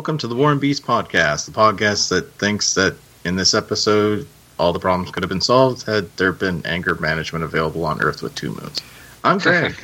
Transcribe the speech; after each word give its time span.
Welcome 0.00 0.16
to 0.16 0.28
the 0.28 0.34
War 0.34 0.50
and 0.50 0.58
Beast 0.58 0.82
podcast, 0.82 1.44
the 1.44 1.52
podcast 1.52 2.08
that 2.08 2.32
thinks 2.38 2.72
that 2.72 2.96
in 3.26 3.36
this 3.36 3.52
episode 3.52 4.26
all 4.58 4.72
the 4.72 4.78
problems 4.78 5.10
could 5.10 5.22
have 5.22 5.28
been 5.28 5.42
solved 5.42 5.82
had 5.84 6.08
there 6.16 6.32
been 6.32 6.64
anger 6.64 6.94
management 6.94 7.44
available 7.44 7.84
on 7.84 8.00
Earth 8.00 8.22
with 8.22 8.34
two 8.34 8.48
moons. 8.48 8.80
I'm 9.24 9.36
Greg. 9.36 9.74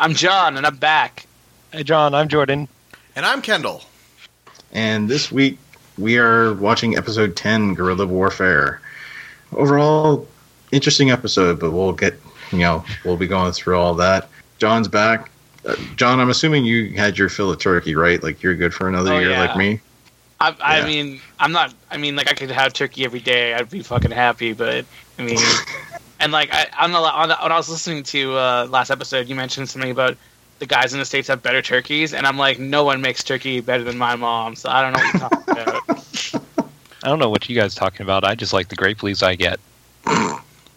I'm 0.00 0.12
John, 0.12 0.56
and 0.56 0.66
I'm 0.66 0.74
back. 0.74 1.26
Hey, 1.70 1.84
John, 1.84 2.16
I'm 2.16 2.26
Jordan. 2.26 2.66
And 3.14 3.24
I'm 3.24 3.40
Kendall. 3.40 3.84
and 4.72 5.08
this 5.08 5.30
week 5.30 5.56
we 5.98 6.18
are 6.18 6.54
watching 6.54 6.96
episode 6.96 7.36
10, 7.36 7.74
Guerrilla 7.74 8.06
Warfare. 8.08 8.80
Overall, 9.52 10.26
interesting 10.72 11.12
episode, 11.12 11.60
but 11.60 11.70
we'll 11.70 11.92
get, 11.92 12.20
you 12.50 12.58
know, 12.58 12.84
we'll 13.04 13.16
be 13.16 13.28
going 13.28 13.52
through 13.52 13.78
all 13.78 13.94
that. 13.94 14.28
John's 14.58 14.88
back. 14.88 15.30
Uh, 15.64 15.76
John, 15.96 16.20
I'm 16.20 16.30
assuming 16.30 16.64
you 16.64 16.90
had 16.94 17.16
your 17.18 17.28
fill 17.28 17.50
of 17.50 17.58
turkey, 17.58 17.94
right? 17.94 18.22
Like 18.22 18.42
you're 18.42 18.54
good 18.54 18.74
for 18.74 18.88
another 18.88 19.12
Oh, 19.14 19.18
year 19.18 19.30
yeah. 19.30 19.40
like 19.40 19.56
me? 19.56 19.80
I, 20.40 20.56
I 20.60 20.80
Yeah. 20.80 20.86
mean, 20.86 21.20
I'm 21.38 21.52
not. 21.52 21.74
I 21.90 21.96
mean, 21.96 22.16
like 22.16 22.28
I 22.28 22.34
could 22.34 22.50
have 22.50 22.72
turkey 22.72 23.04
every 23.04 23.20
day. 23.20 23.54
I'd 23.54 23.70
be 23.70 23.82
fucking 23.82 24.10
happy. 24.10 24.52
But 24.52 24.86
I 25.18 25.22
mean, 25.22 25.38
and 26.20 26.32
like 26.32 26.50
I, 26.52 26.66
on 26.80 26.92
the, 26.92 26.98
on 26.98 27.28
the 27.28 27.36
when 27.42 27.52
I 27.52 27.56
was 27.56 27.68
listening 27.68 28.02
to 28.04 28.36
uh, 28.36 28.66
last 28.70 28.90
episode, 28.90 29.28
you 29.28 29.34
mentioned 29.34 29.68
something 29.70 29.90
about 29.90 30.16
the 30.58 30.66
guys 30.66 30.92
in 30.92 30.98
the 30.98 31.04
states 31.04 31.28
have 31.28 31.42
better 31.42 31.62
turkeys, 31.62 32.12
and 32.14 32.26
I'm 32.26 32.36
like, 32.38 32.58
no 32.58 32.84
one 32.84 33.00
makes 33.00 33.22
turkey 33.24 33.60
better 33.60 33.84
than 33.84 33.96
my 33.98 34.16
mom. 34.16 34.54
So 34.56 34.68
I 34.68 34.82
don't 34.82 34.92
know 34.92 34.98
what 34.98 35.06
you're 35.06 35.14
talking 35.14 35.44
about. 35.50 35.84
I 37.02 37.08
don't 37.08 37.18
know 37.18 37.30
what 37.30 37.48
you 37.48 37.56
guys 37.56 37.76
are 37.76 37.80
talking 37.80 38.02
about. 38.04 38.24
I 38.24 38.34
just 38.34 38.52
like 38.52 38.68
the 38.68 38.76
grape 38.76 39.02
leaves 39.02 39.22
I 39.22 39.34
get. 39.36 39.60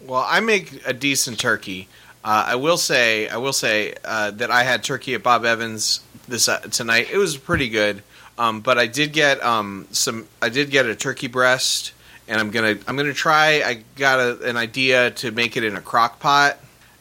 Well, 0.00 0.24
I 0.26 0.40
make 0.40 0.80
a 0.86 0.92
decent 0.92 1.38
turkey. 1.38 1.88
Uh, 2.28 2.44
I 2.48 2.56
will 2.56 2.76
say, 2.76 3.26
I 3.26 3.38
will 3.38 3.54
say 3.54 3.94
uh, 4.04 4.32
that 4.32 4.50
I 4.50 4.62
had 4.62 4.84
turkey 4.84 5.14
at 5.14 5.22
Bob 5.22 5.46
Evans 5.46 6.02
this 6.28 6.46
uh, 6.46 6.58
tonight. 6.58 7.08
It 7.10 7.16
was 7.16 7.38
pretty 7.38 7.70
good, 7.70 8.02
um, 8.36 8.60
but 8.60 8.76
I 8.76 8.86
did 8.86 9.14
get 9.14 9.42
um, 9.42 9.86
some. 9.92 10.28
I 10.42 10.50
did 10.50 10.70
get 10.70 10.84
a 10.84 10.94
turkey 10.94 11.28
breast, 11.28 11.92
and 12.28 12.38
I'm 12.38 12.50
gonna 12.50 12.76
I'm 12.86 12.98
gonna 12.98 13.14
try. 13.14 13.62
I 13.64 13.82
got 13.96 14.20
a, 14.20 14.42
an 14.46 14.58
idea 14.58 15.10
to 15.12 15.30
make 15.30 15.56
it 15.56 15.64
in 15.64 15.74
a 15.74 15.80
crock 15.80 16.20
pot 16.20 16.58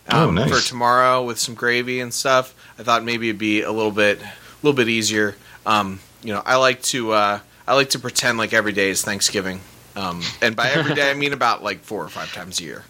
Oh, 0.10 0.30
um, 0.30 0.36
nice. 0.36 0.50
for 0.50 0.66
tomorrow 0.66 1.22
with 1.26 1.38
some 1.40 1.56
gravy 1.56 2.00
and 2.00 2.14
stuff. 2.14 2.56
I 2.80 2.84
thought 2.84 3.04
maybe 3.04 3.28
it'd 3.28 3.38
be 3.38 3.64
a 3.64 3.72
little 3.74 3.92
bit 3.92 4.22
a 4.22 4.32
little 4.64 4.78
bit 4.78 4.88
easier. 4.88 5.36
Um, 5.66 6.00
you 6.24 6.34
know, 6.34 6.42
I 6.46 6.56
like 6.56 6.82
to 6.84 7.12
uh, 7.12 7.40
I 7.68 7.76
like 7.76 7.90
to 7.90 8.00
pretend 8.00 8.38
like 8.38 8.54
every 8.54 8.72
day 8.72 8.92
is 8.92 9.02
Thanksgiving. 9.04 9.60
Um, 9.98 10.22
and 10.42 10.56
by 10.56 10.70
every 10.70 10.96
day, 10.96 11.12
I 11.12 11.16
mean 11.16 11.34
about 11.34 11.64
like 11.64 11.82
four 11.82 12.02
or 12.02 12.08
five 12.08 12.32
times 12.32 12.62
a 12.62 12.64
year. 12.64 12.84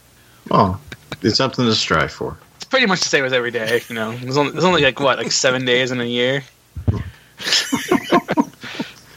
Oh, 0.52 0.80
it's 1.22 1.38
something 1.38 1.66
to 1.66 1.76
strive 1.76 2.12
for. 2.12 2.38
It's 2.56 2.66
pretty 2.66 2.86
much 2.86 3.02
the 3.02 3.10
same 3.10 3.26
as 3.26 3.34
every 3.34 3.52
day. 3.52 3.82
You 3.90 3.96
know, 3.96 4.16
there's 4.18 4.38
only, 4.38 4.52
there's 4.52 4.64
only 4.64 4.82
like 4.84 5.00
what, 5.00 5.18
like 5.18 5.32
seven 5.32 5.66
days 5.66 5.92
in 5.92 6.00
a 6.02 6.06
year. 6.06 6.44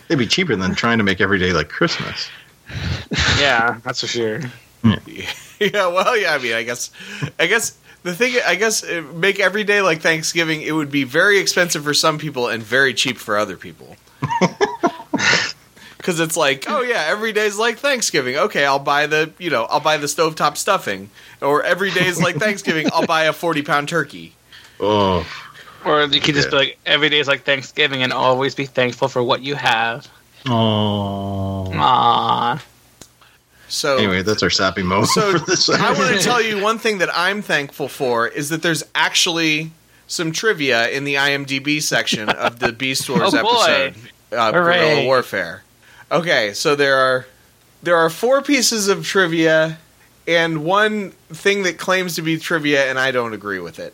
It'd 0.08 0.18
be 0.18 0.26
cheaper 0.26 0.56
than 0.56 0.74
trying 0.74 0.98
to 0.98 1.04
make 1.04 1.20
every 1.20 1.38
day 1.38 1.52
like 1.52 1.68
Christmas. 1.68 2.28
Yeah, 3.38 3.78
that's 3.84 4.00
for 4.00 4.06
sure. 4.06 4.40
Yeah, 5.62 5.88
well, 5.88 6.16
yeah. 6.16 6.32
I 6.32 6.38
mean, 6.38 6.54
I 6.54 6.62
guess, 6.62 6.90
I 7.38 7.46
guess 7.46 7.76
the 8.02 8.14
thing, 8.14 8.34
I 8.46 8.54
guess, 8.54 8.82
uh, 8.82 9.02
make 9.12 9.38
every 9.40 9.62
day 9.62 9.82
like 9.82 10.00
Thanksgiving. 10.00 10.62
It 10.62 10.72
would 10.72 10.90
be 10.90 11.04
very 11.04 11.38
expensive 11.38 11.84
for 11.84 11.92
some 11.92 12.16
people 12.16 12.48
and 12.48 12.62
very 12.62 12.94
cheap 12.94 13.18
for 13.18 13.36
other 13.36 13.58
people. 13.58 13.94
Because 16.00 16.18
it's 16.18 16.34
like, 16.34 16.64
oh 16.66 16.80
yeah, 16.80 17.04
every 17.08 17.34
day's 17.34 17.58
like 17.58 17.76
Thanksgiving. 17.76 18.34
Okay, 18.34 18.64
I'll 18.64 18.78
buy 18.78 19.06
the, 19.06 19.32
you 19.38 19.50
know, 19.50 19.64
I'll 19.64 19.80
buy 19.80 19.98
the 19.98 20.06
stovetop 20.06 20.56
stuffing. 20.56 21.10
Or 21.40 21.62
every 21.62 21.90
day 21.90 22.06
is 22.06 22.20
like 22.20 22.36
Thanksgiving. 22.36 22.88
I'll 22.92 23.06
buy 23.06 23.24
a 23.24 23.32
forty 23.32 23.62
pound 23.62 23.88
turkey. 23.88 24.34
Oh, 24.78 25.26
Or 25.84 26.02
you 26.04 26.20
could 26.20 26.34
just 26.34 26.50
be 26.50 26.56
like, 26.56 26.78
every 26.86 27.08
day 27.10 27.18
is 27.18 27.28
like 27.28 27.42
Thanksgiving, 27.44 28.02
and 28.02 28.12
always 28.12 28.54
be 28.54 28.66
thankful 28.66 29.08
for 29.08 29.22
what 29.22 29.42
you 29.42 29.54
have. 29.54 30.06
oh. 30.46 31.68
Aww. 31.72 32.62
So 33.68 33.98
Anyway, 33.98 34.22
that's 34.22 34.42
our 34.42 34.50
sappy 34.50 34.82
moment 34.82 35.08
So 35.10 35.38
for 35.38 35.46
this. 35.46 35.68
I 35.70 35.92
want 35.92 36.16
to 36.16 36.22
tell 36.22 36.42
you 36.42 36.60
one 36.60 36.78
thing 36.78 36.98
that 36.98 37.08
I'm 37.14 37.40
thankful 37.40 37.88
for 37.88 38.26
is 38.26 38.48
that 38.48 38.62
there's 38.62 38.82
actually 38.94 39.70
some 40.08 40.32
trivia 40.32 40.88
in 40.88 41.04
the 41.04 41.14
IMDb 41.14 41.80
section 41.80 42.28
of 42.28 42.58
the 42.58 42.72
Beast 42.72 43.08
Wars 43.08 43.32
Oh, 43.34 43.42
boy. 43.42 43.62
episode, 43.72 43.94
uh, 44.36 44.50
Guerrilla 44.50 45.04
Warfare. 45.04 45.62
Okay, 46.10 46.52
so 46.52 46.74
there 46.74 46.96
are 46.96 47.26
there 47.82 47.96
are 47.96 48.10
four 48.10 48.42
pieces 48.42 48.88
of 48.88 49.06
trivia 49.06 49.78
and 50.30 50.64
one 50.64 51.10
thing 51.32 51.64
that 51.64 51.76
claims 51.78 52.14
to 52.14 52.22
be 52.22 52.38
trivia, 52.38 52.88
and 52.88 52.98
I 52.98 53.10
don't 53.10 53.34
agree 53.34 53.58
with 53.58 53.78
it. 53.78 53.92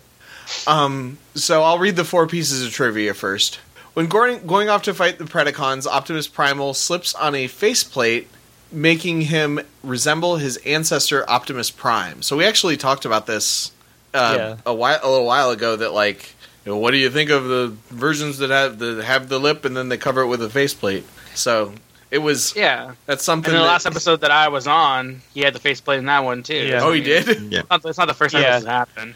Um, 0.66 1.18
so 1.34 1.62
I'll 1.62 1.78
read 1.78 1.96
the 1.96 2.04
four 2.04 2.26
pieces 2.26 2.64
of 2.64 2.72
trivia 2.72 3.14
first. 3.14 3.58
When 3.94 4.06
going, 4.06 4.46
going 4.46 4.68
off 4.68 4.82
to 4.82 4.94
fight 4.94 5.18
the 5.18 5.24
Predacons, 5.24 5.86
Optimus 5.86 6.28
Primal 6.28 6.74
slips 6.74 7.14
on 7.14 7.34
a 7.34 7.46
faceplate, 7.46 8.28
making 8.70 9.22
him 9.22 9.60
resemble 9.82 10.36
his 10.36 10.58
ancestor 10.58 11.28
Optimus 11.28 11.70
Prime. 11.70 12.20
So 12.22 12.36
we 12.36 12.44
actually 12.44 12.76
talked 12.76 13.06
about 13.06 13.26
this 13.26 13.72
uh, 14.12 14.34
Yeah. 14.36 14.56
a 14.66 14.74
while, 14.74 15.00
a 15.02 15.08
little 15.10 15.26
while 15.26 15.50
ago. 15.50 15.76
That 15.76 15.92
like, 15.92 16.34
you 16.64 16.72
know, 16.72 16.78
what 16.78 16.90
do 16.90 16.98
you 16.98 17.10
think 17.10 17.30
of 17.30 17.44
the 17.44 17.74
versions 17.88 18.38
that 18.38 18.50
have 18.50 18.78
the 18.78 19.02
have 19.04 19.28
the 19.30 19.38
lip 19.40 19.64
and 19.64 19.74
then 19.76 19.88
they 19.88 19.96
cover 19.96 20.20
it 20.20 20.26
with 20.26 20.42
a 20.42 20.50
faceplate? 20.50 21.04
So 21.34 21.72
it 22.10 22.18
was 22.18 22.54
Yeah. 22.56 22.92
that's 23.06 23.24
something. 23.24 23.50
And 23.50 23.56
in 23.56 23.60
the 23.62 23.66
that- 23.66 23.72
last 23.72 23.86
episode 23.86 24.20
that 24.22 24.30
I 24.30 24.48
was 24.48 24.66
on, 24.66 25.20
he 25.34 25.40
had 25.40 25.54
the 25.54 25.58
faceplate 25.60 25.98
in 25.98 26.06
that 26.06 26.24
one 26.24 26.42
too. 26.42 26.54
Yeah. 26.66 26.80
Oh, 26.82 26.92
he 26.92 27.00
did. 27.00 27.28
It's 27.28 27.68
not, 27.70 27.84
it's 27.84 27.98
not 27.98 28.08
the 28.08 28.14
first 28.14 28.32
time 28.32 28.42
Yeah. 28.42 28.58
this 28.58 28.64
has 28.64 28.70
happened. 28.72 29.14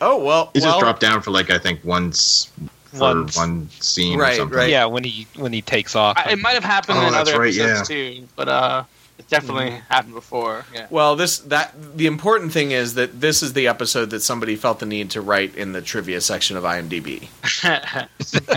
Oh 0.00 0.18
well, 0.22 0.50
He 0.54 0.60
well, 0.60 0.70
just 0.72 0.80
dropped 0.80 1.00
down 1.00 1.22
for 1.22 1.30
like 1.30 1.50
I 1.50 1.58
think 1.58 1.80
once 1.84 2.50
for 2.92 3.00
Once. 3.00 3.36
one 3.36 3.68
scene 3.80 4.18
Right, 4.18 4.34
or 4.34 4.36
something. 4.36 4.56
right. 4.58 4.70
Yeah, 4.70 4.84
when 4.86 5.04
he 5.04 5.26
when 5.36 5.52
he 5.52 5.62
takes 5.62 5.94
off. 5.96 6.16
I, 6.18 6.32
it 6.32 6.38
might 6.38 6.52
have 6.54 6.64
happened 6.64 6.98
Oh, 6.98 7.06
in 7.06 7.12
that's 7.12 7.30
other 7.30 7.40
right, 7.40 7.54
episodes 7.56 7.88
too, 7.88 8.28
but 8.36 8.48
uh, 8.48 8.84
it 9.18 9.28
definitely 9.28 9.70
happened 9.88 10.14
before. 10.14 10.64
Yeah. 10.74 10.86
Well, 10.90 11.16
this 11.16 11.38
that 11.38 11.74
the 11.96 12.06
important 12.06 12.52
thing 12.52 12.70
is 12.72 12.94
that 12.94 13.20
this 13.20 13.42
is 13.42 13.52
the 13.54 13.66
episode 13.68 14.10
that 14.10 14.20
somebody 14.20 14.56
felt 14.56 14.78
the 14.80 14.86
need 14.86 15.10
to 15.12 15.20
write 15.20 15.54
in 15.56 15.72
the 15.72 15.80
trivia 15.82 16.20
section 16.20 16.56
of 16.56 16.64
IMDb. 16.64 17.28
I 17.64 18.08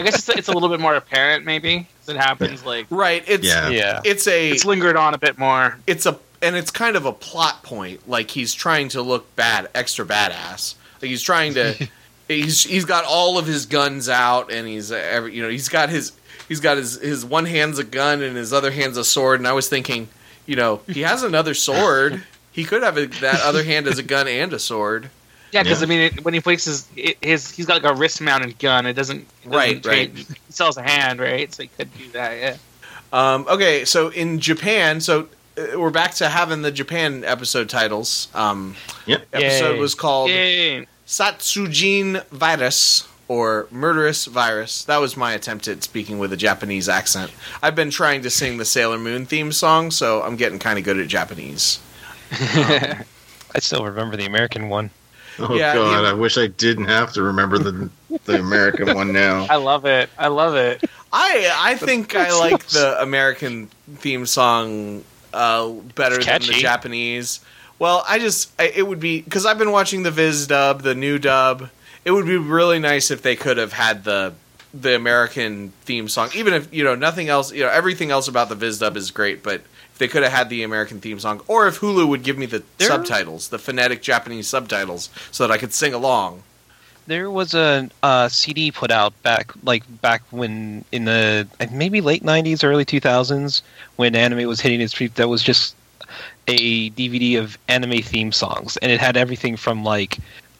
guess 0.03 0.19
it's, 0.19 0.29
it's 0.29 0.47
a 0.47 0.53
little 0.53 0.69
bit 0.69 0.79
more 0.79 0.95
apparent, 0.95 1.45
maybe. 1.45 1.87
'cause 2.05 2.15
It 2.15 2.17
happens 2.17 2.65
like 2.65 2.87
Right. 2.89 3.23
It's 3.27 3.45
Yeah. 3.45 3.69
yeah. 3.69 4.01
it's 4.03 4.27
a 4.27 4.51
it's 4.51 4.65
lingered 4.65 4.95
on 4.97 5.13
a 5.13 5.17
bit 5.17 5.37
more. 5.37 5.77
it's 5.87 6.05
a 6.05 6.19
and 6.41 6.55
it's 6.55 6.71
kind 6.71 6.95
of 6.95 7.05
a 7.05 7.11
plot 7.11 7.63
point. 7.63 8.07
Like 8.07 8.31
he's 8.31 8.53
trying 8.53 8.89
to 8.89 9.01
look 9.01 9.35
bad, 9.35 9.69
extra 9.75 10.05
badass. 10.05 10.75
Like 11.01 11.09
he's 11.09 11.21
trying 11.21 11.53
to. 11.55 11.87
he's 12.27 12.63
he's 12.63 12.85
got 12.85 13.03
all 13.05 13.37
of 13.37 13.45
his 13.47 13.65
guns 13.65 14.07
out, 14.07 14.51
and 14.51 14.67
he's 14.67 14.91
uh, 14.91 14.95
every, 14.95 15.35
you 15.35 15.41
know 15.43 15.49
he's 15.49 15.67
got 15.67 15.89
his 15.89 16.13
he's 16.47 16.59
got 16.61 16.77
his 16.77 16.99
his 16.99 17.25
one 17.25 17.45
hand's 17.45 17.77
a 17.79 17.83
gun 17.83 18.21
and 18.21 18.37
his 18.37 18.53
other 18.53 18.71
hand's 18.71 18.97
a 18.97 19.03
sword. 19.03 19.39
And 19.39 19.47
I 19.47 19.51
was 19.53 19.67
thinking, 19.67 20.07
you 20.49 20.55
know, 20.55 20.81
he 20.87 21.01
has 21.01 21.23
another 21.23 21.53
sword. 21.53 22.23
He 22.51 22.63
could 22.63 22.83
have 22.83 22.97
a, 22.97 23.05
that 23.05 23.41
other 23.43 23.63
hand 23.63 23.87
as 23.87 23.99
a 23.99 24.03
gun 24.03 24.27
and 24.27 24.51
a 24.51 24.59
sword. 24.59 25.09
Yeah, 25.51 25.63
because 25.63 25.81
Yeah. 25.81 25.85
I 25.85 25.89
mean, 25.89 25.99
it, 26.01 26.25
when 26.25 26.33
he 26.33 26.39
places 26.41 26.87
it, 26.95 27.17
his, 27.21 27.49
he's 27.51 27.65
got 27.65 27.81
like 27.83 27.91
a 27.91 27.95
wrist-mounted 27.95 28.59
gun. 28.59 28.85
It 28.85 28.93
doesn't, 28.93 29.19
it 29.21 29.27
doesn't 29.49 29.51
Right, 29.57 29.85
right. 29.85 30.13
change. 30.15 30.27
He 30.27 30.35
sells 30.51 30.77
a 30.77 30.81
hand, 30.83 31.19
right? 31.19 31.53
So 31.53 31.63
he 31.63 31.69
could 31.69 31.95
do 31.97 32.09
that. 32.11 32.37
Yeah. 32.39 32.57
Um, 33.13 33.45
okay, 33.49 33.85
so 33.85 34.09
in 34.09 34.39
Japan, 34.39 35.01
so 35.01 35.27
uh, 35.57 35.79
we're 35.79 35.89
back 35.89 36.13
to 36.15 36.29
having 36.29 36.61
the 36.61 36.71
Japan 36.71 37.23
episode 37.23 37.69
titles. 37.69 38.27
Um, 38.35 38.75
Yep. 39.07 39.25
episode 39.33 39.73
Yay. 39.75 39.79
was 39.79 39.95
called 39.95 40.29
Yay. 40.29 40.85
Satsujin 41.07 42.23
Virus 42.27 43.07
or 43.29 43.67
Murderous 43.71 44.25
Virus. 44.25 44.83
That 44.83 44.97
was 44.97 45.15
my 45.15 45.31
attempt 45.33 45.69
at 45.69 45.83
speaking 45.83 46.19
with 46.19 46.33
a 46.33 46.37
Japanese 46.37 46.89
accent. 46.89 47.31
I've 47.63 47.75
been 47.75 47.91
trying 47.91 48.23
to 48.23 48.29
sing 48.29 48.57
the 48.57 48.65
Sailor 48.65 48.97
Moon 48.97 49.25
theme 49.25 49.53
song, 49.53 49.91
so 49.91 50.21
I'm 50.23 50.35
getting 50.35 50.59
kind 50.59 50.77
of 50.77 50.83
good 50.83 50.99
at 50.99 51.07
Japanese. 51.07 51.79
I 52.31 53.59
still 53.59 53.85
remember 53.85 54.17
the 54.17 54.25
American 54.25 54.69
one. 54.69 54.91
Oh 55.39 55.55
Yeah, 55.55 55.73
god, 55.73 56.03
yeah. 56.03 56.09
I 56.09 56.13
wish 56.13 56.37
I 56.37 56.47
didn't 56.47 56.85
have 56.85 57.13
to 57.13 57.23
remember 57.23 57.57
the 57.57 57.89
the 58.25 58.39
American 58.39 58.93
one 58.95 59.13
now. 59.13 59.47
I 59.49 59.55
love 59.55 59.85
it. 59.85 60.09
I 60.17 60.27
love 60.27 60.55
it. 60.55 60.83
I 61.13 61.51
I 61.55 61.75
think 61.75 62.15
I 62.15 62.37
like 62.37 62.67
the 62.67 63.01
American 63.01 63.67
theme 63.95 64.25
song 64.25 65.03
uh, 65.33 65.69
better 65.95 66.23
than 66.23 66.41
the. 66.41 66.53
Japanese. 66.53 67.39
Well, 67.77 68.03
I 68.07 68.19
just 68.19 68.51
I, 68.59 68.65
it 68.65 68.87
would 68.87 68.99
be 68.99 69.21
because 69.21 69.45
I've 69.45 69.57
been 69.57 69.71
watching 69.71 70.03
the 70.03 70.11
Viz 70.11 70.47
dub, 70.47 70.81
the 70.81 70.95
new 70.95 71.17
dub. 71.19 71.69
It 72.09 72.13
would 72.13 72.25
be 72.25 72.37
really 72.37 72.79
nice 72.79 73.11
if 73.11 73.21
they 73.21 73.35
could 73.35 73.57
have 73.57 73.71
had 73.71 74.03
the 74.03 74.33
the 74.73 74.95
American 74.95 75.73
theme 75.83 76.09
song, 76.09 76.31
even 76.33 76.55
if 76.55 76.73
you 76.73 76.83
know 76.83 76.95
nothing 76.95 77.29
else. 77.29 77.53
You 77.53 77.65
know 77.65 77.69
everything 77.69 78.09
else 78.09 78.27
about 78.27 78.49
the 78.49 78.55
Viz 78.55 78.79
dub 78.79 78.97
is 78.97 79.11
great, 79.11 79.43
but 79.43 79.61
if 79.93 79.99
they 79.99 80.07
could 80.07 80.23
have 80.23 80.31
had 80.31 80.49
the 80.49 80.63
American 80.63 80.99
theme 81.01 81.19
song, 81.19 81.41
or 81.47 81.67
if 81.67 81.79
Hulu 81.81 82.07
would 82.07 82.23
give 82.23 82.35
me 82.35 82.47
the 82.47 82.63
There- 82.79 82.87
subtitles, 82.87 83.49
the 83.49 83.59
phonetic 83.59 84.01
Japanese 84.01 84.47
subtitles, 84.47 85.11
so 85.29 85.45
that 85.45 85.53
I 85.53 85.59
could 85.59 85.71
sing 85.71 85.93
along. 85.93 86.41
There 87.05 87.29
was 87.29 87.53
a, 87.53 87.87
uh 88.01 88.27
CD 88.27 88.71
put 88.71 88.89
out 88.89 89.13
back, 89.21 89.51
like 89.63 89.83
back 90.01 90.23
when 90.31 90.83
in 90.91 91.05
the 91.05 91.45
maybe 91.71 92.01
late 92.01 92.23
'90s, 92.23 92.63
early 92.63 92.85
2000s, 92.85 93.61
when 93.97 94.15
anime 94.15 94.47
was 94.47 94.59
hitting 94.59 94.81
its 94.81 94.95
peak. 94.95 95.13
That 95.13 95.29
was 95.29 95.43
just 95.43 95.75
a 96.47 96.89
DVD 96.89 97.37
of 97.37 97.59
anime 97.67 98.01
theme 98.01 98.31
songs, 98.31 98.77
and 98.77 98.91
it 98.91 98.99
had 98.99 99.15
everything 99.15 99.57
from 99.57 99.83
like 99.83 100.17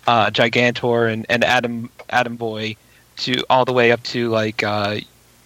uh, 0.09 0.31
Gigantor 0.31 1.13
and, 1.13 1.23
and 1.29 1.44
Adam 1.44 1.88
Adam 2.09 2.35
Boy 2.35 2.75
to 3.17 3.44
all 3.47 3.63
the 3.63 3.73
way 3.73 3.91
up 3.91 4.01
to 4.03 4.29
like 4.29 4.63
uh, 4.63 4.97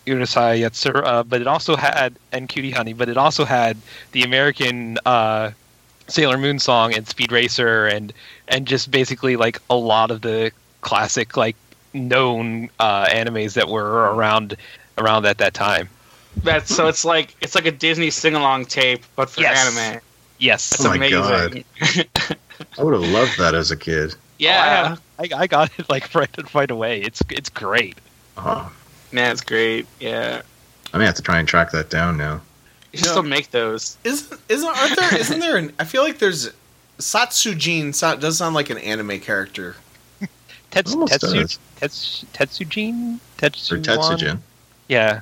Urusei 0.07 0.61
Yatsura, 0.61 1.27
but 1.27 1.41
it 1.41 1.47
also 1.47 1.75
had 1.75 2.15
and 2.31 2.47
Cutie 2.47 2.71
Honey, 2.71 2.93
but 2.93 3.09
it 3.09 3.17
also 3.17 3.43
had 3.43 3.75
the 4.13 4.23
American 4.23 4.97
uh, 5.05 5.51
Sailor 6.07 6.37
Moon 6.37 6.59
song 6.59 6.93
and 6.93 7.05
Speed 7.05 7.33
Racer 7.33 7.87
and 7.87 8.13
and 8.47 8.65
just 8.65 8.89
basically 8.89 9.35
like 9.35 9.61
a 9.69 9.75
lot 9.75 10.11
of 10.11 10.21
the 10.21 10.51
classic 10.79 11.35
like 11.35 11.57
known 11.93 12.69
uh, 12.79 13.05
animes 13.07 13.55
that 13.55 13.67
were 13.67 14.13
around 14.15 14.55
around 14.97 15.25
at 15.25 15.39
that 15.39 15.53
time. 15.53 15.89
That's 16.37 16.73
so 16.73 16.87
it's 16.87 17.03
like 17.03 17.35
it's 17.41 17.53
like 17.53 17.65
a 17.65 17.71
Disney 17.71 18.11
sing 18.11 18.33
along 18.33 18.67
tape, 18.67 19.03
but 19.17 19.29
for 19.29 19.41
Yes. 19.41 19.77
anime. 19.77 19.99
Yes, 20.39 20.69
That's 20.69 20.85
Oh 20.85 20.89
my 20.89 20.95
amazing. 20.95 21.65
I 22.77 22.83
would 22.83 22.93
have 22.93 23.11
loved 23.11 23.37
that 23.39 23.55
as 23.55 23.69
a 23.69 23.77
kid. 23.77 24.15
Oh, 24.43 24.49
yeah, 24.49 24.95
I, 25.19 25.29
I 25.43 25.47
got 25.47 25.71
it 25.77 25.89
like 25.89 26.13
right 26.15 26.53
right 26.53 26.71
away. 26.71 27.01
It's 27.01 27.21
it's 27.29 27.49
great. 27.49 27.97
Oh, 28.37 28.71
man, 29.11 29.31
it's 29.31 29.41
great. 29.41 29.87
Yeah, 29.99 30.41
I 30.93 30.97
may 30.97 31.05
have 31.05 31.15
to 31.15 31.21
try 31.21 31.39
and 31.39 31.47
track 31.47 31.71
that 31.71 31.89
down 31.89 32.17
now. 32.17 32.41
you 32.91 32.99
should 32.99 33.05
No. 33.07 33.11
still 33.11 33.23
make 33.23 33.51
those. 33.51 33.97
Isn't 34.03 34.39
isn't 34.49 34.77
aren't 34.77 34.95
there 34.97 35.17
isn't 35.19 35.39
there 35.39 35.57
an 35.57 35.73
I 35.79 35.85
feel 35.85 36.03
like 36.03 36.19
there's 36.19 36.51
Satsujin 36.99 37.93
so, 37.95 38.15
does 38.17 38.37
sound 38.37 38.55
like 38.55 38.69
an 38.69 38.77
anime 38.79 39.19
character. 39.19 39.75
Tets, 40.71 40.93
Almost 40.93 41.13
Tetsu, 41.13 41.33
does. 41.41 41.59
Tets, 41.75 42.25
Tetsujin? 42.33 43.15
Or 43.17 43.19
Tetsuwan? 43.49 43.83
Tetsujin. 43.83 44.39
Yeah. 44.87 45.21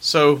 So 0.00 0.40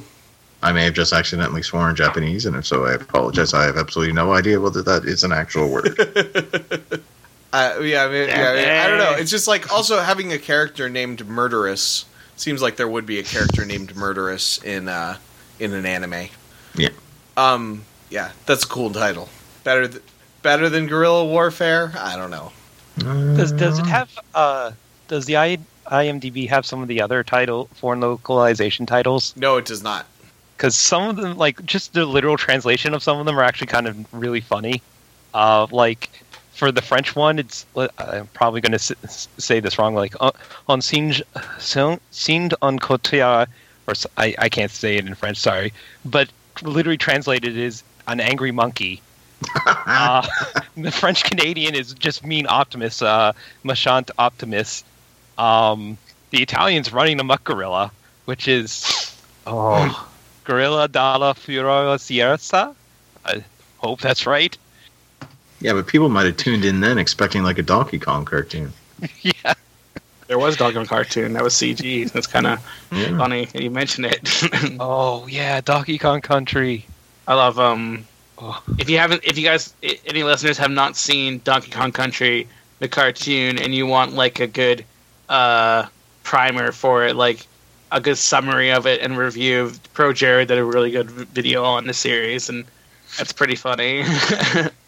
I 0.62 0.70
may 0.72 0.84
have 0.84 0.94
just 0.94 1.12
accidentally 1.12 1.62
sworn 1.62 1.96
Japanese, 1.96 2.46
and 2.46 2.54
if 2.56 2.64
so, 2.66 2.84
I 2.86 2.92
apologize. 2.94 3.54
I 3.54 3.64
have 3.64 3.76
absolutely 3.76 4.12
no 4.14 4.32
idea 4.32 4.60
whether 4.60 4.82
that 4.82 5.04
is 5.04 5.24
an 5.24 5.32
actual 5.32 5.68
word. 5.68 5.96
Uh, 7.52 7.78
yeah, 7.82 8.04
I 8.04 8.08
mean, 8.08 8.28
yeah, 8.28 8.50
I, 8.50 8.54
mean, 8.54 8.68
I 8.68 8.88
don't 8.88 8.98
know. 8.98 9.12
It's 9.18 9.30
just 9.30 9.48
like 9.48 9.72
also 9.72 10.00
having 10.00 10.32
a 10.32 10.38
character 10.38 10.88
named 10.88 11.26
Murderous 11.26 12.04
seems 12.36 12.60
like 12.60 12.76
there 12.76 12.88
would 12.88 13.06
be 13.06 13.18
a 13.18 13.22
character 13.22 13.64
named 13.64 13.96
Murderous 13.96 14.62
in 14.62 14.88
uh, 14.88 15.16
in 15.58 15.72
an 15.72 15.86
anime. 15.86 16.28
Yeah. 16.74 16.90
Um. 17.36 17.84
Yeah, 18.10 18.32
that's 18.46 18.64
a 18.64 18.68
cool 18.68 18.90
title. 18.90 19.28
Better, 19.64 19.88
th- 19.88 20.02
better 20.42 20.68
than 20.68 20.86
Guerrilla 20.86 21.26
Warfare. 21.26 21.92
I 21.96 22.16
don't 22.16 22.30
know. 22.30 22.52
Does 22.98 23.52
does 23.52 23.78
it 23.78 23.86
have 23.86 24.10
uh 24.34 24.72
does 25.06 25.26
the 25.26 25.36
I, 25.36 25.58
IMDb 25.86 26.48
have 26.48 26.66
some 26.66 26.82
of 26.82 26.88
the 26.88 27.00
other 27.00 27.22
title 27.22 27.68
foreign 27.74 28.00
localization 28.00 28.86
titles? 28.86 29.34
No, 29.36 29.56
it 29.56 29.64
does 29.64 29.82
not. 29.82 30.06
Because 30.56 30.74
some 30.74 31.08
of 31.08 31.16
them, 31.16 31.36
like 31.36 31.64
just 31.64 31.92
the 31.92 32.04
literal 32.04 32.36
translation 32.36 32.92
of 32.92 33.02
some 33.02 33.18
of 33.18 33.26
them, 33.26 33.38
are 33.38 33.44
actually 33.44 33.68
kind 33.68 33.86
of 33.86 34.12
really 34.12 34.40
funny. 34.40 34.82
Uh, 35.32 35.66
like 35.70 36.10
for 36.58 36.72
the 36.72 36.82
French 36.82 37.14
one, 37.14 37.38
it's 37.38 37.64
I'm 37.76 38.26
probably 38.34 38.60
going 38.60 38.76
to 38.76 38.96
s- 39.04 39.28
say 39.38 39.60
this 39.60 39.78
wrong. 39.78 39.94
Like 39.94 40.14
uh, 40.18 40.32
on 40.68 40.82
singe 40.82 41.22
signed 41.58 42.54
on 42.60 42.80
côté, 42.80 43.46
or 43.86 43.94
I 44.16 44.48
can't 44.48 44.70
say 44.70 44.96
it 44.96 45.06
in 45.06 45.14
French. 45.14 45.38
Sorry, 45.38 45.72
but 46.04 46.28
literally 46.62 46.98
translated 46.98 47.56
is 47.56 47.84
an 48.08 48.18
angry 48.18 48.50
monkey. 48.50 49.00
uh, 49.66 50.26
the 50.76 50.90
French 50.90 51.22
Canadian 51.22 51.76
is 51.76 51.94
just 51.94 52.26
mean 52.26 52.48
Optimus, 52.48 53.02
uh, 53.02 53.32
Machant 53.62 54.10
Optimus. 54.18 54.82
Um, 55.38 55.96
the 56.30 56.42
Italian's 56.42 56.92
running 56.92 57.20
amok 57.20 57.44
gorilla, 57.44 57.92
which 58.24 58.48
is 58.48 59.14
oh, 59.46 60.08
Gorilla 60.44 60.88
dalla 60.88 61.34
Furiosa 61.34 62.00
Sierra. 62.00 62.74
I 63.24 63.44
hope 63.78 64.00
that's 64.00 64.26
right. 64.26 64.58
Yeah, 65.60 65.72
but 65.72 65.86
people 65.86 66.08
might 66.08 66.26
have 66.26 66.36
tuned 66.36 66.64
in 66.64 66.80
then 66.80 66.98
expecting 66.98 67.42
like 67.42 67.58
a 67.58 67.62
Donkey 67.62 67.98
Kong 67.98 68.24
cartoon. 68.24 68.72
yeah, 69.22 69.54
There 70.26 70.38
was 70.38 70.56
Donkey 70.56 70.74
Kong 70.76 70.86
cartoon 70.86 71.32
that 71.34 71.42
was 71.42 71.54
CG. 71.54 72.10
That's 72.12 72.26
kind 72.26 72.46
of 72.46 72.64
Yeah. 72.92 73.16
funny. 73.16 73.46
that 73.46 73.62
You 73.62 73.70
mentioned 73.70 74.06
it. 74.06 74.20
oh 74.80 75.26
yeah, 75.26 75.60
Donkey 75.60 75.98
Kong 75.98 76.20
Country. 76.20 76.84
I 77.26 77.34
love 77.34 77.58
um. 77.58 78.04
Oh. 78.40 78.62
If 78.78 78.88
you 78.88 78.98
haven't, 78.98 79.24
if 79.24 79.36
you 79.36 79.44
guys, 79.44 79.74
any 80.06 80.22
listeners 80.22 80.56
have 80.58 80.70
not 80.70 80.96
seen 80.96 81.40
Donkey 81.44 81.70
Kong 81.72 81.90
Country, 81.92 82.46
the 82.78 82.86
cartoon, 82.88 83.58
and 83.58 83.74
you 83.74 83.86
want 83.86 84.12
like 84.14 84.38
a 84.40 84.46
good 84.46 84.84
uh 85.28 85.86
primer 86.22 86.72
for 86.72 87.04
it, 87.04 87.16
like 87.16 87.46
a 87.90 88.00
good 88.00 88.16
summary 88.18 88.70
of 88.70 88.86
it 88.86 89.00
and 89.00 89.16
review, 89.16 89.72
Pro 89.94 90.12
Jared 90.12 90.48
did 90.48 90.58
a 90.58 90.64
really 90.64 90.90
good 90.90 91.10
video 91.10 91.64
on 91.64 91.86
the 91.86 91.94
series, 91.94 92.48
and 92.48 92.64
that's 93.16 93.32
pretty 93.32 93.56
funny. 93.56 94.04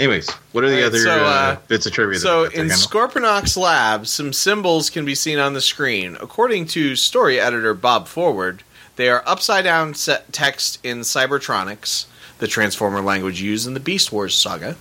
Anyways, 0.00 0.30
what 0.52 0.64
are 0.64 0.70
the 0.70 0.76
Alright, 0.76 0.86
other 0.86 0.98
so, 0.98 1.24
uh, 1.24 1.28
uh, 1.28 1.56
bits 1.68 1.84
of 1.84 1.92
trivia? 1.92 2.18
So 2.18 2.44
in 2.44 2.68
Scorponok's 2.68 3.54
lab, 3.54 4.06
some 4.06 4.32
symbols 4.32 4.88
can 4.88 5.04
be 5.04 5.14
seen 5.14 5.38
on 5.38 5.52
the 5.52 5.60
screen. 5.60 6.16
According 6.22 6.68
to 6.68 6.96
story 6.96 7.38
editor 7.38 7.74
Bob 7.74 8.08
Forward, 8.08 8.62
they 8.96 9.10
are 9.10 9.22
upside 9.26 9.64
down 9.64 9.92
set 9.92 10.32
text 10.32 10.78
in 10.82 11.00
Cybertronics, 11.00 12.06
the 12.38 12.46
Transformer 12.46 13.02
language 13.02 13.42
used 13.42 13.66
in 13.66 13.74
the 13.74 13.80
Beast 13.80 14.10
Wars 14.10 14.34
saga, 14.34 14.76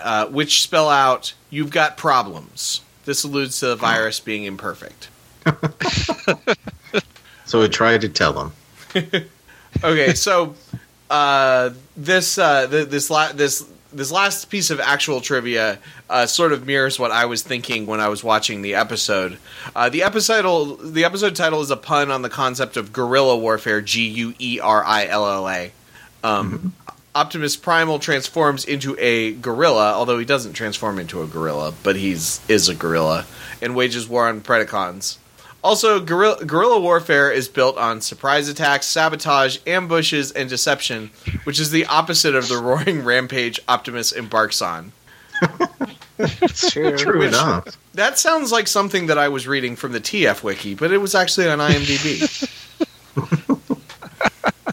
uh, 0.00 0.26
which 0.26 0.62
spell 0.62 0.88
out 0.88 1.34
"You've 1.50 1.70
got 1.70 1.96
problems." 1.96 2.82
This 3.06 3.24
alludes 3.24 3.58
to 3.58 3.66
the 3.66 3.76
virus 3.76 4.20
being 4.20 4.44
imperfect. 4.44 5.08
so 7.44 7.62
I 7.62 7.66
tried 7.66 8.02
to 8.02 8.08
tell 8.08 8.52
them. 8.94 9.26
Okay, 9.84 10.14
so 10.14 10.56
uh, 11.08 11.70
this 11.96 12.38
uh, 12.38 12.66
this 12.66 13.08
la- 13.08 13.32
this 13.32 13.64
this 13.92 14.10
last 14.10 14.50
piece 14.50 14.70
of 14.70 14.80
actual 14.80 15.20
trivia 15.20 15.78
uh, 16.08 16.26
sort 16.26 16.52
of 16.52 16.66
mirrors 16.66 16.98
what 16.98 17.10
I 17.10 17.26
was 17.26 17.42
thinking 17.42 17.86
when 17.86 18.00
I 18.00 18.08
was 18.08 18.22
watching 18.22 18.62
the 18.62 18.74
episode. 18.74 19.38
Uh, 19.74 19.88
the 19.88 20.02
episode 20.02 20.78
the 20.82 21.04
episode 21.04 21.36
title 21.36 21.60
is 21.60 21.70
a 21.70 21.76
pun 21.76 22.10
on 22.10 22.22
the 22.22 22.30
concept 22.30 22.76
of 22.76 22.92
guerrilla 22.92 23.36
warfare. 23.36 23.80
G 23.80 24.08
U 24.08 24.34
E 24.38 24.60
R 24.60 24.84
I 24.84 25.06
L 25.06 25.26
L 25.26 25.48
A. 25.48 25.72
Um, 26.22 26.74
Optimus 27.14 27.56
Primal 27.56 27.98
transforms 27.98 28.64
into 28.64 28.96
a 28.98 29.32
gorilla, 29.32 29.94
although 29.94 30.18
he 30.18 30.24
doesn't 30.24 30.52
transform 30.52 30.98
into 30.98 31.22
a 31.22 31.26
gorilla, 31.26 31.74
but 31.82 31.96
he's 31.96 32.40
is 32.48 32.68
a 32.68 32.74
gorilla 32.74 33.26
and 33.60 33.74
wages 33.74 34.08
war 34.08 34.28
on 34.28 34.40
Predacons. 34.40 35.16
Also, 35.62 36.00
guerrilla, 36.00 36.44
guerrilla 36.44 36.80
warfare 36.80 37.30
is 37.30 37.46
built 37.48 37.76
on 37.76 38.00
surprise 38.00 38.48
attacks, 38.48 38.86
sabotage, 38.86 39.58
ambushes, 39.66 40.32
and 40.32 40.48
deception, 40.48 41.10
which 41.44 41.60
is 41.60 41.70
the 41.70 41.84
opposite 41.86 42.34
of 42.34 42.48
the 42.48 42.56
roaring 42.56 43.04
rampage 43.04 43.60
Optimus 43.68 44.10
embarks 44.12 44.62
on. 44.62 44.92
true. 46.54 46.96
True 46.96 47.18
Which- 47.18 47.28
enough. 47.28 47.76
That 47.94 48.18
sounds 48.18 48.52
like 48.52 48.68
something 48.68 49.06
that 49.08 49.18
I 49.18 49.28
was 49.28 49.46
reading 49.48 49.76
from 49.76 49.92
the 49.92 50.00
TF 50.00 50.42
wiki, 50.42 50.74
but 50.74 50.92
it 50.92 50.98
was 50.98 51.14
actually 51.14 51.48
on 51.48 51.58
IMDb. 51.58 52.48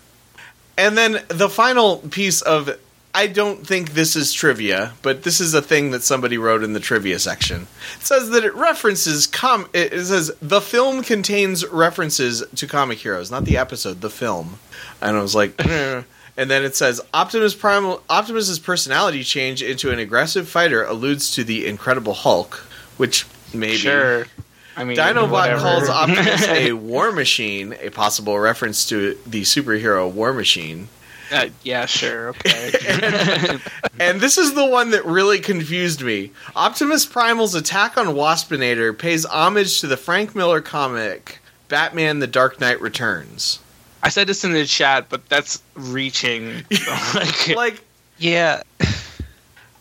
and 0.78 0.98
then 0.98 1.24
the 1.28 1.50
final 1.50 1.98
piece 1.98 2.42
of 2.42 2.78
I 3.18 3.26
don't 3.26 3.66
think 3.66 3.94
this 3.94 4.16
is 4.16 4.32
trivia, 4.32 4.94
but 5.02 5.24
this 5.24 5.42
is 5.42 5.56
a 5.56 5.62
thing 5.62 5.90
that 5.90 6.04
somebody 6.04 6.38
wrote 6.38 6.62
in 6.62 6.74
the 6.74 6.80
trivia 6.80 7.18
section. 7.18 7.66
It 8.00 8.06
says 8.06 8.30
that 8.30 8.46
it 8.46 8.54
references 8.54 9.26
com 9.26 9.68
it 9.74 9.90
says 10.06 10.32
the 10.40 10.62
film 10.62 11.02
contains 11.02 11.66
references 11.66 12.44
to 12.54 12.68
comic 12.68 13.00
heroes, 13.00 13.32
not 13.32 13.46
the 13.46 13.58
episode, 13.58 14.02
the 14.02 14.12
film. 14.12 14.60
And 15.02 15.18
I 15.18 15.22
was 15.24 15.34
like, 15.34 15.56
"Eh." 15.66 16.04
and 16.38 16.52
then 16.52 16.64
it 16.64 16.76
says 16.76 17.02
Optimus 17.12 17.56
Primal 17.56 18.04
Optimus's 18.08 18.60
personality 18.60 19.24
change 19.24 19.64
into 19.64 19.90
an 19.90 19.98
aggressive 19.98 20.48
fighter 20.48 20.84
alludes 20.84 21.32
to 21.32 21.44
the 21.44 21.66
Incredible 21.66 22.14
Hulk, 22.14 22.58
which 22.98 23.26
maybe 23.52 23.78
Sure. 23.78 24.28
I 24.76 24.84
mean, 24.84 24.96
Dinobot 24.96 25.32
whatever. 25.32 25.60
calls 25.62 25.90
Optimus 25.90 26.48
a 26.50 26.74
war 26.74 27.12
machine, 27.12 27.74
a 27.82 27.90
possible 27.90 28.38
reference 28.38 28.88
to 28.90 29.18
the 29.26 29.42
superhero 29.42 30.08
War 30.08 30.34
Machine. 30.34 30.88
Uh, 31.32 31.50
yeah, 31.64 31.86
sure, 31.86 32.30
okay. 32.30 33.58
And 34.00 34.22
this 34.22 34.38
is 34.38 34.54
the 34.54 34.66
one 34.66 34.92
that 34.92 35.04
really 35.06 35.40
confused 35.40 36.04
me. 36.04 36.32
Optimus 36.56 37.06
Primal's 37.06 37.56
attack 37.56 37.98
on 37.98 38.08
Waspinator 38.08 38.98
pays 38.98 39.26
homage 39.26 39.82
to 39.82 39.88
the 39.88 39.98
Frank 39.98 40.36
Miller 40.36 40.62
comic 40.62 41.40
Batman 41.68 42.20
the 42.20 42.28
Dark 42.28 42.60
Knight 42.62 42.80
Returns. 42.80 43.60
I 44.04 44.10
said 44.10 44.28
this 44.28 44.44
in 44.44 44.54
the 44.54 44.66
chat, 44.66 45.10
but 45.10 45.28
that's 45.28 45.62
reaching. 45.74 46.64
like, 47.16 47.48
Like, 47.56 47.84
Yeah, 48.20 48.62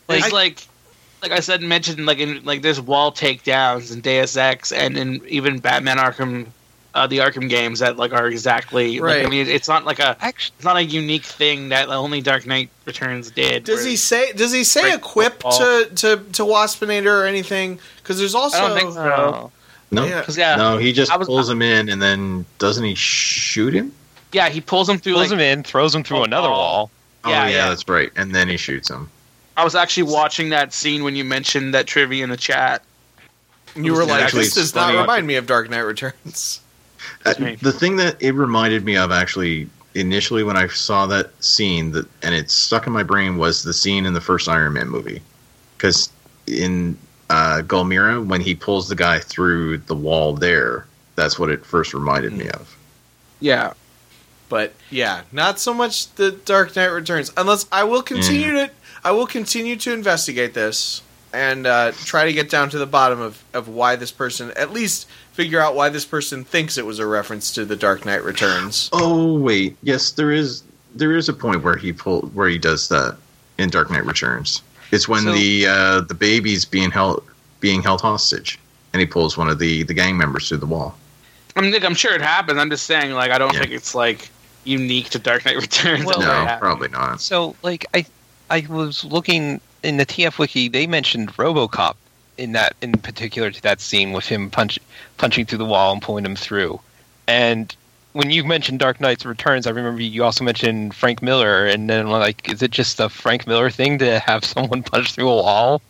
There's 0.09 0.25
I- 0.25 0.29
like, 0.31 0.67
like 1.23 1.33
I 1.33 1.41
said, 1.41 1.61
mentioned 1.61 2.07
like 2.07 2.19
in 2.19 2.45
like 2.45 2.63
there's 2.63 2.81
wall 2.81 3.13
takedowns 3.13 3.93
in 3.93 4.01
Deus 4.01 4.37
Ex 4.37 4.73
and 4.73 4.97
in 4.97 5.21
even 5.29 5.59
Batman 5.59 5.99
Arkham, 5.99 6.47
uh, 6.97 7.07
the 7.07 7.19
Arkham 7.19 7.49
games 7.49 7.79
that 7.81 7.97
like 7.97 8.13
are 8.13 8.27
exactly 8.27 8.99
Like, 9.01 9.25
I 9.25 9.29
mean, 9.29 9.47
it's 9.47 9.69
not 9.69 9.85
like 9.85 9.99
a 9.99 10.17
actually, 10.21 10.55
it's 10.57 10.65
not 10.65 10.77
a 10.77 10.83
unique 10.85 11.25
thing 11.25 11.69
that 11.69 11.89
only 11.89 12.21
Dark 12.21 12.47
Knight 12.47 12.71
Returns 12.87 13.31
did. 13.31 13.65
does 13.65 13.85
he 13.85 13.97
say 13.97 14.33
does 14.33 14.53
he 14.53 14.65
say 14.65 14.83
Break 14.83 14.95
equip 14.95 15.33
football. 15.35 15.59
to, 15.59 15.85
to, 15.95 16.17
to 16.33 16.43
Waspinator 16.43 17.23
or 17.23 17.27
anything? 17.27 17.79
Because 17.99 18.19
there's 18.19 18.35
also 18.35 18.57
I 18.59 18.69
don't 18.69 18.79
think 18.79 18.93
so. 18.95 19.53
No, 19.93 20.05
Yeah. 20.05 20.23
'Cause, 20.23 20.37
yeah, 20.37 20.57
no, 20.57 20.79
he 20.79 20.93
just 20.93 21.17
was- 21.17 21.29
pulls 21.29 21.49
him 21.49 21.63
in, 21.63 21.89
and 21.89 22.03
then 22.03 22.45
doesn't 22.59 22.83
he 22.85 22.95
shoot 22.97 23.73
him? 23.75 23.93
yeah, 24.33 24.49
he 24.49 24.61
pulls 24.61 24.89
him 24.89 24.99
through. 24.99 25.13
pulls 25.15 25.31
Like, 25.31 25.39
him 25.39 25.41
in, 25.41 25.63
throws 25.63 25.95
him 25.95 26.03
through 26.03 26.19
Oh, 26.19 26.25
another 26.25 26.49
wall. 26.51 26.91
Oh 27.25 27.31
Yeah, 27.31 27.47
yeah, 27.47 27.51
yeah. 27.57 27.69
that's 27.69 27.89
right. 27.89 28.11
And 28.17 28.35
then 28.35 28.49
he 28.49 28.57
shoots 28.57 28.91
him. 28.91 29.09
I 29.57 29.65
was 29.65 29.75
actually 29.75 30.03
watching 30.05 30.49
that 30.51 30.73
scene 30.75 31.05
when 31.05 31.15
you 31.17 31.25
mentioned 31.25 31.73
that 31.75 31.87
trivia 31.87 32.25
in 32.25 32.31
the 32.31 32.37
chat. 32.37 32.83
you 33.75 33.95
were 33.95 34.05
like, 34.05 34.33
this 34.33 34.55
does 34.55 34.75
not 34.75 34.95
remind 34.95 35.27
me 35.27 35.37
of 35.37 35.47
Dark 35.47 35.71
Knight 35.71 35.81
Returns. 35.81 36.61
Uh, 37.25 37.35
me. 37.39 37.57
the 37.57 37.73
thing 37.73 37.97
that 37.97 38.21
it 38.23 38.33
reminded 38.33 38.85
me 38.85 38.97
of 38.97 39.11
actually 39.11 39.69
initially 39.95 40.43
when 40.43 40.57
I 40.57 40.67
saw 40.69 41.07
that 41.07 41.43
scene 41.43 41.93
that 41.93 42.07
and 42.23 42.35
it 42.35 42.51
stuck 42.51 42.87
in 42.87 42.93
my 42.93 43.03
brain 43.03 43.39
was 43.39 43.63
the 43.63 43.73
scene 43.73 44.07
in 44.07 44.13
the 44.13 44.21
first 44.21 44.49
Iron 44.49 44.75
Man 44.75 44.89
movie 44.89 45.23
because 45.77 46.11
in 46.47 46.97
uh, 47.31 47.63
Gulmira 47.65 48.25
when 48.25 48.41
he 48.41 48.55
pulls 48.55 48.89
the 48.89 48.95
guy 48.95 49.19
through 49.19 49.79
the 49.79 49.97
wall 49.97 50.35
there 50.35 50.87
that's 51.17 51.39
what 51.39 51.51
it 51.51 51.65
first 51.65 51.95
reminded 51.95 52.35
me 52.35 52.49
of. 52.51 52.77
Yeah. 53.41 53.73
But 54.49 54.75
yeah, 54.91 55.23
not 55.33 55.59
so 55.59 55.75
much 55.75 56.15
the 56.15 56.31
Dark 56.31 56.77
Knight 56.77 56.87
Returns. 56.87 57.33
Unless 57.37 57.67
I 57.73 57.83
will 57.83 58.03
continue 58.03 58.53
to 58.53 58.71
I 59.03 59.11
will 59.11 59.27
continue 59.27 59.77
to 59.77 59.93
investigate 59.93 60.55
this 60.55 61.03
and 61.33 61.67
uh, 61.67 61.93
try 61.93 62.27
to 62.27 62.33
get 62.33 62.49
down 62.49 62.71
to 62.71 62.79
the 62.79 62.87
bottom 62.87 63.21
of, 63.21 63.43
of 63.53 63.69
why 63.69 63.97
this 63.97 64.13
person 64.13 64.53
at 64.57 64.73
least 64.73 65.09
figure 65.37 65.61
out 65.61 65.75
why 65.77 65.91
this 65.91 66.05
person 66.07 66.45
thinks 66.45 66.79
it 66.79 66.87
was 66.87 66.99
a 66.99 67.07
reference 67.07 67.53
to 67.55 67.65
the 67.67 67.77
Dark 67.77 68.05
Knight 68.07 68.25
Returns. 68.25 68.89
Oh 68.93 69.39
wait, 69.39 69.77
yes, 69.83 70.11
there 70.13 70.33
is 70.33 70.63
there 70.95 71.15
is 71.15 71.29
a 71.29 71.33
point 71.35 71.63
where 71.63 71.77
he 71.77 71.93
pull 71.93 72.23
where 72.35 72.49
he 72.49 72.57
does 72.59 72.89
that 72.89 73.17
in 73.59 73.69
Dark 73.69 73.91
Knight 73.91 74.05
Returns. 74.07 74.63
It's 74.93 75.07
when 75.07 75.23
So- 75.25 75.33
the 75.35 75.67
uh, 75.67 76.01
the 76.01 76.15
baby's 76.15 76.65
being 76.65 76.91
held 76.91 77.23
being 77.61 77.83
held 77.83 78.01
hostage, 78.01 78.59
and 78.93 79.01
he 79.01 79.07
pulls 79.07 79.37
one 79.37 79.49
of 79.49 79.59
the 79.59 79.83
the 79.85 79.95
gang 79.95 80.17
members 80.17 80.49
through 80.49 80.59
the 80.59 80.67
wall. 80.67 80.97
I 81.55 81.61
mean, 81.61 81.75
I'm 81.85 81.95
sure 81.95 82.15
it 82.15 82.21
happens. 82.23 82.59
I'm 82.59 82.69
just 82.69 82.85
saying, 82.87 83.13
like, 83.13 83.31
I 83.31 83.39
don't 83.39 83.53
Yeah. 83.55 83.61
think 83.61 83.73
it's 83.73 83.95
like 83.95 84.29
unique 84.65 85.09
to 85.11 85.19
Dark 85.19 85.45
Knight 85.45 85.57
Returns. 85.57 86.05
Well- 86.05 86.21
no, 86.21 86.57
probably 86.61 86.89
not. 86.89 87.21
So, 87.21 87.57
like, 87.63 87.85
I 87.95 88.07
I 88.51 88.67
was 88.69 89.05
looking 89.05 89.61
in 89.83 89.97
the 89.99 90.07
TF 90.07 90.39
wiki. 90.39 90.69
They 90.69 90.87
mentioned 90.87 91.33
RoboCop 91.37 91.95
in 92.39 92.53
that, 92.53 92.75
in 92.83 92.93
particular, 92.93 93.51
to 93.51 93.63
that 93.63 93.81
scene 93.81 94.13
with 94.13 94.27
him 94.27 94.51
punch, 94.51 94.79
punching 95.19 95.47
through 95.47 95.59
the 95.59 95.65
wall 95.65 95.93
and 95.93 96.03
pulling 96.03 96.25
him 96.25 96.37
through. 96.37 96.81
And 97.27 97.75
when 98.13 98.31
you 98.31 98.45
mentioned 98.45 98.79
Dark 98.79 99.01
Knight's 99.01 99.27
Returns, 99.27 99.67
I 99.67 99.71
remember 99.71 100.01
you 100.01 100.25
also 100.25 100.45
mentioned 100.45 100.95
Frank 100.95 101.23
Miller. 101.23 101.67
And 101.67 101.91
then, 101.91 102.09
like, 102.09 102.51
is 102.51 102.63
it 102.63 102.71
just 102.71 102.99
a 103.01 103.09
Frank 103.09 103.47
Miller 103.47 103.71
thing 103.71 103.99
to 103.99 104.19
have 104.21 104.45
someone 104.55 104.83
punch 104.83 105.13
through 105.15 105.29
a 105.29 105.37
wall? 105.37 105.83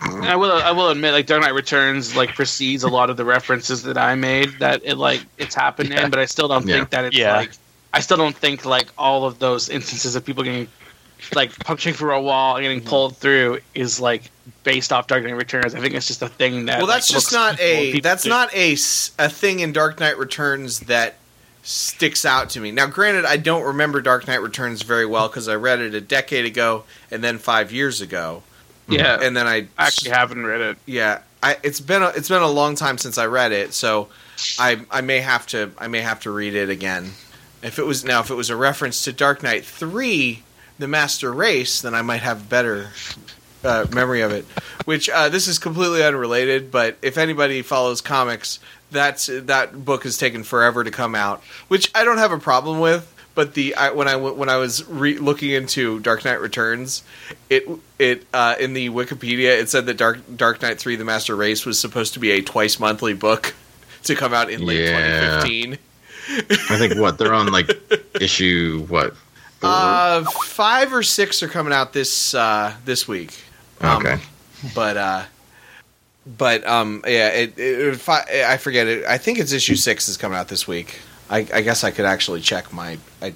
I 0.00 0.36
will 0.36 0.52
I 0.52 0.70
will 0.70 0.90
admit, 0.90 1.12
like 1.12 1.26
Dark 1.26 1.42
Knight 1.42 1.54
Returns, 1.54 2.14
like 2.14 2.34
precedes 2.34 2.84
a 2.84 2.88
lot 2.88 3.10
of 3.10 3.16
the 3.16 3.24
references 3.24 3.82
that 3.82 3.98
I 3.98 4.14
made 4.14 4.50
that 4.60 4.82
it 4.84 4.96
like 4.96 5.22
it's 5.36 5.54
happened 5.54 5.92
in, 5.92 6.10
but 6.10 6.18
I 6.18 6.26
still 6.26 6.46
don't 6.46 6.66
Yeah. 6.66 6.76
think 6.76 6.90
that 6.90 7.04
it's 7.06 7.16
Yeah. 7.16 7.36
like 7.36 7.52
I 7.92 8.00
still 8.00 8.16
don't 8.16 8.36
think 8.36 8.64
like 8.64 8.86
all 8.98 9.24
of 9.24 9.38
those 9.38 9.68
instances 9.68 10.14
of 10.14 10.24
people 10.24 10.44
getting 10.44 10.68
like 11.34 11.58
punching 11.60 11.94
through 11.94 12.14
a 12.14 12.20
wall 12.20 12.56
and 12.56 12.62
getting 12.62 12.80
mm-hmm. 12.80 12.88
pulled 12.88 13.16
through 13.16 13.60
is 13.74 14.00
like 14.00 14.30
based 14.62 14.92
off 14.92 15.06
Dark 15.06 15.24
Knight 15.24 15.32
Returns. 15.32 15.74
I 15.74 15.80
think 15.80 15.94
it's 15.94 16.06
just 16.06 16.22
a 16.22 16.28
thing 16.28 16.66
that 16.66 16.78
well, 16.78 16.86
that's 16.86 17.10
like, 17.10 17.16
just 17.16 17.32
not 17.32 17.60
a 17.60 18.00
that's 18.00 18.24
do. 18.24 18.28
not 18.28 18.50
a 18.54 18.76
thing 18.76 19.60
in 19.60 19.72
Dark 19.72 20.00
Knight 20.00 20.18
Returns 20.18 20.80
that 20.80 21.14
sticks 21.62 22.24
out 22.24 22.50
to 22.50 22.60
me. 22.60 22.70
Now, 22.70 22.86
granted, 22.86 23.24
I 23.24 23.38
don't 23.38 23.62
remember 23.62 24.00
Dark 24.02 24.26
Knight 24.26 24.42
Returns 24.42 24.82
very 24.82 25.06
well 25.06 25.28
because 25.28 25.48
I 25.48 25.54
read 25.54 25.80
it 25.80 25.94
a 25.94 26.00
decade 26.00 26.44
ago 26.44 26.84
and 27.10 27.24
then 27.24 27.38
five 27.38 27.72
years 27.72 28.00
ago, 28.00 28.42
yeah. 28.88 29.18
and 29.20 29.36
then 29.36 29.46
I 29.46 29.68
I 29.78 29.86
actually 29.86 30.10
haven't 30.10 30.44
read 30.44 30.60
it. 30.60 30.78
yeah, 30.86 31.20
I, 31.42 31.56
it's 31.62 31.80
been 31.80 32.02
a, 32.02 32.08
it's 32.08 32.28
been 32.28 32.42
a 32.42 32.50
long 32.50 32.74
time 32.74 32.98
since 32.98 33.18
I 33.18 33.26
read 33.26 33.52
it, 33.52 33.72
so 33.72 34.08
I 34.58 34.80
I 34.90 35.00
may 35.00 35.20
have 35.20 35.46
to 35.48 35.72
I 35.78 35.88
may 35.88 36.00
have 36.00 36.20
to 36.20 36.30
read 36.30 36.54
it 36.54 36.68
again. 36.68 37.12
If 37.62 37.78
it 37.78 37.86
was 37.86 38.04
now 38.04 38.20
if 38.20 38.30
it 38.30 38.34
was 38.34 38.50
a 38.50 38.56
reference 38.56 39.02
to 39.04 39.12
Dark 39.12 39.42
Knight 39.42 39.64
Three, 39.64 40.42
The 40.78 40.88
Master 40.88 41.32
Race, 41.32 41.80
then 41.80 41.94
I 41.94 42.02
might 42.02 42.20
have 42.22 42.50
better 42.50 42.90
uh, 43.64 43.86
memory 43.92 44.20
of 44.22 44.30
it. 44.32 44.44
Which 44.84 45.08
uh, 45.08 45.28
this 45.28 45.48
is 45.48 45.58
completely 45.58 46.02
unrelated, 46.04 46.70
but 46.70 46.96
if 47.02 47.16
anybody 47.18 47.62
follows 47.62 48.00
comics, 48.00 48.60
that's 48.90 49.26
that 49.32 49.84
book 49.84 50.04
has 50.04 50.16
taken 50.18 50.44
forever 50.44 50.84
to 50.84 50.90
come 50.90 51.14
out, 51.14 51.42
which 51.68 51.90
I 51.94 52.04
don't 52.04 52.18
have 52.18 52.32
a 52.32 52.38
problem 52.38 52.80
with. 52.80 53.10
But 53.34 53.54
the 53.54 53.74
I, 53.74 53.90
when 53.90 54.06
I 54.06 54.14
when 54.16 54.48
I 54.48 54.58
was 54.58 54.86
re- 54.88 55.18
looking 55.18 55.50
into 55.50 55.98
Dark 56.00 56.24
Knight 56.24 56.40
Returns, 56.40 57.02
it 57.50 57.68
it 57.98 58.26
uh, 58.32 58.54
in 58.60 58.74
the 58.74 58.90
Wikipedia 58.90 59.58
it 59.58 59.68
said 59.68 59.86
that 59.86 59.96
Dark 59.96 60.20
Dark 60.36 60.62
Knight 60.62 60.78
Three: 60.78 60.94
The 60.94 61.04
Master 61.04 61.34
Race 61.34 61.66
was 61.66 61.78
supposed 61.78 62.14
to 62.14 62.20
be 62.20 62.30
a 62.30 62.42
twice 62.42 62.78
monthly 62.78 63.12
book 63.14 63.54
to 64.04 64.14
come 64.14 64.32
out 64.34 64.50
in 64.50 64.64
late 64.64 64.84
Yeah. 64.84 65.40
2015. 65.42 65.78
I 66.70 66.78
think 66.78 66.94
what 66.96 67.18
they're 67.18 67.34
on 67.34 67.50
like 67.50 67.70
issue 68.20 68.86
what? 68.88 69.14
Uh, 69.62 70.22
five 70.44 70.92
or 70.92 71.02
six 71.02 71.42
are 71.42 71.48
coming 71.48 71.72
out 71.72 71.92
this 71.92 72.34
uh, 72.34 72.72
this 72.84 73.08
week. 73.08 73.42
Um, 73.84 73.98
okay, 74.06 74.18
but 74.74 74.96
uh, 74.96 75.22
but 76.38 76.66
um, 76.66 77.02
yeah, 77.06 77.28
it, 77.28 77.58
it, 77.58 77.96
fi- 77.96 78.24
I 78.46 78.56
forget 78.56 78.86
it. 78.86 79.04
I 79.04 79.18
think 79.18 79.38
it's 79.38 79.52
issue 79.52 79.76
six 79.76 80.08
is 80.08 80.16
coming 80.16 80.38
out 80.38 80.48
this 80.48 80.66
week. 80.66 81.00
I, 81.30 81.38
I 81.52 81.60
guess 81.62 81.84
I 81.84 81.90
could 81.90 82.04
actually 82.04 82.40
check 82.40 82.72
my. 82.72 82.98
I 83.22 83.34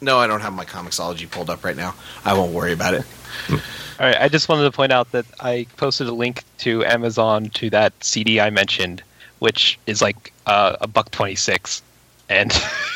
no, 0.00 0.18
I 0.18 0.26
don't 0.26 0.40
have 0.40 0.52
my 0.52 0.64
Comixology 0.64 1.30
pulled 1.30 1.50
up 1.50 1.64
right 1.64 1.76
now. 1.76 1.94
I 2.24 2.32
won't 2.32 2.52
worry 2.52 2.72
about 2.72 2.94
it. 2.94 3.04
All 3.50 4.06
right, 4.06 4.16
I 4.18 4.28
just 4.28 4.48
wanted 4.48 4.62
to 4.62 4.70
point 4.70 4.92
out 4.92 5.12
that 5.12 5.26
I 5.40 5.66
posted 5.76 6.06
a 6.08 6.12
link 6.12 6.42
to 6.58 6.84
Amazon 6.86 7.50
to 7.50 7.68
that 7.70 7.92
CD 8.02 8.40
I 8.40 8.48
mentioned, 8.50 9.02
which 9.40 9.78
is 9.86 10.00
like 10.00 10.32
uh, 10.46 10.76
a 10.80 10.86
buck 10.86 11.10
twenty 11.10 11.34
six, 11.34 11.82
and 12.28 12.50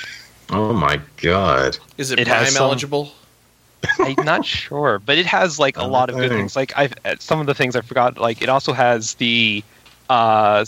oh 0.51 0.73
my 0.73 1.01
god, 1.19 1.77
Is 1.99 2.11
it, 2.11 2.21
It 2.21 2.27
has 2.29 2.43
Prime 2.45 2.53
some- 2.53 2.65
eligible? 2.65 3.13
I'm 3.99 4.25
not 4.25 4.45
sure, 4.45 4.99
but 4.99 5.19
it 5.19 5.27
has 5.27 5.59
like 5.59 5.77
a 5.77 5.85
lot 5.85 6.11
of 6.11 6.17
good 6.17 6.31
things. 6.31 6.57
Like 6.57 6.73
I've 6.77 6.95
uh, 7.05 7.17
some 7.19 7.41
of 7.41 7.47
the 7.47 7.55
things 7.55 7.77
I 7.77 7.81
forgot. 7.81 8.19
Like 8.19 8.43
it 8.43 8.49
also 8.49 8.73
has 8.73 9.15
the 9.15 9.63
uh 10.11 10.65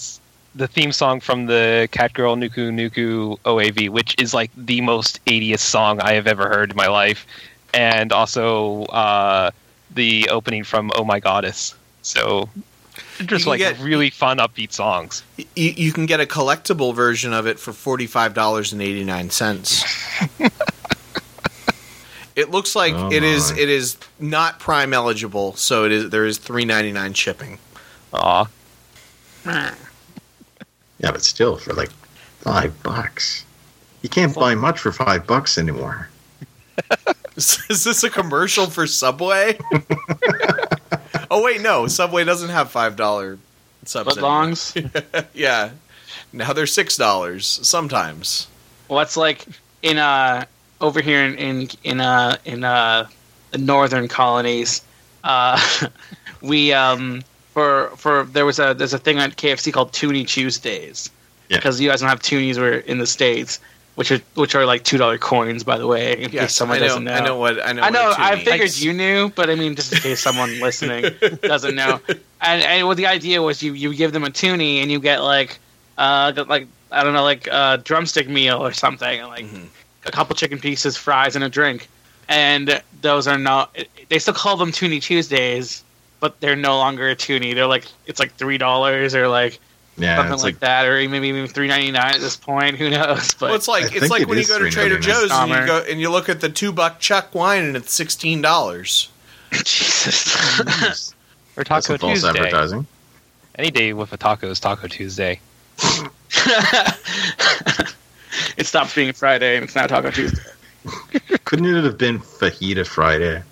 the 0.54 0.66
theme 0.66 0.90
song 0.92 1.20
from 1.20 1.46
the 1.46 1.88
Catgirl 1.92 2.36
Nuku 2.38 2.70
Nuku 2.72 3.38
OAV, 3.40 3.90
which 3.90 4.14
is 4.18 4.32
like 4.32 4.50
the 4.56 4.80
most 4.80 5.22
80s 5.26 5.58
song 5.58 6.00
I 6.00 6.12
have 6.12 6.26
ever 6.26 6.48
heard 6.48 6.70
in 6.70 6.76
my 6.76 6.86
life, 6.88 7.26
and 7.74 8.12
also 8.12 8.84
uh 8.84 9.50
the 9.94 10.28
opening 10.30 10.64
from 10.64 10.90
Oh 10.94 11.04
My 11.04 11.20
Goddess. 11.20 11.74
So 12.02 12.48
just 13.24 13.46
like 13.46 13.58
get- 13.58 13.78
really 13.80 14.10
fun 14.10 14.38
upbeat 14.38 14.72
songs. 14.72 15.22
You, 15.36 15.44
you 15.56 15.92
can 15.92 16.06
get 16.06 16.20
a 16.20 16.26
collectible 16.26 16.94
version 16.94 17.32
of 17.32 17.46
it 17.46 17.58
for 17.58 17.72
forty 17.72 18.06
five 18.06 18.34
dollars 18.34 18.72
and 18.72 18.80
eighty 18.80 19.04
nine 19.04 19.30
cents. 19.30 19.84
it 22.36 22.50
looks 22.50 22.76
like 22.76 22.94
Oh 22.94 23.10
it 23.10 23.24
is 23.24 23.50
my. 23.50 23.58
it 23.58 23.68
is 23.68 23.96
not 24.20 24.60
Prime 24.60 24.92
eligible, 24.92 25.54
so 25.56 25.84
it 25.84 25.92
is 25.92 26.10
there 26.10 26.26
is 26.26 26.38
three 26.38 26.64
ninety 26.64 26.92
nine 26.92 27.14
shipping. 27.14 27.58
Aw. 28.12 28.46
yeah, 29.46 29.74
but 31.00 31.22
still 31.22 31.56
for 31.56 31.72
like 31.72 31.90
five 32.40 32.80
bucks, 32.82 33.44
you 34.02 34.08
can't 34.08 34.34
buy 34.34 34.54
much 34.54 34.78
for 34.78 34.92
five 34.92 35.26
bucks 35.26 35.58
anymore. 35.58 36.08
Is 37.36 37.84
this 37.84 38.02
a 38.02 38.08
commercial 38.08 38.66
for 38.66 38.86
Subway? 38.86 39.58
oh 41.30 41.42
wait, 41.42 41.60
no. 41.60 41.86
Subway 41.86 42.24
doesn't 42.24 42.48
have 42.48 42.70
five 42.70 42.96
dollar 42.96 43.38
subs. 43.84 44.14
Foot 44.14 44.22
longs. 44.22 44.74
yeah, 45.34 45.70
now 46.32 46.52
they're 46.54 46.66
six 46.66 46.96
dollars 46.96 47.46
sometimes. 47.62 48.46
What's 48.88 49.16
like 49.18 49.46
in 49.82 49.98
uh 49.98 50.46
over 50.80 51.00
here 51.00 51.24
in 51.24 51.34
in 51.38 51.68
in 51.84 52.00
uh 52.00 52.36
in 52.44 52.64
uh 52.64 53.06
the 53.52 53.58
northern 53.58 54.08
colonies, 54.08 54.82
uh 55.24 55.60
we 56.42 56.72
um 56.72 57.22
for 57.52 57.90
for 57.96 58.24
there 58.24 58.44
was 58.46 58.58
a 58.58 58.74
there's 58.74 58.92
a 58.94 58.98
thing 58.98 59.18
on 59.18 59.30
KFC 59.32 59.72
called 59.72 59.92
Toonie 59.92 60.24
Tuesdays. 60.26 61.10
Yeah. 61.48 61.58
Because 61.58 61.80
you 61.80 61.88
guys 61.88 62.00
don't 62.00 62.08
have 62.08 62.20
toonies 62.20 62.56
where 62.58 62.78
in 62.80 62.98
the 62.98 63.06
states, 63.06 63.60
which 63.94 64.10
are 64.10 64.20
which 64.34 64.54
are 64.56 64.66
like 64.66 64.82
two 64.82 64.98
dollar 64.98 65.16
coins 65.16 65.62
by 65.62 65.78
the 65.78 65.86
way. 65.86 66.12
In 66.12 66.24
case 66.24 66.32
Yes, 66.32 66.54
someone 66.56 66.78
I 66.78 66.80
know, 66.80 66.86
doesn't 66.88 67.04
know. 67.04 67.12
I 67.14 67.20
know 67.24 67.36
what 67.38 67.64
I 67.64 67.72
know. 67.72 67.82
I 67.82 67.90
know. 67.90 68.04
what 68.08 68.18
a 68.18 68.22
I 68.22 68.30
toonie 68.32 68.44
figured 68.44 68.68
is. 68.68 68.84
you 68.84 68.92
knew, 68.92 69.30
but 69.30 69.48
I 69.48 69.54
mean, 69.54 69.76
just 69.76 69.92
in 69.92 70.00
case 70.00 70.20
someone 70.20 70.58
listening 70.60 71.04
doesn't 71.42 71.74
know. 71.76 72.00
And 72.40 72.62
and 72.62 72.86
what 72.88 72.96
the 72.96 73.06
idea 73.06 73.40
was, 73.42 73.62
you 73.62 73.72
you 73.74 73.94
give 73.94 74.12
them 74.12 74.24
a 74.24 74.30
toonie 74.30 74.80
and 74.80 74.90
you 74.90 74.98
get 75.00 75.22
like, 75.22 75.58
uh, 75.98 76.32
like 76.48 76.66
I 76.90 77.04
don't 77.04 77.14
know, 77.14 77.22
like 77.22 77.46
a 77.46 77.80
drumstick 77.82 78.28
meal 78.28 78.58
or 78.58 78.72
something, 78.72 79.20
and, 79.20 79.28
like 79.28 79.44
Mhm. 79.46 79.68
A 80.06 80.10
couple 80.10 80.34
chicken 80.36 80.58
pieces, 80.58 80.96
fries, 80.96 81.36
and 81.36 81.44
a 81.44 81.48
drink. 81.48 81.88
And 82.28 82.82
those 83.02 83.28
are 83.28 83.38
not. 83.38 83.76
They 84.08 84.18
still 84.18 84.34
call 84.34 84.56
them 84.56 84.72
Toonie 84.72 85.00
Tuesdays, 85.00 85.84
but 86.20 86.40
they're 86.40 86.56
no 86.56 86.76
longer 86.78 87.08
a 87.08 87.14
toonie. 87.14 87.54
They're 87.54 87.66
like 87.66 87.86
it's 88.06 88.18
like 88.18 88.32
three 88.34 88.58
dollars 88.58 89.14
or 89.14 89.28
like 89.28 89.60
Yeah, 89.96 90.16
something 90.16 90.38
like, 90.38 90.42
like, 90.42 90.58
that, 90.60 90.86
or 90.86 90.96
maybe 91.08 91.28
even 91.28 91.46
three 91.46 91.68
ninety 91.68 91.92
nine 91.92 92.14
at 92.14 92.20
this 92.20 92.36
point. 92.36 92.76
Who 92.76 92.90
knows? 92.90 93.34
But 93.34 93.46
Well, 93.46 93.54
it's 93.54 93.68
like 93.68 93.84
I 93.84 93.96
it's 93.96 94.10
like 94.10 94.22
it 94.22 94.28
when 94.28 94.38
you 94.38 94.46
go 94.46 94.58
to 94.58 94.70
Trader 94.70 94.98
Joe's 94.98 95.30
and 95.30 95.50
you 95.50 95.66
go 95.66 95.84
and 95.88 96.00
you 96.00 96.10
look 96.10 96.28
at 96.28 96.40
the 96.40 96.48
two 96.48 96.72
buck 96.72 96.98
chuck 96.98 97.34
wine 97.34 97.64
and 97.64 97.76
it's 97.76 97.92
sixteen 97.92 98.42
dollars. 98.42 99.10
Jesus. 99.52 101.14
Or 101.56 101.64
that's 101.64 101.86
Taco 101.86 101.98
false 101.98 102.22
Tuesday. 102.22 102.28
advertising. 102.28 102.86
Any 103.54 103.70
day 103.70 103.92
with 103.92 104.12
a 104.12 104.16
taco 104.16 104.50
is 104.50 104.60
Taco 104.60 104.88
Tuesday. 104.88 105.40
it 108.56 108.66
stops 108.66 108.94
being 108.94 109.12
Friday 109.12 109.56
and 109.56 109.64
it's 109.64 109.74
now 109.74 109.86
Taco 109.86 110.10
Tuesday. 110.10 110.42
Couldn't 111.44 111.66
it 111.66 111.84
have 111.84 111.98
been 111.98 112.18
Fajita 112.20 112.86
Friday? 112.86 113.42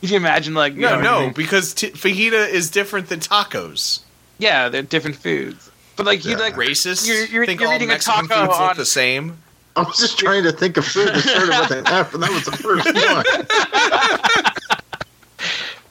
Could 0.00 0.10
you 0.10 0.16
imagine, 0.16 0.54
like, 0.54 0.74
you 0.74 0.80
No, 0.80 0.96
know, 0.96 1.00
no, 1.02 1.14
everything- 1.14 1.32
because 1.34 1.74
t- 1.74 1.90
fajita 1.90 2.48
is 2.48 2.70
different 2.70 3.08
than 3.08 3.20
tacos. 3.20 4.00
yeah, 4.38 4.68
they're 4.68 4.82
different 4.82 5.16
foods. 5.16 5.70
But 5.96 6.06
like 6.06 6.24
you 6.24 6.32
Yeah. 6.32 6.38
like 6.38 6.54
Racist? 6.54 7.06
You're- 7.06 7.26
you're- 7.28 7.46
think 7.46 7.60
you're 7.60 7.68
all 7.68 7.74
eating 7.76 7.88
a 7.88 7.92
Mexican 7.92 8.26
taco 8.28 8.46
foods 8.46 8.58
on- 8.58 8.68
look 8.68 8.76
the 8.76 8.84
same? 8.86 9.38
I 9.76 9.82
was 9.82 9.96
just 9.98 10.18
trying 10.18 10.42
to 10.42 10.52
think 10.52 10.76
of 10.76 10.84
food 10.84 11.08
that 11.08 11.20
started 11.22 11.48
with 11.60 11.70
an 11.70 11.86
F, 11.86 12.12
and 12.14 12.22
that 12.22 12.30
was 12.30 12.44
the 12.44 12.52
first 12.52 12.84
one. 12.94 13.24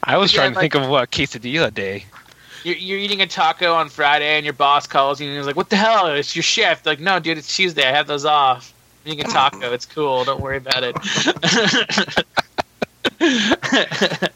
I 0.04 0.18
was 0.18 0.34
Yeah, 0.34 0.40
trying 0.42 0.52
to 0.54 0.56
like- 0.60 0.72
think 0.74 0.84
of 0.84 0.90
what 0.90 1.10
quesadilla 1.12 1.74
day. 1.74 2.06
You're, 2.64 2.76
you're 2.76 3.00
eating 3.00 3.22
a 3.22 3.28
taco 3.28 3.74
on 3.74 3.90
Friday 3.90 4.36
and 4.38 4.46
your 4.46 4.54
boss 4.54 4.88
calls 4.88 5.20
you 5.22 5.28
and 5.28 5.38
he's 5.38 5.46
like, 5.46 5.56
"What 5.56 5.70
the 5.70 5.76
hell? 5.76 6.08
It's 6.08 6.36
your 6.36 6.44
shift." 6.44 6.86
Like, 6.86 7.00
no, 7.00 7.20
dude, 7.20 7.38
it's 7.38 7.56
Tuesday. 7.56 7.88
I 7.88 7.92
have 7.92 8.08
those 8.08 8.26
off. 8.26 8.74
I'm 9.06 9.12
eating 9.14 9.26
a 9.26 9.30
taco. 9.30 9.72
It's 9.74 9.86
cool. 9.86 10.24
Don't 10.26 10.42
worry 10.42 10.58
about 10.58 10.84
it. 10.84 10.96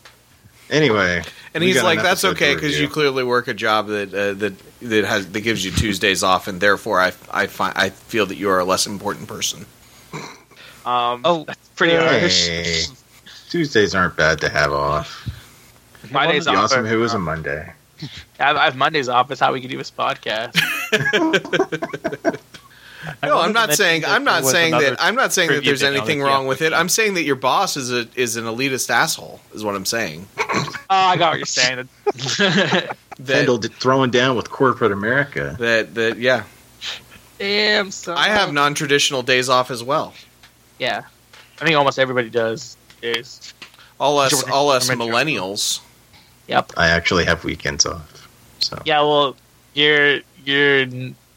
Anyway, 0.67 1.21
And 1.53 1.63
he's 1.63 1.75
he's 1.75 1.81
an 1.81 1.85
like, 1.85 2.01
"That's 2.01 2.25
okay 2.25 2.55
because 2.55 2.79
you 2.79 2.87
clearly 2.89 3.23
work 3.23 3.47
a 3.47 3.53
job 3.53 3.85
that 3.87 4.11
uh, 4.11 4.33
that 4.33 4.53
that 4.81 5.05
has 5.05 5.31
that 5.31 5.41
gives 5.41 5.63
you 5.63 5.69
Tuesdays 5.69 6.23
off, 6.23 6.47
and 6.47 6.59
therefore 6.59 6.99
I 6.99 7.11
I 7.31 7.45
find 7.45 7.71
I 7.77 7.89
feel 7.91 8.25
that 8.25 8.35
you 8.37 8.49
are 8.49 8.57
a 8.59 8.65
less 8.65 8.87
important 8.87 9.27
person." 9.27 9.67
um, 10.87 11.21
Oh, 11.23 11.43
that's 11.45 11.69
pretty 11.75 11.93
Hey. 11.93 12.19
harsh. 12.19 12.87
Tuesdays 13.49 13.93
aren't 13.93 14.15
bad 14.15 14.41
to 14.41 14.49
have 14.49 14.73
off. 14.73 15.29
Mondays 16.11 16.47
It'd 16.47 16.57
off. 16.57 16.65
awesome 16.65 16.87
if 16.87 16.91
it 16.91 16.97
was 16.97 17.13
a 17.13 17.19
Monday. 17.19 17.71
I 18.39 18.43
have, 18.43 18.55
I 18.57 18.65
have 18.65 18.75
Mondays 18.75 19.07
off. 19.09 19.27
That's 19.27 19.39
how 19.39 19.53
we 19.53 19.61
can 19.61 19.69
do 19.69 19.77
this 19.77 19.91
podcast. 19.91 20.55
No, 23.21 23.39
I'm 23.39 23.53
not 23.53 23.71
saying 23.73 24.01
that 24.01 24.09
I'm 24.09 24.23
not 24.23 24.43
saying 24.45 24.71
that 24.71 24.95
I'm 24.99 25.13
not 25.13 25.31
saying 25.31 25.49
that 25.51 25.63
there's 25.63 25.81
thing 25.81 25.89
on 25.89 25.95
anything 25.95 26.19
the 26.19 26.25
wrong 26.25 26.47
with 26.47 26.63
it. 26.63 26.73
I'm 26.73 26.89
saying 26.89 27.13
that 27.15 27.21
your 27.21 27.35
boss 27.35 27.77
is 27.77 27.91
a 27.93 28.07
is 28.15 28.35
an 28.35 28.45
elitist 28.45 28.89
asshole. 28.89 29.39
Is 29.53 29.63
what 29.63 29.75
I'm 29.75 29.85
saying. 29.85 30.27
Oh, 30.39 30.65
I 30.89 31.15
got 31.15 31.31
what 31.33 31.37
you're 31.37 31.45
saying. 31.45 31.87
That 33.17 33.45
Kendall 33.45 33.59
throwing 33.61 34.11
down 34.11 34.35
with 34.35 34.49
corporate 34.49 34.91
America. 34.91 35.55
that 35.59 35.93
that 35.95 36.17
yeah. 36.17 36.43
Damn, 37.39 37.91
son. 37.91 38.17
I 38.17 38.27
have 38.27 38.51
non 38.51 38.73
traditional 38.73 39.21
days 39.21 39.47
off 39.49 39.71
as 39.71 39.81
well. 39.83 40.13
Yeah, 40.79 41.03
I 41.61 41.63
think 41.65 41.77
almost 41.77 41.97
everybody 41.99 42.29
does. 42.29 42.75
Is 43.01 43.53
All 43.99 44.17
us 44.19 44.31
Jordan- 44.31 44.51
all 44.51 44.69
us 44.71 44.87
Jordan- 44.87 45.07
millennials. 45.07 45.79
yep. 46.47 46.71
I 46.75 46.87
actually 46.89 47.23
have 47.25 47.43
weekends 47.45 47.85
off. 47.85 48.11
So 48.65 48.81
Yeah, 48.85 49.01
well, 49.01 49.35
you're 49.73 50.19
you're 50.43 50.85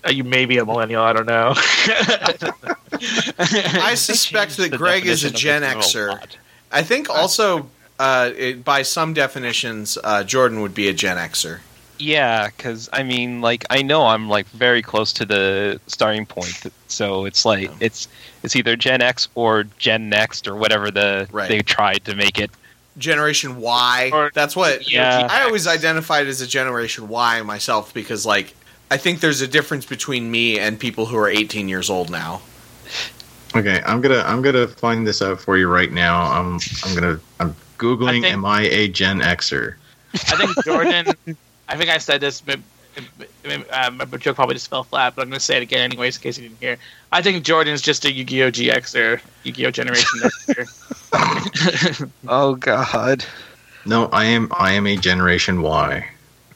uh, 0.06 0.10
you 0.10 0.24
may 0.24 0.46
be 0.46 0.58
a 0.58 0.64
millennial. 0.64 1.02
I 1.02 1.12
don't 1.12 1.26
know. 1.26 1.52
I 3.82 3.94
suspect 3.96 4.56
that 4.56 4.72
Greg 4.76 5.06
is 5.06 5.24
a 5.24 5.30
Gen 5.30 5.62
Xer. 5.62 6.08
robot. 6.08 6.36
I 6.70 6.82
think 6.82 7.10
also 7.10 7.68
uh, 7.98 8.30
it, 8.36 8.64
by 8.64 8.82
some 8.82 9.12
definitions, 9.14 9.98
uh, 10.04 10.22
Jordan 10.24 10.60
would 10.60 10.74
be 10.74 10.88
a 10.88 10.92
Gen 10.92 11.16
Xer. 11.16 11.60
Yeah, 11.98 12.46
because 12.48 12.88
I 12.92 13.02
mean, 13.02 13.40
like, 13.40 13.64
I 13.70 13.82
know 13.82 14.06
I'm 14.06 14.28
like 14.28 14.46
very 14.48 14.82
close 14.82 15.12
to 15.14 15.24
the 15.24 15.80
starting 15.88 16.26
point, 16.26 16.66
so 16.86 17.24
it's 17.24 17.44
like 17.44 17.70
it's 17.80 18.06
it's 18.44 18.54
either 18.54 18.76
Gen 18.76 19.02
X 19.02 19.28
or 19.34 19.64
Gen 19.78 20.08
Next 20.08 20.46
or 20.46 20.54
whatever 20.54 20.90
the 20.92 21.26
Right. 21.32 21.48
they 21.48 21.60
tried 21.60 22.04
to 22.04 22.14
make 22.14 22.38
it. 22.38 22.50
Generation 22.98 23.56
Y. 23.60 24.10
Or- 24.12 24.30
That's 24.34 24.54
what 24.56 24.90
Yeah. 24.90 25.26
I 25.30 25.42
always 25.44 25.66
identified 25.66 26.26
as 26.26 26.40
a 26.40 26.46
Generation 26.46 27.08
Y 27.08 27.40
myself 27.42 27.94
because, 27.94 28.26
like, 28.26 28.54
I 28.90 28.96
think 28.96 29.20
there's 29.20 29.40
a 29.40 29.46
difference 29.48 29.84
between 29.86 30.30
me 30.30 30.58
and 30.58 30.78
people 30.78 31.06
who 31.06 31.16
are 31.16 31.28
18 31.28 31.68
years 31.68 31.88
old 31.90 32.10
now. 32.10 32.40
okay, 33.56 33.82
I'm 33.86 34.00
gonna 34.00 34.22
I'm 34.26 34.42
gonna 34.42 34.66
find 34.68 35.06
this 35.06 35.22
out 35.22 35.40
for 35.40 35.56
you 35.56 35.68
right 35.68 35.92
now. 35.92 36.22
I'm 36.32 36.58
I'm 36.84 36.94
gonna 36.94 37.20
I'm 37.40 37.54
googling. 37.78 38.08
I 38.08 38.12
think- 38.20 38.26
am 38.26 38.44
I 38.44 38.62
a 38.62 38.88
Gen 38.88 39.20
Xer? 39.20 39.74
I 40.14 40.36
think 40.36 40.64
Jordan. 40.64 41.06
I 41.68 41.76
think 41.76 41.90
I 41.90 41.98
said 41.98 42.20
this. 42.22 42.40
But, 42.40 42.58
um, 43.72 43.98
but 44.10 44.20
joke 44.20 44.36
probably 44.36 44.54
just 44.54 44.68
fell 44.70 44.82
flat, 44.84 45.14
but 45.14 45.22
I'm 45.22 45.28
going 45.28 45.38
to 45.38 45.44
say 45.44 45.56
it 45.58 45.62
again 45.62 45.80
anyways 45.80 46.16
in 46.16 46.22
case 46.22 46.36
you 46.38 46.48
didn't 46.48 46.60
hear. 46.60 46.78
I 47.12 47.22
think 47.22 47.44
Jordan's 47.44 47.80
just 47.82 48.04
a 48.04 48.12
Yu-Gi-Oh 48.12 48.50
GXer, 48.50 49.20
Yu-Gi-Oh 49.44 49.70
Generation 49.70 50.18
Xer. 50.20 50.66
Oh 52.28 52.54
God! 52.56 53.24
No, 53.86 54.06
I 54.06 54.24
am 54.26 54.48
I 54.56 54.72
am 54.72 54.86
a 54.86 54.96
Generation 54.96 55.62
Y. 55.62 56.08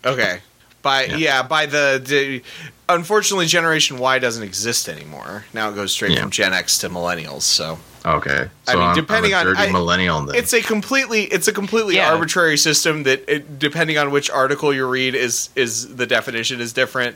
Okay. 0.04 0.40
By 0.82 1.04
Yeah. 1.04 1.16
yeah, 1.16 1.42
by 1.44 1.66
the, 1.66 2.02
the 2.04 2.42
unfortunately 2.88 3.46
Generation 3.46 3.98
Y 3.98 4.18
doesn't 4.18 4.42
exist 4.42 4.88
anymore. 4.88 5.44
Now 5.54 5.70
it 5.70 5.74
goes 5.76 5.92
straight 5.92 6.12
Yeah. 6.12 6.22
from 6.22 6.30
Gen 6.30 6.52
X 6.52 6.78
to 6.78 6.90
millennials. 6.90 7.42
So 7.42 7.78
Okay, 8.04 8.48
I 8.66 8.72
so 8.72 8.78
mean, 8.78 8.88
I'm, 8.88 8.94
depending 8.96 9.32
I'm 9.32 9.46
a 9.46 9.50
on- 9.50 9.54
dirty 9.56 9.68
I- 9.68 9.72
millennial 9.72 10.20
then. 10.26 10.34
it's 10.34 10.52
a 10.52 10.60
completely 10.60 11.22
it's 11.24 11.46
a 11.46 11.52
completely 11.52 11.94
Yeah. 11.96 12.12
arbitrary 12.12 12.56
system 12.56 13.04
that 13.04 13.24
it, 13.28 13.60
depending 13.60 13.96
on 13.96 14.10
which 14.10 14.28
article 14.28 14.74
you 14.74 14.86
read 14.88 15.14
is 15.14 15.50
is 15.54 15.94
the 15.94 16.06
definition 16.06 16.60
is 16.60 16.72
different. 16.72 17.14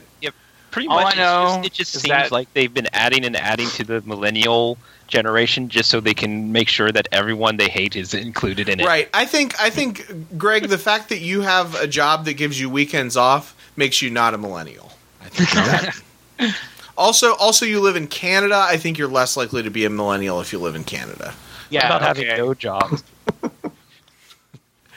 Pretty 0.71 0.87
All 0.89 1.01
much, 1.01 1.15
I 1.17 1.19
know 1.19 1.61
it's 1.63 1.77
just, 1.77 1.89
it 1.89 1.91
just 1.91 1.91
seems 1.93 2.09
that- 2.09 2.31
like 2.31 2.53
they've 2.53 2.73
been 2.73 2.87
adding 2.93 3.25
and 3.25 3.35
adding 3.35 3.67
to 3.69 3.83
the 3.83 4.01
millennial 4.01 4.77
generation 5.07 5.69
just 5.69 5.89
so 5.89 5.99
they 6.01 6.13
can 6.13 6.51
make 6.51 6.67
sure 6.67 6.91
that 6.91 7.07
everyone 7.13 7.55
they 7.57 7.69
hate 7.69 7.95
is 7.95 8.13
included 8.13 8.67
in 8.67 8.81
it. 8.81 8.85
Right. 8.85 9.09
I 9.13 9.25
think 9.25 9.59
I 9.59 9.69
think 9.69 10.37
Greg, 10.37 10.67
the 10.67 10.77
fact 10.77 11.09
that 11.09 11.19
you 11.19 11.41
have 11.41 11.75
a 11.75 11.87
job 11.87 12.25
that 12.25 12.33
gives 12.33 12.59
you 12.59 12.69
weekends 12.69 13.15
off 13.15 13.55
makes 13.77 14.01
you 14.01 14.09
not 14.09 14.33
a 14.33 14.37
millennial. 14.37 14.91
I 15.21 15.29
think 15.29 15.49
that. 15.51 16.55
also, 16.97 17.35
also 17.35 17.65
you 17.65 17.79
live 17.79 17.95
in 17.95 18.07
Canada. 18.07 18.57
I 18.57 18.75
think 18.77 18.97
you're 18.97 19.07
less 19.07 19.37
likely 19.37 19.63
to 19.63 19.69
be 19.71 19.85
a 19.85 19.89
millennial 19.89 20.41
if 20.41 20.51
you 20.51 20.59
live 20.59 20.75
in 20.75 20.83
Canada. 20.83 21.33
yeah, 21.69 21.85
about 21.87 22.01
having 22.01 22.27
no 22.27 22.53
jobs. 22.53 23.03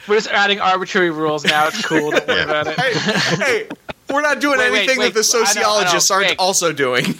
We're 0.07 0.15
just 0.15 0.29
adding 0.29 0.59
arbitrary 0.59 1.11
rules 1.11 1.45
now. 1.45 1.67
It's 1.67 1.85
cool. 1.85 2.11
Don't 2.11 2.27
worry 2.27 2.37
Yeah. 2.39 2.43
about 2.43 2.67
it. 2.67 2.79
Hey, 2.79 3.35
hey, 3.37 3.67
we're 4.11 4.21
not 4.21 4.39
doing 4.39 4.59
Wait, 4.59 4.71
wait, 4.71 4.77
anything 4.79 4.99
wait, 4.99 5.13
that 5.13 5.23
the 5.23 5.37
I 5.37 5.39
know, 5.39 5.39
I 5.39 5.43
know, 5.43 5.45
sociologists 5.53 6.11
aren't 6.11 6.27
Greg. 6.27 6.35
also 6.39 6.71
doing. 6.73 7.15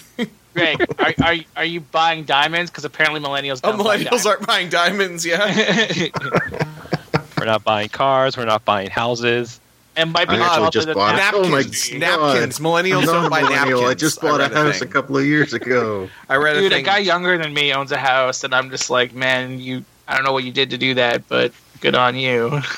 Greg, 0.54 0.86
are, 1.00 1.14
are, 1.24 1.36
are 1.58 1.66
you 1.66 1.80
buying 1.82 2.24
diamonds? 2.26 2.70
Because 2.72 2.86
apparently 2.86 3.20
millennials 3.22 3.62
Oh, 3.64 3.72
don't 3.72 3.84
buy 3.84 3.98
millennials 3.98 4.26
aren't 4.26 4.46
buying 4.48 4.70
diamonds, 4.70 5.26
yeah. 5.26 6.10
We're 7.38 7.46
not 7.46 7.64
buying 7.64 7.90
cars. 7.90 8.38
We're 8.38 8.46
not 8.46 8.64
buying 8.66 8.90
houses. 8.90 9.60
and 9.96 10.12
might 10.14 10.30
be 10.30 10.36
I 10.36 10.46
actually 10.46 10.70
just 10.70 10.88
the 10.88 10.94
bought 10.94 11.16
it. 11.18 11.34
Oh 11.34 11.50
my 11.50 11.62
napkins, 11.62 11.90
God. 11.90 12.00
napkins. 12.00 12.60
Millennials 12.60 13.00
I'm 13.00 13.06
don't 13.06 13.30
buy 13.30 13.42
millennial. 13.42 13.82
napkins. 13.82 13.90
I 13.90 13.94
just 13.96 14.22
bought 14.22 14.42
a 14.42 14.48
house 14.50 14.76
a 14.78 14.80
thing. 14.80 14.90
couple 14.90 15.18
of 15.18 15.26
years 15.26 15.54
ago. 15.54 16.08
I 16.30 16.36
read 16.36 16.58
a 16.58 16.62
Dude, 16.62 16.72
a 16.72 16.76
thing. 16.76 16.86
guy 16.86 17.00
younger 17.00 17.38
than 17.38 17.54
me 17.54 17.74
owns 17.74 17.92
a 17.92 17.98
house, 17.98 18.44
and 18.44 18.54
I'm 18.54 18.70
just 18.70 18.90
like, 18.90 19.14
man, 19.14 19.60
you. 19.60 19.84
I 20.08 20.16
don't 20.16 20.24
know 20.26 20.34
what 20.34 20.44
you 20.44 20.52
did 20.52 20.70
to 20.72 20.78
do 20.78 20.94
that, 20.96 21.28
but 21.30 21.52
good 21.80 21.96
on 21.96 22.16
you. 22.16 22.62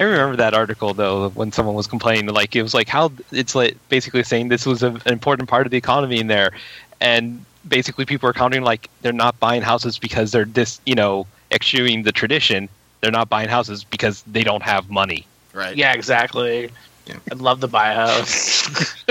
I 0.00 0.04
remember 0.04 0.36
that 0.36 0.54
article 0.54 0.94
though 0.94 1.28
when 1.30 1.52
someone 1.52 1.74
was 1.74 1.86
complaining 1.86 2.26
like 2.26 2.56
it 2.56 2.62
was 2.62 2.74
like 2.74 2.88
how 2.88 3.12
it's 3.30 3.54
like 3.54 3.76
basically 3.88 4.22
saying 4.22 4.48
this 4.48 4.66
was 4.66 4.82
a, 4.82 4.88
an 4.88 5.12
important 5.12 5.48
part 5.48 5.66
of 5.66 5.70
the 5.70 5.76
economy 5.76 6.18
in 6.18 6.26
there, 6.26 6.52
and 7.00 7.44
basically 7.68 8.04
people 8.04 8.28
are 8.28 8.32
counting 8.32 8.62
like 8.62 8.88
they're 9.02 9.12
not 9.12 9.38
buying 9.38 9.62
houses 9.62 9.98
because 9.98 10.32
they're 10.32 10.44
this 10.44 10.80
you 10.86 10.94
know 10.94 11.26
eschewing 11.50 12.02
the 12.02 12.12
tradition. 12.12 12.68
They're 13.00 13.10
not 13.10 13.28
buying 13.28 13.48
houses 13.48 13.84
because 13.84 14.22
they 14.22 14.44
don't 14.44 14.62
have 14.62 14.88
money. 14.88 15.26
right. 15.52 15.76
Yeah, 15.76 15.92
exactly. 15.92 16.70
Yeah. 17.06 17.16
I'd 17.32 17.38
love 17.38 17.60
to 17.60 17.68
buy 17.68 17.92
a 17.92 17.94
house. 17.96 19.04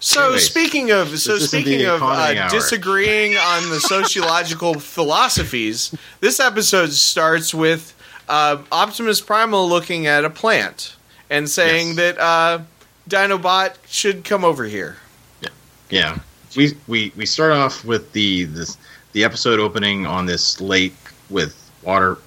So 0.00 0.22
Anyways, 0.26 0.44
speaking 0.46 0.90
of 0.92 1.18
so 1.18 1.38
speaking 1.38 1.86
of 1.86 2.00
uh, 2.02 2.48
disagreeing 2.50 3.36
on 3.36 3.68
the 3.68 3.80
sociological 3.80 4.74
philosophies, 4.78 5.92
this 6.20 6.38
episode 6.38 6.92
starts 6.92 7.52
with 7.52 7.94
uh, 8.28 8.58
Optimus 8.72 9.20
Primal 9.20 9.68
looking 9.68 10.06
at 10.06 10.24
a 10.24 10.30
plant 10.30 10.94
and 11.30 11.48
saying 11.48 11.88
Yes. 11.88 11.96
that 11.96 12.18
uh, 12.18 12.60
Dinobot 13.08 13.74
should 13.86 14.24
come 14.24 14.44
over 14.44 14.64
here. 14.64 14.96
Yeah, 15.90 16.18
we 16.56 16.74
we 16.86 17.12
we 17.16 17.24
start 17.24 17.52
off 17.52 17.82
with 17.84 18.12
the 18.12 18.44
this 18.44 18.76
the 19.12 19.24
episode 19.24 19.58
opening 19.58 20.04
on 20.06 20.26
this 20.26 20.60
lake 20.60 20.94
with 21.30 21.70
water. 21.82 22.18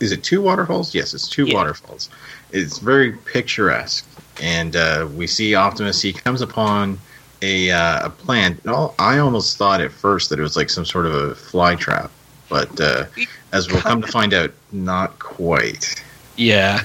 Is 0.00 0.10
it 0.12 0.24
two 0.24 0.40
waterfalls? 0.40 0.94
Yes, 0.94 1.12
it's 1.12 1.28
two 1.28 1.44
Yeah. 1.44 1.54
waterfalls. 1.54 2.08
It's 2.52 2.78
very 2.78 3.12
picturesque, 3.12 4.06
and 4.40 4.74
uh, 4.74 5.06
we 5.14 5.26
see 5.26 5.54
Optimus. 5.54 6.00
He 6.00 6.14
comes 6.14 6.40
upon 6.40 6.98
a 7.42 7.70
uh, 7.70 8.06
a 8.06 8.10
plant. 8.10 8.60
I 8.98 9.18
almost 9.18 9.58
thought 9.58 9.82
at 9.82 9.92
first 9.92 10.30
that 10.30 10.38
it 10.38 10.42
was 10.42 10.56
like 10.56 10.70
some 10.70 10.86
sort 10.86 11.04
of 11.04 11.12
a 11.12 11.34
fly 11.34 11.74
trap, 11.74 12.10
but 12.50 12.78
uh, 12.80 13.04
as 13.52 13.70
we'll 13.72 13.80
come 13.80 14.02
to 14.02 14.08
find 14.08 14.34
out, 14.34 14.50
not 14.72 15.18
quite. 15.18 16.02
Yeah, 16.36 16.82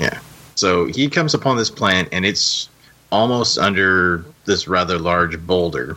Yeah. 0.00 0.18
So 0.56 0.86
he 0.86 1.08
comes 1.08 1.34
upon 1.34 1.56
this 1.56 1.70
plant, 1.70 2.08
and 2.12 2.24
it's 2.24 2.68
almost 3.10 3.58
under 3.58 4.24
this 4.44 4.66
rather 4.68 4.98
large 4.98 5.38
boulder. 5.46 5.96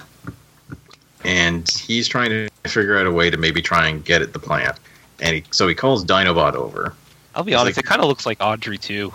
And 1.24 1.68
he's 1.70 2.08
trying 2.08 2.30
to 2.30 2.50
figure 2.70 2.98
out 3.00 3.08
a 3.08 3.12
way 3.12 3.30
to 3.32 3.38
maybe 3.38 3.62
try 3.62 3.88
and 3.88 4.04
get 4.06 4.22
at 4.22 4.34
the 4.34 4.40
plant. 4.40 4.78
And 5.20 5.38
he, 5.38 5.44
so 5.52 5.68
he 5.68 5.74
calls 5.76 6.06
Dinobot 6.06 6.54
over. 6.54 6.94
I'll 7.34 7.44
be 7.44 7.54
It's 7.54 7.60
honest. 7.62 7.78
like- 7.78 7.86
it 7.86 7.88
kind 7.88 8.02
of 8.02 8.08
looks 8.08 8.26
like 8.26 8.38
Audrey 8.42 8.80
II. 8.90 9.12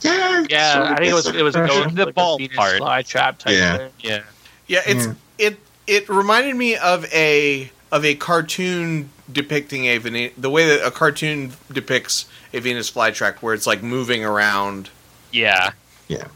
Yeah, 0.00 0.44
Yeah, 0.48 0.72
sort 0.74 0.86
of 0.86 0.92
I 0.92 0.96
think 0.96 1.08
it 1.10 1.14
was 1.14 1.26
it 1.28 1.42
was 1.42 1.54
that. 1.54 1.94
The 1.94 2.06
like 2.06 2.14
ball 2.14 2.38
part. 2.56 2.78
fly 2.78 3.02
trap 3.02 3.38
type 3.38 3.52
Yeah. 3.54 3.76
thing. 3.78 3.90
Yeah, 4.00 4.22
Yeah, 4.66 4.80
it's 4.86 5.06
Yeah. 5.06 5.12
it 5.38 5.58
it 5.86 6.08
reminded 6.08 6.56
me 6.56 6.74
of 6.76 7.04
a 7.12 7.70
of 7.92 8.04
a 8.04 8.14
cartoon 8.16 9.10
depicting 9.32 9.86
a 9.86 9.98
Vene- 9.98 10.32
the 10.36 10.50
way 10.50 10.66
that 10.68 10.86
a 10.86 10.90
cartoon 10.90 11.52
depicts 11.72 12.26
a 12.52 12.60
Venus 12.60 12.90
flytrap, 12.90 13.36
where 13.36 13.54
it's 13.54 13.66
like 13.66 13.82
moving 13.82 14.24
around. 14.24 14.90
yeah. 15.32 15.72
Yeah, 16.08 16.26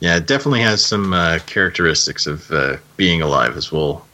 Yeah, 0.00 0.16
it 0.16 0.26
definitely 0.26 0.60
has 0.62 0.82
some 0.84 1.12
uh, 1.12 1.38
characteristics 1.46 2.26
of 2.26 2.50
uh, 2.50 2.76
being 2.96 3.20
alive, 3.20 3.56
as 3.56 3.70
we'll 3.70 4.04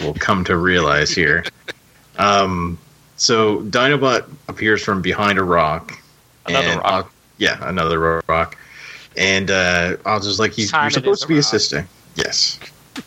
we'll 0.00 0.14
come 0.14 0.44
to 0.44 0.56
realize 0.56 1.10
here. 1.10 1.44
um, 2.18 2.78
so 3.16 3.60
Dinobot 3.62 4.24
appears 4.48 4.82
from 4.82 5.02
behind 5.02 5.38
a 5.38 5.44
rock. 5.44 5.98
Another 6.46 6.68
and 6.68 6.80
rock. 6.80 7.06
Oct- 7.08 7.12
yeah, 7.38 7.68
another 7.68 8.22
rock. 8.28 8.56
And 9.16 9.50
uh, 9.50 9.96
Octo's 10.04 10.38
like, 10.40 10.52
he's, 10.52 10.72
"You're 10.72 10.90
supposed 10.90 11.22
to 11.22 11.28
be 11.28 11.34
rock." 11.34 11.40
assisting." 11.44 11.86
Yes. 12.16 12.58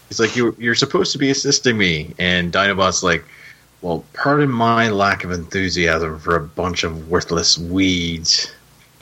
He's 0.07 0.19
like, 0.19 0.35
you, 0.35 0.55
"You're 0.59 0.75
supposed 0.75 1.11
to 1.13 1.17
be 1.17 1.29
assisting 1.31 1.77
me," 1.77 2.13
and 2.19 2.53
Dinobot's 2.53 3.03
like, 3.03 3.25
"Well, 3.81 4.03
pardon 4.13 4.49
my 4.49 4.89
lack 4.89 5.23
of 5.23 5.31
enthusiasm 5.31 6.19
for 6.19 6.35
a 6.35 6.41
bunch 6.41 6.83
of 6.83 7.09
worthless 7.09 7.57
weeds." 7.57 8.51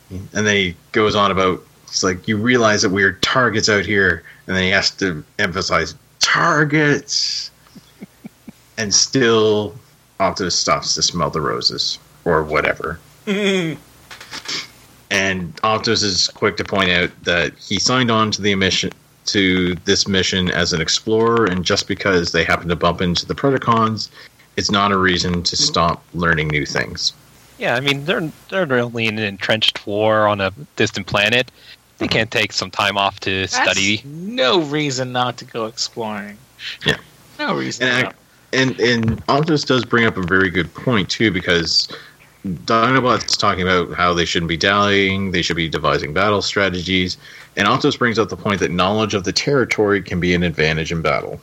And 0.09 0.29
then 0.31 0.55
he 0.55 0.75
goes 0.91 1.15
on 1.15 1.31
about, 1.31 1.65
it's 1.87 2.03
like, 2.03 2.27
"You 2.27 2.37
realize 2.37 2.81
that 2.83 2.89
we're 2.89 3.13
targets 3.13 3.69
out 3.69 3.85
here," 3.85 4.23
and 4.45 4.55
then 4.55 4.63
he 4.63 4.69
has 4.69 4.91
to 4.91 5.23
emphasize 5.39 5.95
targets. 6.19 7.51
and 8.79 8.93
still, 8.93 9.73
Optimus 10.19 10.55
stops 10.55 10.93
to 10.93 11.01
smell 11.01 11.31
the 11.31 11.41
roses 11.41 11.97
or 12.25 12.43
whatever. 12.43 12.99
And 15.09 15.57
Optimus 15.63 16.03
is 16.03 16.27
quick 16.27 16.57
to 16.57 16.63
point 16.63 16.89
out 16.91 17.09
that 17.23 17.53
he 17.57 17.79
signed 17.79 18.11
on 18.11 18.29
to 18.31 18.41
the 18.41 18.53
mission 18.55 18.91
to 19.27 19.75
this 19.85 20.07
mission 20.07 20.51
as 20.51 20.73
an 20.73 20.81
explorer, 20.81 21.45
and 21.45 21.63
just 21.63 21.87
because 21.87 22.31
they 22.31 22.43
happen 22.43 22.67
to 22.69 22.75
bump 22.75 23.01
into 23.01 23.25
the 23.25 23.35
Predacons, 23.35 24.09
it's 24.58 24.72
not 24.72 24.91
a 24.91 24.98
reason 24.98 25.43
to 25.43 25.56
mm-hmm. 25.56 25.63
stop 25.63 26.04
learning 26.13 26.50
new 26.50 26.65
things. 26.65 27.13
Yeah, 27.58 27.76
I 27.76 27.80
mean 27.80 28.06
they're 28.06 28.32
they're 28.50 28.72
only 28.74 29.08
in 29.08 29.17
an 29.17 29.24
entrenched 29.24 29.88
war 29.88 30.28
on 30.28 30.41
a 30.41 30.52
distant 30.76 31.08
planet. 31.08 31.52
They 31.98 32.06
mm-hmm. 32.06 32.13
can't 32.13 32.32
take 32.32 32.52
some 32.52 32.70
time 32.70 32.98
off 32.98 33.20
to 33.22 33.41
That's 33.41 33.56
study. 33.56 34.02
no 34.06 34.62
reason 34.62 35.12
not 35.12 35.38
to 35.38 35.46
go 35.46 35.65
exploring. 35.65 36.38
Yeah. 36.86 36.98
No 37.39 37.56
reason. 37.56 37.88
And, 37.88 38.04
not. 38.04 38.15
and 38.54 38.80
and 38.80 39.24
Optimus 39.30 39.63
does 39.63 39.86
bring 39.86 40.06
up 40.06 40.17
a 40.17 40.24
very 40.24 40.50
good 40.50 40.74
point 40.74 41.10
too, 41.10 41.32
because 41.32 41.88
Dinobot's 42.46 43.36
talking 43.38 43.63
about 43.63 43.93
how 43.93 44.13
they 44.13 44.26
shouldn't 44.26 44.50
be 44.50 44.58
dallying, 44.58 45.32
they 45.32 45.41
should 45.41 45.56
be 45.56 45.67
devising 45.67 46.13
battle 46.13 46.41
strategies, 46.41 47.17
and 47.56 47.67
Optimus 47.67 47.98
brings 47.98 48.20
up 48.20 48.30
the 48.30 48.38
point 48.38 48.60
that 48.60 48.72
knowledge 48.72 49.13
of 49.13 49.24
the 49.24 49.34
territory 49.34 50.02
can 50.02 50.20
be 50.20 50.34
an 50.34 50.43
advantage 50.43 50.91
in 50.91 51.02
battle. 51.02 51.39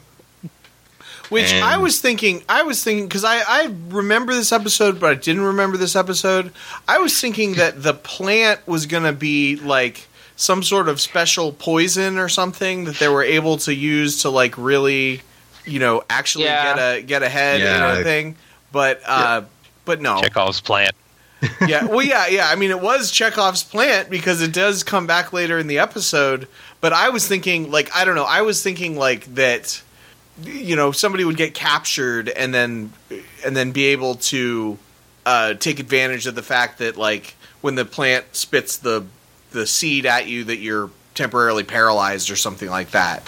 Which 1.31 1.53
And- 1.53 1.65
I 1.65 1.79
was 1.79 2.01
thinking, 2.01 2.43
I 2.49 2.63
was 2.63 2.83
thinking 2.85 3.07
because 3.09 3.25
I, 3.25 3.39
I 3.47 3.75
remember 3.89 4.35
this 4.35 4.53
episode, 4.53 5.01
but 5.01 5.11
I 5.11 5.15
didn't 5.15 5.43
remember 5.43 5.77
this 5.77 5.97
episode. 5.97 6.53
I 6.87 6.99
was 6.99 7.19
thinking 7.19 7.55
that 7.55 7.83
the 7.83 7.95
plant 7.95 8.67
was 8.67 8.87
going 8.87 9.05
to 9.05 9.13
be 9.13 9.57
like 9.57 10.07
some 10.37 10.63
sort 10.63 10.89
of 10.89 11.01
special 11.01 11.53
poison 11.53 12.19
or 12.19 12.29
something 12.29 12.85
that 12.85 12.97
they 12.97 13.09
were 13.09 13.23
able 13.23 13.57
to 13.59 13.75
use 13.75 14.23
to 14.23 14.31
like 14.31 14.59
really, 14.59 15.23
you 15.65 15.79
know, 15.79 16.03
actually 16.11 16.45
Yeah. 16.45 16.75
get 16.75 16.79
a 16.99 17.03
get 17.03 17.23
ahead 17.23 17.61
Yeah, 17.61 17.75
and 17.77 17.85
I- 17.85 17.91
everything. 17.93 18.37
But 18.73 19.01
uh, 19.07 19.43
but 19.85 20.01
no, 20.03 20.21
Chekhov's 20.21 20.61
plant. 20.61 20.95
yeah, 21.69 21.85
well, 21.85 22.03
yeah, 22.03 22.27
yeah. 22.27 22.49
I 22.49 22.57
mean, 22.57 22.71
it 22.71 22.81
was 22.81 23.11
Chekhov's 23.11 23.63
plant 23.63 24.09
because 24.11 24.41
it 24.43 24.53
does 24.53 24.83
come 24.83 25.07
back 25.07 25.33
later 25.33 25.59
in 25.59 25.67
the 25.69 25.79
episode. 25.79 26.49
But 26.81 26.93
I 26.93 27.11
was 27.11 27.29
thinking, 27.29 27.71
like, 27.71 27.95
I 27.95 28.05
don't 28.05 28.15
know. 28.15 28.25
I 28.25 28.41
was 28.43 28.63
thinking 28.63 28.97
like 28.97 29.33
that. 29.37 29.81
You 30.43 30.75
know, 30.77 30.91
somebody 30.93 31.25
would 31.25 31.37
get 31.37 31.55
captured 31.55 32.29
and 32.29 32.53
then 32.53 32.93
and 33.45 33.57
then 33.57 33.71
be 33.73 33.87
able 33.87 34.17
to 34.17 34.79
uh, 35.25 35.55
take 35.55 35.79
advantage 35.79 36.27
of 36.27 36.35
the 36.35 36.43
fact 36.43 36.79
that, 36.79 36.97
like, 36.97 37.35
when 37.61 37.77
the 37.77 37.85
plant 37.85 38.25
spits 38.33 38.77
the 38.79 39.05
the 39.53 39.67
seed 39.67 40.07
at 40.07 40.27
you, 40.27 40.43
that 40.45 40.57
you're 40.59 40.91
temporarily 41.15 41.63
paralyzed 41.63 42.31
or 42.31 42.37
something 42.37 42.69
like 42.69 42.91
that. 42.91 43.23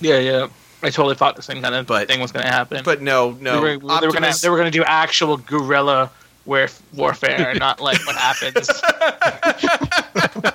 Yeah, 0.00 0.18
yeah. 0.18 0.46
I 0.82 0.90
totally 0.90 1.16
thought 1.16 1.34
the 1.36 1.42
same 1.42 1.60
kind 1.60 1.74
of 1.74 1.86
But- 1.86 2.06
thing 2.08 2.20
was 2.20 2.30
going 2.32 2.46
to 2.46 2.50
happen. 2.52 2.82
But 2.84 3.02
no, 3.02 3.32
no. 3.40 3.54
they 3.56 3.60
were, 3.60 3.76
gonna 3.78 3.94
Optimus- 4.06 4.40
they 4.40 4.48
were 4.48 4.56
gonna 4.56 4.70
do 4.70 4.84
actual 4.84 5.36
guerrilla 5.36 6.10
warfare, 6.46 7.54
not 7.56 7.80
like 7.80 7.98
what 8.06 8.16
happens. 8.26 8.70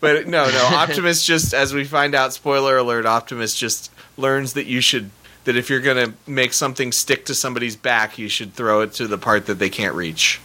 But 0.00 0.26
no, 0.26 0.50
no. 0.50 0.64
Optimus 0.74 1.24
just, 1.24 1.54
as 1.54 1.72
we 1.74 1.84
find 1.84 2.14
out, 2.14 2.32
spoiler 2.32 2.76
alert, 2.78 3.06
Optimus 3.06 3.54
just 3.54 3.90
learns 4.16 4.52
that 4.54 4.66
you 4.66 4.80
should, 4.80 5.10
that 5.44 5.56
if 5.56 5.70
you're 5.70 5.80
going 5.80 6.10
to 6.10 6.14
make 6.30 6.52
something 6.52 6.92
stick 6.92 7.26
to 7.26 7.34
somebody's 7.34 7.76
back, 7.76 8.18
you 8.18 8.28
should 8.28 8.54
throw 8.54 8.80
it 8.82 8.92
to 8.94 9.06
the 9.06 9.18
part 9.18 9.46
that 9.46 9.58
they 9.58 9.70
can't 9.70 9.94
reach. 9.94 10.40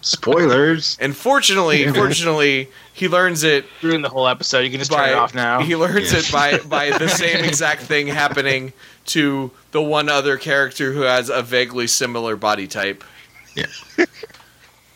Spoilers. 0.00 0.96
And 1.00 1.16
fortunately, 1.16 1.86
fortunately, 1.92 2.68
he 2.92 3.08
learns 3.08 3.42
it 3.44 3.66
Ruin 3.82 4.02
the 4.02 4.08
whole 4.08 4.26
episode. 4.26 4.60
You 4.60 4.70
can 4.70 4.78
just 4.78 4.90
by, 4.90 5.06
turn 5.06 5.08
it 5.10 5.14
off 5.18 5.34
now. 5.34 5.60
He 5.60 5.76
learns 5.76 6.12
Yeah. 6.12 6.18
it 6.18 6.32
by, 6.32 6.58
by 6.58 6.98
the 6.98 7.08
same 7.08 7.44
exact 7.44 7.82
thing 7.82 8.06
happening 8.08 8.72
to 9.06 9.50
the 9.70 9.82
one 9.82 10.08
other 10.08 10.36
character 10.36 10.92
who 10.92 11.02
has 11.02 11.28
a 11.28 11.42
vaguely 11.42 11.86
similar 11.86 12.36
body 12.36 12.66
type. 12.66 13.04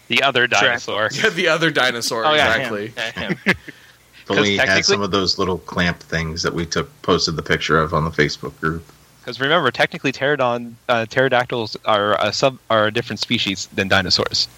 The 0.08 0.22
other 0.22 0.46
dinosaur. 0.46 1.08
yeah, 1.12 1.30
the 1.30 1.48
other 1.48 1.70
dinosaur, 1.70 2.24
oh 2.24 2.34
yeah, 2.34 2.54
exactly. 2.54 2.86
him. 2.88 2.94
Yeah, 2.96 3.28
him. 3.28 3.56
If 4.28 4.36
had 4.36 4.56
technically- 4.66 4.82
some 4.82 5.02
of 5.02 5.12
those 5.12 5.38
little 5.38 5.58
clamp 5.58 6.00
things 6.00 6.42
that 6.42 6.52
we 6.52 6.66
took 6.66 6.90
posted 7.02 7.36
the 7.36 7.42
picture 7.42 7.78
of 7.78 7.94
on 7.94 8.04
the 8.04 8.10
Facebook 8.10 8.58
group. 8.60 8.84
Because 9.20 9.40
remember, 9.40 9.70
technically, 9.70 10.10
pterodon, 10.12 10.74
uh, 10.88 11.06
pterodactyls 11.06 11.76
are 11.84 12.20
a 12.24 12.32
sub 12.32 12.58
are 12.70 12.86
a 12.86 12.92
different 12.92 13.20
species 13.20 13.66
than 13.74 13.88
dinosaurs. 13.88 14.48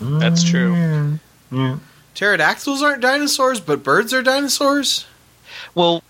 That's 0.00 0.42
true. 0.42 0.74
Mm, 0.74 1.18
Yeah. 1.52 1.76
Pterodactyls 2.14 2.82
aren't 2.82 3.00
dinosaurs, 3.00 3.60
but 3.60 3.82
birds 3.82 4.12
are 4.12 4.22
dinosaurs? 4.22 5.06
Well, 5.74 6.02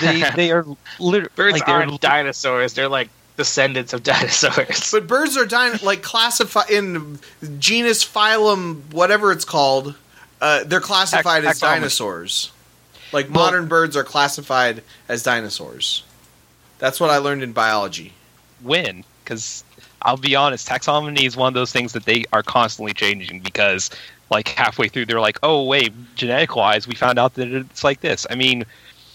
they 0.00 0.24
they 0.36 0.50
are 0.52 0.64
literally 1.00 1.30
Birds 1.34 1.52
like, 1.54 1.66
they're 1.66 1.74
aren't 1.76 2.00
dinosaurs. 2.00 2.74
They're 2.74 2.88
like 2.88 3.08
descendants 3.36 3.92
of 3.92 4.02
dinosaurs. 4.04 4.90
But 4.92 5.06
birds 5.06 5.36
are 5.36 5.46
din- 5.46 5.78
like 5.82 6.02
classified 6.02 6.70
in 6.70 7.18
genus, 7.58 8.04
phylum, 8.04 8.82
whatever 8.92 9.32
it's 9.32 9.44
called. 9.44 9.94
Uh, 10.40 10.64
they're 10.64 10.80
classified 10.80 11.42
Tax- 11.44 11.56
as 11.56 11.60
dinosaurs. 11.60 12.52
Like 13.12 13.26
Well- 13.26 13.44
modern 13.46 13.66
birds 13.66 13.96
are 13.96 14.04
classified 14.04 14.82
as 15.08 15.22
dinosaurs. 15.22 16.02
That's 16.78 17.00
what 17.00 17.10
I 17.10 17.18
learned 17.18 17.42
in 17.42 17.52
biology. 17.52 18.12
When? 18.62 19.04
because 19.24 19.64
I'll 20.02 20.16
be 20.18 20.36
honest, 20.36 20.68
taxonomy 20.68 21.24
is 21.26 21.36
one 21.36 21.48
of 21.48 21.54
those 21.54 21.72
things 21.72 21.92
that 21.94 22.04
they 22.04 22.24
are 22.32 22.42
constantly 22.42 22.92
changing 22.92 23.40
because 23.40 23.90
like 24.30 24.48
halfway 24.48 24.88
through 24.88 25.06
they're 25.06 25.20
like, 25.20 25.38
oh 25.42 25.64
wait, 25.64 25.92
genetic 26.14 26.54
wise, 26.54 26.86
we 26.86 26.94
found 26.94 27.18
out 27.18 27.34
that 27.34 27.48
it's 27.48 27.82
like 27.82 28.00
this. 28.00 28.26
I 28.28 28.34
mean, 28.34 28.64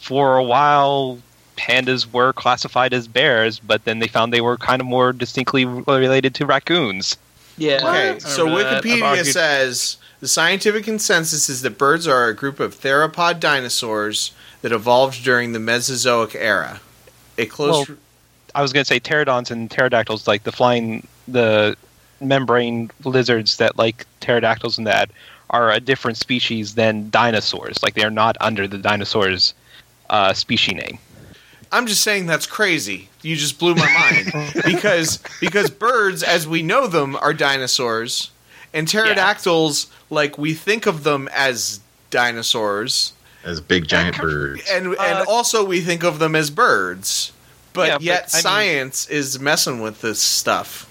for 0.02 0.38
a 0.38 0.44
while 0.44 1.20
pandas 1.60 2.12
were 2.12 2.32
classified 2.34 2.94
as 2.94 3.08
bears, 3.08 3.60
but 3.60 3.84
then 3.84 4.00
they 4.00 4.08
found 4.08 4.32
they 4.32 4.42
were 4.42 4.58
kind 4.58 4.80
of 4.82 4.88
more 4.88 5.12
distinctly 5.12 5.66
related 5.66 6.34
to 6.36 6.46
raccoons. 6.46 7.18
yeah. 7.58 7.76
Okay, 7.84 8.10
I 8.12 8.18
so 8.20 8.44
remember 8.46 8.64
that. 8.64 8.74
I've 8.78 8.84
Wikipedia 8.84 9.04
argued- 9.04 9.26
says 9.28 9.98
the 10.22 10.28
scientific 10.28 10.84
consensus 10.86 11.50
is 11.50 11.62
that 11.62 11.78
birds 11.78 12.08
are 12.08 12.28
a 12.28 12.36
group 12.36 12.60
of 12.60 12.80
theropod 12.80 13.40
dinosaurs 13.40 14.32
that 14.62 14.72
evolved 14.72 15.24
during 15.24 15.54
the 15.54 15.60
Mesozoic 15.60 16.36
era. 16.36 16.80
A 17.38 17.46
close. 17.46 17.88
Well, 17.88 17.98
I 18.56 18.62
was 18.62 18.74
going 18.74 18.84
to 18.84 18.88
say 18.88 19.00
pterodons 19.00 19.52
and 19.52 19.70
pterodactyls, 19.70 20.28
like 20.28 20.44
the 20.44 20.52
flying, 20.52 21.08
the 21.28 21.76
membrane 22.20 22.90
lizards 23.06 23.58
that 23.58 23.78
like 23.78 24.06
pterodactyls 24.22 24.78
and 24.78 24.88
that 24.88 25.10
are 25.52 25.72
a 25.72 25.80
different 25.80 26.18
species 26.18 26.76
than 26.76 27.10
dinosaurs. 27.10 27.82
Like 27.82 27.94
they 27.94 28.04
are 28.04 28.12
not 28.12 28.36
under 28.42 28.68
the 28.68 28.78
dinosaurs 28.78 29.54
uh, 30.10 30.34
species 30.34 30.76
name. 30.76 30.98
I'm 31.72 31.86
just 31.88 32.02
saying 32.02 32.26
that's 32.26 32.48
crazy. 32.48 33.10
You 33.22 33.36
just 33.36 33.60
blew 33.60 33.76
my 33.76 33.92
mind 33.94 34.54
because 34.66 35.20
because 35.40 35.70
birds, 35.70 36.24
as 36.24 36.48
we 36.48 36.62
know 36.64 36.88
them, 36.88 37.16
are 37.16 37.34
dinosaurs, 37.34 38.32
and 38.74 38.88
pterodactyls, 38.88 39.88
like 40.10 40.38
we 40.38 40.54
think 40.54 40.86
of 40.86 41.04
them 41.04 41.30
as 41.34 41.80
dinosaurs, 42.10 43.14
As 43.44 43.62
big 43.62 43.88
giant 43.88 44.18
birds. 44.18 44.64
and 44.72 44.88
and 44.88 44.98
Uh, 45.00 45.26
also 45.28 45.64
we 45.64 45.82
think 45.82 46.04
of 46.04 46.20
them 46.20 46.36
as 46.36 46.50
birds. 46.50 47.32
But 47.74 47.88
Yeah, 47.88 47.94
but, 47.96 48.02
yet 48.02 48.34
mean- 48.34 48.42
science 48.42 49.08
is 49.08 49.40
messing 49.40 49.82
with 49.82 50.02
this 50.02 50.20
stuff. 50.22 50.88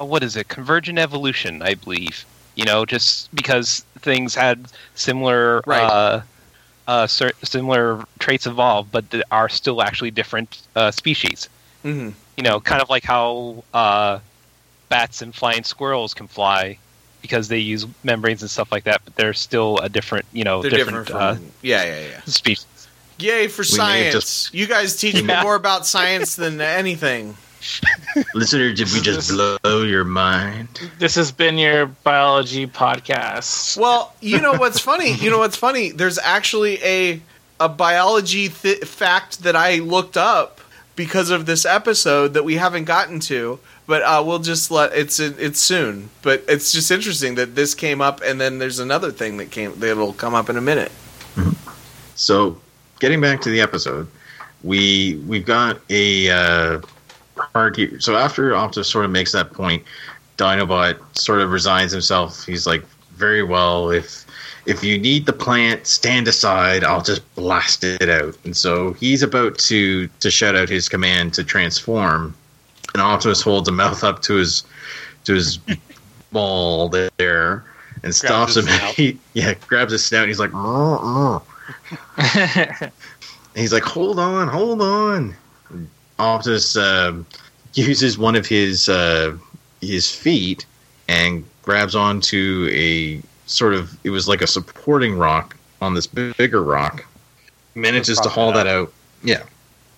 Uh, 0.00 0.04
What 0.04 0.22
is 0.22 0.36
it? 0.36 0.48
Convergent 0.48 0.98
evolution, 0.98 1.62
I 1.62 1.74
believe. 1.74 2.24
You 2.56 2.64
know, 2.64 2.84
just 2.84 3.34
because 3.34 3.84
things 4.00 4.34
had 4.34 4.66
similar 4.94 5.62
Right. 5.66 5.82
uh, 5.82 6.20
uh, 6.86 7.06
cer- 7.06 7.32
similar 7.42 8.04
traits 8.18 8.46
evolved, 8.46 8.92
but 8.92 9.08
they 9.10 9.22
are 9.30 9.48
still 9.48 9.82
actually 9.82 10.10
different 10.10 10.60
uh, 10.76 10.90
species. 10.90 11.48
hmm 11.82 12.10
you 12.36 12.42
know, 12.42 12.58
kind 12.58 12.82
of 12.82 12.90
like 12.90 13.04
how 13.04 13.62
uh, 13.72 14.18
bats 14.88 15.22
and 15.22 15.32
flying 15.32 15.62
squirrels 15.62 16.14
can 16.14 16.26
fly 16.26 16.76
because 17.22 17.46
they 17.46 17.60
use 17.60 17.86
membranes 18.02 18.42
and 18.42 18.50
stuff 18.50 18.72
like 18.72 18.82
that, 18.84 19.00
but 19.04 19.14
they're 19.14 19.32
still 19.32 19.78
a 19.78 19.88
different, 19.88 20.24
you 20.32 20.42
know, 20.42 20.60
They're 20.60 20.72
different, 20.72 21.06
different, 21.06 21.38
from 21.38 21.46
yeah, 21.62 21.84
yeah, 21.84 22.08
yeah. 22.08 22.16
uh, 22.18 22.20
species. 22.26 22.66
Yay 23.18 23.46
for 23.46 23.60
We 23.62 23.66
science! 23.66 24.12
just- 24.14 24.52
You 24.52 24.66
guys 24.66 24.96
teach 24.96 25.14
me 25.14 25.32
more 25.42 25.54
about 25.54 25.86
science 25.86 26.34
than 26.34 26.60
anything. 26.60 27.36
Listener, 28.34 28.72
did 28.72 28.92
we 28.92 29.00
just 29.00 29.30
blow 29.30 29.82
your 29.82 30.04
mind? 30.04 30.90
This 30.98 31.14
has 31.14 31.32
been 31.32 31.58
your 31.58 31.86
biology 31.86 32.66
podcast. 32.66 33.76
Well, 33.76 34.14
you 34.20 34.40
know 34.40 34.54
what's 34.54 34.78
funny? 34.78 35.14
You 35.14 35.30
know 35.30 35.38
what's 35.38 35.56
funny? 35.56 35.90
There's 35.90 36.18
actually 36.18 36.82
a 36.82 37.20
a 37.60 37.68
biology 37.68 38.48
th- 38.48 38.84
fact 38.84 39.42
that 39.44 39.54
I 39.56 39.76
looked 39.76 40.16
up 40.16 40.60
because 40.96 41.30
of 41.30 41.46
this 41.46 41.64
episode 41.64 42.34
that 42.34 42.44
we 42.44 42.54
haven't 42.54 42.84
gotten 42.84 43.20
to, 43.20 43.58
but 43.86 44.02
uh, 44.02 44.22
we'll 44.24 44.38
just 44.40 44.70
let 44.70 44.92
it's 44.92 45.18
it's 45.18 45.60
soon. 45.60 46.10
But 46.22 46.44
it's 46.48 46.72
just 46.72 46.90
interesting 46.90 47.34
that 47.36 47.54
this 47.54 47.74
came 47.74 48.00
up, 48.00 48.20
and 48.22 48.40
then 48.40 48.58
there's 48.58 48.78
another 48.78 49.10
thing 49.10 49.38
that 49.38 49.50
came 49.50 49.78
that'll 49.78 50.12
come 50.12 50.34
up 50.34 50.48
in 50.50 50.56
a 50.56 50.60
minute. 50.60 50.92
So, 52.16 52.60
getting 53.00 53.20
back 53.20 53.40
to 53.42 53.50
the 53.50 53.60
episode, 53.60 54.06
we 54.62 55.22
we've 55.26 55.46
got 55.46 55.80
a 55.90 56.30
uh, 56.30 56.80
party. 57.34 57.98
So 58.00 58.16
after 58.16 58.50
Optus 58.50 58.86
sort 58.86 59.04
of 59.04 59.10
makes 59.10 59.32
that 59.32 59.52
point, 59.52 59.82
Dinobot 60.36 60.98
sort 61.16 61.40
of 61.40 61.50
resigns 61.50 61.92
himself. 61.92 62.44
He's 62.44 62.66
like, 62.66 62.84
"Very 63.16 63.42
well, 63.42 63.90
if 63.90 64.24
if 64.66 64.82
you 64.82 64.98
need 64.98 65.26
the 65.26 65.32
plant, 65.32 65.86
stand 65.86 66.26
aside. 66.26 66.84
I'll 66.84 67.02
just 67.02 67.22
blast 67.34 67.84
it 67.84 68.08
out." 68.08 68.36
And 68.44 68.56
so 68.56 68.94
he's 68.94 69.22
about 69.22 69.58
to 69.58 70.08
to 70.08 70.30
shout 70.30 70.56
out 70.56 70.68
his 70.68 70.88
command 70.88 71.34
to 71.34 71.44
transform, 71.44 72.34
and 72.92 73.02
Optimus 73.02 73.42
holds 73.42 73.68
a 73.68 73.72
mouth 73.72 74.02
up 74.02 74.22
to 74.22 74.34
his 74.34 74.64
to 75.24 75.34
his 75.34 75.58
ball 76.32 76.88
there 76.88 77.64
and 78.02 78.14
stops 78.14 78.56
him. 78.56 78.66
He, 78.94 79.18
yeah, 79.34 79.54
grabs 79.66 79.92
his 79.92 80.04
snout. 80.04 80.22
And 80.22 80.30
he's 80.30 80.40
like, 80.40 80.50
"Mrr, 80.50 81.42
mrr." 82.18 82.92
And 83.54 83.60
he's 83.60 83.72
like, 83.72 83.84
hold 83.84 84.18
on, 84.18 84.48
hold 84.48 84.82
on. 84.82 85.34
Optus 86.18 86.76
um 86.80 87.26
uses 87.74 88.16
one 88.16 88.36
of 88.36 88.46
his 88.46 88.88
uh, 88.88 89.36
his 89.80 90.10
feet 90.10 90.64
and 91.08 91.44
grabs 91.62 91.94
onto 91.94 92.68
a 92.72 93.20
sort 93.46 93.74
of 93.74 93.96
it 94.04 94.10
was 94.10 94.28
like 94.28 94.42
a 94.42 94.46
supporting 94.46 95.16
rock 95.16 95.56
on 95.80 95.94
this 95.94 96.06
bigger 96.06 96.62
rock. 96.62 97.04
Manages 97.74 98.20
to 98.20 98.28
haul 98.28 98.52
that 98.52 98.66
out. 98.66 98.92
Yeah. 99.22 99.42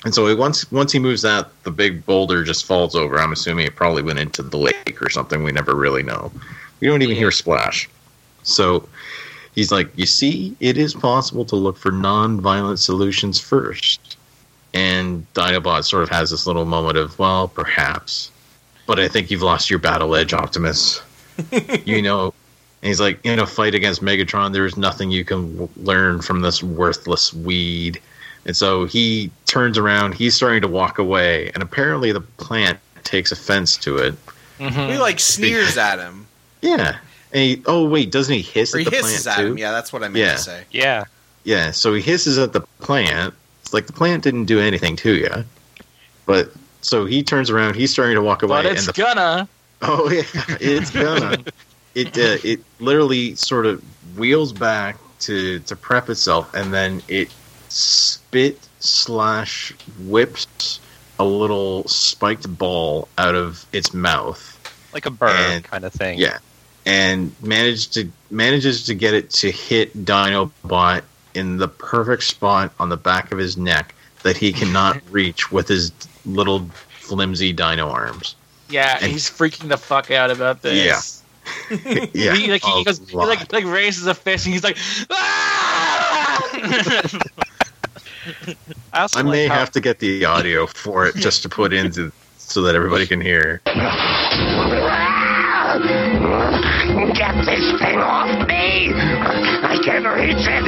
And 0.05 0.15
so 0.15 0.27
it, 0.27 0.39
once 0.39 0.71
once 0.73 0.93
he 0.93 0.99
moves 0.99 1.23
that, 1.23 1.51
the 1.65 1.71
big 1.71 2.05
boulder 2.07 2.45
just 2.45 2.65
falls 2.65 2.95
over. 2.95 3.19
I'm 3.19 3.33
assuming 3.33 3.67
it 3.67 3.77
probably 3.77 4.03
went 4.03 4.19
into 4.19 4.43
the 4.43 4.57
lake 4.57 5.03
or 5.03 5.11
something. 5.11 5.43
We 5.43 5.53
never 5.53 5.75
really 5.75 6.03
know. 6.03 6.33
We 6.81 6.89
don't 6.89 7.03
even 7.03 7.17
hear 7.17 7.31
splash. 7.31 7.89
So 8.43 8.89
he's 9.55 9.73
like, 9.73 9.91
You 9.97 10.07
see, 10.07 10.57
it 10.61 10.79
is 10.79 10.95
possible 10.95 11.45
to 11.47 11.57
look 11.57 11.77
for 11.77 11.93
non 11.93 12.41
violent 12.41 12.79
solutions 12.79 13.39
first. 13.39 14.16
And 14.77 15.27
Dinobot 15.33 15.85
sort 15.85 16.03
of 16.03 16.11
has 16.11 16.31
this 16.31 16.47
little 16.47 16.67
moment 16.67 16.99
of, 16.99 17.19
Well, 17.19 17.49
perhaps. 17.49 18.31
But 18.87 19.01
I 19.01 19.09
think 19.09 19.31
you've 19.31 19.43
lost 19.43 19.71
your 19.71 19.79
battle 19.79 20.15
edge, 20.15 20.33
Optimus. 20.35 21.01
you 21.85 22.03
know, 22.03 22.35
and 22.83 22.89
he's 22.89 23.01
like, 23.01 23.25
In 23.25 23.39
a 23.39 23.47
fight 23.47 23.75
against 23.75 24.03
Megatron, 24.03 24.53
there 24.53 24.67
is 24.67 24.77
nothing 24.77 25.11
you 25.11 25.25
can 25.25 25.53
w- 25.57 25.69
learn 25.77 26.21
from 26.21 26.43
this 26.43 26.63
worthless 26.63 27.33
weed. 27.33 28.01
And 28.45 28.55
so 28.57 28.85
he 28.85 29.31
turns 29.47 29.79
around, 29.79 30.13
he's 30.15 30.35
starting 30.37 30.61
to 30.63 30.69
walk 30.69 30.99
away, 30.99 31.51
and 31.55 31.63
apparently 31.63 32.13
the 32.13 32.21
plant 32.21 32.79
takes 33.03 33.33
offense 33.33 33.77
to 33.79 33.97
it. 33.97 34.15
Mhm. 34.61 34.93
He 34.93 34.99
like 34.99 35.19
sneers 35.21 35.77
at 35.79 35.99
him, 35.99 36.27
Yeah. 36.61 36.97
And 37.33 37.43
he, 37.43 37.63
oh, 37.67 37.89
wait, 37.89 38.13
doesn't 38.13 38.33
he 38.35 38.43
hiss 38.43 38.75
or 38.75 38.79
at 38.79 38.85
he 38.85 38.91
the 38.91 38.97
hisses 38.97 39.25
plant 39.25 39.39
at 39.39 39.43
too? 39.43 39.51
him. 39.53 39.59
Yeah, 39.59 39.73
that's 39.73 39.93
what 39.93 40.03
I 40.05 40.09
meant 40.09 40.17
Yeah. 40.25 40.33
to 40.35 40.39
say. 40.39 40.63
Yeah. 40.71 41.05
Yeah, 41.45 41.71
so 41.73 41.93
he 41.95 42.01
hisses 42.03 42.39
at 42.39 42.53
the 42.53 42.61
plant. 42.81 43.35
It's 43.67 43.75
like 43.75 43.89
the 43.89 43.93
plant 43.93 44.23
didn't 44.23 44.45
do 44.45 44.61
anything 44.61 44.95
to 44.97 45.13
you. 45.13 45.45
But 46.25 46.53
so 46.83 47.05
he 47.05 47.25
turns 47.25 47.51
around, 47.51 47.75
he's 47.75 47.91
starting 47.93 48.15
to 48.15 48.23
walk 48.23 48.45
away, 48.45 48.63
but 48.63 48.67
it's 48.67 48.87
the 48.87 48.93
gonna. 48.93 49.49
oh 49.83 50.09
yeah, 50.09 50.23
it's 50.61 50.91
gonna 50.93 51.43
it 51.97 52.17
uh, 52.17 52.39
it 52.45 52.61
literally 52.79 53.35
sort 53.35 53.67
of 53.67 53.83
wheels 54.17 54.53
back 54.53 54.99
to 55.21 55.59
to 55.61 55.75
prep 55.75 56.09
itself, 56.09 56.55
and 56.55 56.73
then 56.73 57.03
it 57.09 57.29
spit 57.69 58.61
slash 58.79 59.73
whips 60.05 60.79
a 61.19 61.25
little 61.25 61.83
spiked 61.89 62.57
ball 62.59 63.09
out 63.19 63.35
of 63.35 63.67
its 63.73 63.93
mouth. 63.93 64.53
Like 64.95 65.07
a 65.07 65.11
bird 65.11 65.31
And- 65.31 65.65
kind 65.65 65.85
of 65.85 65.93
thing. 65.93 66.19
Yeah, 66.21 66.39
and 66.87 67.35
managed 67.43 67.95
to 67.95 68.11
manages 68.31 68.85
to 68.87 68.95
get 68.95 69.13
it 69.13 69.31
to 69.31 69.51
hit 69.51 70.05
Dinobot 70.05 71.03
in 71.37 71.59
the 71.59 71.69
perfect 71.69 72.25
spot 72.25 72.73
on 72.81 72.89
the 72.89 72.97
back 72.97 73.31
of 73.33 73.39
his 73.39 73.57
neck 73.57 73.95
that 74.23 74.37
he 74.37 74.53
cannot 74.53 75.01
reach 75.11 75.53
with 75.53 75.69
his 75.69 75.93
little 76.25 76.69
flimsy 77.01 77.53
dino 77.53 77.89
arms. 77.89 78.35
Yeah, 78.69 78.99
And- 79.01 79.13
he's 79.13 79.31
freaking 79.31 79.69
the 79.69 79.77
fuck 79.77 80.11
out 80.11 80.31
about 80.31 80.63
this. 80.63 81.23
Yeah, 81.73 82.35
he, 82.35 82.51
like, 82.51 82.65
he, 82.65 82.85
goes, 82.85 82.99
he 83.09 83.17
like, 83.17 83.53
like 83.53 83.65
raises 83.65 84.07
a 84.09 84.15
fist 84.15 84.47
and 84.47 84.53
he's 84.55 84.65
like, 84.65 84.77
ah! 85.11 86.43
I 88.93 89.03
I 89.03 89.07
like 89.15 89.25
may 89.25 89.47
how- 89.47 89.55
have 89.55 89.71
to 89.73 89.81
get 89.81 90.01
the 90.01 90.25
audio 90.25 90.67
for 90.67 91.07
it 91.07 91.15
just 91.15 91.43
to 91.43 91.49
put 91.49 91.73
into 91.73 92.11
so 92.39 92.63
that 92.63 92.75
everybody 92.75 93.07
can 93.07 93.21
hear. 93.21 93.61
Get 97.15 97.35
this 97.45 97.81
thing 97.81 97.99
off 97.99 98.47
me! 98.47 98.93
I 98.95 99.79
can 99.85 100.05
reach 100.05 100.47
it! 100.47 100.65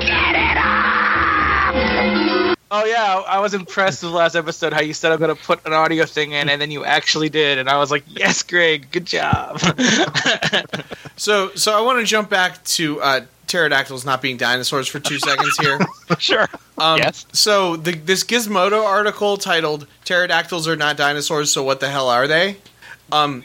Get 0.00 0.34
it 0.34 0.58
off! 0.58 2.56
oh 2.70 2.84
yeah, 2.84 3.22
I 3.28 3.38
was 3.38 3.54
impressed 3.54 4.02
with 4.02 4.10
the 4.10 4.16
last 4.16 4.34
episode 4.34 4.72
how 4.72 4.80
you 4.80 4.92
said 4.94 5.12
I'm 5.12 5.20
gonna 5.20 5.36
put 5.36 5.64
an 5.64 5.72
audio 5.72 6.04
thing 6.06 6.32
in, 6.32 6.48
and 6.48 6.60
then 6.60 6.70
you 6.70 6.84
actually 6.84 7.28
did, 7.28 7.58
and 7.58 7.68
I 7.68 7.78
was 7.78 7.90
like, 7.90 8.02
yes, 8.08 8.42
Greg, 8.42 8.90
good 8.90 9.06
job. 9.06 9.60
So, 11.16 11.54
so 11.54 11.76
I 11.76 11.80
want 11.80 12.00
to 12.00 12.04
jump 12.04 12.28
back 12.28 12.64
to 12.64 13.00
uh, 13.00 13.20
pterodactyls 13.46 14.04
not 14.04 14.20
being 14.20 14.36
dinosaurs 14.36 14.88
for 14.88 14.98
two 14.98 15.18
seconds 15.18 15.56
here. 15.58 15.78
sure. 16.18 16.48
Um, 16.76 16.98
Yes. 16.98 17.24
So 17.32 17.76
the, 17.76 17.92
this 17.92 18.24
Gizmodo 18.24 18.84
article 18.84 19.36
titled 19.36 19.86
"Pterodactyls 20.04 20.66
are 20.66 20.74
not 20.74 20.96
dinosaurs, 20.96 21.52
so 21.52 21.62
what 21.62 21.78
the 21.78 21.88
hell 21.88 22.08
are 22.08 22.26
they?" 22.26 22.56
Um, 23.12 23.44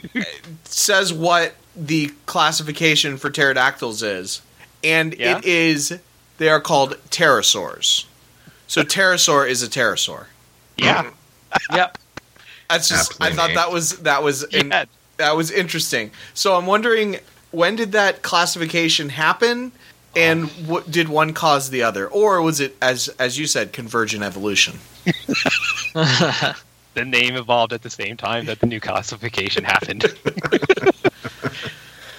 says 0.64 1.12
what 1.12 1.54
the 1.76 2.10
classification 2.26 3.16
for 3.16 3.30
pterodactyls 3.30 4.02
is, 4.02 4.42
and 4.82 5.14
Yeah? 5.18 5.38
it 5.38 5.44
is 5.44 5.98
they 6.38 6.48
are 6.48 6.60
called 6.60 6.96
pterosaurs. 7.10 8.06
So 8.66 8.82
pterosaur 8.82 9.48
is 9.48 9.62
a 9.62 9.68
pterosaur. 9.68 10.26
Yeah. 10.76 11.10
yep. 11.72 11.98
That's 12.68 12.88
just 12.88 13.20
I 13.20 13.32
thought 13.32 13.50
that 13.54 13.70
was 13.70 13.98
that 13.98 14.22
was 14.22 14.44
in- 14.44 14.68
Yeah. 14.68 14.84
that 15.18 15.36
was 15.36 15.50
interesting. 15.50 16.10
So 16.34 16.56
I'm 16.56 16.66
wondering 16.66 17.18
when 17.50 17.76
did 17.76 17.92
that 17.92 18.22
classification 18.22 19.08
happen, 19.10 19.72
and 20.16 20.48
what 20.66 20.90
did 20.90 21.08
one 21.08 21.32
cause 21.34 21.70
the 21.70 21.82
other, 21.82 22.06
or 22.08 22.40
was 22.42 22.60
it 22.60 22.76
as 22.80 23.08
as 23.18 23.38
you 23.38 23.46
said 23.46 23.72
convergent 23.72 24.22
evolution? 24.22 24.78
The 27.00 27.06
name 27.06 27.34
evolved 27.34 27.72
at 27.72 27.80
the 27.80 27.88
same 27.88 28.18
time 28.18 28.44
that 28.44 28.60
the 28.60 28.66
new 28.66 28.78
classification 28.78 29.64
happened. 29.64 30.04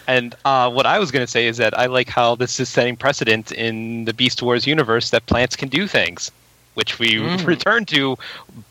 and 0.08 0.34
uh, 0.44 0.72
what 0.72 0.88
I 0.88 0.98
was 0.98 1.12
going 1.12 1.24
to 1.24 1.32
say 1.32 1.46
is 1.46 1.58
that 1.58 1.78
I 1.78 1.86
like 1.86 2.10
how 2.10 2.34
this 2.34 2.60
is 2.60 2.68
setting 2.68 2.98
precedent 2.98 3.52
in 3.52 4.06
the 4.06 4.14
Beast 4.14 4.42
Wars 4.42 4.66
universe 4.66 5.12
that 5.12 5.24
plants 5.28 5.56
can 5.56 5.70
do 5.70 5.88
things, 5.88 6.32
which 6.74 6.98
we 6.98 7.18
Mm. 7.18 7.46
return 7.56 7.86
to 7.86 8.18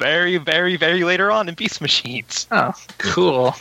very, 0.01 0.37
very, 0.37 0.77
very 0.77 1.05
later 1.05 1.31
on 1.31 1.49
in 1.49 1.55
Beast 1.55 1.81
Machines. 1.81 2.49
Oh, 2.51 2.73
cool. 2.99 3.55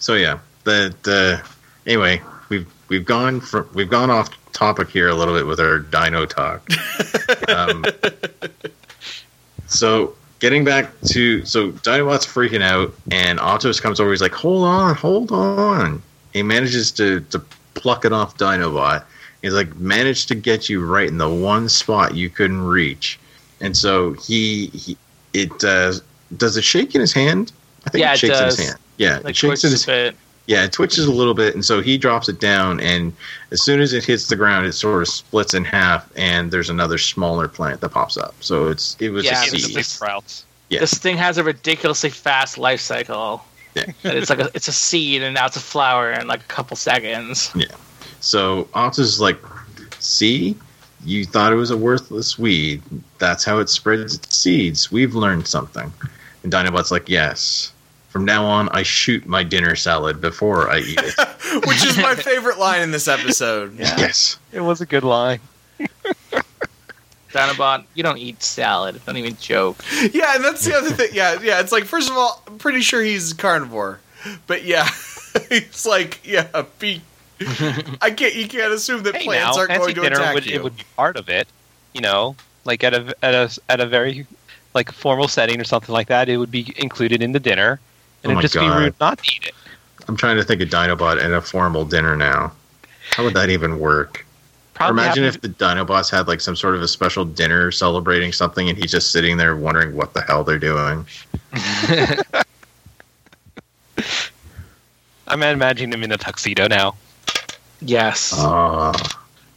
So 0.00 0.14
yeah, 0.14 0.40
the 0.64 0.92
the 1.04 1.40
anyway, 1.86 2.20
we've 2.48 2.66
we've 2.88 3.04
gone 3.04 3.40
from 3.40 3.68
we've 3.74 3.90
gone 3.90 4.10
off 4.10 4.28
topic 4.52 4.90
here 4.90 5.08
a 5.08 5.14
little 5.14 5.34
bit 5.34 5.46
with 5.46 5.60
our 5.60 5.78
dino 5.78 6.26
talk. 6.26 6.68
um, 7.48 7.84
so 9.68 10.16
getting 10.42 10.64
back 10.64 10.90
to 11.06 11.46
so 11.46 11.70
Dinobot's 11.70 12.26
freaking 12.26 12.62
out, 12.62 12.92
and 13.10 13.38
Optimus 13.38 13.80
comes 13.80 14.00
over. 14.00 14.10
He's 14.10 14.20
like, 14.20 14.34
"Hold 14.34 14.64
on, 14.64 14.94
hold 14.96 15.32
on." 15.32 16.02
He 16.34 16.42
manages 16.42 16.90
to 16.92 17.20
to 17.30 17.38
pluck 17.74 18.04
it 18.04 18.12
off 18.12 18.36
Dinobot. 18.36 19.04
He's 19.40 19.54
like, 19.54 19.74
managed 19.76 20.28
to 20.28 20.34
get 20.34 20.68
you 20.68 20.84
right 20.84 21.08
in 21.08 21.18
the 21.18 21.28
one 21.28 21.68
spot 21.68 22.14
you 22.14 22.28
couldn't 22.28 22.62
reach, 22.62 23.18
and 23.60 23.74
so 23.74 24.12
he, 24.14 24.66
he 24.66 24.96
it 25.32 25.64
uh, 25.64 25.94
does 26.36 26.56
it 26.56 26.64
shake 26.64 26.94
in 26.94 27.00
his 27.00 27.12
hand? 27.12 27.52
I 27.86 27.90
think 27.90 28.02
Yeah, 28.02 28.10
it 28.10 28.14
it 28.14 28.18
shakes 28.18 28.38
in 28.38 28.44
his 28.44 28.58
hand. 28.58 28.78
Yeah, 28.98 29.16
Like 29.18 29.30
it 29.30 29.36
shakes 29.36 29.64
in 29.64 29.70
his 29.70 29.86
bit. 29.86 30.16
Yeah, 30.46 30.64
it 30.64 30.72
twitches 30.72 31.06
a 31.06 31.12
little 31.12 31.34
bit, 31.34 31.54
and 31.54 31.64
so 31.64 31.80
he 31.80 31.96
drops 31.96 32.28
it 32.28 32.40
down, 32.40 32.80
and 32.80 33.12
as 33.50 33.62
soon 33.62 33.80
as 33.80 33.92
it 33.92 34.04
hits 34.04 34.26
the 34.28 34.36
ground, 34.36 34.66
it 34.66 34.72
sort 34.72 35.02
of 35.02 35.08
splits 35.08 35.54
in 35.54 35.64
half, 35.64 36.10
and 36.16 36.50
there's 36.50 36.70
another 36.70 36.98
smaller 36.98 37.48
plant 37.48 37.80
that 37.80 37.90
pops 37.90 38.16
up. 38.16 38.34
So 38.40 38.68
it's 38.68 38.96
it 38.98 39.10
was 39.10 39.24
Yeah, 39.24 39.42
a 39.42 39.46
it 39.46 39.52
was 39.52 39.64
seed. 39.64 39.76
It 39.76 39.84
sprouts. 39.84 40.44
Yeah. 40.68 40.80
This 40.80 40.94
thing 40.94 41.16
has 41.16 41.38
a 41.38 41.44
ridiculously 41.44 42.10
fast 42.10 42.58
life 42.58 42.80
cycle. 42.80 43.44
Yeah. 43.74 43.84
And 44.04 44.18
it's 44.18 44.30
like 44.30 44.40
a, 44.40 44.50
it's 44.54 44.68
a 44.68 44.72
seed, 44.72 45.22
and 45.22 45.34
now 45.34 45.46
it's 45.46 45.56
a 45.56 45.60
flower 45.60 46.10
in 46.12 46.26
like 46.26 46.40
a 46.40 46.44
couple 46.44 46.76
seconds. 46.76 47.50
Yeah. 47.54 47.66
So 48.20 48.64
Optus 48.74 49.00
is 49.00 49.20
like, 49.20 49.38
see, 49.98 50.56
you 51.04 51.24
thought 51.24 51.52
it 51.52 51.56
was 51.56 51.70
a 51.70 51.76
worthless 51.76 52.38
weed. 52.38 52.82
That's 53.18 53.44
how 53.44 53.58
it 53.58 53.68
spreads 53.68 54.16
its 54.16 54.36
seeds. 54.36 54.92
We've 54.92 55.14
learned 55.14 55.46
something. 55.46 55.92
And 56.42 56.52
Dinobot's 56.52 56.90
like, 56.90 57.08
yes. 57.08 57.72
From 58.12 58.26
now 58.26 58.44
on, 58.44 58.68
I 58.72 58.82
shoot 58.82 59.26
my 59.26 59.42
dinner 59.42 59.74
salad 59.74 60.20
before 60.20 60.70
I 60.70 60.80
eat 60.80 60.98
it. 61.00 61.64
Which 61.66 61.82
is 61.82 61.96
my 61.96 62.14
favorite 62.14 62.58
line 62.58 62.82
in 62.82 62.90
this 62.90 63.08
episode. 63.08 63.78
Yeah. 63.78 63.96
yes. 63.96 64.36
It 64.52 64.60
was 64.60 64.82
a 64.82 64.86
good 64.86 65.02
line. 65.02 65.40
Dinobot, 67.32 67.86
you 67.94 68.02
don't 68.02 68.18
eat 68.18 68.42
salad. 68.42 69.00
Don't 69.06 69.16
even 69.16 69.34
joke. 69.38 69.82
Yeah, 70.12 70.34
and 70.34 70.44
that's 70.44 70.62
the 70.62 70.74
other 70.76 70.90
thing. 70.90 71.08
Yeah, 71.14 71.40
yeah. 71.40 71.60
It's 71.60 71.72
like 71.72 71.84
first 71.84 72.10
of 72.10 72.16
all, 72.18 72.42
I'm 72.46 72.58
pretty 72.58 72.82
sure 72.82 73.02
he's 73.02 73.32
carnivore, 73.32 74.00
but 74.46 74.64
yeah, 74.64 74.86
it's 75.50 75.86
like 75.86 76.20
yeah, 76.24 76.48
a 76.52 76.64
be- 76.64 77.00
I 77.40 78.10
can't. 78.14 78.34
You 78.34 78.46
can't 78.46 78.74
assume 78.74 79.04
that 79.04 79.16
Hey, 79.16 79.24
plants 79.24 79.56
now, 79.56 79.62
aren't 79.62 79.74
going 79.78 79.94
to 79.94 80.00
dinner 80.02 80.16
attack 80.16 80.34
would 80.34 80.46
you. 80.46 80.56
it 80.56 80.62
would 80.62 80.76
be 80.76 80.84
part 80.96 81.16
of 81.16 81.30
it. 81.30 81.48
You 81.94 82.02
know, 82.02 82.36
like 82.66 82.84
at 82.84 82.92
a 82.92 83.14
at 83.22 83.34
a 83.34 83.60
at 83.70 83.80
a 83.80 83.86
very 83.86 84.26
like 84.74 84.92
formal 84.92 85.28
setting 85.28 85.58
or 85.58 85.64
something 85.64 85.94
like 85.94 86.08
that, 86.08 86.28
it 86.28 86.36
would 86.36 86.50
be 86.50 86.74
included 86.76 87.22
in 87.22 87.32
the 87.32 87.40
dinner, 87.40 87.80
and 88.22 88.32
Oh 88.32 88.38
it'd 88.38 88.50
just 88.50 88.54
be 88.54 88.68
rude 88.68 88.94
not 89.00 89.18
to 89.18 89.34
eat 89.34 89.44
it. 89.44 89.54
I'm 90.08 90.16
trying 90.16 90.36
to 90.36 90.44
think 90.44 90.60
of 90.62 90.68
Dinobot 90.68 91.22
and 91.22 91.32
a 91.34 91.40
formal 91.40 91.84
dinner 91.84 92.16
now. 92.16 92.52
How 93.12 93.24
would 93.24 93.34
that 93.34 93.50
even 93.50 93.78
work? 93.78 94.18
Or 94.20 94.86
Probably 94.90 95.02
imagine 95.04 95.24
have 95.24 95.34
if 95.36 95.40
the 95.42 95.48
Dinobots 95.48 96.10
had 96.10 96.26
like 96.28 96.40
some 96.40 96.56
sort 96.56 96.74
of 96.74 96.82
a 96.82 96.88
special 96.88 97.24
dinner 97.24 97.70
celebrating 97.70 98.32
something 98.32 98.68
and 98.68 98.76
he's 98.76 98.90
just 98.90 99.12
sitting 99.12 99.36
there 99.36 99.54
wondering 99.54 99.94
what 99.94 100.12
the 100.14 100.22
hell 100.22 100.42
they're 100.44 100.58
doing. 100.58 101.06
I'm 105.28 105.42
imagining 105.42 105.92
him 105.92 106.02
in 106.04 106.12
a 106.12 106.16
tuxedo 106.16 106.66
now. 106.68 106.94
Yes. 107.80 108.32
Uh, 108.36 108.92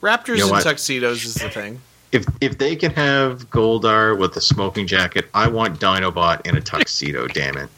Raptors 0.02 0.28
You 0.28 0.38
know 0.38 0.44
and 0.46 0.52
what? 0.52 0.64
tuxedos 0.64 1.26
is 1.26 1.36
the 1.36 1.50
thing. 1.50 1.82
if 2.12 2.26
if 2.42 2.58
they 2.58 2.76
can 2.76 2.92
have 2.92 3.50
Goldar 3.50 4.18
with 4.18 4.36
a 4.38 4.42
smoking 4.42 4.86
jacket, 4.88 5.26
I 5.34 5.48
want 5.48 5.80
Dinobot 5.80 6.46
in 6.48 6.56
a 6.58 6.62
tuxedo, 6.62 7.28
damn 7.34 7.58
it. 7.58 7.70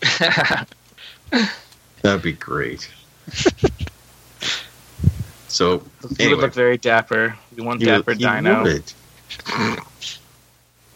That'd 2.02 2.22
be 2.22 2.32
great. 2.32 2.88
So 5.48 5.82
He 6.18 6.28
would 6.28 6.38
look 6.38 6.54
very 6.54 6.76
dapper. 6.78 7.36
We 7.56 7.64
want 7.64 7.80
he 7.80 7.86
dapper 7.86 8.12
would- 8.12 8.18
Dino. 8.18 8.64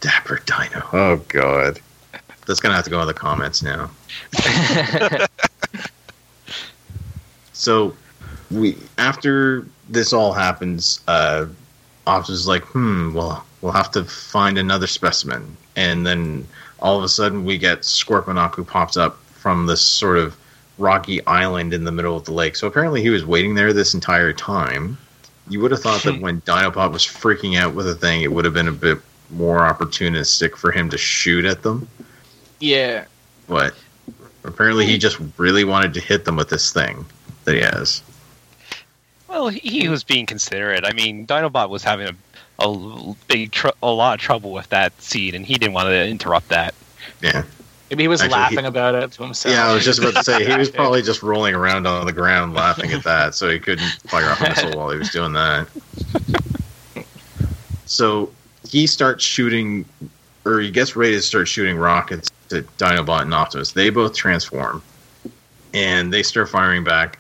Dapper 0.01 0.41
Dino. 0.47 0.87
Oh 0.93 1.17
god. 1.29 1.81
That's 2.47 2.61
gonna 2.61 2.75
have 2.75 2.85
to 2.85 2.91
go 2.91 3.01
in 3.01 3.07
the 3.07 3.15
comments 3.15 3.63
now. 3.63 3.91
So 7.53 7.95
we 8.51 8.79
after 8.97 9.67
this 9.91 10.15
all 10.15 10.33
happens, 10.33 11.01
uh 11.07 11.45
Optimus 12.07 12.41
is 12.41 12.49
like, 12.49 12.63
hmm, 12.65 13.13
well 13.13 13.45
we'll 13.61 13.73
have 13.73 13.91
to 13.93 14.05
find 14.05 14.57
another 14.57 14.87
specimen. 14.87 15.57
And 15.77 16.07
then 16.07 16.47
all 16.81 16.97
of 16.99 17.05
a 17.05 17.09
sudden 17.09 17.45
we 17.45 17.59
get 17.59 17.81
Scorponok 17.81 18.55
who 18.55 18.65
pops 18.65 18.97
up 18.97 19.19
from 19.35 19.67
this 19.67 19.83
sort 19.83 20.19
of 20.19 20.37
rocky 20.79 21.25
island 21.27 21.75
in 21.75 21.85
the 21.85 21.93
middle 21.93 22.17
of 22.17 22.25
the 22.25 22.33
lake. 22.33 22.57
So 22.57 22.67
apparently 22.67 23.03
he 23.03 23.11
was 23.11 23.25
waiting 23.25 23.55
there 23.55 23.73
this 23.73 23.95
entire 23.95 24.33
time. 24.33 24.97
You 25.49 25.61
would 25.61 25.71
have 25.71 25.81
thought 25.81 26.03
that 26.05 26.17
hmm. 26.17 26.21
when 26.21 26.41
Dinobot 26.43 26.93
was 26.93 27.05
freaking 27.05 27.59
out 27.59 27.75
with 27.75 27.89
a 27.89 27.95
thing, 27.95 28.23
it 28.23 28.33
would 28.33 28.45
have 28.45 28.55
been 28.55 28.69
a 28.69 28.73
bit 28.73 28.99
more 29.31 29.61
opportunistic 29.61 30.57
for 30.57 30.73
him 30.73 30.91
to 30.91 30.99
shoot 30.99 31.45
at 31.45 31.63
them. 31.63 31.89
yeah. 32.59 33.05
But 33.49 33.75
apparently 34.45 34.87
he 34.87 34.97
just 34.97 35.19
really 35.39 35.65
wanted 35.65 35.95
to 35.95 36.01
hit 36.01 36.25
them 36.25 36.37
with 36.37 36.51
this 36.51 36.73
thing 36.73 37.05
that 37.45 37.55
he 37.55 37.61
has. 37.61 38.03
Well, 39.29 39.49
he 39.49 39.61
he 39.61 39.89
was 39.89 40.03
being 40.03 40.27
considerate. 40.27 40.85
I 40.85 40.93
mean, 40.93 41.27
Dinobot 41.27 41.69
was 41.69 41.85
having 41.85 42.09
a, 42.09 42.30
a 42.61 43.15
big, 43.27 43.53
tr- 43.53 43.69
a 43.83 43.91
lot 43.91 44.15
of 44.15 44.21
trouble 44.21 44.53
with 44.53 44.69
that 44.69 45.01
seed, 45.01 45.35
and 45.35 45.45
he 45.47 45.55
didn't 45.55 45.73
want 45.73 45.89
to 45.89 46.07
interrupt 46.07 46.49
that. 46.51 46.75
Yeah. 47.23 47.45
Maybe 47.91 48.05
he 48.05 48.09
was 48.09 48.21
Actually, 48.21 48.35
laughing 48.39 48.59
he- 48.61 48.65
about 48.67 48.95
it 48.95 49.13
to 49.13 49.23
himself. 49.25 49.53
Yeah, 49.55 49.67
I 49.67 49.75
was 49.75 49.85
just 49.85 49.99
about 49.99 50.15
to 50.15 50.23
say 50.23 50.45
he 50.45 50.57
was 50.57 50.71
probably 50.71 51.03
just 51.03 51.23
rolling 51.25 51.55
around 51.55 51.87
on 51.87 52.07
the 52.07 52.13
ground 52.13 52.55
laughing 52.55 52.93
at 52.93 53.03
that, 53.05 53.35
so 53.35 53.49
he 53.51 53.59
couldn't 53.59 53.89
fire 54.07 54.31
off 54.31 54.41
a 54.41 54.49
missile 54.49 54.79
while 54.79 54.91
he 54.91 54.99
was 54.99 55.11
doing 55.11 55.33
that. 55.33 55.67
So 57.87 58.31
he 58.69 58.87
starts 58.87 59.25
shooting, 59.25 59.85
or 60.45 60.61
he 60.61 60.71
gets 60.71 60.95
ready 60.95 61.15
to 61.15 61.23
start 61.23 61.49
shooting 61.49 61.77
rockets 61.77 62.31
at 62.53 62.65
Dinobot 62.79 63.23
and 63.23 63.35
Optimus. 63.35 63.73
They 63.73 63.91
both 63.91 64.15
transform, 64.15 64.83
and 65.75 66.13
they 66.13 66.23
start 66.23 66.49
firing 66.49 66.85
back, 66.85 67.19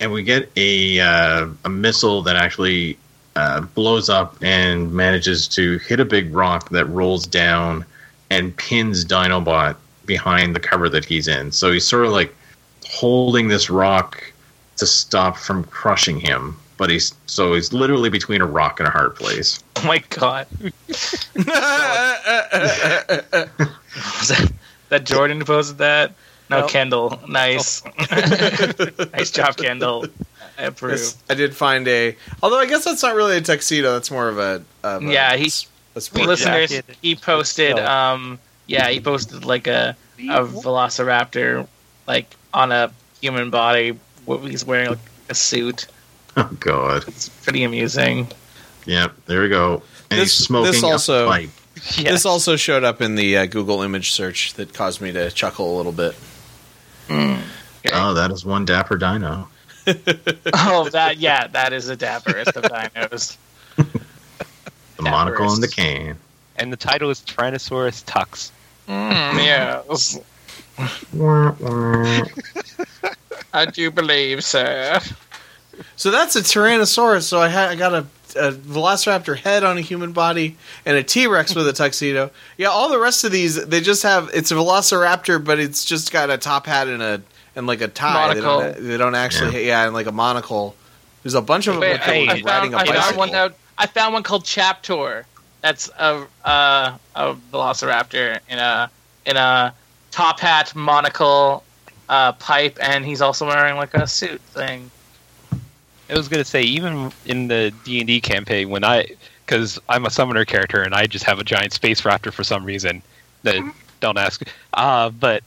and 0.00 0.10
we 0.10 0.24
get 0.24 0.50
a 0.56 0.98
uh, 0.98 1.48
a 1.64 1.68
missile 1.68 2.22
that 2.22 2.34
actually 2.34 2.98
uh, 3.36 3.60
blows 3.60 4.08
up 4.08 4.36
and 4.42 4.92
manages 4.92 5.48
to 5.48 5.78
hit 5.78 6.00
a 6.00 6.04
big 6.04 6.34
rock 6.34 6.68
that 6.70 6.84
rolls 6.86 7.26
down 7.26 7.84
and 8.30 8.56
pins 8.56 9.04
Dinobot 9.04 9.76
behind 10.06 10.54
the 10.56 10.60
cover 10.60 10.88
that 10.88 11.04
he's 11.04 11.28
in. 11.28 11.52
So 11.52 11.72
he's 11.72 11.86
sort 11.86 12.06
of 12.06 12.12
like 12.12 12.34
holding 12.86 13.48
this 13.48 13.70
rock 13.70 14.22
to 14.76 14.86
stop 14.86 15.36
from 15.36 15.64
crushing 15.64 16.18
him. 16.20 16.56
But 16.78 16.90
he's 16.90 17.14
so 17.26 17.54
he's 17.54 17.72
literally 17.72 18.08
between 18.10 18.40
a 18.40 18.46
rock 18.46 18.80
and 18.80 18.88
a 18.88 18.90
hard 18.90 19.14
place. 19.16 19.62
Oh 19.76 19.86
my 19.86 19.98
god. 20.10 20.46
Was 20.60 20.72
that, 24.28 24.52
that 24.90 25.04
Jordan 25.04 25.44
posted 25.44 25.78
that? 25.78 26.14
No, 26.50 26.60
No. 26.60 26.66
Kendall. 26.68 27.20
Nice. 27.26 27.82
nice 29.12 29.32
job, 29.32 29.56
Kendall. 29.56 30.06
I 30.58 30.64
approve. 30.64 30.92
Yes, 30.92 31.16
I 31.30 31.34
did 31.34 31.54
find 31.56 31.86
a. 31.88 32.16
Although 32.42 32.58
I 32.58 32.66
guess 32.66 32.84
that's 32.84 33.02
not 33.02 33.14
really 33.14 33.36
a 33.36 33.40
tuxedo. 33.40 33.92
That's 33.94 34.10
more 34.10 34.28
of 34.28 34.38
a. 34.38 34.62
Of 34.82 35.02
a 35.04 35.12
Yeah, 35.12 35.36
he- 35.36 35.50
a 35.94 36.00
sport 36.00 36.26
Listeners, 36.26 36.70
jacket. 36.70 36.96
he 37.02 37.14
posted. 37.14 37.78
Um, 37.78 38.38
yeah, 38.66 38.88
he 38.88 39.00
posted 39.00 39.44
like 39.44 39.66
a 39.66 39.94
a 40.18 40.44
Velociraptor, 40.44 41.66
like 42.06 42.34
on 42.54 42.72
a 42.72 42.90
human 43.20 43.50
body. 43.50 43.98
What 44.24 44.38
he's 44.40 44.64
wearing 44.64 44.90
like 44.90 44.98
a 45.28 45.34
suit. 45.34 45.86
Oh 46.34 46.48
god. 46.60 47.04
It's 47.08 47.28
pretty 47.28 47.62
amusing. 47.62 48.26
Yeah, 48.86 49.08
there 49.26 49.42
we 49.42 49.50
go. 49.50 49.82
And 50.10 50.18
This- 50.18 50.38
he's 50.38 50.46
smoking 50.46 50.72
this 50.72 50.82
also- 50.82 51.26
a 51.26 51.30
pipe. 51.30 51.50
Yeah. 51.98 52.10
This 52.12 52.24
also 52.24 52.56
showed 52.56 52.84
up 52.84 53.02
in 53.02 53.16
the 53.16 53.36
uh, 53.36 53.44
Google 53.46 53.82
image 53.82 54.12
search 54.12 54.54
that 54.54 54.72
caused 54.72 55.00
me 55.02 55.12
to 55.12 55.30
chuckle 55.30 55.74
a 55.74 55.76
little 55.76 55.92
bit. 55.92 56.14
Oh, 57.10 58.14
that 58.14 58.30
is 58.30 58.44
one 58.44 58.64
dapper 58.64 58.96
dino. 58.96 59.48
Oh, 60.54 60.88
that 60.92 61.16
yeah, 61.18 61.46
that 61.48 61.72
is 61.72 61.86
the 61.86 61.96
dapperest 61.96 62.56
of 62.56 62.64
dinos. 62.64 63.36
The 64.96 65.02
monocle 65.10 65.52
and 65.52 65.60
the 65.62 65.68
cane. 65.68 66.16
and 66.56 66.72
the 66.72 66.76
title 66.76 67.10
is 67.10 67.20
Tyrannosaurus 67.22 68.04
Tux. 68.04 68.52
Mm, 68.88 69.34
yes, 69.42 70.18
Wah, 71.12 71.54
wah. 71.60 73.10
I 73.52 73.66
do 73.66 73.90
believe, 73.90 74.44
sir. 74.44 75.00
So 75.96 76.10
that's 76.12 76.36
a 76.36 76.40
Tyrannosaurus. 76.42 77.22
So 77.22 77.40
I, 77.40 77.48
ha- 77.48 77.68
I 77.70 77.74
got 77.74 77.94
a, 77.94 78.06
a 78.36 78.52
Velociraptor 78.52 79.36
head 79.38 79.64
on 79.64 79.76
a 79.76 79.80
human 79.80 80.12
body 80.12 80.56
and 80.86 80.96
a 80.96 81.02
T 81.02 81.26
Rex 81.26 81.54
with 81.54 81.66
a 81.66 81.72
tuxedo. 81.72 82.30
Yeah, 82.56 82.68
all 82.68 82.88
the 82.88 82.98
rest 83.00 83.24
of 83.24 83.32
these 83.32 83.56
they 83.66 83.80
just 83.80 84.04
have 84.04 84.30
it's 84.32 84.52
a 84.52 84.54
Velociraptor, 84.54 85.42
but 85.44 85.58
it's 85.58 85.84
just 85.84 86.12
got 86.12 86.30
a 86.30 86.38
top 86.38 86.66
hat 86.66 86.86
and 86.86 87.02
a 87.02 87.22
and 87.56 87.66
like 87.66 87.80
a 87.80 87.88
tie. 87.88 88.34
They 88.34 88.40
don't, 88.40 88.76
they 88.76 88.96
don't 88.96 89.14
actually 89.14 89.66
yeah. 89.66 89.84
and 89.84 89.94
like 89.94 90.06
a 90.06 90.12
monocle. 90.12 90.74
There's 91.22 91.34
a 91.34 91.42
bunch 91.42 91.66
of 91.66 91.74
them 91.74 91.82
Wait, 91.82 91.92
with 91.92 92.02
I, 92.02 92.06
them 92.06 92.28
I 92.28 92.32
riding 92.32 92.44
found, 92.44 92.74
a 92.74 92.76
I 92.76 92.84
bicycle. 92.84 93.02
found 93.02 93.16
one 93.16 93.34
out. 93.34 93.54
I 93.78 93.86
found 93.86 94.14
one 94.14 94.22
called 94.22 94.44
Chaptor. 94.44 95.24
That's 95.60 95.88
a 95.98 96.26
uh, 96.44 96.96
a 97.14 97.34
Velociraptor 97.52 98.40
in 98.48 98.58
a 98.58 98.90
in 99.26 99.36
a 99.36 99.74
top 100.10 100.40
hat, 100.40 100.74
monocle, 100.74 101.62
uh, 102.08 102.32
pipe, 102.32 102.78
and 102.82 103.04
he's 103.04 103.20
also 103.20 103.46
wearing 103.46 103.76
like 103.76 103.94
a 103.94 104.06
suit 104.06 104.40
thing. 104.40 104.90
I 106.10 106.14
was 106.14 106.28
gonna 106.28 106.44
say 106.44 106.62
even 106.62 107.12
in 107.24 107.48
the 107.48 107.72
D 107.84 108.00
and 108.00 108.06
D 108.06 108.20
campaign 108.20 108.68
when 108.70 108.84
I 108.84 109.06
because 109.46 109.78
I'm 109.88 110.04
a 110.04 110.10
summoner 110.10 110.44
character 110.44 110.82
and 110.82 110.94
I 110.94 111.06
just 111.06 111.24
have 111.24 111.38
a 111.38 111.44
giant 111.44 111.72
space 111.72 112.02
raptor 112.02 112.32
for 112.32 112.44
some 112.44 112.64
reason. 112.64 113.02
That 113.44 113.72
don't 114.00 114.18
ask. 114.18 114.42
Uh, 114.74 115.10
but 115.10 115.42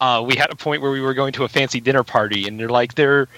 uh, 0.00 0.22
we 0.26 0.36
had 0.36 0.50
a 0.50 0.56
point 0.56 0.82
where 0.82 0.90
we 0.90 1.00
were 1.00 1.14
going 1.14 1.32
to 1.34 1.44
a 1.44 1.48
fancy 1.48 1.80
dinner 1.80 2.02
party 2.02 2.46
and 2.48 2.58
they're 2.58 2.68
like 2.68 2.94
they're 2.94 3.28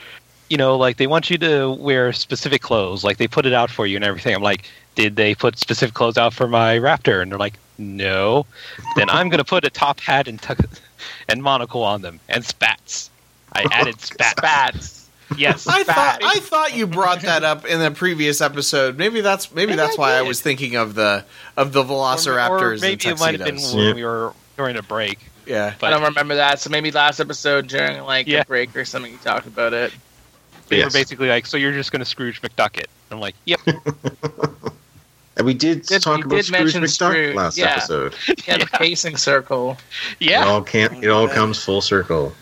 you 0.49 0.57
know 0.57 0.77
like 0.77 0.97
they 0.97 1.07
want 1.07 1.29
you 1.31 1.39
to 1.39 1.71
wear 1.73 2.13
specific 2.13 2.63
clothes 2.63 3.03
like 3.05 3.17
they 3.19 3.27
put 3.29 3.47
it 3.47 3.53
out 3.53 3.71
for 3.71 3.87
you 3.87 3.97
and 3.97 4.05
everything. 4.05 4.35
I'm 4.35 4.43
like, 4.43 4.69
did 4.95 5.17
they 5.17 5.35
put 5.35 5.59
specific 5.59 5.95
clothes 5.95 6.17
out 6.19 6.33
for 6.33 6.47
my 6.49 6.79
raptor? 6.79 7.21
And 7.23 7.31
they're 7.31 7.39
like, 7.39 7.59
no. 7.79 8.47
then 8.97 9.11
I'm 9.11 9.29
gonna 9.29 9.45
put 9.45 9.65
a 9.65 9.71
top 9.71 10.01
hat 10.01 10.29
and 10.29 10.41
tuck 10.41 10.59
and 11.29 11.43
monocle 11.43 11.83
on 11.83 12.03
them 12.03 12.21
and 12.29 12.45
spats. 12.45 13.11
I 13.53 13.67
added 13.71 14.01
spats. 14.01 14.39
Spats. 14.39 15.03
Yes. 15.37 15.67
I 15.67 15.83
thought 15.83 16.21
I 16.23 16.39
thought 16.39 16.77
you 16.77 16.87
brought 16.87 17.23
that 17.23 17.43
up 17.43 17.65
in 17.67 17.81
the 17.81 17.91
previous 17.91 18.41
episode. 18.41 18.97
Maybe 18.97 19.21
that's 19.23 19.51
maybe, 19.53 19.73
Maybe 19.73 19.77
that's 19.77 19.99
I 19.99 20.01
why 20.01 20.13
I 20.13 20.23
was 20.23 20.41
thinking 20.41 20.77
of 20.77 20.95
the 20.95 21.25
of 21.57 21.73
the 21.73 21.83
Or- 21.83 21.85
Velociraptors 21.85 22.61
or 22.61 22.73
and 22.75 22.81
maybe 22.81 23.09
it 23.09 23.19
might 23.19 23.39
have 23.41 23.45
been 23.45 23.57
when 23.57 23.79
Yeah. 23.89 23.95
we 23.95 24.05
were 24.05 24.33
during 24.57 24.77
a 24.77 24.83
break. 24.83 25.19
Yeah. 25.47 25.75
I 25.83 25.91
don't 25.91 26.03
remember 26.03 26.35
that. 26.37 26.61
So 26.61 26.71
maybe 26.71 26.91
last 26.91 27.21
episode 27.21 27.69
during 27.69 28.03
like 28.03 28.27
Yeah. 28.27 28.41
a 28.41 28.45
break 28.45 28.75
or 28.77 28.85
something, 28.85 29.13
you 29.13 29.19
talked 29.19 29.47
about 29.47 29.73
it. 29.73 29.93
They 30.69 30.79
Yes. 30.79 30.87
were 30.93 30.99
basically 30.99 31.29
like, 31.29 31.47
"So 31.47 31.57
you're 31.57 31.73
just 31.73 31.93
going 31.93 32.01
to 32.01 32.05
Scrooge 32.07 32.43
McDuck 32.43 32.77
it?" 32.79 32.91
I'm 33.11 33.21
like, 33.21 33.35
"Yep." 33.45 33.61
And 35.39 35.45
we 35.45 35.53
did, 35.53 35.83
Did- 35.85 36.01
talk 36.01 36.17
we 36.17 36.23
about 36.23 36.37
did 36.37 36.45
Scrooge 36.47 36.73
McDuck 36.73 36.89
Scrooge, 37.11 37.35
last 37.37 37.59
yeah. 37.59 37.73
episode. 37.77 38.15
Yeah, 38.49 38.57
the 38.57 38.67
pacing 38.73 39.19
circle. 39.19 39.77
Yeah, 40.19 40.29
It 40.29 40.31
Yeah. 40.31 40.47
all 40.47 40.63
can't. 40.63 41.05
It 41.05 41.09
all 41.11 41.29
comes 41.29 41.63
full 41.63 41.83
circle. 41.83 42.35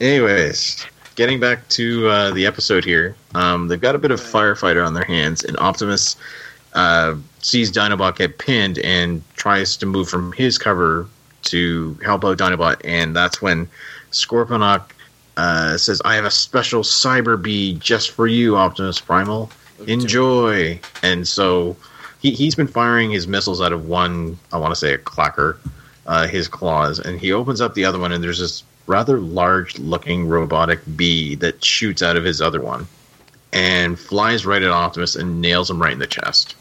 Anyways, 0.00 0.84
getting 1.16 1.40
back 1.40 1.66
to 1.70 2.08
uh, 2.08 2.30
the 2.32 2.44
episode 2.46 2.84
here, 2.84 3.16
um, 3.34 3.68
they've 3.68 3.80
got 3.80 3.94
a 3.94 3.98
bit 3.98 4.10
of 4.10 4.20
firefighter 4.20 4.86
on 4.86 4.92
their 4.94 5.04
hands, 5.04 5.42
and 5.42 5.56
Optimus 5.58 6.16
uh, 6.74 7.14
sees 7.40 7.72
Dinobot 7.72 8.16
get 8.16 8.36
pinned 8.38 8.78
and 8.80 9.22
tries 9.34 9.76
to 9.78 9.86
move 9.86 10.08
from 10.08 10.32
his 10.32 10.58
cover 10.58 11.06
to 11.42 11.94
help 12.04 12.24
out 12.24 12.38
Dinobot, 12.38 12.80
and 12.84 13.14
that's 13.14 13.40
when 13.40 13.68
Scorponok 14.12 14.82
uh, 15.36 15.76
says, 15.76 16.00
"I 16.04 16.14
have 16.14 16.24
a 16.24 16.30
special 16.30 16.82
cyber 16.82 17.40
bee 17.40 17.74
just 17.74 18.10
for 18.10 18.26
you, 18.26 18.56
Optimus 18.56 19.00
Primal. 19.00 19.50
Enjoy." 19.86 20.80
And 21.02 21.26
so 21.26 21.76
he, 22.20 22.32
he's 22.32 22.54
been 22.54 22.66
firing 22.66 23.10
his 23.10 23.28
missiles 23.28 23.60
out 23.60 23.72
of 23.72 23.86
one, 23.88 24.38
I 24.52 24.58
want 24.58 24.72
to 24.72 24.76
say 24.76 24.92
a 24.94 24.98
clacker, 24.98 25.56
uh, 26.06 26.26
his 26.26 26.48
claws, 26.48 26.98
and 26.98 27.20
he 27.20 27.32
opens 27.32 27.60
up 27.60 27.74
the 27.74 27.84
other 27.84 27.98
one, 27.98 28.12
and 28.12 28.22
there's 28.24 28.40
this 28.40 28.64
rather 28.86 29.18
large 29.20 29.78
looking 29.78 30.26
robotic 30.26 30.80
bee 30.96 31.34
that 31.36 31.62
shoots 31.64 32.02
out 32.02 32.16
of 32.16 32.24
his 32.24 32.40
other 32.40 32.60
one 32.62 32.88
and 33.52 33.98
flies 33.98 34.44
right 34.46 34.62
at 34.62 34.70
Optimus 34.70 35.14
and 35.16 35.40
nails 35.40 35.70
him 35.70 35.80
right 35.80 35.92
in 35.92 35.98
the 35.98 36.06
chest. 36.06 36.54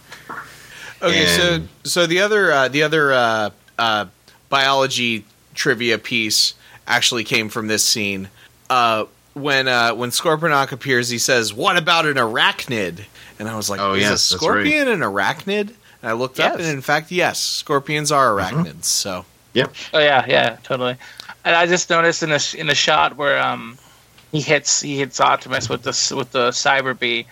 Okay, 1.01 1.25
And- 1.25 1.69
so 1.83 1.89
so 1.89 2.05
the 2.05 2.19
other 2.21 2.51
uh, 2.51 2.67
the 2.67 2.83
other 2.83 3.13
uh, 3.13 3.49
uh, 3.77 4.05
biology 4.49 5.25
trivia 5.53 5.97
piece 5.97 6.53
actually 6.87 7.23
came 7.23 7.49
from 7.49 7.67
this 7.67 7.83
scene. 7.83 8.29
Uh, 8.69 9.05
when 9.33 9.67
uh, 9.67 9.93
when 9.93 10.09
Scorponok 10.09 10.71
appears, 10.71 11.09
he 11.09 11.17
says, 11.19 11.53
"What 11.53 11.77
about 11.77 12.05
an 12.05 12.15
arachnid?" 12.15 13.05
And 13.39 13.47
I 13.47 13.55
was 13.55 13.69
like, 13.69 13.79
Oh, 13.79 13.93
"Is 13.93 14.01
yes, 14.01 14.09
a 14.31 14.33
that's 14.33 14.43
right. 14.47 14.65
scorpion 14.65 14.87
an 14.87 14.99
arachnid?" 15.01 15.73
And 16.01 16.09
I 16.09 16.13
looked 16.13 16.39
up, 16.39 16.53
and 16.55 16.63
in 16.63 16.81
fact, 16.81 17.11
yes, 17.11 17.39
scorpions 17.39 18.11
are 18.11 18.35
Mm-hmm. 18.35 18.61
arachnids. 18.61 18.85
So 18.85 19.25
Yep. 19.53 19.73
Oh 19.93 19.99
yeah, 19.99 20.25
yeah, 20.27 20.57
totally. 20.63 20.95
And 21.45 21.55
I 21.55 21.65
just 21.65 21.89
noticed 21.89 22.23
in 22.23 22.31
a 22.31 22.39
in 22.55 22.69
a 22.69 22.75
shot 22.75 23.15
where 23.15 23.39
um 23.41 23.77
he 24.31 24.41
hits 24.41 24.81
he 24.81 24.97
hits 24.97 25.19
Optimus 25.21 25.69
with 25.69 25.83
the 25.83 25.89
s- 25.89 26.11
with 26.11 26.31
the 26.31 26.49
cyber 26.49 26.97
bee. 26.97 27.25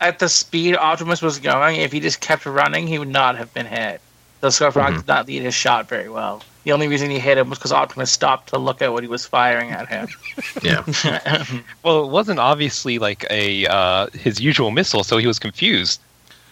At 0.00 0.18
the 0.18 0.28
speed 0.28 0.76
Optimus 0.76 1.22
was 1.22 1.38
going, 1.38 1.76
if 1.80 1.92
he 1.92 2.00
just 2.00 2.20
kept 2.20 2.44
running, 2.44 2.88
he 2.88 2.98
would 2.98 3.08
not 3.08 3.36
have 3.38 3.54
been 3.54 3.66
hit. 3.66 4.00
The 4.40 4.50
Scorpion 4.50 4.86
Mhm. 4.94 4.96
did 4.98 5.06
not 5.06 5.26
lead 5.28 5.42
his 5.42 5.54
shot 5.54 5.88
very 5.88 6.08
well. 6.08 6.42
The 6.64 6.72
only 6.72 6.86
reason 6.86 7.10
he 7.10 7.18
hit 7.18 7.38
him 7.38 7.50
was 7.50 7.58
because 7.58 7.72
Optimus 7.72 8.10
stopped 8.12 8.50
to 8.50 8.58
look 8.58 8.82
at 8.82 8.92
what 8.92 9.02
he 9.02 9.08
was 9.08 9.26
firing 9.26 9.70
at 9.70 9.88
him. 9.88 10.08
Yeah. 10.62 10.84
Well, 11.84 12.04
it 12.04 12.10
wasn't 12.10 12.38
obviously 12.38 12.98
like 12.98 13.24
a 13.30 13.66
uh, 13.66 14.06
his 14.14 14.40
usual 14.40 14.70
missile, 14.70 15.02
so 15.04 15.18
he 15.18 15.26
was 15.26 15.38
confused. 15.38 16.00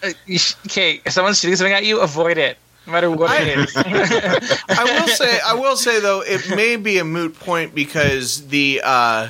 Uh, 0.02 0.10
sh- 0.36 0.54
okay, 0.66 1.00
if 1.04 1.12
someone's 1.12 1.38
shooting 1.40 1.56
something 1.56 1.72
at 1.72 1.84
you, 1.84 2.00
avoid 2.00 2.38
it, 2.38 2.56
no 2.86 2.92
matter 2.92 3.10
what 3.10 3.30
it 3.40 3.56
is. 3.58 3.72
I 3.76 4.84
will 4.84 5.06
say, 5.08 5.38
I 5.46 5.54
will 5.54 5.76
say 5.76 6.00
though, 6.00 6.22
it 6.22 6.50
may 6.56 6.76
be 6.76 6.98
a 6.98 7.04
moot 7.04 7.38
point 7.38 7.74
because 7.74 8.48
the 8.48 8.80
uh, 8.84 9.28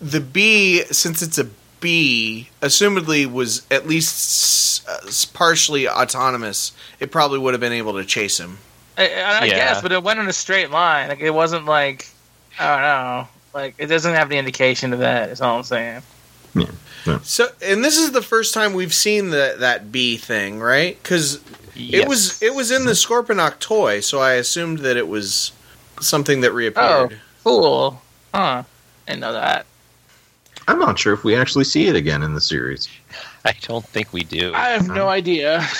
the 0.00 0.20
bee, 0.20 0.84
since 0.90 1.20
it's 1.22 1.38
a 1.38 1.48
bee, 1.80 2.48
assumedly 2.62 3.30
was 3.30 3.66
at 3.70 3.86
least 3.86 4.14
s- 4.14 4.82
uh, 4.88 5.36
partially 5.36 5.88
autonomous. 5.88 6.72
It 7.00 7.10
probably 7.10 7.38
would 7.38 7.52
have 7.54 7.60
been 7.60 7.72
able 7.72 7.92
to 7.94 8.04
chase 8.04 8.38
him. 8.40 8.58
I, 8.98 9.02
I 9.04 9.44
Yeah. 9.44 9.56
guess, 9.56 9.82
but 9.82 9.92
it 9.92 10.02
went 10.02 10.20
in 10.20 10.28
a 10.28 10.32
straight 10.32 10.70
line. 10.70 11.08
Like 11.08 11.20
it 11.20 11.30
wasn't 11.30 11.64
like 11.66 12.06
I 12.58 12.66
don't 12.68 12.82
know. 12.82 13.28
Like 13.54 13.74
it 13.78 13.86
doesn't 13.86 14.14
have 14.14 14.30
any 14.30 14.38
indication 14.38 14.92
of 14.92 14.98
that. 15.00 15.30
Is 15.30 15.40
all 15.40 15.58
I'm 15.58 15.62
saying. 15.64 16.02
So, 17.24 17.48
and 17.62 17.84
this 17.84 17.98
is 17.98 18.12
the 18.12 18.22
first 18.22 18.54
time 18.54 18.74
we've 18.74 18.94
seen 18.94 19.30
the, 19.30 19.56
that 19.58 19.90
bee 19.90 20.16
thing, 20.16 20.60
right? 20.60 20.96
Because 21.02 21.40
it 21.74 22.06
was 22.06 22.40
it 22.40 22.54
was 22.54 22.70
in 22.70 22.84
the 22.84 22.92
Scorponok 22.92 23.58
toy, 23.58 23.98
so 24.00 24.20
I 24.20 24.34
assumed 24.34 24.80
that 24.80 24.96
it 24.96 25.08
was 25.08 25.50
something 26.00 26.42
that 26.42 26.52
reappeared. 26.52 27.12
Oh, 27.12 27.16
Cool, 27.42 28.02
huh? 28.32 28.62
Didn't 29.08 29.20
know 29.20 29.32
that. 29.32 29.66
I'm 30.68 30.78
not 30.78 30.96
sure 30.96 31.12
if 31.12 31.24
we 31.24 31.34
actually 31.34 31.64
see 31.64 31.88
it 31.88 31.96
again 31.96 32.22
in 32.22 32.34
the 32.34 32.40
series. 32.40 32.88
I 33.44 33.54
don't 33.62 33.84
think 33.84 34.12
we 34.12 34.22
do. 34.24 34.52
I 34.54 34.70
have 34.70 34.88
no 34.88 35.08
idea. 35.08 35.66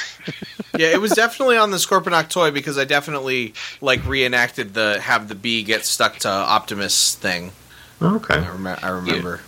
Yeah, 0.78 0.86
it 0.86 1.02
was 1.02 1.12
definitely 1.12 1.58
on 1.58 1.70
the 1.70 1.76
Scorponok 1.76 2.30
toy 2.30 2.50
because 2.50 2.78
I 2.78 2.86
definitely 2.86 3.52
like 3.82 4.06
reenacted 4.06 4.72
the 4.72 5.00
have 5.02 5.28
the 5.28 5.34
bee 5.34 5.62
get 5.64 5.84
stuck 5.84 6.16
to 6.20 6.30
Optimus 6.30 7.14
thing. 7.16 7.52
Oh, 8.00 8.16
okay. 8.16 8.36
I, 8.36 8.48
rem- 8.48 8.78
I 8.82 8.88
remember. 8.88 9.42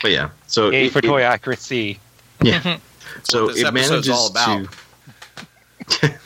But 0.00 0.12
yeah. 0.12 0.30
So 0.46 0.70
Yay 0.70 0.86
it- 0.86 0.92
for 0.92 1.00
it- 1.00 1.02
toy 1.02 1.22
accuracy. 1.22 1.98
Yeah. 2.40 2.78
so 3.24 3.50
it 3.50 3.74
manages 3.74 4.10
all 4.10 4.28
about. 4.30 4.68
to. 5.88 6.16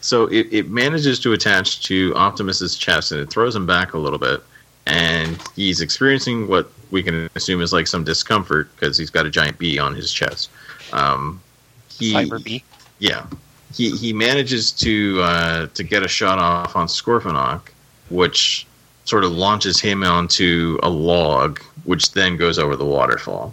so 0.00 0.24
it, 0.26 0.48
it 0.50 0.70
manages 0.70 1.20
to 1.20 1.32
attach 1.32 1.84
to 1.84 2.12
Optimus's 2.16 2.76
chest, 2.76 3.12
and 3.12 3.20
it 3.20 3.30
throws 3.30 3.54
him 3.54 3.66
back 3.66 3.92
a 3.94 3.98
little 3.98 4.18
bit. 4.18 4.42
And 4.86 5.38
he's 5.54 5.80
experiencing 5.80 6.48
what 6.48 6.70
we 6.90 7.02
can 7.02 7.28
assume 7.34 7.60
is 7.60 7.72
like 7.72 7.86
some 7.86 8.04
discomfort 8.04 8.68
because 8.74 8.96
he's 8.98 9.10
got 9.10 9.26
a 9.26 9.30
giant 9.30 9.58
bee 9.58 9.78
on 9.78 9.94
his 9.94 10.12
chest. 10.12 10.50
Um, 10.92 11.40
he, 11.88 12.12
Cyber 12.14 12.42
bee. 12.42 12.62
yeah, 12.98 13.26
he 13.74 13.90
he 13.96 14.12
manages 14.12 14.72
to 14.72 15.20
uh, 15.22 15.66
to 15.74 15.82
get 15.82 16.02
a 16.04 16.08
shot 16.08 16.38
off 16.38 16.76
on 16.76 16.86
Scorponok, 16.86 17.68
which 18.10 18.66
sort 19.04 19.24
of 19.24 19.32
launches 19.32 19.80
him 19.80 20.02
onto 20.02 20.78
a 20.82 20.88
log, 20.88 21.60
which 21.84 22.12
then 22.12 22.36
goes 22.36 22.58
over 22.58 22.74
the 22.76 22.84
waterfall, 22.86 23.52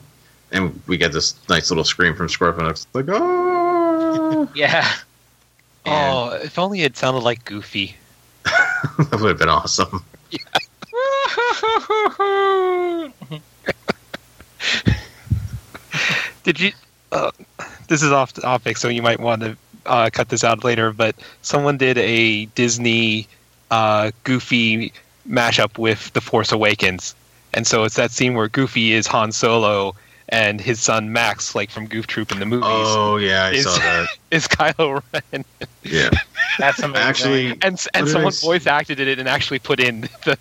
and 0.52 0.80
we 0.88 0.98
get 0.98 1.12
this 1.12 1.36
nice 1.50 1.70
little 1.70 1.84
scream 1.84 2.16
from 2.16 2.28
Scorponok, 2.28 2.72
it's 2.72 2.88
like 2.94 3.06
oh, 3.10 4.48
Yeah. 4.56 4.88
And 5.86 6.16
Oh, 6.16 6.40
if 6.44 6.60
only 6.60 6.82
it 6.84 6.96
sounded 6.96 7.24
like 7.24 7.44
Goofy. 7.44 7.96
that 8.46 9.20
would 9.20 9.30
have 9.30 9.40
been 9.40 9.50
awesome. 9.50 10.06
Did 16.44 16.60
you? 16.60 16.72
Uh, 17.12 17.32
this 17.88 18.02
is 18.02 18.12
off 18.12 18.34
topic, 18.34 18.78
so 18.78 18.88
you 18.88 19.02
might 19.02 19.20
want 19.20 19.42
to 19.42 19.58
uh, 19.86 20.10
cut 20.12 20.30
this 20.30 20.44
out 20.44 20.64
later. 20.64 20.92
But 20.92 21.16
someone 21.42 21.78
did 21.78 21.98
a 21.98 22.46
Disney 22.48 23.28
uh, 23.70 24.12
Goofy 24.24 24.92
mashup 25.30 25.78
with 25.78 26.12
The 26.14 26.22
Force 26.22 26.52
Awakens, 26.52 27.14
and 27.54 27.68
so 27.68 27.84
it's 27.84 27.96
that 27.96 28.12
scene 28.12 28.34
where 28.34 28.48
Goofy 28.48 28.94
is 28.94 29.06
Han 29.08 29.32
Solo 29.32 29.94
and 30.30 30.62
his 30.62 30.80
son 30.80 31.12
Max, 31.12 31.54
like 31.56 31.70
from 31.70 31.86
Goof 31.88 32.08
Troop 32.08 32.32
in 32.32 32.40
the 32.40 32.46
movies, 32.46 32.64
Oh 32.70 33.18
yeah, 33.18 33.46
I 33.48 33.52
Is- 33.52 33.66
saw 33.66 33.76
that. 33.78 34.08
is 34.32 34.48
Kylo 34.48 35.04
Ren, 35.14 35.44
Yeah, 35.84 36.10
That's 36.58 36.80
amazing. 36.80 36.96
actually, 37.08 37.48
and 37.62 37.62
and 37.62 37.76
What 37.76 37.92
did 37.94 38.08
I 38.08 38.12
someone 38.12 38.32
voice 38.34 38.66
acted 38.66 39.00
it 39.02 39.20
and 39.20 39.28
actually 39.28 39.60
put 39.60 39.80
in 39.82 40.02
the. 40.24 40.38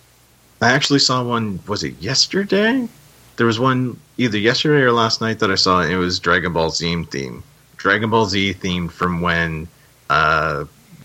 I 0.60 0.70
actually 0.72 0.98
saw 0.98 1.22
one. 1.22 1.60
Was 1.66 1.84
it 1.84 1.94
yesterday? 2.00 2.88
There 3.36 3.46
was 3.46 3.58
one 3.58 3.98
either 4.18 4.36
yesterday 4.38 4.82
or 4.82 4.92
last 4.92 5.20
night 5.20 5.38
that 5.38 5.50
I 5.50 5.54
saw. 5.54 5.80
and 5.80 5.90
It 5.90 5.96
was 5.96 6.18
Dragon 6.18 6.52
Ball 6.52 6.70
Z 6.70 7.04
theme. 7.04 7.42
Dragon 7.76 8.10
Ball 8.10 8.26
Z 8.26 8.54
themed 8.54 8.90
from 8.90 9.22
when 9.22 9.66
uh, 10.10 10.64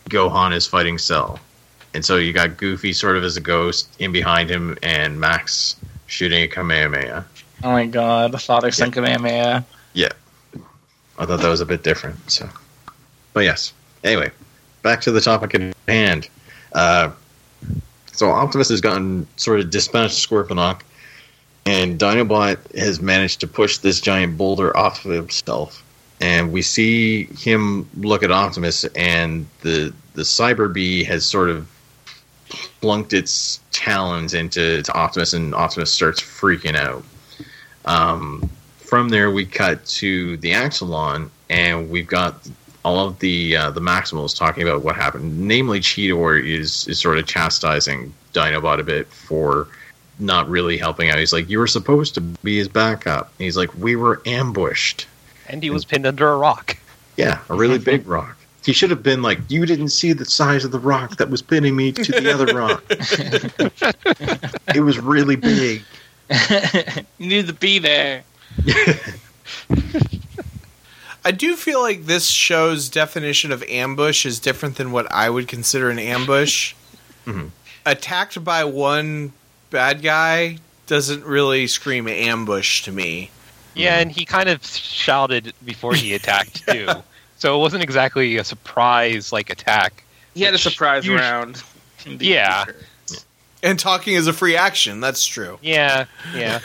Gohan 0.09 0.53
is 0.53 0.67
fighting 0.67 0.97
Cell, 0.97 1.39
and 1.93 2.03
so 2.03 2.17
you 2.17 2.33
got 2.33 2.57
Goofy 2.57 2.91
sort 2.91 3.15
of 3.15 3.23
as 3.23 3.37
a 3.37 3.41
ghost 3.41 3.87
in 3.99 4.11
behind 4.11 4.49
him, 4.49 4.77
and 4.83 5.19
Max 5.19 5.77
shooting 6.07 6.43
a 6.43 6.47
Kamehameha. 6.47 7.25
oh 7.63 7.71
my 7.71 7.85
god, 7.85 8.33
the 8.33 8.37
father 8.37 8.71
son 8.71 8.91
Kamehameha. 8.91 9.63
Yeah, 9.93 10.09
I 11.17 11.25
thought 11.25 11.39
that 11.39 11.47
was 11.49 11.61
a 11.61 11.65
bit 11.65 11.83
different. 11.83 12.29
So, 12.29 12.49
but 13.31 13.45
yes. 13.45 13.71
Anyway, 14.03 14.29
back 14.81 14.99
to 15.01 15.11
the 15.11 15.21
topic 15.21 15.55
at 15.55 15.73
hand. 15.87 16.27
Uh, 16.73 17.11
so 18.15 18.29
Optimus 18.31 18.69
has 18.69 18.81
gotten 18.81 19.27
sort 19.35 19.59
of 19.59 19.69
dispatched 19.69 20.27
Scorponok, 20.27 20.81
and 21.65 21.99
Dinobot 21.99 22.75
has 22.77 23.01
managed 23.01 23.41
to 23.41 23.47
push 23.47 23.79
this 23.79 23.99
giant 23.99 24.37
boulder 24.37 24.75
off 24.75 25.05
of 25.05 25.11
himself. 25.11 25.83
And 26.21 26.53
we 26.53 26.61
see 26.61 27.25
him 27.25 27.89
look 27.97 28.23
at 28.23 28.31
Optimus, 28.31 28.85
and 28.95 29.45
the 29.61 29.93
the 30.13 30.21
Cyber 30.21 30.71
Bee 30.71 31.03
has 31.03 31.25
sort 31.25 31.49
of 31.49 31.67
plunked 32.79 33.11
its 33.11 33.59
talons 33.71 34.33
into 34.33 34.81
to 34.81 34.93
Optimus, 34.93 35.33
and 35.33 35.53
Optimus 35.53 35.91
starts 35.91 36.21
freaking 36.21 36.75
out. 36.75 37.03
Um, 37.83 38.49
from 38.77 39.09
there, 39.09 39.29
we 39.31 39.45
cut 39.45 39.85
to 39.85 40.37
the 40.37 40.51
Axalon, 40.51 41.29
and 41.49 41.89
we've 41.89 42.07
got 42.07 42.47
all 42.85 43.07
of 43.07 43.17
the 43.19 43.57
uh, 43.57 43.71
the 43.71 43.81
Maximals 43.81 44.37
talking 44.37 44.63
about 44.63 44.83
what 44.83 44.95
happened. 44.95 45.39
Namely, 45.39 45.79
Cheetor 45.79 46.41
is 46.41 46.87
is 46.87 46.99
sort 46.99 47.17
of 47.17 47.25
chastising 47.25 48.13
Dinobot 48.31 48.79
a 48.79 48.83
bit 48.83 49.07
for 49.07 49.67
not 50.19 50.47
really 50.47 50.77
helping 50.77 51.09
out. 51.09 51.17
He's 51.17 51.33
like, 51.33 51.49
"You 51.49 51.57
were 51.57 51.67
supposed 51.67 52.13
to 52.13 52.21
be 52.21 52.57
his 52.57 52.67
backup." 52.67 53.31
And 53.39 53.45
he's 53.45 53.57
like, 53.57 53.73
"We 53.75 53.95
were 53.95 54.21
ambushed." 54.27 55.07
And 55.47 55.63
he 55.63 55.71
was 55.71 55.83
pinned 55.83 56.05
under 56.05 56.31
a 56.31 56.37
rock. 56.37 56.77
Yeah, 57.17 57.39
a 57.49 57.55
really 57.55 57.79
big 57.79 58.07
rock. 58.07 58.37
He 58.63 58.71
should 58.71 58.91
have 58.91 59.01
been 59.01 59.23
like, 59.23 59.39
"You 59.49 59.65
didn't 59.65 59.89
see 59.89 60.13
the 60.13 60.25
size 60.25 60.63
of 60.63 60.71
the 60.71 60.79
rock 60.79 61.17
that 61.17 61.29
was 61.29 61.41
pinning 61.41 61.75
me 61.75 61.91
to 61.91 62.11
the 62.11 62.31
other 62.31 62.53
rock. 62.53 62.83
it 64.75 64.81
was 64.81 64.99
really 64.99 65.35
big." 65.35 65.81
you 67.17 67.27
need 67.27 67.47
to 67.47 67.53
be 67.53 67.79
there. 67.79 68.23
I 71.25 71.31
do 71.31 71.55
feel 71.55 71.81
like 71.81 72.05
this 72.05 72.27
show's 72.27 72.87
definition 72.87 73.51
of 73.51 73.63
ambush 73.63 74.25
is 74.25 74.39
different 74.39 74.75
than 74.75 74.91
what 74.91 75.11
I 75.11 75.29
would 75.29 75.47
consider 75.47 75.89
an 75.89 75.99
ambush. 75.99 76.73
Mhm. 77.25 77.49
Attacked 77.87 78.43
by 78.43 78.63
one 78.65 79.33
bad 79.71 80.03
guy 80.03 80.59
doesn't 80.85 81.25
really 81.25 81.65
scream 81.65 82.07
ambush 82.07 82.83
to 82.83 82.91
me. 82.91 83.31
Yeah, 83.73 83.97
and 83.97 84.11
he 84.11 84.25
kind 84.25 84.47
of 84.47 84.63
shouted 84.63 85.51
before 85.65 85.95
he 85.95 86.13
attacked 86.19 86.67
too, 86.67 86.87
so 87.39 87.55
it 87.55 87.59
wasn't 87.59 87.81
exactly 87.81 88.37
a 88.37 88.43
surprise 88.43 89.33
like 89.33 89.49
attack. 89.49 90.03
He 90.35 90.43
had 90.43 90.53
a 90.53 90.59
surprise 90.59 91.05
usu- 91.07 91.17
round. 91.17 91.63
Yeah. 92.05 92.65
And 93.63 93.79
talking 93.79 94.13
is 94.13 94.27
a 94.27 94.33
free 94.33 94.55
action, 94.55 94.99
that's 95.01 95.25
true. 95.25 95.57
Yeah, 95.63 96.05
yeah. 96.35 96.59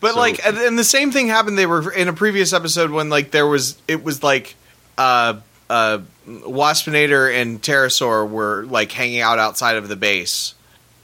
But 0.00 0.12
So- 0.14 0.18
like, 0.18 0.44
and, 0.46 0.56
and 0.58 0.78
the 0.78 0.84
same 0.84 1.10
thing 1.12 1.28
happened. 1.28 1.58
They 1.58 1.66
were 1.66 1.90
in 1.92 2.08
a 2.08 2.12
previous 2.12 2.52
episode 2.52 2.90
when 2.90 3.08
like 3.10 3.30
there 3.30 3.46
was 3.46 3.76
it 3.88 4.02
was 4.04 4.22
like 4.22 4.54
uh 4.98 5.34
uh 5.68 5.98
Waspinator 6.28 7.34
and 7.40 7.60
Terrorsaur 7.62 8.28
were 8.28 8.64
like 8.66 8.92
hanging 8.92 9.20
out 9.20 9.38
outside 9.38 9.76
of 9.76 9.88
the 9.88 9.96
base, 9.96 10.54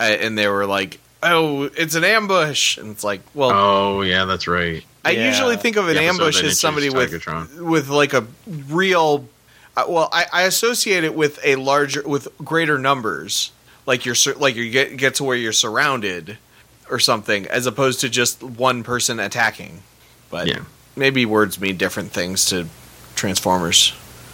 uh, 0.00 0.04
and 0.04 0.36
they 0.36 0.48
were 0.48 0.66
like, 0.66 0.98
"Oh, 1.22 1.64
it's 1.64 1.94
an 1.94 2.04
ambush," 2.04 2.76
and 2.78 2.90
it's 2.90 3.04
like, 3.04 3.20
well, 3.34 3.50
Oh 3.52 4.02
yeah, 4.02 4.24
that's 4.24 4.46
right. 4.46 4.84
I 5.04 5.10
Yeah. 5.12 5.28
usually 5.28 5.56
think 5.56 5.76
of 5.76 5.88
an 5.88 5.96
ambush 5.96 6.42
as 6.42 6.58
somebody 6.58 6.90
with 6.90 7.12
Tigatron. 7.12 7.60
with 7.60 7.88
like 7.88 8.12
a 8.12 8.26
real. 8.68 9.28
Uh, 9.76 9.84
well, 9.88 10.08
I, 10.12 10.26
I 10.32 10.42
associate 10.42 11.04
it 11.04 11.14
with 11.14 11.38
a 11.44 11.56
larger 11.56 12.02
with 12.02 12.28
greater 12.44 12.78
numbers, 12.78 13.52
like 13.86 14.04
you're 14.06 14.14
sur- 14.14 14.34
like 14.34 14.56
you 14.56 14.70
get 14.70 14.96
get 14.96 15.14
to 15.16 15.24
where 15.24 15.36
you're 15.36 15.52
surrounded 15.52 16.38
or 16.90 16.98
something, 16.98 17.46
as 17.46 17.66
opposed 17.66 18.00
to 18.00 18.08
just 18.08 18.42
one 18.42 18.82
person 18.82 19.18
attacking. 19.20 19.82
But 20.30 20.46
Yeah. 20.48 20.60
maybe 20.96 21.24
words 21.26 21.60
mean 21.60 21.76
different 21.76 22.12
things 22.12 22.44
to 22.46 22.66
Transformers. 23.14 23.92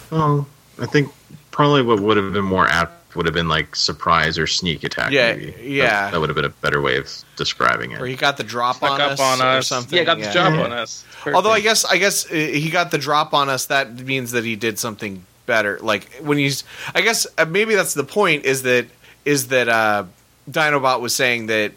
Well, 0.09 0.47
I 0.81 0.85
think 0.85 1.11
probably 1.51 1.81
what 1.83 1.99
would 1.99 2.17
have 2.17 2.33
been 2.33 2.43
more 2.45 2.67
apt 2.67 3.15
would 3.15 3.25
have 3.27 3.35
been 3.35 3.47
like 3.47 3.75
surprise 3.75 4.39
or 4.39 4.47
sneak 4.47 4.83
attack. 4.83 5.11
Yeah, 5.11 5.33
maybe. 5.35 5.53
yeah. 5.63 6.05
That, 6.05 6.11
that 6.13 6.19
would 6.19 6.29
have 6.29 6.35
been 6.35 6.45
a 6.45 6.49
better 6.49 6.81
way 6.81 6.97
of 6.97 7.07
describing 7.35 7.91
it. 7.91 8.01
Or 8.01 8.07
he 8.07 8.15
got 8.15 8.37
the 8.37 8.43
drop 8.43 8.77
Snuck 8.77 8.91
on 8.93 9.01
up 9.01 9.11
us, 9.11 9.19
on 9.19 9.41
or 9.41 9.61
something. 9.61 9.97
Yeah, 9.97 10.03
got 10.03 10.19
the 10.19 10.31
drop 10.31 10.53
on 10.53 10.71
us. 10.71 11.05
Although 11.31 11.51
I 11.51 11.59
guess 11.61 11.85
I 11.85 11.97
guess 11.97 12.25
uh, 12.25 12.33
he 12.33 12.69
got 12.71 12.89
the 12.91 12.97
drop 12.97 13.33
on 13.33 13.49
us. 13.49 13.67
That 13.67 13.93
means 13.99 14.31
that 14.31 14.43
he 14.43 14.55
did 14.55 14.79
something 14.79 15.23
better. 15.45 15.77
Like 15.81 16.11
when 16.21 16.37
he's, 16.39 16.63
I 16.95 17.01
guess 17.01 17.27
uh, 17.37 17.45
maybe 17.45 17.75
that's 17.75 17.93
the 17.93 18.03
point. 18.03 18.45
Is 18.45 18.63
that 18.63 18.87
is 19.25 19.49
that 19.49 19.69
uh, 19.69 20.05
Dinobot 20.49 20.99
was 20.99 21.15
saying 21.15 21.47
that 21.47 21.71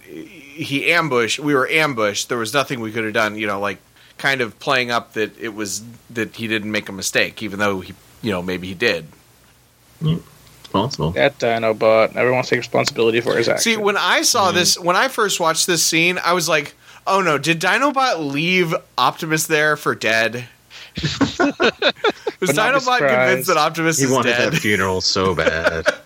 he 0.56 0.92
ambushed. 0.92 1.38
We 1.38 1.54
were 1.54 1.68
ambushed. 1.68 2.28
There 2.28 2.38
was 2.38 2.54
nothing 2.54 2.80
we 2.80 2.92
could 2.92 3.04
have 3.04 3.12
done. 3.12 3.36
You 3.36 3.46
know, 3.46 3.60
like 3.60 3.78
kind 4.18 4.40
of 4.40 4.58
playing 4.58 4.90
up 4.90 5.12
that 5.12 5.38
it 5.38 5.54
was 5.54 5.82
that 6.10 6.36
he 6.36 6.48
didn't 6.48 6.72
make 6.72 6.88
a 6.88 6.92
mistake, 6.92 7.42
even 7.42 7.58
though 7.58 7.80
he, 7.80 7.94
you 8.22 8.30
know, 8.30 8.42
maybe 8.42 8.68
he 8.68 8.74
did. 8.74 9.06
It's 10.00 10.68
possible. 10.68 11.10
that 11.12 11.38
Dinobot 11.38 12.14
never 12.14 12.32
wants 12.32 12.48
to 12.48 12.54
take 12.54 12.60
responsibility 12.60 13.20
for 13.20 13.36
his 13.36 13.48
actions. 13.48 13.64
See, 13.64 13.76
when 13.76 13.96
I 13.96 14.22
saw 14.22 14.48
mm-hmm. 14.48 14.56
this, 14.56 14.78
when 14.78 14.96
I 14.96 15.08
first 15.08 15.40
watched 15.40 15.66
this 15.66 15.84
scene, 15.84 16.18
I 16.22 16.32
was 16.32 16.48
like, 16.48 16.74
"Oh 17.06 17.20
no! 17.20 17.38
Did 17.38 17.60
Dinobot 17.60 18.32
leave 18.32 18.74
Optimus 18.98 19.46
there 19.46 19.76
for 19.76 19.94
dead?" 19.94 20.48
was 22.40 22.50
But 22.54 22.56
Dinobot 22.56 22.98
convinced 22.98 23.48
that 23.48 23.56
Optimus 23.56 23.98
is 23.98 24.02
dead? 24.02 24.08
He 24.08 24.14
wanted 24.14 24.30
dead? 24.30 24.52
that 24.52 24.58
funeral 24.58 25.00
so 25.00 25.34
bad. 25.34 25.86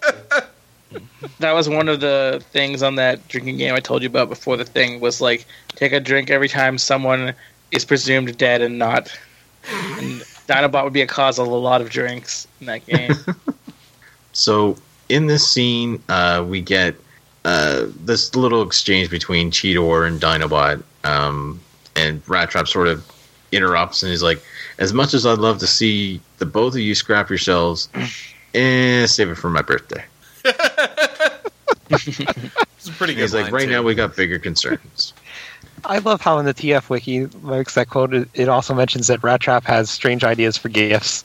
that 1.39 1.53
was 1.53 1.69
one 1.69 1.89
of 1.89 2.01
the 2.01 2.43
things 2.51 2.83
on 2.83 2.95
that 2.97 3.27
drinking 3.29 3.59
game 3.59 3.75
I 3.75 3.81
told 3.81 4.03
you 4.03 4.09
about 4.09 4.29
before 4.29 4.57
the 4.57 4.65
thing 4.65 5.01
was 5.01 5.21
like 5.21 5.47
take 5.71 5.93
a 5.93 6.01
drink 6.01 6.31
every 6.31 6.49
time 6.49 6.79
someone 6.79 7.35
is 7.73 7.85
presumed 7.85 8.37
dead 8.39 8.63
and 8.63 8.79
not. 8.79 9.17
And 9.69 10.23
Dinobot 10.49 10.85
would 10.85 10.93
be 10.93 11.03
a 11.03 11.07
cause 11.07 11.39
of 11.39 11.47
a 11.47 11.51
lot 11.51 11.81
of 11.81 11.91
drinks 11.91 12.47
in 12.61 12.67
that 12.67 12.87
game. 12.87 13.13
So 14.33 14.77
in 15.09 15.27
this 15.27 15.49
scene, 15.49 16.03
uh, 16.09 16.45
we 16.47 16.61
get 16.61 16.95
uh, 17.45 17.87
this 18.01 18.35
little 18.35 18.63
exchange 18.63 19.11
between 19.11 19.51
Cheetor 19.51 20.07
and 20.07 20.21
Dinobot, 20.21 20.83
um, 21.05 21.61
and 21.97 22.23
Rat 22.29 22.51
Trap 22.51 22.69
sort 22.69 22.89
of 22.89 23.05
interrupts 23.53 24.03
and 24.03 24.11
he's 24.11 24.23
like, 24.23 24.43
"As 24.79 24.93
much 24.93 25.15
as 25.15 25.27
I'd 25.27 25.39
love 25.39 25.59
to 25.59 25.67
see 25.67 26.21
the 26.39 26.47
both 26.47 26.75
of 26.75 26.81
you 26.81 26.95
scrap 26.95 27.29
yourselves, 27.29 27.89
eh, 28.55 29.07
save 29.07 29.31
it 29.31 29.35
for 29.37 29.51
my 29.51 29.63
birthday." 29.63 30.05
It's 31.91 32.89
a 32.89 32.93
pretty 32.93 33.15
good. 33.15 33.23
He's 33.23 33.35
like, 33.35 33.53
"Right 33.53 33.65
too. 33.65 33.71
now 33.71 33.83
we 33.83 33.95
got 33.95 34.17
bigger 34.17 34.39
concerns." 34.39 35.13
I 35.85 35.99
love 35.99 36.21
how 36.21 36.39
in 36.39 36.45
the 36.47 36.55
TF 36.55 36.89
wiki, 36.91 37.27
makes 37.43 37.75
that 37.75 37.89
quote, 37.89 38.13
it- 38.15 38.29
it 38.35 38.49
also 38.49 38.75
mentions 38.75 39.07
that 39.09 39.23
Rat 39.23 39.41
Trap 39.41 39.65
has 39.65 39.91
strange 39.91 40.25
ideas 40.25 40.57
for 40.57 40.69
gifts. 40.69 41.25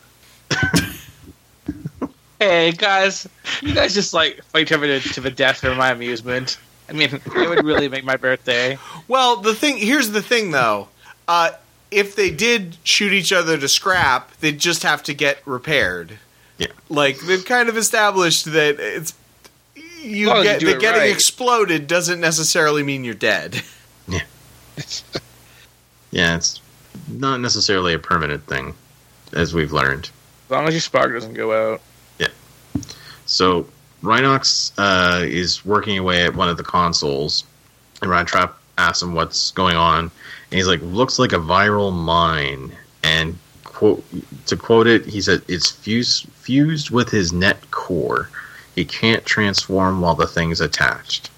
hey 2.39 2.71
guys, 2.71 3.27
you 3.61 3.73
guys 3.73 3.93
just 3.93 4.13
like 4.13 4.43
fight 4.45 4.63
each 4.63 4.71
other 4.71 4.99
to, 4.99 5.09
to 5.13 5.21
the 5.21 5.31
death 5.31 5.57
for 5.57 5.73
my 5.75 5.91
amusement. 5.91 6.57
I 6.89 6.93
mean, 6.93 7.09
it 7.13 7.49
would 7.49 7.65
really 7.65 7.89
make 7.89 8.03
my 8.03 8.15
birthday. 8.15 8.77
Well, 9.07 9.37
the 9.37 9.55
thing 9.55 9.77
here's 9.77 10.11
the 10.11 10.21
thing 10.21 10.51
though. 10.51 10.87
Uh, 11.27 11.51
if 11.91 12.15
they 12.15 12.29
did 12.29 12.77
shoot 12.83 13.13
each 13.13 13.31
other 13.33 13.57
to 13.57 13.67
scrap, 13.67 14.35
they'd 14.37 14.59
just 14.59 14.83
have 14.83 15.01
to 15.03 15.13
get 15.13 15.39
repaired. 15.45 16.17
Yeah. 16.57 16.67
Like 16.89 17.19
they've 17.21 17.43
kind 17.43 17.69
of 17.69 17.77
established 17.77 18.45
that 18.45 18.79
it's 18.79 19.13
you 20.05 20.29
As 20.29 20.33
long 20.33 20.37
as 20.37 20.43
get 20.43 20.61
you 20.61 20.67
do 20.67 20.71
that 20.71 20.77
it 20.77 20.81
getting 20.81 21.01
right. 21.01 21.11
exploded 21.11 21.87
doesn't 21.87 22.19
necessarily 22.19 22.83
mean 22.83 23.03
you're 23.03 23.13
dead. 23.13 23.61
Yeah, 24.07 24.21
yeah, 26.11 26.35
it's 26.35 26.61
not 27.07 27.39
necessarily 27.41 27.95
a 27.95 27.97
permanent 27.97 28.45
thing, 28.45 28.75
as 29.33 29.51
we've 29.51 29.71
learned. 29.71 30.11
As 30.45 30.51
long 30.51 30.67
as 30.67 30.75
your 30.75 30.81
spark 30.81 31.11
doesn't 31.11 31.33
go 31.33 31.73
out. 31.73 31.81
Yeah. 32.19 32.27
So 33.25 33.67
Rhinox 34.03 34.73
uh, 34.77 35.25
is 35.25 35.65
working 35.65 35.97
away 35.97 36.23
at 36.23 36.35
one 36.35 36.49
of 36.49 36.57
the 36.57 36.63
consoles, 36.63 37.45
and 38.03 38.11
Rat 38.11 38.27
Trap 38.27 38.55
asks 38.77 39.01
him 39.01 39.15
what's 39.15 39.49
going 39.51 39.75
on, 39.75 39.99
and 40.03 40.11
he's 40.51 40.67
like, 40.67 40.81
"Looks 40.83 41.17
like 41.17 41.33
a 41.33 41.39
viral 41.39 41.91
mine." 41.91 42.71
And 43.03 43.37
quote 43.63 44.03
to 44.45 44.55
quote 44.55 44.85
it, 44.87 45.05
he 45.05 45.19
said, 45.19 45.41
"It's 45.47 45.71
fused 45.71 46.27
fused 46.33 46.91
with 46.91 47.09
his 47.09 47.33
net 47.33 47.71
core. 47.71 48.29
He 48.75 48.85
can't 48.85 49.25
transform 49.25 50.01
while 50.01 50.15
the 50.15 50.27
thing's 50.27 50.61
attached." 50.61 51.29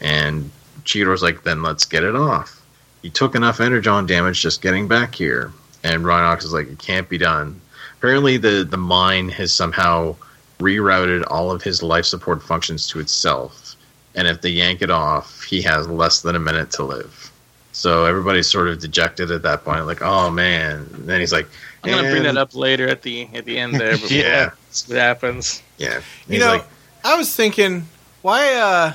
And 0.00 0.50
Cheetor's 0.84 1.22
like, 1.22 1.42
"Then 1.42 1.62
let's 1.62 1.84
get 1.84 2.04
it 2.04 2.14
off." 2.14 2.60
He 3.02 3.10
took 3.10 3.34
enough 3.34 3.60
energon 3.60 4.06
damage 4.06 4.40
just 4.40 4.62
getting 4.62 4.86
back 4.86 5.14
here, 5.14 5.52
and 5.82 6.04
Rhinox 6.04 6.44
is 6.44 6.52
like, 6.52 6.68
"It 6.68 6.78
can't 6.78 7.08
be 7.08 7.18
done." 7.18 7.60
Apparently, 7.98 8.36
the 8.36 8.66
the 8.68 8.76
mine 8.76 9.28
has 9.30 9.52
somehow 9.52 10.16
rerouted 10.60 11.24
all 11.28 11.50
of 11.50 11.62
his 11.62 11.82
life 11.82 12.04
support 12.04 12.42
functions 12.42 12.86
to 12.88 13.00
itself. 13.00 13.74
And 14.14 14.28
if 14.28 14.40
they 14.40 14.50
yank 14.50 14.82
it 14.82 14.90
off, 14.90 15.42
he 15.42 15.62
has 15.62 15.88
less 15.88 16.20
than 16.20 16.36
a 16.36 16.38
minute 16.38 16.70
to 16.72 16.84
live. 16.84 17.30
So 17.72 18.04
everybody's 18.04 18.46
sort 18.46 18.68
of 18.68 18.78
dejected 18.80 19.30
at 19.30 19.42
that 19.42 19.64
point, 19.64 19.86
like, 19.86 20.02
oh 20.02 20.30
man. 20.30 20.86
And 20.94 21.06
then 21.08 21.20
he's 21.20 21.32
like, 21.32 21.48
I'm 21.82 21.90
gonna 21.90 22.10
bring 22.10 22.22
that 22.24 22.36
up 22.36 22.54
later 22.54 22.86
at 22.88 23.02
the 23.02 23.28
at 23.34 23.44
the 23.44 23.58
end 23.58 23.74
there. 23.74 23.96
Yeah. 24.10 24.50
we'll 24.50 24.52
what 24.88 24.98
happens. 24.98 25.62
Yeah. 25.78 25.96
You 25.96 26.02
He's 26.28 26.40
know, 26.40 26.48
like, 26.48 26.66
I 27.04 27.16
was 27.16 27.34
thinking, 27.34 27.88
why 28.22 28.54
uh, 28.54 28.94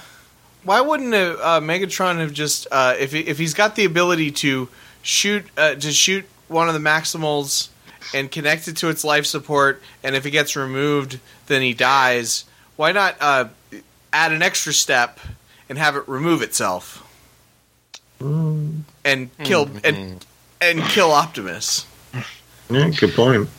why 0.63 0.81
wouldn't 0.81 1.13
uh, 1.13 1.37
uh, 1.41 1.59
Megatron 1.59 2.19
have 2.19 2.33
just 2.33 2.67
uh, 2.71 2.95
if 2.97 3.11
he, 3.11 3.19
if 3.19 3.37
he's 3.37 3.53
got 3.53 3.75
the 3.75 3.85
ability 3.85 4.31
to 4.31 4.69
shoot 5.01 5.45
uh, 5.57 5.75
to 5.75 5.91
shoot 5.91 6.25
one 6.47 6.67
of 6.67 6.73
the 6.73 6.79
Maximals 6.79 7.69
and 8.13 8.31
connect 8.31 8.67
it 8.67 8.77
to 8.77 8.89
its 8.89 9.03
life 9.03 9.25
support, 9.25 9.81
and 10.03 10.15
if 10.15 10.25
it 10.25 10.31
gets 10.31 10.55
removed, 10.55 11.19
then 11.47 11.61
he 11.61 11.73
dies. 11.73 12.45
Why 12.77 12.91
not 12.91 13.15
uh, 13.19 13.45
add 14.13 14.31
an 14.31 14.41
extra 14.41 14.71
step 14.73 15.19
and 15.67 15.77
have 15.77 15.95
it 15.95 16.07
remove 16.07 16.41
itself 16.41 17.03
"Mm, 18.21 18.81
and 19.03 19.29
kill 19.43 19.69
and 19.83 20.25
and 20.61 20.81
kill 20.83 21.11
Optimus? 21.11 21.85
yeah, 22.69 22.89
good 22.89 23.13
point. 23.13 23.49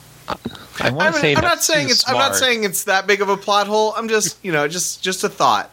I 0.81 0.89
I 0.89 0.91
want 0.91 1.15
to 1.17 1.23
mean, 1.23 1.35
say 1.35 1.35
I'm 1.35 1.43
not 1.43 1.63
saying 1.63 1.87
too 1.87 1.93
it's 1.93 2.09
I'm 2.09 2.17
not 2.17 2.37
saying 2.37 2.65
it's 2.65 2.85
that 2.85 3.07
big 3.07 3.21
of 3.21 3.29
a 3.29 3.37
plot 3.37 3.67
hole. 3.67 3.95
I'm 3.97 4.09
just 4.09 4.43
you 4.45 4.53
know 4.53 4.69
just 4.69 5.03
just 5.03 5.25
a 5.25 5.29
thought. 5.29 5.71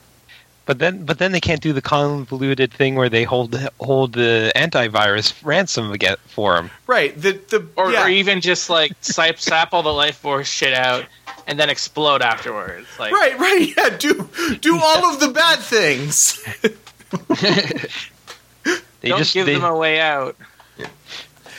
But 0.65 0.79
then, 0.79 1.05
but 1.05 1.19
then 1.19 1.31
they 1.31 1.39
can't 1.39 1.61
do 1.61 1.73
the 1.73 1.81
convoluted 1.81 2.73
thing 2.73 2.95
where 2.95 3.07
they 3.07 3.23
hold 3.23 3.55
hold 3.79 4.13
the 4.13 4.51
antivirus 4.55 5.33
ransom 5.43 5.91
again 5.91 6.15
for 6.25 6.57
him. 6.57 6.71
Right. 6.87 7.15
The 7.15 7.33
the 7.33 7.67
Or, 7.75 7.91
yeah. 7.91 8.05
or 8.05 8.09
even 8.09 8.41
just 8.41 8.67
like 8.69 8.93
sap, 9.01 9.37
sap 9.39 9.73
all 9.73 9.83
the 9.83 9.93
life 9.93 10.17
force 10.17 10.47
shit 10.47 10.73
out 10.73 11.05
and 11.45 11.59
then 11.59 11.69
explode 11.69 12.23
afterwards. 12.23 12.87
Like 12.97 13.13
Right, 13.13 13.37
right, 13.37 13.73
yeah. 13.77 13.95
Do 13.95 14.27
do 14.59 14.79
all 14.81 15.13
of 15.13 15.19
the 15.19 15.27
bad 15.27 15.59
things. 15.59 16.43
They 19.01 19.09
don't 19.09 19.19
just 19.19 19.35
give 19.35 19.45
they, 19.45 19.53
them 19.53 19.63
a 19.63 19.75
way 19.75 19.99
out. 19.99 20.35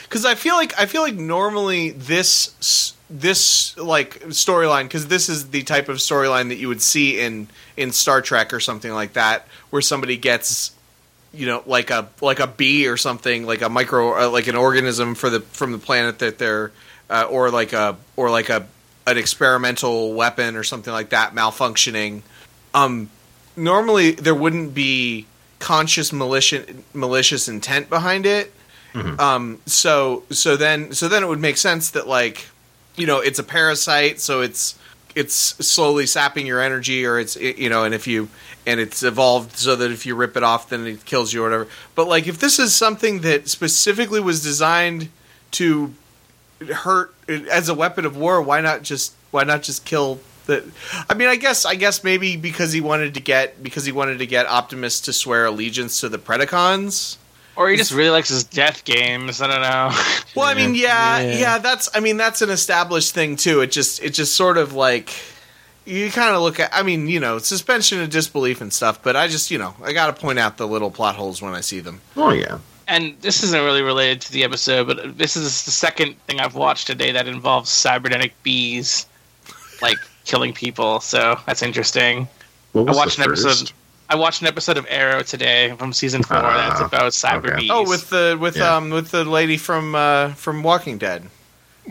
Because 0.07 0.25
I 0.25 0.35
feel 0.35 0.55
like 0.55 0.77
I 0.79 0.85
feel 0.85 1.01
like 1.01 1.15
normally 1.15 1.91
this 1.91 2.93
this 3.09 3.77
like 3.77 4.19
storyline 4.27 4.83
because 4.83 5.07
this 5.07 5.29
is 5.29 5.49
the 5.49 5.63
type 5.63 5.89
of 5.89 5.97
storyline 5.97 6.49
that 6.49 6.57
you 6.57 6.67
would 6.67 6.81
see 6.81 7.19
in 7.19 7.47
in 7.75 7.91
Star 7.91 8.21
Trek 8.21 8.53
or 8.53 8.59
something 8.59 8.91
like 8.91 9.13
that, 9.13 9.47
where 9.69 9.81
somebody 9.81 10.17
gets 10.17 10.71
you 11.33 11.45
know 11.45 11.63
like 11.65 11.89
a 11.89 12.09
like 12.21 12.39
a 12.39 12.47
bee 12.47 12.87
or 12.87 12.97
something 12.97 13.45
like 13.45 13.61
a 13.61 13.69
micro 13.69 14.25
uh, 14.25 14.29
like 14.29 14.47
an 14.47 14.55
organism 14.55 15.15
for 15.15 15.29
the 15.29 15.41
from 15.41 15.71
the 15.71 15.77
planet 15.77 16.19
that 16.19 16.37
they're 16.37 16.71
uh, 17.09 17.27
or 17.29 17.49
like 17.49 17.73
a 17.73 17.97
or 18.15 18.29
like 18.29 18.49
a 18.49 18.67
an 19.05 19.17
experimental 19.17 20.13
weapon 20.13 20.57
or 20.57 20.63
something 20.63 20.91
like 20.91 21.09
that 21.09 21.33
malfunctioning, 21.33 22.21
um, 22.73 23.09
normally 23.55 24.11
there 24.11 24.35
wouldn't 24.35 24.73
be 24.73 25.25
conscious 25.59 26.11
malicious 26.11 26.69
malicious 26.93 27.47
intent 27.47 27.89
behind 27.89 28.25
it. 28.25 28.53
Mhm. 28.97 29.19
Um, 29.19 29.59
so 29.65 30.23
so 30.31 30.55
then 30.57 30.93
so 30.93 31.07
then 31.07 31.23
it 31.23 31.27
would 31.27 31.39
make 31.39 31.57
sense 31.57 31.89
that 31.91 32.07
like 32.07 32.47
you 32.95 33.05
know 33.05 33.19
it's 33.19 33.39
a 33.39 33.43
parasite, 33.43 34.19
so 34.21 34.41
it's 34.41 34.75
it's 35.15 35.33
slowly 35.35 36.05
sapping 36.05 36.45
your 36.45 36.61
energy, 36.61 37.05
or 37.05 37.19
it's 37.19 37.35
it- 37.35 37.57
you 37.57 37.69
know, 37.69 37.83
and 37.83 37.93
if 37.93 38.07
you 38.07 38.29
and 38.65 38.79
it's 38.79 39.01
evolved 39.03 39.57
so 39.57 39.75
that 39.75 39.91
if 39.91 40.05
you 40.05 40.13
rip 40.15 40.35
it 40.37 40.43
off, 40.43 40.69
then 40.69 40.85
it 40.85 41.05
kills 41.05 41.31
you 41.33 41.41
or 41.41 41.43
whatever. 41.45 41.67
But 41.95 42.07
like 42.07 42.27
if 42.27 42.39
this 42.39 42.59
is 42.59 42.75
something 42.75 43.21
that 43.21 43.47
specifically 43.49 44.19
was 44.19 44.41
designed 44.43 45.09
to 45.51 45.93
hurt 46.73 47.13
as 47.51 47.69
a 47.69 47.73
weapon 47.73 48.05
of 48.05 48.17
war, 48.17 48.41
why 48.41 48.61
not 48.61 48.83
just 48.83 49.13
why 49.31 49.43
not 49.43 49.63
just 49.63 49.85
kill 49.85 50.19
the? 50.47 50.63
I 51.09 51.13
mean, 51.13 51.27
I 51.27 51.35
guess 51.35 51.65
I 51.65 51.75
guess 51.75 52.03
maybe 52.03 52.35
because 52.37 52.71
he 52.73 52.81
wanted 52.81 53.13
to 53.15 53.19
get 53.19 53.61
because 53.63 53.85
he 53.85 53.91
wanted 53.91 54.19
to 54.19 54.25
get 54.27 54.45
Optimus 54.47 54.99
to 55.01 55.13
swear 55.13 55.45
allegiance 55.45 55.99
to 56.01 56.09
the 56.09 56.17
Predacons. 56.17 57.17
Or 57.57 57.67
he 57.69 57.75
just 57.75 57.91
really 57.91 58.11
likes 58.11 58.29
his 58.29 58.43
death 58.43 58.85
games. 58.85 59.41
I 59.41 59.47
don't 59.47 59.61
know. 59.61 59.89
Well, 60.35 60.45
I 60.45 60.53
mean, 60.53 60.75
yeah, 60.75 61.19
yeah, 61.19 61.37
Yeah. 61.39 61.57
that's 61.57 61.89
I 61.95 61.99
mean 61.99 62.17
that's 62.17 62.43
an 62.43 62.51
established 62.51 63.15
thing 63.15 63.35
too. 63.37 63.61
It 63.61 63.71
just 63.71 64.03
it 64.03 64.11
just 64.11 64.35
sort 64.35 64.57
of 64.59 64.73
like 64.73 65.11
you 65.83 66.11
kind 66.11 66.35
of 66.35 66.41
look 66.43 66.59
at 66.59 66.69
I 66.71 66.83
mean, 66.83 67.07
you 67.07 67.19
know, 67.19 67.39
suspension 67.39 67.99
of 68.01 68.11
disbelief 68.11 68.61
and 68.61 68.71
stuff, 68.71 69.01
but 69.01 69.15
I 69.15 69.27
just, 69.27 69.49
you 69.49 69.57
know, 69.57 69.73
I 69.83 69.93
got 69.93 70.15
to 70.15 70.21
point 70.21 70.37
out 70.37 70.57
the 70.57 70.67
little 70.67 70.91
plot 70.91 71.15
holes 71.15 71.41
when 71.41 71.55
I 71.55 71.61
see 71.61 71.79
them. 71.79 72.01
Oh 72.15 72.31
yeah. 72.31 72.59
And 72.87 73.19
this 73.21 73.41
isn't 73.43 73.59
really 73.63 73.81
related 73.81 74.21
to 74.21 74.31
the 74.31 74.43
episode, 74.43 74.85
but 74.87 75.17
this 75.17 75.35
is 75.35 75.65
the 75.65 75.71
second 75.71 76.15
thing 76.27 76.39
I've 76.39 76.53
watched 76.55 76.85
today 76.87 77.11
that 77.13 77.27
involves 77.27 77.69
cybernetic 77.71 78.31
bees, 78.43 79.07
like 79.81 79.97
killing 80.25 80.53
people. 80.53 80.99
So 80.99 81.39
that's 81.47 81.63
interesting. 81.63 82.27
What 82.73 82.89
I 82.89 82.93
watched 82.95 83.17
the 83.17 83.23
an 83.23 83.29
first? 83.31 83.45
episode. 83.45 83.71
I 84.09 84.15
watched 84.15 84.41
an 84.41 84.47
episode 84.47 84.77
of 84.77 84.85
Arrow 84.89 85.21
today 85.21 85.73
from 85.77 85.91
season 85.93 86.23
four. 86.23 86.37
Ah, 86.37 86.69
that's 86.69 86.81
about 86.81 87.11
cyber 87.11 87.51
okay. 87.51 87.59
bees. 87.61 87.69
Oh, 87.71 87.87
with 87.87 88.09
the 88.09 88.37
with 88.39 88.55
Yeah. 88.55 88.75
um 88.77 88.89
with 88.89 89.11
the 89.11 89.25
lady 89.25 89.57
from 89.57 89.95
uh 89.95 90.29
from 90.33 90.63
Walking 90.63 90.97
Dead. 90.97 91.23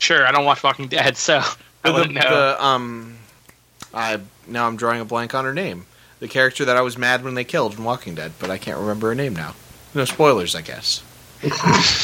sure. 0.01 0.27
I 0.27 0.33
don't 0.33 0.45
watch 0.45 0.63
Walking 0.63 0.89
Dead, 0.89 1.17
so 1.17 1.39
I 1.85 1.89
The, 1.91 1.93
wouldn't 1.93 2.15
know. 2.15 2.23
the, 2.31 2.65
um 2.65 3.17
I 3.93 4.21
now 4.47 4.67
I'm 4.67 4.77
drawing 4.77 5.01
a 5.01 5.05
blank 5.05 5.35
on 5.35 5.45
her 5.45 5.53
name. 5.55 5.87
The 6.21 6.29
character 6.29 6.65
that 6.65 6.77
I 6.77 6.81
was 6.81 6.97
mad 6.97 7.23
when 7.23 7.35
they 7.35 7.45
killed 7.45 7.77
in 7.77 7.85
Walking 7.85 8.15
Dead, 8.15 8.33
but 8.39 8.51
I 8.51 8.57
can't 8.57 8.79
remember 8.79 9.09
her 9.09 9.15
name 9.15 9.37
now. 9.37 9.55
No 9.95 10.07
spoilers, 10.07 10.55
I 10.55 10.63
guess. 10.63 11.03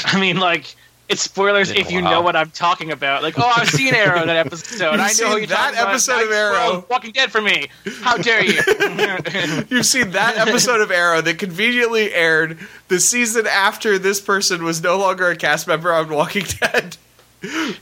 I 0.05 0.19
mean, 0.21 0.37
like. 0.39 0.75
It's 1.13 1.21
spoilers 1.21 1.71
if 1.71 1.93
you 1.93 2.01
know 2.01 2.23
what 2.23 2.37
I'm 2.37 2.51
talking 2.51 2.91
about. 2.91 3.23
Like, 3.23 3.39
oh, 3.39 3.53
I've 3.55 3.69
seen 3.69 3.95
Arrow 3.95 4.25
that 4.25 4.47
episode. 4.47 4.99
I 4.99 5.13
know 5.21 5.37
you're 5.37 5.47
that 5.49 5.75
about. 5.75 5.89
episode 5.91 6.25
of 6.25 6.33
Arrow. 6.33 6.87
Walking 6.89 7.13
Dead 7.13 7.31
for 7.31 7.43
me. 7.43 7.69
How 8.01 8.17
dare 8.17 8.43
you? 8.43 8.55
You've 9.69 9.85
seen 9.85 10.13
that 10.13 10.39
episode 10.39 10.81
of 10.81 10.91
Arrow 10.91 11.21
that 11.21 11.39
conveniently 11.39 12.15
aired 12.15 12.59
the 12.89 12.99
season 12.99 13.47
after 13.47 13.99
this 13.99 14.23
person 14.23 14.65
was 14.65 14.83
no 14.83 14.97
longer 14.97 15.29
a 15.29 15.37
cast 15.37 15.69
member 15.69 15.93
on 15.93 16.09
Walking 16.09 16.47
Dead. 16.61 16.97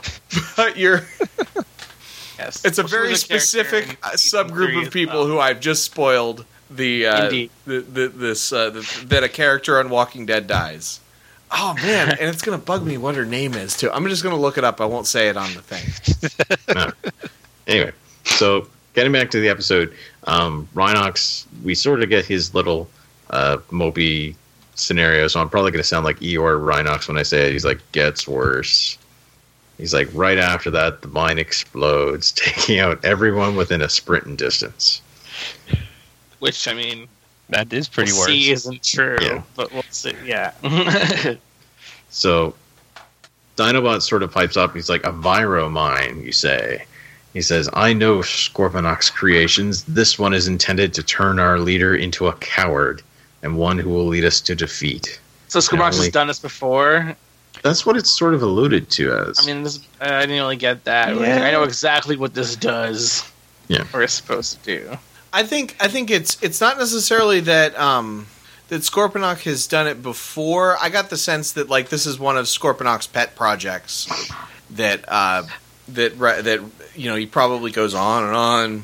but 0.57 0.75
you're 0.75 1.05
yes. 2.37 2.65
it's 2.65 2.79
a 2.79 2.83
Which 2.83 2.91
very 2.91 3.15
specific 3.15 3.97
uh, 4.03 4.09
subgroup 4.11 4.87
of 4.87 4.91
people 4.91 5.19
well. 5.19 5.27
who 5.27 5.39
I've 5.39 5.61
just 5.61 5.85
spoiled 5.85 6.43
the 6.69 7.05
uh, 7.05 7.29
the, 7.29 7.49
the, 7.65 8.11
this 8.13 8.51
uh, 8.51 8.71
the, 8.71 9.05
that 9.05 9.23
a 9.23 9.29
character 9.29 9.79
on 9.79 9.89
Walking 9.89 10.25
Dead 10.25 10.47
dies. 10.47 10.99
Oh 11.51 11.75
man, 11.75 12.09
and 12.19 12.29
it's 12.29 12.41
gonna 12.41 12.57
bug 12.57 12.85
me 12.85 12.97
what 12.97 13.15
her 13.15 13.25
name 13.25 13.53
is 13.53 13.75
too. 13.75 13.91
I'm 13.91 14.07
just 14.07 14.23
gonna 14.23 14.37
look 14.37 14.57
it 14.57 14.63
up. 14.63 14.81
I 14.81 14.85
won't 14.85 15.07
say 15.07 15.29
it 15.29 15.37
on 15.37 15.53
the 15.53 15.61
thing. 15.61 16.91
Anyway, 17.67 17.91
so 18.25 18.67
getting 18.93 19.11
back 19.11 19.31
to 19.31 19.39
the 19.39 19.47
episode, 19.47 19.93
um, 20.25 20.67
Rhinox, 20.75 21.45
we 21.63 21.75
sort 21.75 22.01
of 22.01 22.09
get 22.09 22.25
his 22.25 22.53
little 22.53 22.89
uh, 23.29 23.57
mopey 23.69 24.35
scenario. 24.75 25.27
So 25.27 25.39
I'm 25.39 25.49
probably 25.49 25.71
going 25.71 25.81
to 25.81 25.87
sound 25.87 26.05
like 26.05 26.19
Eeyore 26.19 26.59
Rhinox 26.59 27.07
when 27.07 27.17
I 27.17 27.23
say 27.23 27.47
it. 27.47 27.53
He's 27.53 27.65
like, 27.65 27.79
gets 27.91 28.27
worse. 28.27 28.97
He's 29.77 29.93
like, 29.93 30.09
right 30.13 30.37
after 30.37 30.69
that, 30.71 31.01
the 31.01 31.07
mine 31.07 31.39
explodes, 31.39 32.31
taking 32.35 32.79
out 32.79 33.03
everyone 33.05 33.55
within 33.55 33.81
a 33.81 33.89
sprinting 33.89 34.35
distance. 34.35 35.01
Which 36.39 36.67
I 36.67 36.73
mean, 36.73 37.07
That 37.51 37.71
is 37.71 37.87
pretty 37.87 38.11
we'll 38.11 38.21
worse. 38.21 38.27
see 38.27 38.51
isn't 38.51 38.83
true, 38.83 39.17
Yeah. 39.21 39.41
but 39.55 39.71
we'll 39.71 39.83
see. 39.91 40.13
Yeah. 40.25 40.51
So 42.09 42.53
Dinobot 43.55 44.01
sort 44.01 44.23
of 44.23 44.31
pipes 44.33 44.57
up. 44.57 44.73
He's 44.75 44.89
like, 44.89 45.05
a 45.05 45.11
Viro 45.13 45.69
mine, 45.69 46.21
you 46.23 46.31
say. 46.33 46.85
He 47.33 47.41
says, 47.41 47.69
I 47.73 47.93
know 47.93 48.17
Scorponok's 48.19 49.09
creations. 49.09 49.83
This 49.85 50.19
one 50.19 50.33
is 50.33 50.47
intended 50.47 50.93
to 50.95 51.03
turn 51.03 51.39
our 51.39 51.59
leader 51.59 51.95
into 51.95 52.27
a 52.27 52.33
coward 52.33 53.01
and 53.43 53.57
one 53.57 53.77
who 53.79 53.89
will 53.89 54.07
lead 54.07 54.25
us 54.25 54.41
to 54.41 54.55
defeat. 54.55 55.19
so 55.47 55.59
Scorbox 55.59 55.93
Only- 55.93 55.97
has 56.07 56.09
done 56.09 56.27
this 56.27 56.39
before. 56.39 57.15
That's 57.63 57.85
what 57.85 57.95
it's 57.95 58.09
sort 58.09 58.33
of 58.33 58.41
alluded 58.41 58.89
to 58.91 59.13
as. 59.13 59.39
I 59.39 59.45
mean, 59.45 59.63
this, 59.63 59.79
I 60.01 60.21
didn't 60.21 60.35
really 60.35 60.57
get 60.57 60.83
that. 60.85 61.15
Like, 61.15 61.27
Yeah. 61.27 61.43
I 61.45 61.51
know 61.51 61.63
exactly 61.63 62.17
what 62.17 62.33
this 62.33 62.55
does. 62.55 63.29
Yeah. 63.67 63.85
Or 63.93 64.01
is 64.01 64.11
supposed 64.11 64.61
to 64.63 64.77
do. 64.79 64.97
I 65.33 65.43
think 65.43 65.75
I 65.79 65.87
think 65.87 66.11
it's 66.11 66.41
it's 66.41 66.59
not 66.59 66.77
necessarily 66.77 67.39
that 67.41 67.77
um, 67.79 68.27
that 68.67 68.81
Scorponok 68.81 69.43
has 69.43 69.67
done 69.67 69.87
it 69.87 70.01
before. 70.03 70.77
I 70.81 70.89
got 70.89 71.09
the 71.09 71.17
sense 71.17 71.53
that 71.53 71.69
like 71.69 71.89
this 71.89 72.05
is 72.05 72.19
one 72.19 72.37
of 72.37 72.45
Scorponok's 72.45 73.07
pet 73.07 73.35
projects 73.35 74.07
that 74.71 75.05
uh, 75.07 75.43
that 75.89 76.17
that 76.19 76.61
you 76.95 77.09
know 77.09 77.15
he 77.15 77.25
probably 77.25 77.71
goes 77.71 77.93
on 77.93 78.23
and 78.25 78.35
on. 78.35 78.83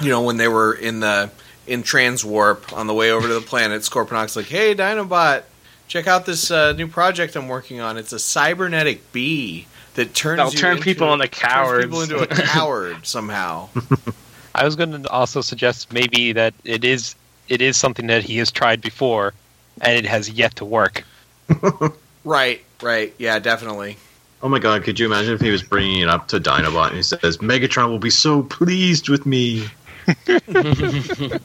You 0.00 0.10
know 0.10 0.22
when 0.22 0.36
they 0.36 0.48
were 0.48 0.72
in 0.72 1.00
the 1.00 1.30
in 1.66 1.82
Transwarp 1.82 2.72
on 2.74 2.86
the 2.86 2.94
way 2.94 3.10
over 3.10 3.28
to 3.28 3.34
the 3.34 3.40
planet, 3.40 3.82
Scorponok's 3.82 4.36
like, 4.36 4.46
"Hey, 4.46 4.74
Dinobot, 4.74 5.42
check 5.88 6.06
out 6.06 6.24
this 6.24 6.50
uh, 6.50 6.72
new 6.72 6.86
project 6.86 7.36
I'm 7.36 7.48
working 7.48 7.80
on. 7.80 7.98
It's 7.98 8.12
a 8.12 8.18
cybernetic 8.18 9.12
bee." 9.12 9.66
That 9.94 10.14
turns 10.14 10.54
turn 10.54 10.72
into- 10.76 10.84
people 10.84 11.12
into 11.12 11.26
cowards. 11.26 11.84
people 11.84 12.02
into 12.02 12.18
a 12.20 12.26
coward 12.46 13.04
somehow. 13.04 13.68
I 14.58 14.64
was 14.64 14.76
going 14.76 15.02
to 15.02 15.10
also 15.10 15.40
suggest 15.40 15.92
maybe 15.92 16.32
that 16.32 16.52
it 16.64 16.84
is 16.84 17.14
it 17.48 17.62
is 17.62 17.76
something 17.76 18.08
that 18.08 18.24
he 18.24 18.38
has 18.38 18.50
tried 18.50 18.80
before, 18.80 19.32
and 19.80 19.96
it 19.96 20.04
has 20.04 20.28
yet 20.28 20.56
to 20.56 20.64
work. 20.64 21.04
Right, 22.24 22.62
right, 22.82 23.14
yeah, 23.16 23.38
definitely. 23.38 23.96
oh 24.42 24.50
my 24.50 24.58
god, 24.58 24.82
could 24.82 24.98
you 25.00 25.06
imagine 25.06 25.32
if 25.32 25.40
he 25.40 25.50
was 25.50 25.62
bringing 25.62 26.00
it 26.00 26.08
up 26.08 26.28
to 26.28 26.38
Dinobot 26.38 26.88
and 26.88 26.96
he 26.96 27.02
says, 27.02 27.38
Megatron 27.38 27.88
will 27.88 27.98
be 27.98 28.10
so 28.10 28.42
pleased 28.42 29.08
with 29.08 29.24
me? 29.24 29.64
but 30.26 31.40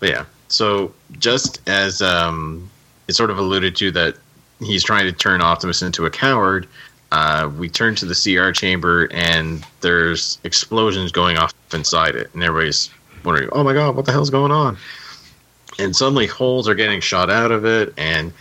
yeah, 0.00 0.24
so 0.48 0.94
just 1.18 1.60
as 1.68 2.00
um, 2.00 2.70
it 3.08 3.12
sort 3.12 3.28
of 3.28 3.38
alluded 3.38 3.76
to 3.76 3.90
that 3.90 4.16
he's 4.60 4.82
trying 4.82 5.04
to 5.04 5.12
turn 5.12 5.42
Optimus 5.42 5.82
into 5.82 6.06
a 6.06 6.10
coward, 6.10 6.66
uh, 7.12 7.50
we 7.58 7.68
turn 7.68 7.94
to 7.94 8.06
the 8.06 8.14
CR 8.14 8.52
chamber 8.52 9.06
and 9.12 9.62
there's 9.82 10.38
explosions 10.44 11.12
going 11.12 11.36
off 11.36 11.52
inside 11.74 12.16
it, 12.16 12.30
and 12.32 12.42
everybody's 12.42 12.88
wondering, 13.22 13.50
"Oh 13.52 13.62
my 13.62 13.74
god, 13.74 13.94
what 13.94 14.06
the 14.06 14.12
hell's 14.12 14.30
going 14.30 14.50
on?" 14.50 14.78
And 15.78 15.94
suddenly, 15.94 16.26
holes 16.26 16.66
are 16.68 16.74
getting 16.74 17.02
shot 17.02 17.28
out 17.28 17.52
of 17.52 17.66
it, 17.66 17.92
and 17.98 18.32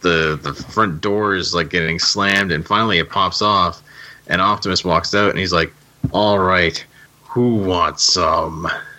the 0.00 0.36
the 0.42 0.52
front 0.52 1.00
door 1.00 1.36
is 1.36 1.54
like 1.54 1.70
getting 1.70 2.00
slammed, 2.00 2.50
and 2.50 2.66
finally 2.66 2.98
it 2.98 3.08
pops 3.08 3.40
off, 3.40 3.80
and 4.26 4.40
Optimus 4.40 4.84
walks 4.84 5.14
out, 5.14 5.30
and 5.30 5.38
he's 5.38 5.52
like, 5.52 5.72
"All 6.10 6.40
right, 6.40 6.84
who 7.22 7.54
wants 7.54 8.02
some?" 8.02 8.68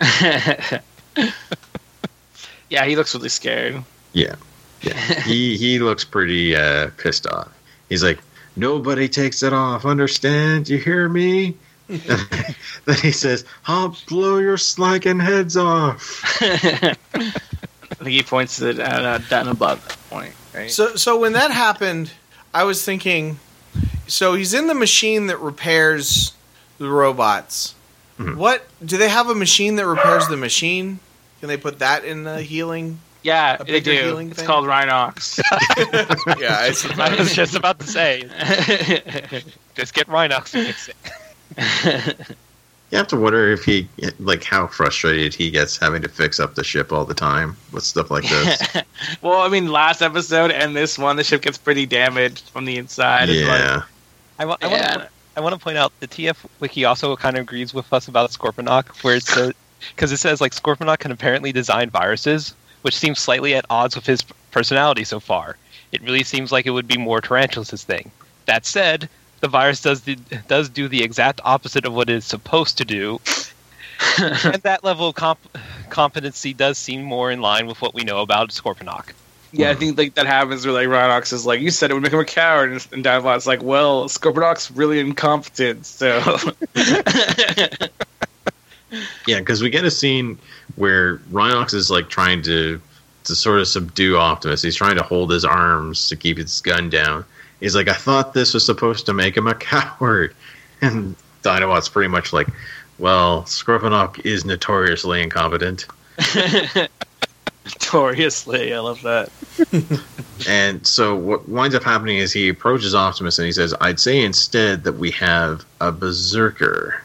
yeah, 2.70 2.86
he 2.86 2.96
looks 2.96 3.14
really 3.14 3.28
scared. 3.28 3.84
Yeah, 4.14 4.36
yeah. 4.80 4.94
he 5.20 5.58
he 5.58 5.78
looks 5.78 6.06
pretty 6.06 6.56
uh, 6.56 6.88
pissed 6.96 7.26
off. 7.26 7.52
He's 7.90 8.02
like, 8.02 8.18
"Nobody 8.58 9.08
takes 9.08 9.42
it 9.42 9.52
off. 9.52 9.86
Understand? 9.86 10.68
You 10.68 10.78
hear 10.78 11.08
me?" 11.08 11.56
then 11.88 12.96
he 13.00 13.12
says, 13.12 13.44
"I'll 13.66 13.96
blow 14.08 14.38
your 14.38 14.58
slacking 14.58 15.20
heads 15.20 15.56
off." 15.56 16.22
I 16.40 16.94
think 18.04 18.10
he 18.10 18.22
points 18.22 18.60
it 18.60 18.78
at 18.78 19.04
uh, 19.04 19.18
Dinobot 19.20 19.72
at 19.72 19.88
that 19.88 19.98
point, 20.10 20.34
right? 20.54 20.70
So, 20.70 20.96
so 20.96 21.18
when 21.18 21.32
that 21.32 21.50
happened, 21.50 22.12
I 22.52 22.64
was 22.64 22.84
thinking, 22.84 23.38
so 24.06 24.34
he's 24.34 24.54
in 24.54 24.66
the 24.66 24.74
machine 24.74 25.26
that 25.28 25.38
repairs 25.38 26.32
the 26.78 26.88
robots. 26.88 27.74
Mhm. 28.18 28.36
What 28.36 28.66
do 28.84 28.96
they 28.98 29.08
have 29.08 29.28
a 29.28 29.34
machine 29.34 29.76
that 29.76 29.86
repairs 29.86 30.28
the 30.28 30.36
machine? 30.36 31.00
Can 31.40 31.48
they 31.48 31.56
put 31.56 31.78
that 31.78 32.04
in 32.04 32.24
the 32.24 32.42
healing? 32.42 33.00
Yeah, 33.22 33.56
a 33.60 33.64
they 33.64 33.80
do. 33.80 33.92
healing 33.92 34.28
It's 34.30 34.38
thing? 34.38 34.46
called 34.46 34.66
Rhinox. 34.66 35.38
yeah, 36.40 36.58
I 36.60 37.10
I 37.10 37.18
was 37.18 37.34
just 37.34 37.54
about 37.54 37.78
to 37.80 37.86
say, 37.86 38.22
just 39.74 39.94
get 39.94 40.06
Rhinox 40.08 40.50
to 40.52 40.64
fix 40.72 40.88
it. 40.88 42.36
You 42.90 42.96
have 42.96 43.08
to 43.08 43.16
wonder 43.18 43.52
if 43.52 43.64
he, 43.64 43.86
like, 44.18 44.42
how 44.44 44.66
frustrated 44.66 45.34
he 45.34 45.50
gets 45.50 45.76
having 45.76 46.00
to 46.00 46.08
fix 46.08 46.40
up 46.40 46.54
the 46.54 46.64
ship 46.64 46.90
all 46.90 47.04
the 47.04 47.12
time 47.12 47.54
with 47.70 47.84
stuff 47.84 48.10
like 48.10 48.26
this. 48.26 48.62
well, 49.20 49.42
I 49.42 49.48
mean, 49.48 49.70
last 49.70 50.00
episode 50.00 50.50
and 50.50 50.74
this 50.74 50.98
one, 50.98 51.16
the 51.16 51.24
ship 51.24 51.42
gets 51.42 51.58
pretty 51.58 51.84
damaged 51.84 52.48
from 52.48 52.64
the 52.64 52.78
inside. 52.78 53.28
It's 53.28 53.46
like- 53.46 53.60
yeah. 53.60 53.82
I, 54.38 54.44
I 54.44 54.46
Yeah. 54.46 54.70
want 54.96 55.02
to 55.02 55.08
I 55.36 55.40
want 55.40 55.54
to 55.54 55.60
point 55.60 55.76
out 55.78 55.92
the 56.00 56.08
TF 56.08 56.36
wiki 56.60 56.84
also 56.84 57.14
kind 57.14 57.36
of 57.36 57.42
agrees 57.42 57.72
with 57.74 57.92
us 57.92 58.08
about 58.08 58.30
Scorponok, 58.30 59.04
where 59.04 59.16
it 59.16 59.22
says 59.22 59.52
because 59.94 60.10
it 60.10 60.16
says 60.16 60.40
like 60.40 60.52
Scorponok 60.52 60.98
can 61.00 61.12
apparently 61.12 61.52
design 61.52 61.90
viruses, 61.90 62.54
which 62.82 62.96
seems 62.96 63.18
slightly 63.18 63.54
at 63.54 63.66
odds 63.70 63.94
with 63.94 64.06
his 64.06 64.22
personality 64.50 65.04
so 65.04 65.20
far. 65.20 65.56
It 65.92 66.02
really 66.02 66.24
seems 66.24 66.52
like 66.52 66.66
it 66.66 66.70
would 66.70 66.88
be 66.88 66.98
more 66.98 67.20
Tarantulas' 67.20 67.84
thing. 67.84 68.10
That 68.46 68.66
said, 68.66 69.08
the 69.40 69.48
virus 69.48 69.80
does 69.80 70.02
the, 70.02 70.16
does 70.48 70.68
do 70.68 70.88
the 70.88 71.02
exact 71.02 71.40
opposite 71.44 71.84
of 71.84 71.94
what 71.94 72.10
it 72.10 72.16
is 72.16 72.24
supposed 72.24 72.78
to 72.78 72.84
do, 72.84 73.20
and 74.18 74.62
that 74.62 74.84
level 74.84 75.08
of 75.08 75.14
comp- 75.14 75.58
competency 75.90 76.52
does 76.52 76.78
seem 76.78 77.02
more 77.02 77.30
in 77.30 77.40
line 77.40 77.66
with 77.66 77.80
what 77.80 77.94
we 77.94 78.04
know 78.04 78.20
about 78.20 78.50
Scorponok. 78.50 79.12
Yeah, 79.50 79.70
I 79.70 79.74
think 79.74 79.96
like 79.96 80.14
that 80.14 80.26
happens 80.26 80.66
where 80.66 80.74
like 80.74 80.88
Rhinox 80.88 81.32
is 81.32 81.46
like, 81.46 81.60
you 81.60 81.70
said 81.70 81.90
it 81.90 81.94
would 81.94 82.02
make 82.02 82.12
him 82.12 82.18
a 82.18 82.24
coward, 82.24 82.70
and, 82.70 82.86
and 82.92 83.04
Dinobot's 83.04 83.46
like, 83.46 83.62
well, 83.62 84.08
Scorponok's 84.08 84.70
really 84.70 85.00
incompetent, 85.00 85.86
so 85.86 86.20
Yeah, 89.26 89.40
because 89.40 89.62
we 89.62 89.70
get 89.70 89.84
a 89.84 89.90
scene 89.90 90.38
where 90.78 91.18
Rhinox 91.32 91.74
is 91.74 91.90
like 91.90 92.08
trying 92.08 92.42
to 92.42 92.80
to 93.24 93.34
sort 93.34 93.60
of 93.60 93.68
subdue 93.68 94.16
Optimus. 94.16 94.62
He's 94.62 94.76
trying 94.76 94.96
to 94.96 95.02
hold 95.02 95.30
his 95.30 95.44
arms 95.44 96.08
to 96.08 96.16
keep 96.16 96.38
his 96.38 96.60
gun 96.62 96.88
down. 96.88 97.24
He's 97.60 97.74
like, 97.76 97.88
I 97.88 97.92
thought 97.92 98.32
this 98.32 98.54
was 98.54 98.64
supposed 98.64 99.04
to 99.06 99.12
make 99.12 99.36
him 99.36 99.46
a 99.46 99.54
coward. 99.72 100.34
And 100.80 101.14
Dinobot's 101.42 101.88
pretty 101.88 102.08
much 102.08 102.32
like, 102.32 102.48
well, 102.98 103.42
Scorponok 103.42 104.24
is 104.24 104.44
notoriously 104.44 105.22
incompetent. 105.22 105.86
notoriously, 107.64 108.72
I 108.72 108.78
love 108.78 109.02
that. 109.02 109.30
And 110.46 110.86
so 110.86 111.16
what 111.16 111.48
winds 111.48 111.74
up 111.74 111.82
happening 111.82 112.18
is 112.18 112.32
he 112.32 112.48
approaches 112.48 112.94
Optimus 112.94 113.40
and 113.40 113.46
he 113.46 113.52
says, 113.52 113.74
I'd 113.80 113.98
say 113.98 114.22
instead 114.22 114.84
that 114.84 114.92
we 114.92 115.10
have 115.10 115.64
a 115.80 115.90
berserker. 115.90 117.02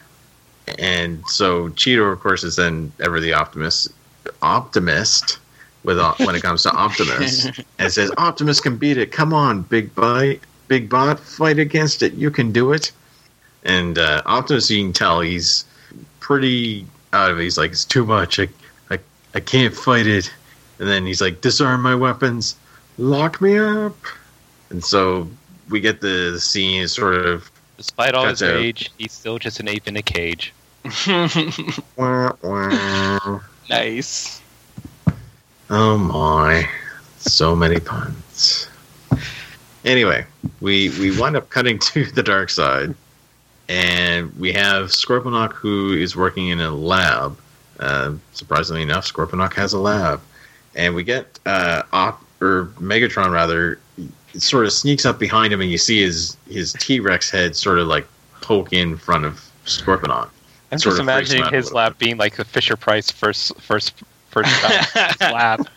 And 0.78 1.26
so 1.28 1.68
Cheetor, 1.70 2.12
of 2.12 2.20
course, 2.20 2.42
is 2.42 2.56
then 2.56 2.92
ever 3.00 3.20
the 3.20 3.32
optimist 3.32 3.92
optimist 4.40 5.38
with 5.82 5.98
when 6.20 6.34
it 6.34 6.42
comes 6.42 6.62
to 6.62 6.70
Optimus. 6.70 7.46
and 7.78 7.92
says, 7.92 8.10
Optimus 8.16 8.60
can 8.60 8.76
beat 8.76 8.96
it. 8.96 9.12
Come 9.12 9.34
on, 9.34 9.62
big 9.62 9.94
bite, 9.94 10.40
big 10.68 10.88
bot, 10.88 11.20
fight 11.20 11.58
against 11.58 12.02
it. 12.02 12.14
You 12.14 12.30
can 12.30 12.52
do 12.52 12.72
it. 12.72 12.90
And 13.64 13.98
uh, 13.98 14.22
Optimus, 14.24 14.70
you 14.70 14.82
can 14.82 14.92
tell 14.94 15.20
he's 15.20 15.64
pretty 16.20 16.86
out 17.12 17.30
of 17.30 17.38
it. 17.38 17.42
He's 17.42 17.58
like, 17.58 17.72
it's 17.72 17.84
too 17.84 18.06
much. 18.06 18.40
I, 18.40 18.48
I, 18.90 18.98
I 19.34 19.40
can't 19.40 19.74
fight 19.74 20.06
it. 20.06 20.32
And 20.78 20.88
then 20.88 21.04
he's 21.04 21.20
like, 21.20 21.42
disarm 21.42 21.82
my 21.82 21.94
weapons 21.94 22.56
lock 22.98 23.40
me 23.40 23.58
up. 23.58 23.96
And 24.70 24.84
so 24.84 25.28
we 25.68 25.80
get 25.80 26.00
the, 26.00 26.30
the 26.32 26.40
scene 26.40 26.82
is 26.82 26.92
sort 26.92 27.14
of 27.14 27.50
Despite 27.76 28.14
all 28.14 28.26
his 28.26 28.42
age, 28.42 28.90
he's 28.98 29.12
still 29.12 29.38
just 29.38 29.60
an 29.60 29.68
ape 29.68 29.88
in 29.88 29.96
a 29.96 30.02
cage. 30.02 30.52
wah, 31.96 32.30
wah. 32.42 33.40
nice. 33.68 34.40
oh 35.70 35.98
my, 35.98 36.68
so 37.18 37.56
many 37.56 37.80
puns. 37.80 38.68
Anyway, 39.84 40.24
we 40.60 40.90
we 41.00 41.18
wind 41.18 41.36
up 41.36 41.50
cutting 41.50 41.78
to 41.90 42.04
the 42.04 42.22
dark 42.22 42.50
side, 42.50 42.94
and 43.68 44.34
we 44.38 44.52
have 44.52 44.90
Scorponok 44.90 45.52
who 45.52 45.94
is 45.94 46.14
working 46.14 46.48
in 46.48 46.60
a 46.60 46.70
lab. 46.70 47.38
Uh, 47.80 48.14
surprisingly 48.32 48.82
enough, 48.82 49.04
Scorponok 49.04 49.54
has 49.54 49.72
a 49.72 49.78
lab, 49.78 50.20
and 50.74 50.94
we 50.94 51.02
get 51.02 51.38
uh, 51.44 51.82
Op- 51.92 52.24
or 52.40 52.66
Megatron 52.78 53.32
rather 53.32 53.78
sort 54.38 54.66
of 54.66 54.72
sneaks 54.72 55.04
up 55.04 55.18
behind 55.18 55.52
him, 55.52 55.60
and 55.60 55.70
you 55.70 55.78
see 55.78 56.02
his 56.02 56.36
his 56.48 56.72
T 56.74 57.00
Rex 57.00 57.30
head 57.30 57.54
sort 57.56 57.78
of 57.78 57.86
like 57.86 58.06
poke 58.40 58.72
in 58.72 58.96
front 58.96 59.24
of 59.24 59.44
Scorponok. 59.66 60.28
I'm 60.72 60.78
Sort 60.78 60.96
just 60.96 61.00
of 61.00 61.06
freaks 61.14 61.30
him 61.30 61.38
imagining 61.38 61.54
his 61.54 61.66
little 61.66 61.76
lab 61.76 61.98
being 61.98 62.16
like 62.16 62.36
the 62.36 62.44
Fisher 62.44 62.76
Price 62.76 63.10
first 63.10 63.52
first 63.60 64.02
first 64.30 64.50
time 64.60 65.16
lab. 65.32 65.60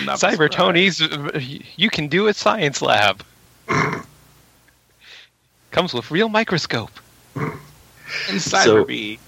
Cyber. 0.00 0.50
Tony's 0.50 1.00
you 1.76 1.90
can 1.90 2.08
do 2.08 2.28
a 2.28 2.34
science 2.34 2.80
lab. 2.80 3.22
Comes 5.70 5.92
with 5.94 6.10
real 6.10 6.28
microscope. 6.28 6.90
and 7.36 8.40
So- 8.40 8.84
Cyber 8.84 8.86
Bee. 8.86 9.18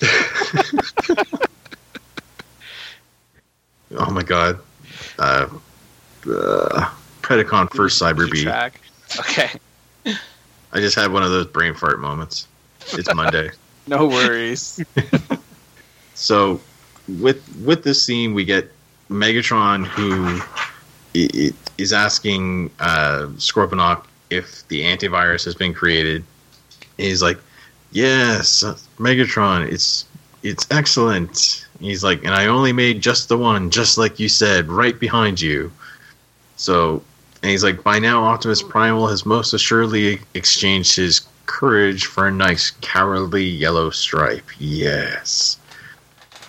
Oh 3.98 4.10
my 4.10 4.22
god, 4.24 4.58
uh, 5.18 5.48
uh, 6.26 6.90
Predacon 7.22 7.72
first 7.74 8.00
Cyber 8.00 8.24
Keep 8.24 8.32
Bee. 8.32 8.42
track. 8.44 8.80
Okay, 9.18 9.50
I 10.72 10.80
just 10.80 10.96
had 10.96 11.12
one 11.12 11.22
of 11.22 11.30
those 11.30 11.46
brain 11.46 11.74
fart 11.74 12.00
moments. 12.00 12.48
It's 12.92 13.12
Monday. 13.14 13.50
no 13.86 14.06
worries. 14.06 14.84
So 16.16 16.60
with 17.20 17.46
with 17.64 17.84
this 17.84 18.02
scene, 18.02 18.34
we 18.34 18.44
get 18.44 18.72
Megatron 19.10 19.86
who 19.86 20.40
is 21.14 21.92
asking 21.92 22.70
uh, 22.80 23.26
Scorponok 23.36 24.04
if 24.30 24.66
the 24.68 24.82
antivirus 24.82 25.44
has 25.44 25.54
been 25.54 25.72
created. 25.74 26.24
He's 26.96 27.22
like, 27.22 27.38
"Yes, 27.92 28.64
Megatron, 28.98 29.70
it's 29.70 30.06
it's 30.42 30.66
excellent." 30.70 31.65
He's 31.80 32.04
like, 32.04 32.24
"And 32.24 32.34
I 32.34 32.46
only 32.46 32.72
made 32.72 33.00
just 33.00 33.28
the 33.28 33.38
one, 33.38 33.70
just 33.70 33.98
like 33.98 34.18
you 34.18 34.28
said, 34.28 34.68
right 34.68 34.98
behind 34.98 35.40
you." 35.40 35.72
So, 36.56 37.02
and 37.42 37.50
he's 37.50 37.64
like, 37.64 37.82
"By 37.82 37.98
now, 37.98 38.24
Optimus 38.24 38.62
Primal 38.62 39.08
has 39.08 39.26
most 39.26 39.52
assuredly 39.52 40.20
exchanged 40.34 40.96
his 40.96 41.22
courage 41.46 42.06
for 42.06 42.26
a 42.26 42.32
nice 42.32 42.72
cowardly 42.80 43.44
yellow 43.44 43.90
stripe." 43.90 44.48
Yes. 44.58 45.58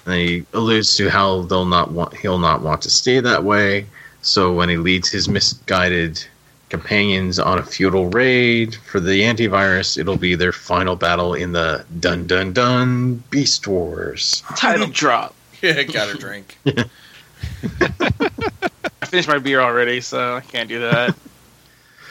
And 0.06 0.16
he 0.16 0.46
alludes 0.54 0.96
to 0.96 1.10
how 1.10 1.42
they'll 1.42 1.66
not 1.66 1.92
want 1.92 2.16
he'll 2.16 2.40
not 2.40 2.62
want 2.62 2.82
to 2.84 2.90
stay 2.90 3.20
that 3.20 3.44
way. 3.44 3.86
So 4.22 4.54
when 4.54 4.70
he 4.70 4.78
leads 4.78 5.10
his 5.10 5.28
misguided 5.28 6.26
companions 6.70 7.40
on 7.40 7.58
a 7.58 7.64
futile 7.64 8.10
raid 8.10 8.76
for 8.76 9.00
the 9.00 9.22
antivirus, 9.22 9.98
it'll 9.98 10.18
be 10.18 10.36
their 10.36 10.52
final 10.52 10.96
battle 10.96 11.34
in 11.34 11.54
the 11.54 11.86
dun 12.00 12.28
dun 12.28 12.54
dun 12.54 13.24
Beast 13.30 13.68
Wars. 13.68 14.44
Title 14.56 14.88
drop. 14.88 15.34
Yeah, 15.60 15.82
got 15.82 16.14
a 16.14 16.18
drink. 16.20 16.56
I 17.82 19.06
finished 19.08 19.28
my 19.28 19.40
beer 19.40 19.60
already, 19.60 20.02
so 20.02 20.36
I 20.36 20.42
can't 20.42 20.70
do 20.70 20.80
that. 20.82 21.16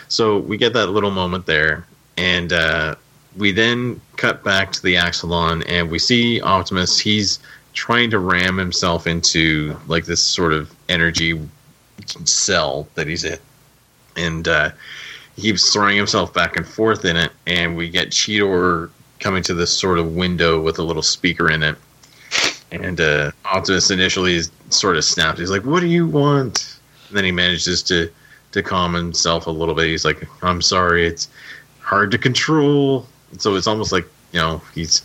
So 0.09 0.39
we 0.39 0.57
get 0.57 0.73
that 0.75 0.87
little 0.89 1.11
moment 1.11 1.47
there, 1.47 1.85
and 2.17 2.53
uh, 2.53 2.95
we 3.37 3.51
then 3.51 4.01
cut 4.17 4.45
back 4.45 4.71
to 4.73 4.83
the 4.83 4.95
Axalon, 4.95 5.65
and 5.69 5.91
we 5.91 5.99
see 5.99 6.41
Optimus. 6.41 6.99
He's 6.99 7.41
trying 7.73 8.11
to 8.11 8.19
ram 8.19 8.57
himself 8.57 9.07
into 9.07 9.77
like 9.89 10.05
this 10.07 10.23
sort 10.23 10.53
of 10.53 10.73
energy 10.89 11.41
cell 12.25 12.87
that 12.95 13.07
he's 13.07 13.25
in, 13.25 13.39
and 14.17 14.49
uh, 14.49 14.71
he 15.37 15.43
keeps 15.43 15.73
throwing 15.73 15.97
himself 15.97 16.33
back 16.33 16.57
and 16.57 16.67
forth 16.67 17.05
in 17.05 17.17
it. 17.17 17.33
And 17.47 17.77
we 17.77 17.89
get 17.89 18.11
Cheetor 18.11 18.91
coming 19.21 19.43
to 19.45 19.55
this 19.55 19.71
sort 19.71 19.99
of 19.99 20.15
window 20.15 20.61
with 20.61 20.79
a 20.79 20.83
little 20.83 21.03
speaker 21.03 21.51
in 21.51 21.63
it. 21.63 21.77
And 22.73 23.01
uh, 23.01 23.31
Optimus 23.45 23.91
initially 23.91 24.35
is 24.35 24.51
sort 24.71 24.97
of 24.97 25.05
snapped. 25.05 25.39
He's 25.39 25.51
like, 25.51 25.65
"What 25.65 25.81
do 25.81 25.87
you 25.87 26.07
want?" 26.07 26.79
And 27.09 27.17
then 27.17 27.25
he 27.25 27.31
manages 27.31 27.83
to 27.85 28.11
to 28.53 28.63
calm 28.63 28.93
himself 28.93 29.47
a 29.47 29.51
little 29.51 29.75
bit. 29.75 29.87
He's 29.87 30.05
like, 30.05 30.27
"I'm 30.43 30.61
sorry, 30.61 31.07
it's 31.07 31.29
hard 31.81 32.11
to 32.11 32.19
control." 32.19 33.07
So 33.39 33.55
it's 33.55 33.69
almost 33.69 33.93
like 33.93 34.05
you 34.33 34.41
know 34.41 34.61
he's 34.75 35.03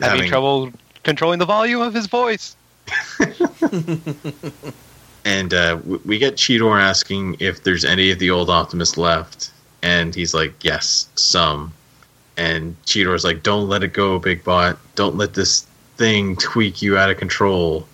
Having 0.00 0.18
having 0.18 0.28
trouble 0.30 0.72
controlling 1.02 1.40
the 1.40 1.44
volume 1.44 1.80
of 1.80 1.92
his 1.92 2.06
voice. 2.06 2.56
And 5.24 5.54
uh, 5.54 5.78
we 6.04 6.18
get 6.18 6.34
Cheetor 6.34 6.80
asking 6.80 7.36
if 7.38 7.62
there's 7.62 7.84
any 7.84 8.10
of 8.10 8.18
the 8.18 8.30
old 8.30 8.50
Optimus 8.50 8.96
left, 8.96 9.50
and 9.82 10.14
he's 10.14 10.34
like, 10.34 10.52
"Yes, 10.64 11.08
some." 11.14 11.72
And 12.36 12.76
Cheetor's 12.86 13.24
like, 13.24 13.42
"Don't 13.42 13.68
let 13.68 13.84
it 13.84 13.92
go, 13.92 14.18
Big 14.18 14.42
Bot. 14.42 14.78
Don't 14.96 15.16
let 15.16 15.34
this 15.34 15.66
thing 15.96 16.36
tweak 16.36 16.82
you 16.82 16.98
out 16.98 17.10
of 17.10 17.18
control." 17.18 17.86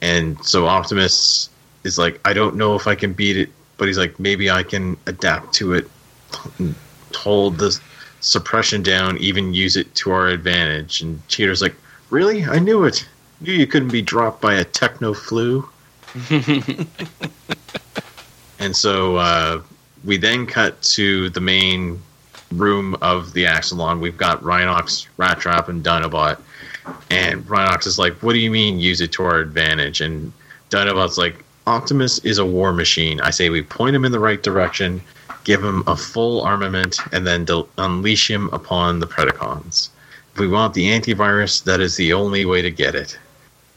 And 0.00 0.42
so 0.44 0.66
Optimus 0.66 1.50
is 1.84 1.98
like, 1.98 2.20
"I 2.24 2.32
don't 2.32 2.56
know 2.56 2.74
if 2.74 2.86
I 2.86 2.94
can 2.94 3.12
beat 3.12 3.36
it, 3.36 3.50
but 3.76 3.86
he's 3.88 3.98
like, 3.98 4.18
maybe 4.18 4.50
I 4.50 4.62
can 4.62 4.96
adapt 5.06 5.52
to 5.54 5.74
it, 5.74 5.90
hold 7.14 7.58
the 7.58 7.78
suppression 8.20 8.82
down, 8.82 9.18
even 9.18 9.52
use 9.52 9.76
it 9.76 9.94
to 9.96 10.10
our 10.10 10.28
advantage." 10.28 11.02
And 11.02 11.20
Cheetor's 11.28 11.60
like, 11.60 11.76
"Really? 12.08 12.44
I 12.46 12.58
knew 12.58 12.84
it. 12.84 13.06
Knew 13.42 13.52
you 13.52 13.66
couldn't 13.66 13.92
be 13.92 14.02
dropped 14.02 14.40
by 14.40 14.54
a 14.54 14.64
techno 14.64 15.12
flu." 15.12 15.68
And 18.62 18.76
so 18.76 19.16
uh, 19.16 19.60
we 20.04 20.18
then 20.18 20.46
cut 20.46 20.80
to 20.82 21.30
the 21.30 21.40
main 21.40 22.00
room 22.52 22.96
of 23.02 23.32
the 23.32 23.42
Axalon, 23.42 23.98
we've 23.98 24.16
got 24.16 24.40
Rhinox, 24.40 25.08
Rat 25.16 25.40
Trap, 25.40 25.68
and 25.68 25.84
Dinobot. 25.84 26.38
And 27.10 27.42
Rhinox 27.42 27.88
is 27.88 27.98
like, 27.98 28.14
"What 28.22 28.34
do 28.34 28.38
you 28.38 28.52
mean 28.52 28.78
use 28.78 29.00
it 29.00 29.10
to 29.12 29.24
our 29.24 29.40
advantage?" 29.40 30.00
And 30.00 30.32
Dinobot's 30.70 31.18
like, 31.18 31.42
"Optimus 31.66 32.20
is 32.20 32.38
a 32.38 32.46
war 32.46 32.72
machine. 32.72 33.20
I 33.20 33.30
say 33.30 33.50
we 33.50 33.62
point 33.62 33.96
him 33.96 34.04
in 34.04 34.12
the 34.12 34.20
right 34.20 34.40
direction, 34.40 35.02
give 35.42 35.62
him 35.62 35.82
a 35.88 35.96
full 35.96 36.42
armament, 36.42 36.98
and 37.10 37.26
then 37.26 37.44
unleash 37.78 38.30
him 38.30 38.48
upon 38.52 39.00
the 39.00 39.08
Predacons. 39.08 39.88
If 40.34 40.38
we 40.38 40.46
want 40.46 40.74
the 40.74 40.86
antivirus, 40.88 41.64
that 41.64 41.80
is 41.80 41.96
the 41.96 42.12
only 42.12 42.44
way 42.44 42.62
to 42.62 42.70
get 42.70 42.94
it." 42.94 43.18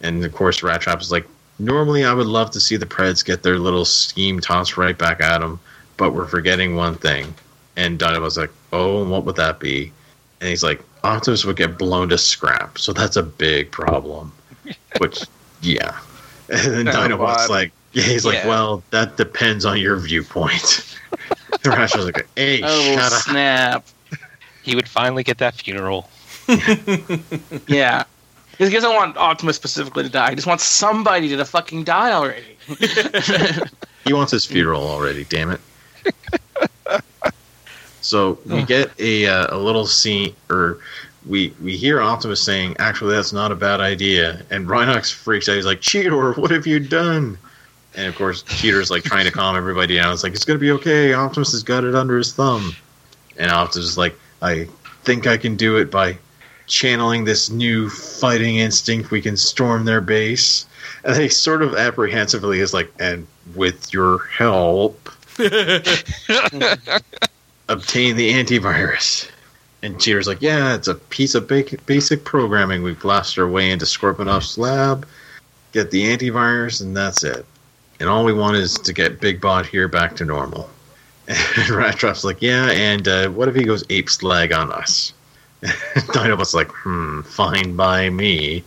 And 0.02 0.24
of 0.24 0.32
course, 0.32 0.62
Rat 0.62 0.82
Trap 0.82 1.02
is 1.02 1.12
like, 1.12 1.28
"Normally, 1.60 2.03
I 2.03 2.14
would 2.14 2.28
love 2.28 2.51
to 2.51 2.60
see 2.60 2.76
the 2.78 2.86
Preds 2.86 3.24
get 3.24 3.43
their 3.43 3.60
little 3.60 3.86
scheme 3.86 4.39
tossed 4.39 4.78
right 4.78 4.97
back 4.97 5.22
at 5.22 5.39
them, 5.39 5.60
but 5.97 6.14
we're 6.14 6.28
forgetting 6.28 6.76
one 6.76 6.95
thing." 6.95 7.34
And 7.76 7.99
Dinobot's 7.99 8.38
like, 8.38 8.51
"Oh, 8.74 9.01
and 9.01 9.12
what 9.12 9.26
would 9.26 9.36
that 9.38 9.60
be?" 9.60 9.91
And 10.41 10.49
he's 10.49 10.64
like, 10.64 10.82
Optimus 11.03 11.45
would 11.45 11.56
get 11.56 11.78
blown 11.78 12.10
to 12.10 12.18
scrap, 12.18 12.78
so 12.80 12.91
that's 12.91 13.16
a 13.16 13.24
big 13.24 13.72
problem. 13.72 14.32
Which, 14.97 15.22
yeah. 15.62 15.97
And 16.49 16.74
then 16.74 16.86
Dinobot's 16.88 17.49
like, 17.49 17.72
yeah, 17.93 18.03
he's 18.03 18.26
like, 18.26 18.43
well, 18.45 18.84
that 18.91 19.16
depends 19.16 19.66
on 19.66 19.80
your 19.80 19.97
viewpoint. 19.97 20.97
Thrasher's 21.60 22.06
like, 22.06 22.28
hey, 22.36 22.62
Oh 22.64 22.82
shut 22.95 23.14
up. 23.14 23.22
snap! 23.22 23.86
He 24.64 24.76
would 24.76 24.89
finally 24.89 25.24
get 25.24 25.38
that 25.38 25.56
funeral. 25.56 26.10
Yeah, 27.68 28.03
he 28.58 28.70
doesn't 28.70 28.93
want 28.93 29.18
Optimus 29.18 29.56
specifically 29.56 30.03
to 30.03 30.10
die. 30.10 30.30
He 30.30 30.36
just 30.36 30.47
wants 30.47 30.64
somebody 30.64 31.30
to 31.30 31.45
fucking 31.45 31.84
die 31.84 32.12
already. 32.12 32.58
He 34.06 34.14
wants 34.14 34.32
his 34.32 34.45
funeral 34.45 34.84
already, 34.88 35.24
damn 35.26 35.49
it. 35.49 35.62
So 38.01 38.38
we 38.45 38.62
get 38.62 38.91
a 38.99 39.26
uh, 39.26 39.58
a 39.58 39.58
little 39.58 39.88
scene, 39.88 40.36
or 40.51 40.78
we 41.26 41.51
we 41.60 41.76
hear 41.76 41.99
Optimus 41.99 42.39
saying, 42.39 42.76
"Actually, 42.78 43.16
that's 43.16 43.34
not 43.34 43.51
a 43.51 43.56
bad 43.56 43.82
idea." 43.82 44.43
And 44.51 44.68
Rhinox 44.68 45.12
freaks 45.12 45.49
out. 45.49 45.56
He's 45.56 45.66
like, 45.66 45.82
"Cheetor, 45.82 46.38
what 46.38 46.51
have 46.51 46.68
you 46.68 46.80
done?" 46.80 47.36
And 47.95 48.06
of 48.06 48.16
course, 48.16 48.43
Cheetor's 48.43 48.91
like 48.91 49.03
trying 49.03 49.26
to 49.26 49.32
calm 49.32 49.56
everybody 49.56 49.95
down. 49.95 50.14
It's 50.14 50.22
like 50.22 50.36
it's 50.36 50.45
gonna 50.45 50.60
be 50.60 50.70
okay. 50.72 51.14
Optimus 51.14 51.51
has 51.53 51.64
got 51.64 51.84
it 51.84 51.95
under 51.95 52.16
his 52.16 52.32
thumb. 52.32 52.76
And 53.38 53.49
Optimus 53.49 53.88
is 53.88 53.97
like, 53.97 54.16
"I 54.39 54.68
think 55.03 55.26
I 55.26 55.38
can 55.38 55.56
do 55.56 55.78
it 55.78 55.89
by 55.89 56.20
channeling 56.68 57.26
this 57.26 57.49
new 57.49 57.89
fighting 57.89 58.57
instinct. 58.57 59.11
We 59.11 59.22
can 59.22 59.38
storm 59.38 59.86
their 59.86 60.01
base." 60.01 60.66
And 61.03 61.16
he 61.16 61.30
sort 61.30 61.61
of 61.61 61.76
apprehensively 61.76 62.59
is 62.59 62.74
like, 62.74 62.91
"And 62.99 63.28
with 63.55 63.93
your 63.93 64.26
help." 64.26 65.09
obtain 67.70 68.16
the 68.16 68.32
antivirus. 68.32 69.30
And 69.82 69.99
Cheetor's 69.99 70.28
like, 70.28 70.41
yeah, 70.41 70.76
it's 70.76 70.88
a 70.88 70.95
piece 70.95 71.36
of 71.36 71.47
basic 71.47 72.24
programming. 72.24 72.82
We 72.84 72.93
blast 72.93 73.38
our 73.38 73.47
way 73.47 73.70
into 73.70 73.86
Scorponok's 73.86 74.57
lab, 74.57 75.07
get 75.74 75.91
the 75.91 76.03
antivirus, 76.05 76.82
and 76.82 76.95
that's 76.95 77.24
it. 77.24 77.45
And 77.99 78.09
all 78.09 78.26
we 78.26 78.34
want 78.34 78.57
is 78.57 78.74
to 78.76 78.93
get 78.93 79.22
Big 79.22 79.39
Bot 79.39 79.66
here 79.66 79.88
back 79.88 80.16
to 80.18 80.26
normal. 80.26 80.70
And 81.28 81.70
Rat 81.70 81.97
Trap's 81.97 82.24
like, 82.24 82.39
yeah, 82.39 82.70
and 82.72 83.07
uh, 83.07 83.30
what 83.30 83.47
if 83.47 83.55
he 83.55 83.63
goes 83.63 83.84
ape 83.89 84.11
slag 84.11 84.53
on 84.53 84.72
us? 84.72 85.11
Dinobot's 86.13 86.53
like, 86.53 86.72
hmm, 86.72 87.22
fine 87.22 87.76
by 87.76 88.09
me. 88.09 88.63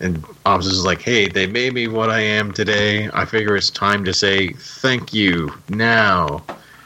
And 0.00 0.24
Optimus 0.46 0.72
is 0.74 0.84
like, 0.84 1.02
hey, 1.02 1.28
they 1.28 1.46
made 1.46 1.74
me 1.74 1.86
what 1.86 2.08
I 2.08 2.20
am 2.20 2.52
today. 2.52 3.10
I 3.12 3.26
figure 3.26 3.54
it's 3.54 3.68
time 3.68 4.02
to 4.06 4.14
say 4.14 4.48
thank 4.54 5.12
you 5.12 5.52
now. 5.68 6.42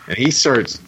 And 0.09 0.19
he 0.19 0.33
starts 0.33 0.81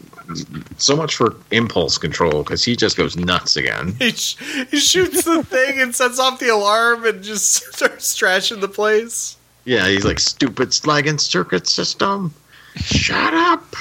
so 0.76 0.96
much 0.96 1.14
for 1.14 1.36
impulse 1.52 1.98
control 1.98 2.42
because 2.42 2.64
he 2.64 2.74
just 2.74 2.96
goes 2.96 3.16
nuts 3.16 3.56
again. 3.56 3.94
he, 4.00 4.10
sh- 4.10 4.36
he 4.70 4.78
shoots 4.78 5.22
the 5.22 5.44
thing 5.44 5.80
and 5.80 5.94
sets 5.94 6.18
off 6.18 6.40
the 6.40 6.48
alarm 6.48 7.06
and 7.06 7.22
just 7.22 7.72
starts 7.72 8.18
trashing 8.18 8.60
the 8.60 8.68
place. 8.68 9.36
Yeah, 9.64 9.86
he's 9.88 10.04
like, 10.04 10.18
stupid 10.18 10.70
slagging 10.70 11.20
circuit 11.20 11.68
system. 11.68 12.34
Shut 12.74 13.34
up. 13.34 13.76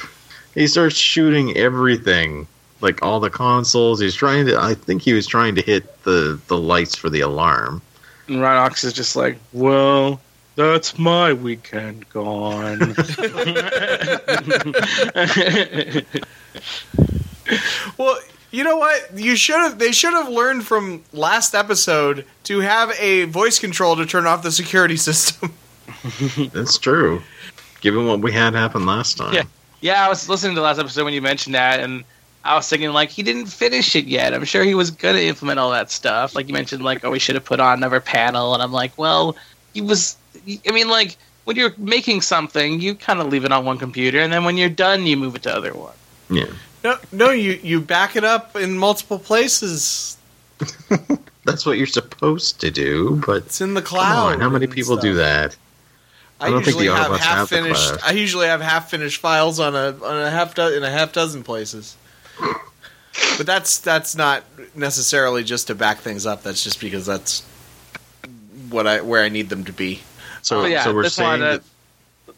He 0.54 0.68
starts 0.68 0.96
shooting 0.96 1.58
everything, 1.58 2.48
like 2.86 3.04
all 3.04 3.20
the 3.20 3.30
consoles. 3.30 4.00
He's 4.00 4.16
trying 4.16 4.46
to, 4.46 4.58
I 4.58 4.76
think 4.76 5.02
he 5.02 5.14
was 5.14 5.28
trying 5.28 5.56
to 5.56 5.62
hit 5.62 6.04
the, 6.04 6.40
the 6.48 6.58
lights 6.58 6.96
for 6.96 7.10
the 7.10 7.20
alarm. 7.20 7.82
And 8.28 8.38
Rhinox 8.38 8.86
is 8.86 8.94
just 8.94 9.16
like, 9.16 9.38
well, 9.52 10.22
that's 10.56 10.98
my 10.98 11.34
weekend 11.34 12.08
gone. 12.10 12.96
Well, 17.98 18.18
you 18.52 18.64
know 18.64 18.78
what? 18.78 19.10
You 19.16 19.36
should 19.36 19.58
have. 19.58 19.80
They 19.80 19.92
should 19.92 20.14
have 20.14 20.30
learned 20.30 20.66
from 20.66 21.04
last 21.14 21.54
episode 21.54 22.26
to 22.46 22.60
have 22.60 22.92
a 23.00 23.26
voice 23.26 23.60
control 23.60 23.96
to 23.98 24.06
turn 24.06 24.26
off 24.26 24.44
the 24.44 24.52
security 24.52 24.98
system. 24.98 25.54
That's 26.54 26.78
true. 26.78 27.22
Given 27.82 28.08
what 28.08 28.22
we 28.22 28.32
had 28.32 28.54
happen 28.54 28.86
last 28.86 29.18
time. 29.18 29.34
Yeah. 29.34 29.44
yeah, 29.82 30.06
I 30.06 30.10
was 30.10 30.28
listening 30.28 30.56
to 30.56 30.62
the 30.62 30.66
last 30.66 30.80
episode 30.80 31.04
when 31.04 31.14
you 31.14 31.22
mentioned 31.22 31.56
that, 31.56 31.80
and 31.80 32.04
I 32.46 32.56
was 32.56 32.70
thinking 32.70 32.92
like 32.92 33.10
he 33.10 33.24
didn't 33.24 33.48
finish 33.48 33.96
it 33.96 34.06
yet. 34.06 34.34
I'm 34.34 34.46
sure 34.46 34.64
he 34.64 34.76
was 34.76 34.92
gonna 34.92 35.20
implement 35.20 35.60
all 35.60 35.72
that 35.72 35.90
stuff. 35.92 36.36
Like 36.36 36.48
you 36.48 36.54
mentioned, 36.54 36.84
like 36.84 37.04
oh 37.04 37.12
we 37.12 37.20
should 37.20 37.36
have 37.36 37.44
put 37.46 37.60
on 37.60 37.78
another 37.80 38.00
panel, 38.00 38.54
and 38.54 38.62
I'm 38.64 38.72
like, 38.72 38.98
well, 38.98 39.36
he 39.74 39.82
was. 39.82 40.16
I 40.68 40.72
mean, 40.72 40.88
like 40.90 41.18
when 41.46 41.56
you're 41.56 41.74
making 41.78 42.22
something, 42.22 42.80
you 42.82 42.96
kind 42.96 43.20
of 43.20 43.28
leave 43.28 43.46
it 43.46 43.52
on 43.52 43.66
one 43.66 43.78
computer, 43.78 44.20
and 44.20 44.32
then 44.32 44.44
when 44.46 44.58
you're 44.58 44.70
done, 44.70 45.06
you 45.06 45.18
move 45.18 45.36
it 45.36 45.44
to 45.44 45.56
other 45.56 45.74
one. 45.74 45.94
Yeah. 46.30 46.46
No, 46.84 46.98
no, 47.12 47.30
you 47.32 47.60
you 47.64 47.82
back 47.82 48.16
it 48.16 48.24
up 48.24 48.56
in 48.56 48.78
multiple 48.78 49.18
places. 49.18 50.18
That's 51.46 51.66
what 51.66 51.78
you're 51.78 51.86
supposed 51.88 52.60
to 52.62 52.72
do, 52.72 53.22
but 53.26 53.44
It's 53.46 53.62
in 53.62 53.74
the 53.76 53.82
come 53.82 54.00
cloud. 54.00 54.34
on, 54.34 54.40
how 54.42 54.50
many 54.50 54.66
and 54.66 54.74
people 54.74 54.98
do 54.98 55.16
that? 55.16 55.56
I, 56.40 56.48
I 56.48 56.50
don't 56.50 56.64
think 56.64 56.78
usually 56.80 56.88
the 56.88 56.96
have 56.96 57.12
half 57.20 57.38
have 57.38 57.50
finished. 57.50 57.90
cloud. 57.94 58.00
I 58.06 58.12
usually 58.12 58.48
have 58.48 58.62
half 58.62 58.90
finished 58.90 59.20
files 59.22 59.60
on 59.60 59.76
a 59.76 59.96
on 60.04 60.22
a 60.22 60.30
half 60.32 60.54
do- 60.56 60.74
in 60.76 60.84
a 60.84 60.90
half 60.90 61.12
dozen 61.14 61.44
places. 61.44 61.96
But 63.38 63.46
that's 63.46 63.80
that's 63.80 64.16
not 64.16 64.44
necessarily 64.76 65.44
just 65.44 65.68
to 65.68 65.76
back 65.76 66.00
things 66.00 66.26
up. 66.26 66.44
That's 66.44 66.64
just 66.64 66.80
because 66.80 67.06
that's 67.06 67.42
what 68.70 68.88
I 68.88 69.02
where 69.02 69.24
I 69.24 69.30
need 69.30 69.50
them 69.50 69.64
to 69.66 69.74
be. 69.74 70.02
So, 70.42 70.62
But 70.62 70.72
yeah, 70.72 70.84
so 70.84 70.94
we're 70.94 71.04
just 71.04 71.16
saying 71.16 71.40
that, 71.40 71.64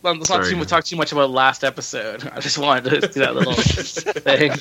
Let's 0.04 0.30
not 0.30 0.46
too, 0.46 0.64
talk 0.66 0.86
too 0.86 0.96
much 0.96 1.12
about 1.12 1.32
last 1.32 1.64
episode. 1.64 2.30
I 2.34 2.40
just 2.40 2.58
wanted 2.58 3.02
to 3.02 3.08
do 3.08 3.20
that 3.20 3.36
little 3.36 3.54
thing. 3.54 4.52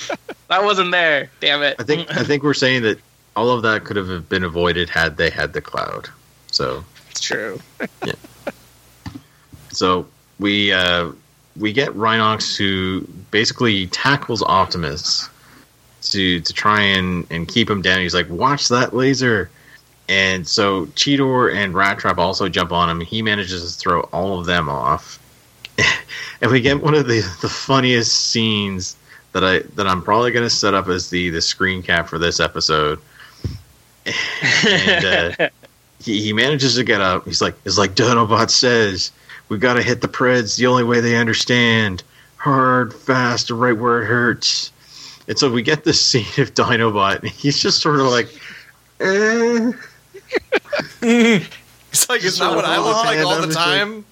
That 0.49 0.65
wasn't 0.65 0.91
there. 0.93 1.31
Damn 1.41 1.63
it. 1.63 1.77
I 1.79 1.83
think 1.83 2.11
I 2.17 2.23
think 2.25 2.43
we're 2.43 2.55
saying 2.55 2.83
that 2.83 2.99
all 3.35 3.51
of 3.51 3.63
that 3.63 3.85
could 3.85 3.97
have 3.97 4.29
been 4.29 4.45
avoided 4.45 4.89
had 4.89 5.17
they 5.17 5.31
had 5.31 5.53
the 5.53 5.61
cloud. 5.61 6.09
So 6.51 6.85
it's 7.11 7.21
true. 7.21 7.61
Yeah. 8.05 8.15
so 9.71 10.07
we 10.39 10.73
uh, 10.73 11.13
we 11.59 11.73
get 11.73 11.91
Rhinox 11.91 12.57
who 12.57 13.07
basically 13.31 13.87
tackles 13.89 14.43
Optimus 14.43 15.29
to 16.03 16.41
to 16.41 16.53
try 16.53 16.81
and, 16.83 17.27
and 17.31 17.49
keep 17.49 17.69
him 17.69 17.83
down. 17.83 18.01
He's 18.01 18.15
like, 18.15 18.29
"Watch 18.29 18.69
that 18.69 18.95
laser!" 18.95 19.51
And 20.09 20.47
so 20.47 20.87
Cheetor 20.87 21.53
and 21.53 21.75
Rat 21.75 21.99
Trap 21.99 22.19
also 22.19 22.49
jump 22.49 22.73
on 22.73 22.89
him. 22.89 23.01
He 23.01 23.23
manages 23.23 23.75
to 23.75 23.79
throw 23.79 24.01
all 24.13 24.39
of 24.39 24.47
them 24.47 24.69
off, 24.69 25.19
and 26.41 26.51
we 26.51 26.61
get 26.61 26.83
one 26.83 26.95
of 26.95 27.07
the, 27.09 27.21
the 27.43 27.49
funniest 27.49 28.31
scenes 28.31 28.97
that 29.33 29.45
I 29.45 29.61
that 29.75 29.87
I'm 29.87 30.03
probably 30.03 30.31
going 30.31 30.47
to 30.47 30.51
set 30.51 30.75
up 30.75 30.89
as 30.89 31.11
the 31.11 31.31
the 31.31 31.43
screen 31.43 31.83
cap 31.83 32.09
for 32.09 32.19
this 32.19 32.41
episode. 32.41 33.01
and 34.65 35.05
uh, 35.05 35.49
he, 36.01 36.23
he 36.23 36.33
manages 36.33 36.77
to 36.77 36.85
get 36.85 37.01
up. 37.01 37.25
He's 37.25 37.43
like, 37.43 37.55
it's 37.65 37.79
like 37.79 37.95
Dinobot 37.95 38.51
says, 38.51 39.11
we 39.49 39.59
got 39.59 39.75
to 39.75 39.83
hit 39.83 40.01
the 40.01 40.09
Preds 40.09 40.57
the 40.57 40.67
only 40.67 40.85
way 40.85 41.01
they 41.01 41.17
understand. 41.17 42.03
Hard, 42.37 42.95
fast, 42.95 43.51
right 43.51 43.77
where 43.77 44.03
it 44.03 44.07
hurts. 44.07 44.71
And 45.29 45.39
so 45.39 45.51
we 45.51 45.63
get 45.63 45.85
this 45.85 46.01
scene 46.05 46.25
of 46.39 46.55
Dinobot, 46.55 47.21
and 47.21 47.31
he's 47.31 47.59
just 47.61 47.81
sort 47.81 48.01
of 48.01 48.07
like, 48.07 48.29
eh, 49.01 49.73
It's 51.93 52.09
like 52.11 52.17
it's 52.19 52.25
Just 52.37 52.41
not 52.41 52.55
what 52.57 52.65
I 52.65 52.79
look 52.79 53.05
like 53.05 53.19
all 53.25 53.41
the 53.41 53.55
time. 53.55 54.05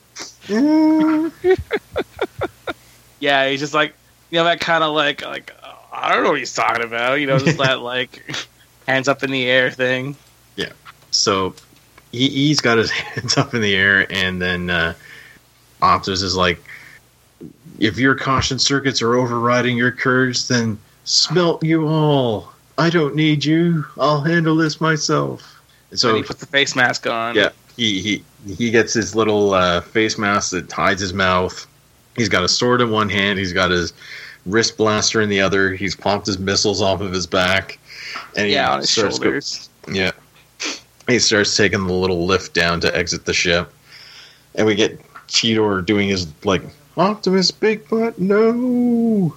eh. 0.48 1.56
Yeah, 3.20 3.48
he's 3.48 3.60
just 3.60 3.72
like 3.74 3.94
you 4.30 4.38
know 4.38 4.44
that 4.44 4.60
kind 4.60 4.84
of 4.84 4.92
like 4.94 5.24
like 5.24 5.52
I 5.92 6.12
don't 6.12 6.24
know 6.24 6.30
what 6.30 6.38
he's 6.38 6.52
talking 6.54 6.84
about. 6.84 7.20
You 7.20 7.26
know, 7.26 7.38
just 7.38 7.56
that 7.58 7.80
like 7.80 8.22
hands 8.86 9.08
up 9.08 9.22
in 9.22 9.30
the 9.30 9.44
air 9.46 9.70
thing. 9.70 10.16
Yeah. 10.56 10.72
So 11.10 11.54
he, 12.12 12.28
he's 12.28 12.60
got 12.60 12.76
his 12.76 12.90
hands 12.90 13.36
up 13.38 13.54
in 13.54 13.62
the 13.62 13.74
air, 13.74 14.06
and 14.12 14.42
then 14.42 14.68
uh, 14.68 14.94
Optimus 15.84 16.22
is 16.22 16.36
like, 16.36 16.62
if 17.78 17.98
your 17.98 18.14
caution 18.14 18.58
circuits 18.58 19.02
are 19.02 19.14
overriding 19.16 19.76
your 19.76 19.92
courage, 19.92 20.48
then 20.48 20.78
smelt 21.04 21.62
you 21.62 21.86
all. 21.86 22.52
I 22.78 22.90
don't 22.90 23.14
need 23.14 23.44
you. 23.44 23.84
I'll 23.98 24.20
handle 24.22 24.56
this 24.56 24.80
myself. 24.80 25.60
And 25.90 25.98
So 25.98 26.10
so 26.10 26.16
he 26.16 26.22
puts 26.22 26.40
the 26.40 26.46
face 26.46 26.74
mask 26.74 27.06
on. 27.06 27.34
Yeah, 27.36 27.50
he 27.76 28.00
he 28.00 28.24
he 28.56 28.70
gets 28.70 28.92
his 28.92 29.14
little 29.14 29.54
uh, 29.54 29.80
face 29.80 30.18
mask 30.18 30.50
that 30.52 30.70
hides 30.72 31.00
his 31.00 31.12
mouth. 31.12 31.66
He's 32.16 32.28
got 32.28 32.42
a 32.44 32.48
sword 32.48 32.80
in 32.80 32.90
one 32.90 33.08
hand. 33.08 33.38
He's 33.38 33.52
got 33.52 33.70
his 33.70 33.92
wrist 34.46 34.76
blaster 34.76 35.20
in 35.20 35.28
the 35.28 35.40
other. 35.40 35.74
He's 35.74 35.94
popped 35.96 36.26
his 36.26 36.38
missiles 36.38 36.80
off 36.82 37.00
of 37.00 37.12
his 37.12 37.26
back, 37.26 37.78
and 38.36 38.48
Yeah, 38.48 38.72
on 38.72 38.80
his 38.80 38.90
starts 38.90 39.18
go- 39.18 39.24
shoulders. 39.24 39.68
yeah, 39.90 40.10
he 41.08 41.18
starts 41.18 41.56
taking 41.56 41.86
the 41.86 41.92
little 41.92 42.26
lift 42.26 42.54
down 42.54 42.80
to 42.80 42.96
exit 42.96 43.24
the 43.24 43.34
ship, 43.34 43.72
and 44.54 44.66
we 44.66 44.74
get 44.74 45.00
Cheetor 45.34 45.84
doing 45.84 46.08
his 46.08 46.26
like 46.44 46.62
Optimus 46.96 47.50
Big 47.50 47.88
Butt 47.88 48.18
no, 48.18 49.36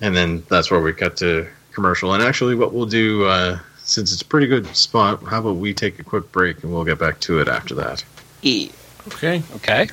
and 0.00 0.14
then 0.14 0.42
that's 0.48 0.70
where 0.70 0.80
we 0.80 0.92
cut 0.92 1.16
to 1.18 1.48
commercial. 1.72 2.12
And 2.12 2.22
actually, 2.22 2.54
what 2.54 2.72
we'll 2.72 2.86
do. 2.86 3.24
Uh, 3.24 3.58
since 3.84 4.12
it's 4.12 4.22
a 4.22 4.24
pretty 4.24 4.46
good 4.46 4.66
spot, 4.76 5.24
how 5.24 5.40
about 5.40 5.56
we 5.56 5.74
take 5.74 5.98
a 5.98 6.04
quick 6.04 6.30
break 6.30 6.62
and 6.62 6.72
we'll 6.72 6.84
get 6.84 7.00
back 7.00 7.18
to 7.20 7.40
it 7.40 7.48
after 7.48 7.74
that. 7.74 8.04
E. 8.42 8.70
Okay. 9.08 9.42
Okay. 9.56 9.88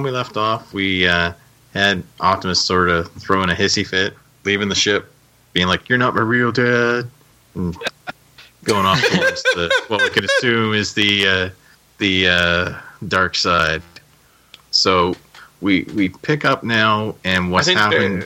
When 0.00 0.12
we 0.12 0.16
left 0.16 0.38
off, 0.38 0.72
we 0.72 1.06
uh, 1.06 1.32
had 1.74 2.02
Optimus 2.20 2.60
sort 2.64 2.88
of 2.88 3.12
throwing 3.12 3.50
a 3.50 3.54
hissy 3.54 3.86
fit, 3.86 4.14
leaving 4.44 4.68
the 4.68 4.74
ship, 4.74 5.12
being 5.52 5.66
like, 5.66 5.88
"You're 5.88 5.98
not 5.98 6.14
my 6.14 6.22
real 6.22 6.50
dad," 6.50 7.06
and 7.54 7.76
going 8.64 8.86
off 8.86 9.00
towards 9.02 9.42
the 9.42 9.70
what 9.88 10.00
we 10.00 10.08
could 10.08 10.24
assume 10.24 10.74
is 10.74 10.94
the 10.94 11.26
uh, 11.26 11.50
the 11.98 12.28
uh, 12.28 12.74
dark 13.08 13.34
side. 13.34 13.82
So 14.70 15.14
we 15.60 15.82
we 15.94 16.08
pick 16.08 16.46
up 16.46 16.64
now, 16.64 17.14
and 17.24 17.52
what's 17.52 17.68
happening? 17.68 18.24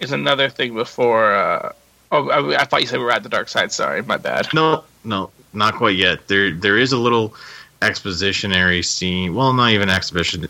is 0.00 0.10
another 0.10 0.48
thing 0.48 0.74
before. 0.74 1.36
Uh, 1.36 1.72
oh, 2.10 2.30
I, 2.30 2.62
I 2.62 2.64
thought 2.64 2.80
you 2.80 2.88
said 2.88 2.98
we 2.98 3.04
were 3.04 3.12
at 3.12 3.22
the 3.22 3.28
dark 3.28 3.48
side. 3.48 3.70
Sorry, 3.70 4.02
my 4.02 4.16
bad. 4.16 4.48
No, 4.52 4.82
no, 5.04 5.30
not 5.52 5.74
quite 5.74 5.94
yet. 5.94 6.26
There, 6.26 6.50
there 6.50 6.76
is 6.76 6.90
a 6.90 6.98
little 6.98 7.36
expositionary 7.80 8.84
scene. 8.84 9.36
Well, 9.36 9.52
not 9.52 9.70
even 9.70 9.88
exposition, 9.88 10.48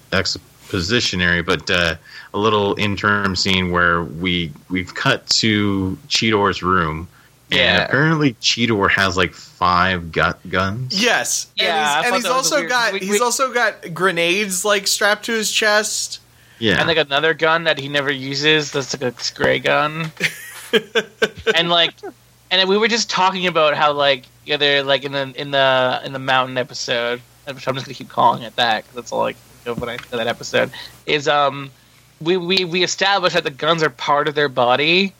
expositionary, 0.72 1.44
but 1.44 1.70
uh, 1.70 1.96
a 2.34 2.38
little 2.38 2.74
interim 2.78 3.36
scene 3.36 3.70
where 3.70 4.02
we 4.02 4.52
we've 4.70 4.94
cut 4.94 5.26
to 5.28 5.98
Cheetor's 6.08 6.62
room. 6.62 7.08
And 7.50 7.82
apparently 7.82 8.32
Cheetor 8.34 8.90
has 8.92 9.18
like 9.18 9.34
five 9.34 10.10
gut 10.10 10.38
guns. 10.48 11.02
Yes. 11.02 11.48
Yeah, 11.54 11.96
and 11.98 12.06
he's, 12.06 12.06
and 12.06 12.14
he's 12.14 12.22
that 12.24 12.28
was 12.30 12.32
a 12.32 12.32
also 12.34 12.56
weird- 12.60 12.70
got 12.70 12.92
we- 12.94 12.98
he's 13.00 13.10
we- 13.10 13.20
also 13.20 13.52
got 13.52 13.92
grenades 13.92 14.64
like 14.64 14.86
strapped 14.86 15.26
to 15.26 15.32
his 15.32 15.50
chest. 15.52 16.20
Yeah. 16.58 16.78
And 16.78 16.88
like 16.88 16.96
another 16.96 17.34
gun 17.34 17.64
that 17.64 17.78
he 17.78 17.88
never 17.88 18.10
uses. 18.10 18.70
That's 18.72 18.98
like 18.98 19.12
a 19.12 19.34
gray 19.34 19.58
gun. 19.58 20.12
and 21.54 21.68
like, 21.68 21.92
and 22.50 22.68
we 22.68 22.78
were 22.78 22.88
just 22.88 23.10
talking 23.10 23.46
about 23.46 23.74
how 23.74 23.92
like 23.92 24.24
yeah, 24.46 24.56
they're 24.56 24.82
like 24.82 25.04
in 25.04 25.12
the 25.12 25.32
in 25.36 25.50
the 25.50 26.00
in 26.04 26.12
the 26.14 26.18
mountain 26.18 26.56
episode, 26.56 27.20
which 27.46 27.68
I'm 27.68 27.74
just 27.74 27.84
gonna 27.84 27.94
keep 27.94 28.08
calling 28.08 28.44
it 28.44 28.56
that 28.56 28.84
because 28.84 28.94
that's 28.94 29.12
all 29.12 29.26
I 29.26 29.32
know 29.32 29.36
when 29.64 29.88
I 29.88 29.96
say 29.96 30.16
that 30.16 30.26
episode 30.26 30.70
is 31.06 31.28
um 31.28 31.70
we 32.20 32.36
we 32.36 32.64
we 32.64 32.82
established 32.82 33.34
that 33.34 33.44
the 33.44 33.50
guns 33.50 33.82
are 33.82 33.90
part 33.90 34.28
of 34.28 34.34
their 34.34 34.48
body, 34.48 35.12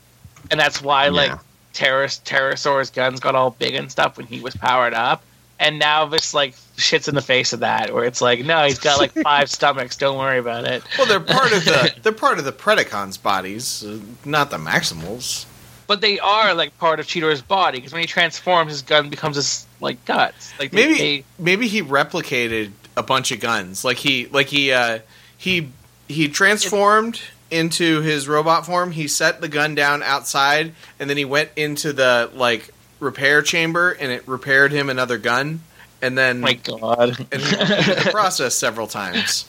and 0.51 0.59
that's 0.61 0.80
why 0.82 1.09
like 1.09 1.30
Yeah. 1.30 1.38
Terror 1.72 2.07
Terrorsaur's 2.09 2.90
guns 2.90 3.18
got 3.20 3.34
all 3.34 3.51
big 3.51 3.74
and 3.74 3.90
stuff 3.90 4.16
when 4.16 4.26
he 4.26 4.40
was 4.40 4.55
powered 4.55 4.95
up. 4.95 5.22
And 5.59 5.78
now 5.78 6.07
this 6.07 6.34
like 6.34 6.55
shits 6.76 7.09
in 7.09 7.14
the 7.14 7.22
face 7.22 7.53
of 7.53 7.61
that, 7.61 7.95
where 7.95 8.05
it's 8.05 8.20
like, 8.20 8.45
no, 8.45 8.64
he's 8.64 8.80
got 8.80 8.99
like 8.99 9.12
five 9.12 9.49
stomachs. 9.59 9.97
Don't 9.97 10.18
worry 10.18 10.38
about 10.38 10.64
it. 10.64 10.82
Well, 10.99 11.07
they're 11.07 11.20
part 11.20 11.53
of 11.53 11.64
the 11.64 11.95
they're 12.03 12.12
part 12.12 12.38
of 12.38 12.45
the 12.45 12.53
Predacons' 12.53 13.20
bodies, 13.22 13.84
uh, 13.84 13.99
not 14.24 14.51
the 14.51 14.59
Maximals. 14.59 15.47
But 15.86 16.01
they 16.01 16.18
are 16.20 16.55
like 16.55 16.76
part 16.78 17.01
of 17.01 17.07
Cheetor's 17.07 17.43
body 17.43 17.78
because 17.78 17.93
when 17.93 18.01
he 18.01 18.07
transforms, 18.09 18.70
his 18.72 18.82
gun 18.82 19.09
becomes 19.09 19.36
his 19.36 19.66
like 19.80 20.05
guts. 20.05 20.53
Like 20.59 20.70
they, 20.72 20.86
Maybe 20.86 20.99
they- 20.99 21.24
maybe 21.38 21.68
he 21.68 21.82
replicated 21.82 22.72
a 22.97 23.03
bunch 23.03 23.32
of 23.32 23.40
guns. 23.40 23.84
Like 23.84 23.99
he 23.99 24.26
like 24.26 24.49
he 24.49 24.72
uh, 24.72 25.01
he 25.36 25.68
he 26.09 26.28
transformed 26.28 27.20
into 27.51 28.01
his 28.01 28.26
robot 28.26 28.66
form. 28.66 28.93
He 28.93 29.09
set 29.09 29.40
the 29.40 29.49
gun 29.49 29.74
down 29.74 30.03
outside, 30.03 30.72
and 30.99 31.09
then 31.09 31.16
he 31.16 31.24
went 31.24 31.51
into 31.57 31.93
the 31.93 32.30
like 32.34 32.70
repair 33.01 33.43
chamber, 33.43 33.90
and 33.90 34.11
it 34.11 34.26
repaired 34.26 34.72
him 34.72 34.88
another 34.88 35.18
gun. 35.18 35.61
And 36.01 36.18
then 36.18 36.40
my 36.40 36.55
God. 36.55 37.18
and 37.30 37.43
the 37.43 38.09
process 38.11 38.57
several 38.57 38.88
times. 38.88 39.49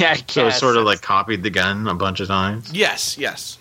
yeah, 0.00 0.10
I 0.10 0.22
so 0.26 0.48
it 0.48 0.52
sort 0.52 0.76
of 0.76 0.84
like 0.84 1.02
copied 1.02 1.42
the 1.42 1.50
gun 1.50 1.86
a 1.86 1.94
bunch 1.94 2.20
of 2.20 2.28
times. 2.28 2.72
Yes, 2.72 3.16
yes. 3.16 3.58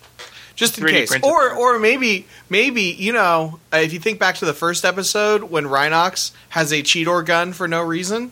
Just 0.56 0.78
in 0.78 0.86
case, 0.86 1.12
or 1.24 1.52
or 1.52 1.80
maybe 1.80 2.28
maybe 2.48 2.84
you 2.84 3.12
know 3.12 3.60
uh, 3.74 3.78
if 3.78 3.92
you 3.92 4.00
think 4.00 4.20
back 4.20 4.36
to 4.36 4.46
the 4.46 4.54
first 4.54 4.86
episode 4.86 5.44
when 5.44 5.66
Rhinox 5.66 6.32
has 6.50 6.72
a 6.72 6.84
Cheetor 6.84 7.26
gun 7.26 7.54
for 7.54 7.68
no 7.68 7.82
reason, 7.82 8.32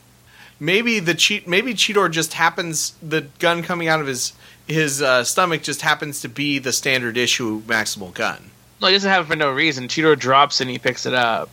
maybe 0.62 1.00
the 1.02 1.14
cheat 1.14 1.46
maybe 1.48 1.74
Cheetor 1.74 2.10
just 2.10 2.34
happens 2.34 2.94
the 3.02 3.22
gun 3.40 3.64
coming 3.64 3.90
out 3.90 4.00
of 4.00 4.08
his 4.08 4.32
his 4.68 5.02
uh, 5.02 5.26
stomach 5.26 5.64
just 5.64 5.82
happens 5.82 6.22
to 6.22 6.30
be 6.30 6.60
the 6.60 6.72
standard 6.72 7.18
issue 7.18 7.62
maximal 7.64 8.14
gun. 8.14 8.52
No, 8.80 8.88
he 8.88 8.94
doesn't 8.94 9.10
have 9.12 9.26
it 9.26 9.28
for 9.28 9.36
no 9.36 9.52
reason. 9.52 9.88
Cheetor 9.90 10.18
drops 10.18 10.62
and 10.62 10.70
he 10.70 10.80
picks 10.80 11.06
it 11.06 11.14
up. 11.14 11.50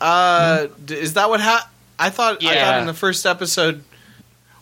Uh, 0.00 0.68
d- 0.84 0.94
is 0.94 1.14
that 1.14 1.28
what 1.28 1.40
happened? 1.40 1.70
I 1.98 2.10
thought? 2.10 2.34
I 2.42 2.46
thought 2.46 2.54
Yeah. 2.54 2.80
in 2.80 2.86
the 2.86 2.94
first 2.94 3.24
episode. 3.26 3.82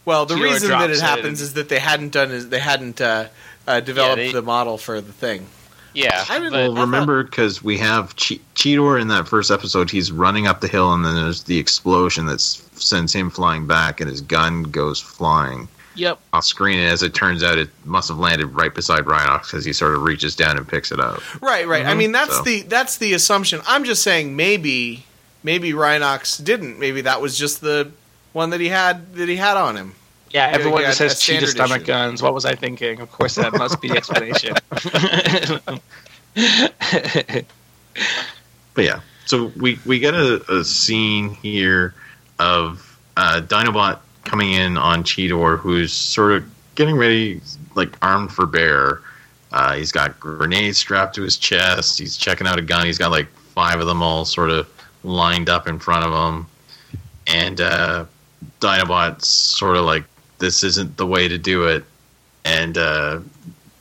Well, 0.05 0.25
the 0.27 0.35
Cheetor 0.37 0.43
reason 0.43 0.69
that 0.71 0.91
it 0.91 0.97
it 0.97 1.03
happens 1.03 1.41
is 1.41 1.55
that 1.55 1.69
they 1.69 1.79
hadn't 1.81 2.11
done 2.13 2.31
is 2.31 2.49
they 2.49 2.59
hadn't 2.61 3.01
uh, 3.01 3.29
uh, 3.67 3.81
developed 3.81 4.17
they- 4.17 4.33
the 4.33 4.43
model 4.43 4.79
for 4.79 5.01
the 5.01 5.13
thing. 5.13 5.47
Yeah. 5.95 6.25
I 6.29 6.39
didn't- 6.39 6.53
Well, 6.53 6.75
remember 6.75 7.23
because 7.25 7.63
we 7.63 7.79
have 7.79 8.15
che- 8.17 8.41
Cheetor 8.55 9.01
in 9.01 9.09
that 9.09 9.29
first 9.29 9.51
episode. 9.51 9.91
He's 9.91 10.11
running 10.13 10.47
up 10.47 10.61
the 10.61 10.69
hill, 10.69 10.93
and 10.93 11.05
then 11.05 11.15
there's 11.15 11.45
the 11.45 11.59
explosion 11.59 12.27
that 12.27 12.41
sends 12.41 13.13
him 13.13 13.31
flying 13.31 13.67
back, 13.67 14.01
and 14.01 14.11
his 14.11 14.21
gun 14.21 14.65
goes 14.65 15.01
flying 15.01 15.69
Yep. 15.95 16.19
off 16.33 16.45
screen. 16.45 16.79
And 16.81 16.91
as 16.91 17.03
it 17.05 17.15
turns 17.15 17.43
out, 17.45 17.57
it 17.59 17.71
must 17.85 18.09
have 18.09 18.19
landed 18.19 18.47
right 18.49 18.75
beside 18.75 19.05
Rhinox 19.05 19.45
because 19.45 19.65
he 19.65 19.73
sort 19.73 19.95
of 19.95 20.03
reaches 20.03 20.35
down 20.35 20.57
and 20.57 20.67
picks 20.67 20.91
it 20.91 20.99
up. 20.99 21.23
Right, 21.41 21.67
right. 21.69 21.87
I 21.87 21.95
Mhm. 21.95 21.99
mean, 21.99 22.13
that's 22.13 22.37
So- 22.39 22.43
the 22.43 22.63
that's 22.63 22.97
the 22.97 23.13
assumption. 23.15 23.61
I'm 23.67 23.85
just 23.85 24.03
saying 24.03 24.35
maybe 24.35 25.05
maybe 25.45 25.73
Rhinox 25.73 26.43
didn't. 26.43 26.79
Maybe 26.81 27.03
that 27.03 27.21
was 27.21 27.39
just 27.39 27.61
the 27.61 27.91
one 28.33 28.51
that 28.51 28.61
he 28.61 28.69
had 28.71 29.15
that 29.15 29.29
he 29.29 29.37
had 29.37 29.57
on 29.57 29.77
him. 29.77 29.95
Yeah, 30.35 30.51
everyone 30.53 30.83
yeah, 30.83 30.89
just 30.89 30.99
says 30.99 31.21
cheetah 31.21 31.47
stomach 31.47 31.83
issue. 31.83 31.87
guns. 31.87 32.21
What 32.21 32.35
was 32.35 32.45
I 32.45 32.57
thinking? 32.57 33.01
Of 33.01 33.11
course, 33.13 33.37
that 33.37 33.53
must 33.55 33.81
be 33.81 33.89
the 33.89 33.97
explanation. 33.97 34.55
But 38.75 38.83
yeah, 38.83 39.01
so 39.25 39.53
we 39.57 39.79
we 39.87 40.01
get 40.01 40.15
a, 40.15 40.45
a 40.53 40.65
scene 40.65 41.31
here 41.31 41.95
of 42.41 42.99
uh, 43.17 43.41
Dinobot 43.47 44.01
coming 44.25 44.53
in 44.53 44.77
on 44.77 45.05
Cheetor, 45.05 45.59
who's 45.59 45.93
sort 45.93 46.33
of 46.33 46.45
getting 46.75 46.97
ready, 46.97 47.41
like 47.77 47.97
armed 48.03 48.33
for 48.33 48.47
bear. 48.47 49.01
Uh, 49.53 49.75
he's 49.77 49.93
got 49.93 50.19
grenades 50.19 50.77
strapped 50.79 51.15
to 51.15 51.23
his 51.23 51.37
chest. 51.37 52.01
He's 52.01 52.17
checking 52.17 52.49
out 52.49 52.59
a 52.59 52.63
gun. 52.63 52.85
He's 52.85 52.99
got 52.99 53.13
like 53.13 53.29
five 53.29 53.79
of 53.79 53.87
them 53.87 54.03
all 54.03 54.25
sort 54.25 54.51
of 54.51 54.69
lined 55.05 55.49
up 55.49 55.69
in 55.69 55.79
front 55.79 56.05
of 56.05 56.13
him. 56.13 56.47
And 57.29 57.61
uh, 57.61 58.07
Dinobot's 58.59 59.29
sort 59.29 59.77
of 59.77 59.85
like, 59.85 60.03
this 60.45 60.63
isn't 60.63 60.97
the 60.99 61.07
way 61.07 61.27
to 61.27 61.39
do 61.39 61.65
it. 61.65 61.83
And 62.45 62.77
uh, 62.77 63.21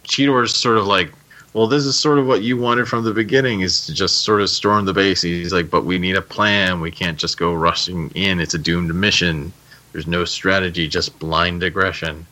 Cheetor's 0.05 0.55
sort 0.55 0.77
of 0.77 0.85
like, 0.87 1.11
well, 1.53 1.67
this 1.67 1.83
is 1.85 1.97
sort 1.99 2.17
of 2.19 2.25
what 2.25 2.41
you 2.41 2.55
wanted 2.57 2.87
from 2.87 3.03
the 3.03 3.13
beginning 3.13 3.59
is 3.59 3.85
to 3.85 3.93
just 3.93 4.21
sort 4.21 4.41
of 4.41 4.49
storm 4.49 4.85
the 4.85 4.93
base. 4.93 5.21
He's 5.21 5.51
like, 5.51 5.69
but 5.69 5.83
we 5.83 5.99
need 5.99 6.15
a 6.15 6.21
plan. 6.21 6.79
We 6.79 6.89
can't 6.89 7.17
just 7.19 7.37
go 7.37 7.53
rushing 7.53 8.09
in. 8.15 8.39
It's 8.39 8.53
a 8.53 8.57
doomed 8.57 8.95
mission. 8.95 9.51
There's 9.91 10.07
no 10.07 10.23
strategy, 10.25 10.87
just 10.87 11.19
blind 11.19 11.61
aggression. 11.63 12.25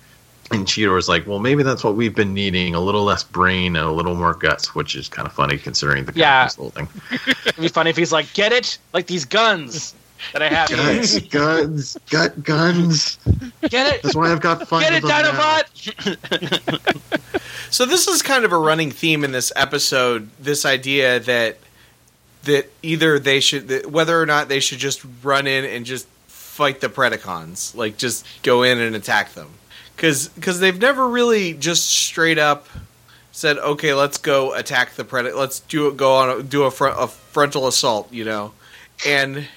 And 0.49 0.65
Cheetor's 0.65 1.07
like, 1.09 1.27
well, 1.27 1.39
maybe 1.39 1.61
that's 1.63 1.83
what 1.83 1.95
we've 1.95 2.15
been 2.15 2.33
needing 2.33 2.73
a 2.73 2.79
little 2.79 3.03
less 3.03 3.23
brain 3.23 3.75
and 3.75 3.85
a 3.85 3.91
little 3.91 4.15
more 4.15 4.33
guts, 4.33 4.73
which 4.73 4.95
is 4.95 5.07
kind 5.09 5.27
of 5.27 5.33
funny 5.33 5.57
considering 5.57 6.05
the 6.05 6.13
Yeah. 6.15 6.47
thing. 6.47 6.87
It'd 7.45 7.61
be 7.61 7.67
funny 7.67 7.89
if 7.89 7.97
he's 7.97 8.11
like, 8.11 8.33
"Get 8.33 8.51
it? 8.51 8.77
Like 8.93 9.07
these 9.07 9.23
guns 9.25 9.93
that 10.33 10.41
I 10.41 10.47
have. 10.49 10.69
Guns, 10.69 11.19
guns, 11.29 11.97
gut 12.09 12.43
guns. 12.43 13.17
Get 13.69 13.95
it? 13.95 14.03
That's 14.03 14.15
why 14.15 14.31
I've 14.31 14.41
got 14.41 14.67
five 14.67 14.81
Get 14.83 14.93
it, 14.93 15.03
of 15.03 15.09
them 15.09 15.09
now. 15.09 15.61
Dinobot!" 15.61 17.31
So 17.69 17.85
this 17.85 18.07
is 18.07 18.21
kind 18.21 18.43
of 18.43 18.51
a 18.51 18.57
running 18.57 18.91
theme 18.91 19.23
in 19.23 19.31
this 19.31 19.51
episode. 19.55 20.29
This 20.39 20.65
idea 20.65 21.19
that 21.21 21.57
that 22.43 22.69
either 22.83 23.19
they 23.19 23.39
should 23.39 23.67
that 23.69 23.91
whether 23.91 24.19
or 24.19 24.25
not 24.25 24.49
they 24.49 24.59
should 24.59 24.79
just 24.79 25.01
run 25.23 25.47
in 25.47 25.63
and 25.63 25.85
just 25.85 26.07
fight 26.27 26.81
the 26.81 26.89
Predacons, 26.89 27.73
like 27.75 27.97
just 27.97 28.25
go 28.43 28.63
in 28.63 28.79
and 28.79 28.95
attack 28.95 29.33
them. 29.33 29.49
because 29.95 30.27
because 30.29 30.59
they've 30.59 30.79
never 30.79 31.07
really 31.07 31.53
just 31.53 31.85
straight 31.89 32.37
up 32.37 32.67
said, 33.31 33.57
okay, 33.57 33.93
let's 33.93 34.17
go 34.17 34.53
attack 34.53 34.95
the 34.95 35.03
predator. 35.05 35.35
Let's 35.35 35.61
do 35.61 35.87
it. 35.87 35.97
Go 35.97 36.13
on. 36.15 36.47
Do 36.47 36.63
a, 36.63 36.71
front, 36.71 36.97
a 36.99 37.07
frontal 37.07 37.67
assault. 37.67 38.11
You 38.11 38.25
know, 38.25 38.53
and 39.05 39.47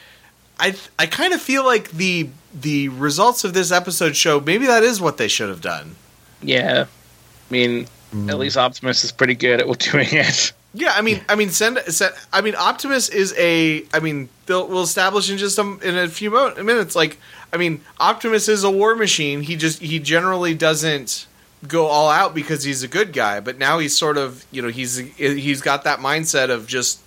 I 0.59 0.74
I 0.98 1.07
kind 1.07 1.32
of 1.34 1.40
feel 1.40 1.64
like 1.64 1.90
the 1.90 2.28
the 2.52 2.88
results 2.88 3.44
of 3.44 3.55
this 3.55 3.72
episode 3.72 4.16
show 4.16 4.40
maybe 4.40 4.66
that 4.66 4.82
is 4.82 5.00
what 5.00 5.16
they 5.16 5.28
should 5.28 5.48
have 5.48 5.61
done. 5.61 5.96
Yeah, 6.42 6.86
I 6.86 7.52
mean, 7.52 7.86
hmm. 8.11 8.30
at 8.30 8.38
least 8.38 8.57
Optimus 8.57 9.05
is 9.05 9.12
pretty 9.12 9.34
good 9.34 9.61
at 9.61 9.78
doing 9.78 10.09
it. 10.11 10.52
Yeah, 10.76 10.92
I 10.92 11.02
mean, 11.02 11.20
I 11.28 11.36
mean, 11.36 11.50
send, 11.50 11.78
send. 11.86 12.14
I 12.32 12.40
mean, 12.40 12.57
Optimus 12.57 13.09
is 13.09 13.32
a. 13.38 13.84
I 13.94 14.00
mean, 14.00 14.28
they'll, 14.46 14.66
we'll 14.66 14.82
establish 14.82 15.30
in 15.30 15.38
just 15.38 15.55
some 15.55 15.78
in 15.84 15.96
a 15.96 16.09
few 16.09 16.32
mo- 16.32 16.55
minutes. 16.57 16.96
Like, 16.96 17.18
I 17.52 17.59
mean, 17.59 17.80
Optimus 18.00 18.48
is 18.48 18.64
a 18.64 18.70
war 18.70 18.96
machine. 18.96 19.42
He 19.42 19.55
just 19.55 19.80
he 19.80 20.00
generally 20.00 20.52
doesn't 20.52 21.28
go 21.68 21.86
all 21.86 22.11
out 22.11 22.34
because 22.34 22.64
he's 22.64 22.82
a 22.82 22.88
good 22.88 23.12
guy. 23.12 23.38
But 23.38 23.57
now 23.57 23.78
he's 23.78 23.96
sort 23.96 24.18
of 24.18 24.44
you 24.50 24.62
know 24.62 24.68
he's 24.68 24.96
he's 24.96 25.61
got 25.61 25.84
that 25.84 26.00
mindset 26.00 26.50
of 26.50 26.66
just 26.66 27.00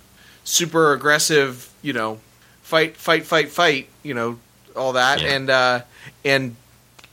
super 0.44 0.94
aggressive. 0.94 1.70
You 1.82 1.92
know, 1.92 2.20
fight, 2.68 2.96
fight, 2.96 3.24
fight, 3.24 3.48
fight. 3.48 3.88
You 4.02 4.14
know, 4.14 4.38
all 4.76 4.92
that, 4.92 5.20
Yeah. 5.22 5.28
and 5.34 5.50
uh 5.50 5.80
and 6.24 6.56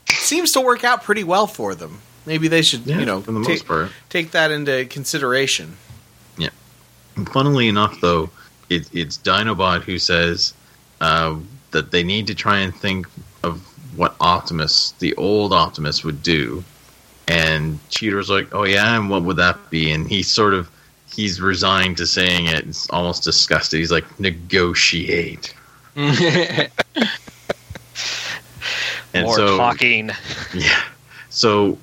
it 0.08 0.14
seems 0.16 0.52
to 0.52 0.60
work 0.60 0.84
out 0.84 1.02
pretty 1.02 1.24
well 1.24 1.46
for 1.46 1.74
them. 1.74 2.00
Maybe 2.26 2.48
they 2.48 2.62
should 2.62 2.86
Yeah, 2.86 2.98
you 2.98 3.06
know 3.06 3.20
the 3.20 3.44
take, 4.10 4.30
that 4.32 4.50
into 4.50 4.84
consideration. 4.86 5.76
Yeah. 6.36 6.50
Funnily 7.32 7.68
enough, 7.68 8.00
though, 8.00 8.30
it, 8.68 8.88
it's 8.92 9.16
Dinobot 9.16 9.82
who 9.82 9.98
says 9.98 10.52
uh, 11.00 11.36
that 11.70 11.90
they 11.92 12.02
need 12.02 12.26
to 12.26 12.34
try 12.34 12.58
and 12.58 12.74
think 12.74 13.06
of 13.42 13.60
what 13.96 14.14
Optimus, 14.20 14.92
the 14.98 15.14
old 15.16 15.52
Optimus, 15.52 16.04
would 16.04 16.22
do. 16.22 16.62
And 17.28 17.78
Cheetor's 17.90 18.28
like, 18.28 18.54
"Oh 18.54 18.64
yeah, 18.64 18.96
and 18.96 19.08
what 19.10 19.22
would 19.22 19.36
that 19.36 19.70
be?" 19.70 19.90
And 19.92 20.06
he 20.08 20.22
sort 20.22 20.54
of 20.54 20.68
he's 21.12 21.40
resigned 21.40 21.96
to 21.98 22.06
saying 22.06 22.46
it. 22.46 22.66
It's 22.66 22.88
almost 22.90 23.24
disgusted. 23.24 23.80
He's 23.80 23.92
like, 23.92 24.04
"Negotiate." 24.20 25.54
And 29.16 29.24
More 29.24 29.34
so, 29.34 29.56
talking. 29.56 30.10
Yeah. 30.54 30.82
So 31.30 31.78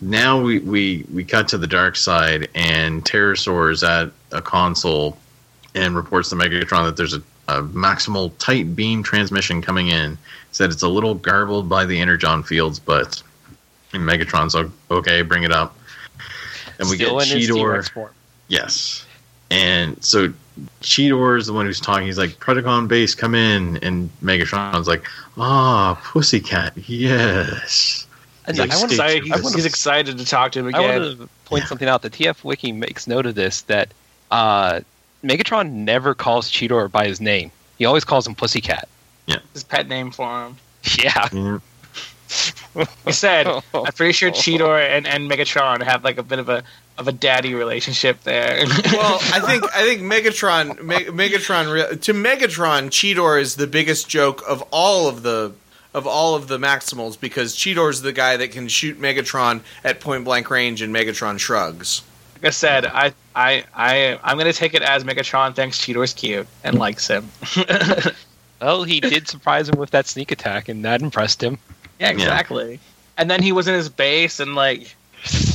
now 0.00 0.40
we, 0.40 0.58
we, 0.60 1.04
we 1.12 1.24
cut 1.24 1.48
to 1.48 1.58
the 1.58 1.66
dark 1.66 1.96
side, 1.96 2.48
and 2.54 3.04
Terrorsaur 3.04 3.70
is 3.70 3.82
at 3.82 4.10
a 4.32 4.40
console 4.40 5.18
and 5.74 5.94
reports 5.94 6.30
to 6.30 6.36
Megatron 6.36 6.84
that 6.84 6.96
there's 6.96 7.14
a, 7.14 7.22
a 7.48 7.62
maximal 7.62 8.32
tight 8.38 8.74
beam 8.74 9.02
transmission 9.02 9.60
coming 9.60 9.88
in. 9.88 10.16
Said 10.52 10.70
it's 10.70 10.82
a 10.82 10.88
little 10.88 11.14
garbled 11.14 11.68
by 11.68 11.84
the 11.84 12.00
energon 12.00 12.42
fields, 12.42 12.78
but 12.78 13.22
and 13.92 14.02
Megatron's 14.02 14.54
like, 14.54 14.66
okay, 14.90 15.22
bring 15.22 15.44
it 15.44 15.52
up. 15.52 15.76
And 16.78 16.88
we 16.88 16.96
Still 16.96 17.18
get 17.18 17.28
Cheetor. 17.28 18.10
T-Rex 18.48 19.00
form. 19.00 19.06
Yes. 19.06 19.06
And 19.50 20.02
so 20.04 20.32
Cheetor 20.82 21.38
is 21.38 21.46
the 21.46 21.52
one 21.52 21.66
who's 21.66 21.80
talking. 21.80 22.06
He's 22.06 22.18
like, 22.18 22.30
Predacon 22.38 22.88
base, 22.88 23.14
come 23.14 23.34
in. 23.34 23.78
And 23.78 24.10
Megatron's 24.22 24.86
like, 24.88 25.04
ah, 25.36 25.98
Pussycat, 26.04 26.76
yes. 26.76 28.06
And 28.46 28.56
He's 28.56 28.60
like, 28.60 28.72
I 28.72 28.78
want 28.78 28.90
to 28.90 28.96
"Stay 28.96 29.16
Excited- 29.18 29.32
tuned." 29.32 29.44
he's, 29.44 29.54
he's 29.54 29.64
excited 29.66 30.18
to 30.18 30.24
talk 30.24 30.52
to 30.52 30.60
him 30.60 30.66
again. 30.68 30.80
I 30.80 30.98
want 30.98 31.18
to 31.20 31.28
point 31.44 31.64
something 31.64 31.88
out. 31.88 32.02
The 32.02 32.10
TF 32.10 32.44
Wiki 32.44 32.72
makes 32.72 33.06
note 33.06 33.26
of 33.26 33.34
this 33.34 33.62
that 33.62 33.92
uh, 34.30 34.80
Megatron 35.22 35.70
never 35.72 36.14
calls 36.14 36.50
Cheetor 36.50 36.90
by 36.90 37.06
his 37.06 37.20
name. 37.20 37.50
He 37.78 37.84
always 37.84 38.04
calls 38.04 38.26
him 38.26 38.34
Pussycat. 38.34 38.88
Yeah. 39.26 39.38
His 39.52 39.64
pet 39.64 39.86
name 39.88 40.10
for 40.10 40.46
him. 40.46 40.56
Yeah. 40.98 41.28
Yeah. 41.32 41.58
He 43.04 43.12
said, 43.12 43.46
"I'm 43.74 43.92
pretty 43.92 44.12
sure 44.12 44.30
Cheetor 44.30 44.78
and, 44.78 45.06
and 45.06 45.30
Megatron 45.30 45.82
have 45.82 46.04
like 46.04 46.18
a 46.18 46.22
bit 46.22 46.38
of 46.38 46.48
a 46.48 46.62
of 46.98 47.08
a 47.08 47.12
daddy 47.12 47.54
relationship 47.54 48.22
there." 48.24 48.64
well, 48.92 49.18
I 49.32 49.40
think 49.40 49.64
I 49.74 49.84
think 49.84 50.02
Megatron, 50.02 50.82
Me- 50.82 51.06
Megatron 51.06 52.00
to 52.00 52.14
Megatron, 52.14 52.88
Cheetor 52.88 53.40
is 53.40 53.56
the 53.56 53.66
biggest 53.66 54.08
joke 54.08 54.42
of 54.46 54.62
all 54.70 55.08
of 55.08 55.22
the 55.22 55.52
of 55.94 56.06
all 56.06 56.34
of 56.34 56.48
the 56.48 56.58
Maximals 56.58 57.18
because 57.18 57.56
Cheetor's 57.56 58.02
the 58.02 58.12
guy 58.12 58.36
that 58.36 58.52
can 58.52 58.68
shoot 58.68 59.00
Megatron 59.00 59.62
at 59.84 60.00
point 60.00 60.24
blank 60.24 60.50
range, 60.50 60.82
and 60.82 60.94
Megatron 60.94 61.38
shrugs. 61.38 62.02
like 62.34 62.48
I 62.48 62.50
said, 62.50 62.86
I 62.86 63.14
I 63.34 63.64
I 63.74 64.18
I'm 64.22 64.36
gonna 64.36 64.52
take 64.52 64.74
it 64.74 64.82
as 64.82 65.04
Megatron 65.04 65.54
thinks 65.54 65.78
Cheetor's 65.78 66.12
cute 66.12 66.46
and 66.62 66.78
likes 66.78 67.08
him. 67.08 67.30
Well, 68.60 68.82
he 68.84 69.00
did 69.00 69.28
surprise 69.28 69.68
him 69.68 69.78
with 69.78 69.90
that 69.90 70.06
sneak 70.06 70.32
attack, 70.32 70.68
and 70.68 70.84
that 70.84 71.00
impressed 71.00 71.42
him. 71.42 71.58
Yeah, 72.00 72.10
exactly. 72.10 72.80
And 73.16 73.30
then 73.30 73.42
he 73.42 73.52
was 73.52 73.68
in 73.68 73.74
his 73.74 73.88
base 73.88 74.40
and 74.40 74.54
like 74.54 74.94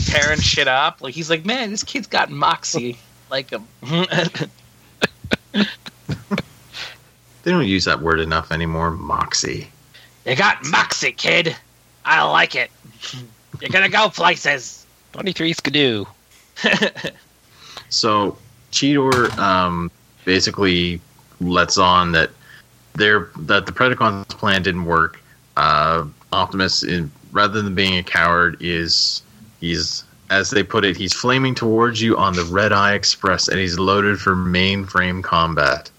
tearing 0.05 0.39
shit 0.39 0.68
up. 0.68 1.01
Like 1.01 1.14
he's 1.14 1.30
like, 1.30 1.45
man, 1.45 1.72
this 1.72 1.84
kid's 1.84 2.07
got 2.07 2.30
moxie. 2.30 2.97
Like 3.30 3.49
him. 3.49 3.68
They 7.43 7.51
don't 7.51 7.68
use 7.68 7.84
that 7.86 8.01
word 8.01 8.22
enough 8.22 8.53
anymore. 8.53 8.91
Moxie. 8.91 9.68
you 10.26 10.36
got 10.36 10.64
moxie, 10.64 11.11
kid. 11.11 11.55
I 12.05 12.24
like 12.24 12.55
it. 12.55 12.72
You're 13.59 13.70
gonna 13.70 13.89
go 13.89 14.09
places. 14.09 14.86
23 15.11 15.53
Skidoo. 15.53 16.05
So 17.89 18.38
Cheetor 18.72 19.38
um, 19.38 19.91
basically 20.26 20.99
lets 21.39 21.78
on 21.78 22.11
that 22.14 22.32
their 22.95 23.30
that 23.38 23.68
the 23.68 23.72
Predacon's 23.72 24.34
plan 24.34 24.64
didn't 24.64 24.86
work. 24.86 25.22
Uh, 25.55 26.05
Optimus, 26.32 26.82
in, 26.82 27.11
rather 27.32 27.61
than 27.61 27.76
being 27.76 27.99
a 27.99 28.03
coward, 28.03 28.57
is 28.59 29.22
he's 29.64 30.03
as 30.30 30.49
they 30.49 30.64
put 30.64 30.84
it, 30.84 30.97
he's 30.97 31.14
flaming 31.14 31.53
towards 31.55 32.01
you 32.01 32.18
on 32.18 32.34
the 32.34 32.43
Red 32.45 32.74
Eye 32.74 32.93
Express, 32.93 33.47
and 33.47 33.59
he's 33.59 33.78
loaded 33.78 34.20
for 34.20 34.36
mainframe 34.36 35.24
combat. 35.24 35.89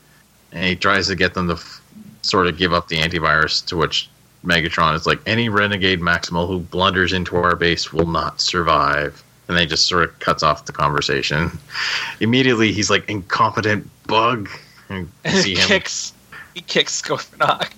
And 0.52 0.64
he 0.64 0.76
tries 0.76 1.06
to 1.08 1.14
get 1.14 1.34
them 1.34 1.48
to 1.48 1.54
f- 1.54 1.82
sort 2.22 2.46
of 2.46 2.58
give 2.58 2.72
up 2.72 2.88
the 2.88 2.98
antivirus. 2.98 3.64
To 3.66 3.76
which 3.76 4.08
Megatron 4.44 4.94
is 4.94 5.06
like, 5.06 5.20
any 5.26 5.48
renegade 5.48 6.00
Maximal 6.00 6.48
who 6.48 6.60
blunders 6.60 7.12
into 7.12 7.36
our 7.36 7.54
base 7.54 7.92
will 7.92 8.06
not 8.06 8.40
survive. 8.40 9.22
And 9.46 9.56
they 9.56 9.66
just 9.66 9.86
sort 9.86 10.04
of 10.04 10.18
cuts 10.20 10.42
off 10.42 10.66
the 10.66 10.72
conversation. 10.72 11.50
Immediately, 12.20 12.72
he's 12.72 12.90
like, 12.90 13.08
incompetent 13.08 13.88
bug. 14.06 14.48
And 14.88 15.08
he 15.24 15.54
kicks. 15.54 16.12
He 16.54 16.60
kicks 16.60 17.00
Scorponok. 17.00 17.70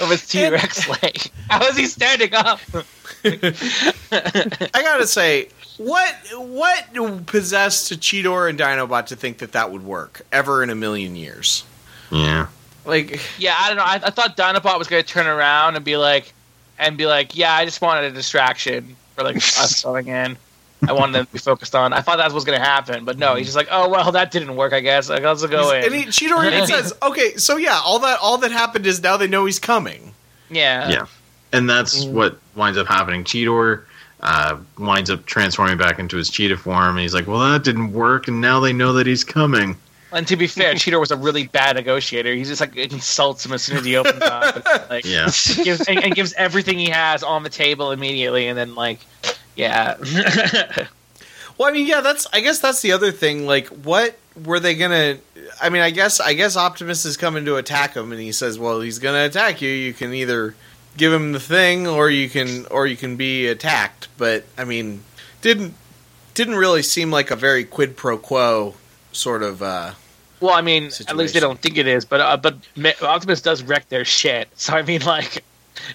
of 0.00 0.10
his 0.10 0.26
T 0.28 0.48
Rex 0.48 0.88
leg. 0.88 1.30
How 1.48 1.64
is 1.66 1.76
he 1.76 1.86
standing 1.86 2.34
up? 2.34 2.60
I 3.24 4.70
gotta 4.72 5.06
say, 5.06 5.48
what 5.76 6.14
what 6.36 7.26
possessed 7.26 7.92
Cheetor 8.00 8.48
and 8.48 8.58
Dinobot 8.58 9.06
to 9.06 9.16
think 9.16 9.38
that 9.38 9.52
that 9.52 9.70
would 9.70 9.84
work 9.84 10.22
ever 10.32 10.62
in 10.62 10.70
a 10.70 10.74
million 10.74 11.16
years? 11.16 11.64
Yeah. 12.10 12.48
Like, 12.84 13.20
Yeah, 13.38 13.56
I 13.58 13.68
don't 13.68 13.78
know. 13.78 13.84
I, 13.84 13.94
I 13.94 14.10
thought 14.10 14.36
Dinobot 14.36 14.78
was 14.78 14.88
going 14.88 15.02
to 15.02 15.08
turn 15.08 15.26
around 15.26 15.76
and 15.76 15.84
be 15.84 15.96
like, 15.96 16.34
and 16.78 16.98
be 16.98 17.06
like, 17.06 17.34
yeah, 17.36 17.54
I 17.54 17.64
just 17.64 17.80
wanted 17.80 18.04
a 18.04 18.10
distraction 18.10 18.96
for 19.14 19.24
like 19.24 19.36
us 19.36 19.82
going 19.84 20.08
in. 20.08 20.36
I 20.86 20.92
wanted 20.92 21.14
them 21.14 21.26
to 21.26 21.32
be 21.32 21.38
focused 21.38 21.74
on. 21.74 21.94
I 21.94 22.02
thought 22.02 22.18
that 22.18 22.30
was 22.32 22.44
going 22.44 22.58
to 22.58 22.64
happen, 22.64 23.06
but 23.06 23.16
no. 23.18 23.36
He's 23.36 23.46
just 23.46 23.56
like, 23.56 23.68
oh 23.70 23.88
well, 23.88 24.12
that 24.12 24.30
didn't 24.30 24.54
work. 24.54 24.74
I 24.74 24.80
guess. 24.80 25.08
Like, 25.08 25.22
let's 25.22 25.44
go 25.46 25.72
in. 25.72 25.84
and 25.84 25.94
he, 25.94 26.04
Cheetor 26.04 26.46
even 26.46 26.66
says, 26.66 26.92
"Okay, 27.02 27.36
so 27.36 27.56
yeah, 27.56 27.80
all 27.82 28.00
that 28.00 28.18
all 28.20 28.36
that 28.38 28.52
happened 28.52 28.86
is 28.86 29.02
now 29.02 29.16
they 29.16 29.26
know 29.26 29.46
he's 29.46 29.58
coming." 29.58 30.12
yeah. 30.50 30.90
Yeah. 30.90 31.06
And 31.54 31.68
that's 31.70 32.04
Mm. 32.04 32.10
what 32.12 32.38
winds 32.56 32.78
up 32.78 32.86
happening. 32.86 33.24
Cheetor 33.24 33.82
uh, 34.20 34.56
winds 34.78 35.10
up 35.10 35.26
transforming 35.26 35.76
back 35.76 35.98
into 35.98 36.16
his 36.16 36.30
cheetah 36.30 36.56
form, 36.56 36.90
and 36.96 37.00
he's 37.00 37.12
like, 37.14 37.26
"Well, 37.26 37.40
that 37.52 37.62
didn't 37.62 37.92
work, 37.92 38.26
and 38.28 38.40
now 38.40 38.58
they 38.60 38.72
know 38.72 38.92
that 38.94 39.06
he's 39.06 39.22
coming." 39.24 39.76
And 40.12 40.26
to 40.28 40.36
be 40.36 40.46
fair, 40.46 40.74
Cheetor 40.74 41.00
was 41.00 41.10
a 41.10 41.16
really 41.16 41.48
bad 41.48 41.74
negotiator. 41.76 42.32
He 42.34 42.44
just 42.44 42.60
like 42.60 42.76
insults 42.76 43.44
him 43.44 43.52
as 43.52 43.62
soon 43.62 43.78
as 43.78 43.84
he 43.84 43.96
opens 43.96 44.22
up. 44.22 44.64
Like, 44.88 45.04
Yeah. 45.04 45.24
gives 45.64 45.86
and, 45.88 46.02
and 46.04 46.14
gives 46.14 46.32
everything 46.34 46.78
he 46.78 46.88
has 46.88 47.22
on 47.24 47.42
the 47.42 47.50
table 47.50 47.90
immediately, 47.90 48.46
and 48.46 48.56
then 48.56 48.74
like, 48.76 49.00
yeah. 49.56 49.96
Well, 51.56 51.68
I 51.68 51.72
mean, 51.72 51.86
yeah, 51.86 52.00
that's 52.00 52.26
I 52.32 52.40
guess 52.40 52.58
that's 52.58 52.82
the 52.82 52.90
other 52.92 53.12
thing. 53.12 53.46
Like, 53.46 53.68
what 53.68 54.16
were 54.44 54.58
they 54.58 54.74
gonna? 54.74 55.18
I 55.62 55.68
mean, 55.68 55.82
I 55.82 55.90
guess 55.90 56.18
I 56.18 56.34
guess 56.34 56.56
Optimus 56.56 57.04
is 57.04 57.16
coming 57.16 57.44
to 57.44 57.54
attack 57.56 57.94
him, 57.94 58.10
and 58.10 58.20
he 58.20 58.32
says, 58.32 58.58
"Well, 58.58 58.80
he's 58.80 58.98
gonna 58.98 59.24
attack 59.26 59.62
you. 59.62 59.70
You 59.70 59.92
can 59.92 60.12
either 60.12 60.56
give 60.96 61.12
him 61.12 61.32
the 61.32 61.40
thing, 61.40 61.86
or 61.86 62.10
you 62.10 62.28
can 62.28 62.66
or 62.66 62.86
you 62.86 62.96
can 62.96 63.16
be 63.16 63.46
attacked." 63.46 64.08
But 64.16 64.44
I 64.56 64.64
mean, 64.64 65.02
didn't 65.42 65.74
didn't 66.34 66.56
really 66.56 66.82
seem 66.82 67.10
like 67.10 67.30
a 67.30 67.36
very 67.36 67.64
quid 67.64 67.96
pro 67.96 68.18
quo 68.18 68.74
sort 69.12 69.42
of. 69.42 69.62
uh 69.62 69.92
Well, 70.40 70.54
I 70.54 70.60
mean, 70.60 70.90
at 71.08 71.16
least 71.16 71.34
they 71.34 71.40
don't 71.40 71.60
think 71.60 71.78
it 71.78 71.86
is, 71.86 72.04
but 72.04 72.20
uh, 72.20 72.36
but 72.36 72.56
Optimus 73.02 73.40
does 73.40 73.62
wreck 73.62 73.88
their 73.88 74.04
shit. 74.04 74.48
So 74.56 74.74
I 74.74 74.82
mean, 74.82 75.02
like, 75.02 75.44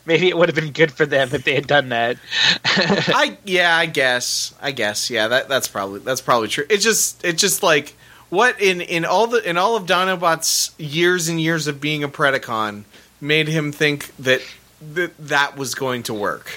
maybe 0.05 0.29
it 0.29 0.37
would 0.37 0.49
have 0.49 0.55
been 0.55 0.71
good 0.71 0.91
for 0.91 1.05
them 1.05 1.29
if 1.33 1.43
they 1.43 1.55
had 1.55 1.67
done 1.67 1.89
that. 1.89 2.17
I 2.65 3.37
yeah, 3.45 3.75
I 3.75 3.85
guess. 3.85 4.53
I 4.61 4.71
guess. 4.71 5.09
Yeah, 5.09 5.27
that 5.27 5.49
that's 5.49 5.67
probably 5.67 5.99
that's 5.99 6.21
probably 6.21 6.47
true. 6.47 6.65
It's 6.69 6.83
just 6.83 7.23
it's 7.23 7.41
just 7.41 7.63
like 7.63 7.95
what 8.29 8.61
in 8.61 8.81
in 8.81 9.05
all 9.05 9.27
the 9.27 9.47
in 9.47 9.57
all 9.57 9.75
of 9.75 9.85
Dinobot's 9.85 10.71
years 10.77 11.27
and 11.27 11.41
years 11.41 11.67
of 11.67 11.81
being 11.81 12.03
a 12.03 12.09
Predacon 12.09 12.83
made 13.21 13.47
him 13.47 13.71
think 13.71 14.15
that 14.17 14.41
that 14.93 15.11
that 15.27 15.57
was 15.57 15.75
going 15.75 16.03
to 16.03 16.13
work. 16.13 16.51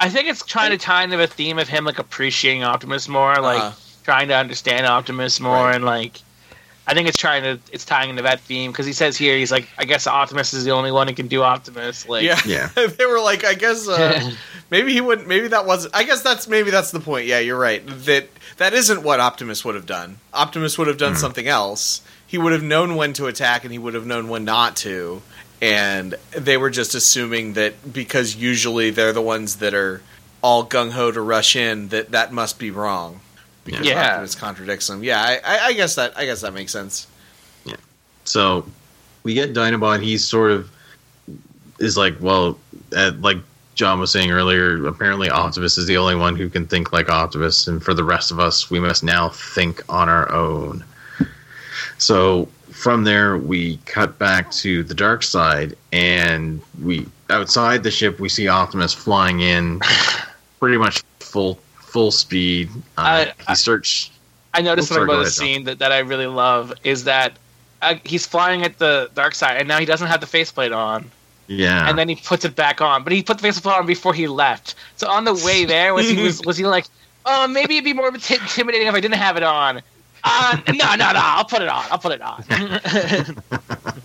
I 0.00 0.08
think 0.08 0.28
it's 0.28 0.44
trying 0.44 0.70
to 0.70 0.78
tie 0.78 1.04
into 1.04 1.22
a 1.22 1.26
theme 1.26 1.58
of 1.58 1.68
him 1.68 1.84
like 1.84 1.98
appreciating 1.98 2.64
Optimus 2.64 3.08
more, 3.08 3.36
like 3.36 3.60
Uh-huh. 3.62 3.72
trying 4.04 4.28
to 4.28 4.34
understand 4.36 4.86
Optimus 4.86 5.40
more, 5.40 5.52
Right. 5.66 5.74
and 5.76 5.84
like 5.84 6.20
I 6.86 6.92
think 6.92 7.08
it's 7.08 7.16
trying 7.16 7.42
to 7.44 7.58
it's 7.72 7.84
tying 7.86 8.10
into 8.10 8.22
that 8.22 8.40
theme 8.40 8.70
because 8.70 8.84
he 8.84 8.92
says 8.92 9.16
here 9.16 9.36
he's 9.38 9.50
like 9.50 9.66
I 9.78 9.84
guess 9.84 10.06
Optimus 10.06 10.52
is 10.52 10.64
the 10.64 10.72
only 10.72 10.92
one 10.92 11.08
who 11.08 11.14
can 11.14 11.28
do 11.28 11.42
Optimus. 11.42 12.06
Like 12.08 12.24
yeah, 12.24 12.38
Yeah. 12.44 12.68
they 12.74 13.06
were 13.06 13.20
like, 13.20 13.44
I 13.44 13.54
guess 13.54 13.88
uh, 13.88 14.30
maybe 14.70 14.92
he 14.92 15.00
wouldn't. 15.00 15.26
Maybe 15.26 15.48
that 15.48 15.64
wasn't. 15.64 15.94
I 15.96 16.04
guess 16.04 16.22
that's 16.22 16.46
maybe 16.48 16.70
that's 16.70 16.90
the 16.90 17.00
point. 17.00 17.26
Yeah, 17.26 17.38
you're 17.38 17.58
right. 17.58 17.82
That 17.86 18.28
that 18.58 18.74
isn't 18.74 19.02
what 19.02 19.18
Optimus 19.20 19.64
would 19.64 19.74
have 19.76 19.86
done. 19.86 20.18
Optimus 20.34 20.76
would 20.76 20.86
have 20.88 20.98
done 20.98 21.16
something 21.16 21.48
else. 21.48 22.02
He 22.26 22.36
would 22.38 22.52
have 22.52 22.62
known 22.62 22.96
when 22.96 23.12
to 23.14 23.26
attack, 23.26 23.62
and 23.64 23.72
he 23.72 23.78
would 23.78 23.94
have 23.94 24.06
known 24.06 24.28
when 24.28 24.44
not 24.44 24.76
to. 24.78 25.22
And 25.62 26.14
they 26.32 26.56
were 26.56 26.70
just 26.70 26.94
assuming 26.94 27.54
that 27.54 27.92
because 27.92 28.36
usually 28.36 28.90
they're 28.90 29.12
the 29.12 29.22
ones 29.22 29.56
that 29.56 29.72
are 29.72 30.02
all 30.42 30.66
gung 30.66 30.92
ho 30.92 31.10
to 31.10 31.20
rush 31.20 31.56
in, 31.56 31.88
that 31.88 32.10
that 32.10 32.32
must 32.32 32.58
be 32.58 32.70
wrong. 32.70 33.20
Because 33.64 33.86
Yeah. 33.86 34.10
Optimus 34.10 34.34
contradicts 34.34 34.88
them. 34.88 35.02
Yeah, 35.02 35.22
I, 35.22 35.40
I, 35.44 35.66
I 35.66 35.72
guess 35.72 35.94
that 35.94 36.18
I 36.18 36.26
guess 36.26 36.42
that 36.42 36.52
makes 36.52 36.70
sense. 36.72 37.06
Yeah. 37.64 37.76
So 38.24 38.66
we 39.22 39.32
get 39.32 39.54
Dinobot. 39.54 40.02
He's 40.02 40.22
sort 40.24 40.50
of 40.50 40.70
is 41.78 41.96
like, 41.96 42.16
well, 42.20 42.58
uh, 42.94 43.12
like 43.20 43.38
John 43.74 43.98
was 43.98 44.12
saying 44.12 44.30
earlier. 44.30 44.86
Apparently, 44.86 45.30
Optimus 45.30 45.78
is 45.78 45.86
the 45.86 45.96
only 45.96 46.14
one 46.14 46.36
who 46.36 46.48
can 46.50 46.66
think 46.66 46.92
like 46.92 47.08
Optimus, 47.08 47.66
and 47.66 47.82
for 47.82 47.94
the 47.94 48.04
rest 48.04 48.30
of 48.30 48.38
us, 48.38 48.70
we 48.70 48.78
must 48.80 49.02
now 49.02 49.30
think 49.30 49.82
on 49.88 50.08
our 50.08 50.30
own. 50.30 50.84
So 51.98 52.48
from 52.74 53.04
there, 53.04 53.38
we 53.38 53.78
cut 53.86 54.18
back 54.18 54.50
to 54.52 54.82
the 54.82 54.94
dark 54.94 55.22
side, 55.22 55.76
and 55.92 56.60
we 56.82 57.06
outside 57.30 57.82
the 57.82 57.90
ship 57.90 58.18
we 58.20 58.28
see 58.28 58.48
Optimus 58.48 58.92
flying 58.92 59.40
in, 59.40 59.80
pretty 60.60 60.76
much 60.76 61.02
full 61.20 61.58
full 61.76 62.10
speed. 62.10 62.68
Uh, 62.98 63.26
I- 63.26 63.32
he 63.50 63.54
starts. 63.54 64.10
I 64.52 64.60
noticed 64.60 64.90
Oh, 64.92 64.94
something 64.96 65.06
sorry, 65.08 65.18
about 65.18 65.24
the 65.24 65.30
scene 65.30 65.64
that, 65.64 65.78
that 65.80 65.90
I 65.90 65.98
really 65.98 66.26
love 66.28 66.72
is 66.84 67.04
that 67.04 67.32
uh, 67.82 67.96
he's 68.04 68.24
flying 68.24 68.62
at 68.62 68.78
the 68.78 69.10
dark 69.14 69.34
side 69.34 69.56
and 69.56 69.66
now 69.66 69.78
he 69.80 69.84
doesn't 69.84 70.06
have 70.06 70.20
the 70.20 70.28
faceplate 70.28 70.70
on. 70.70 71.10
Yeah, 71.48 71.88
and 71.88 71.98
then 71.98 72.08
he 72.08 72.14
puts 72.16 72.44
it 72.44 72.54
back 72.54 72.80
on. 72.80 73.02
But 73.04 73.12
he 73.12 73.22
put 73.22 73.38
the 73.38 73.42
faceplate 73.42 73.76
on 73.76 73.84
before 73.86 74.14
he 74.14 74.28
left. 74.28 74.74
So 74.96 75.08
on 75.08 75.24
the 75.24 75.34
way 75.34 75.64
there, 75.74 75.92
was 75.94 76.08
he 76.08 76.22
was, 76.22 76.40
was 76.44 76.56
he 76.56 76.64
like, 76.66 76.86
oh, 77.26 77.46
maybe 77.48 77.76
it'd 77.76 77.84
be 77.84 77.92
more 77.92 78.10
inti- 78.10 78.40
intimidating 78.40 78.86
if 78.86 78.94
I 78.94 79.00
didn't 79.00 79.18
have 79.18 79.36
it 79.36 79.42
on. 79.42 79.82
Uh, 80.24 80.58
no, 80.68 80.94
no, 80.94 81.12
no. 81.12 81.20
I'll 81.22 81.44
put 81.44 81.60
it 81.62 81.68
on. 81.68 81.84
I'll 81.90 81.98
put 81.98 82.12
it 82.12 82.22
on. 82.22 82.44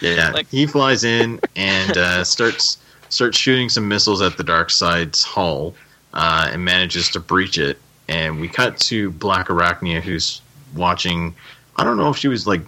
Yeah, 0.00 0.30
Like- 0.30 0.48
he 0.50 0.66
flies 0.66 1.04
in 1.04 1.40
and 1.54 1.96
uh, 1.96 2.24
starts 2.24 2.78
starts 3.08 3.38
shooting 3.38 3.68
some 3.68 3.86
missiles 3.86 4.20
at 4.20 4.36
the 4.36 4.42
dark 4.42 4.70
side's 4.70 5.22
hull 5.22 5.74
uh, 6.14 6.48
and 6.52 6.64
manages 6.64 7.08
to 7.10 7.20
breach 7.20 7.56
it. 7.56 7.78
And 8.08 8.40
we 8.40 8.48
cut 8.48 8.78
to 8.78 9.12
Black 9.12 9.46
Arachnia, 9.46 10.00
who's 10.00 10.40
watching. 10.74 11.34
I 11.76 11.84
don't 11.84 11.96
know 11.98 12.10
if 12.10 12.16
she 12.16 12.26
was 12.26 12.48
like 12.48 12.62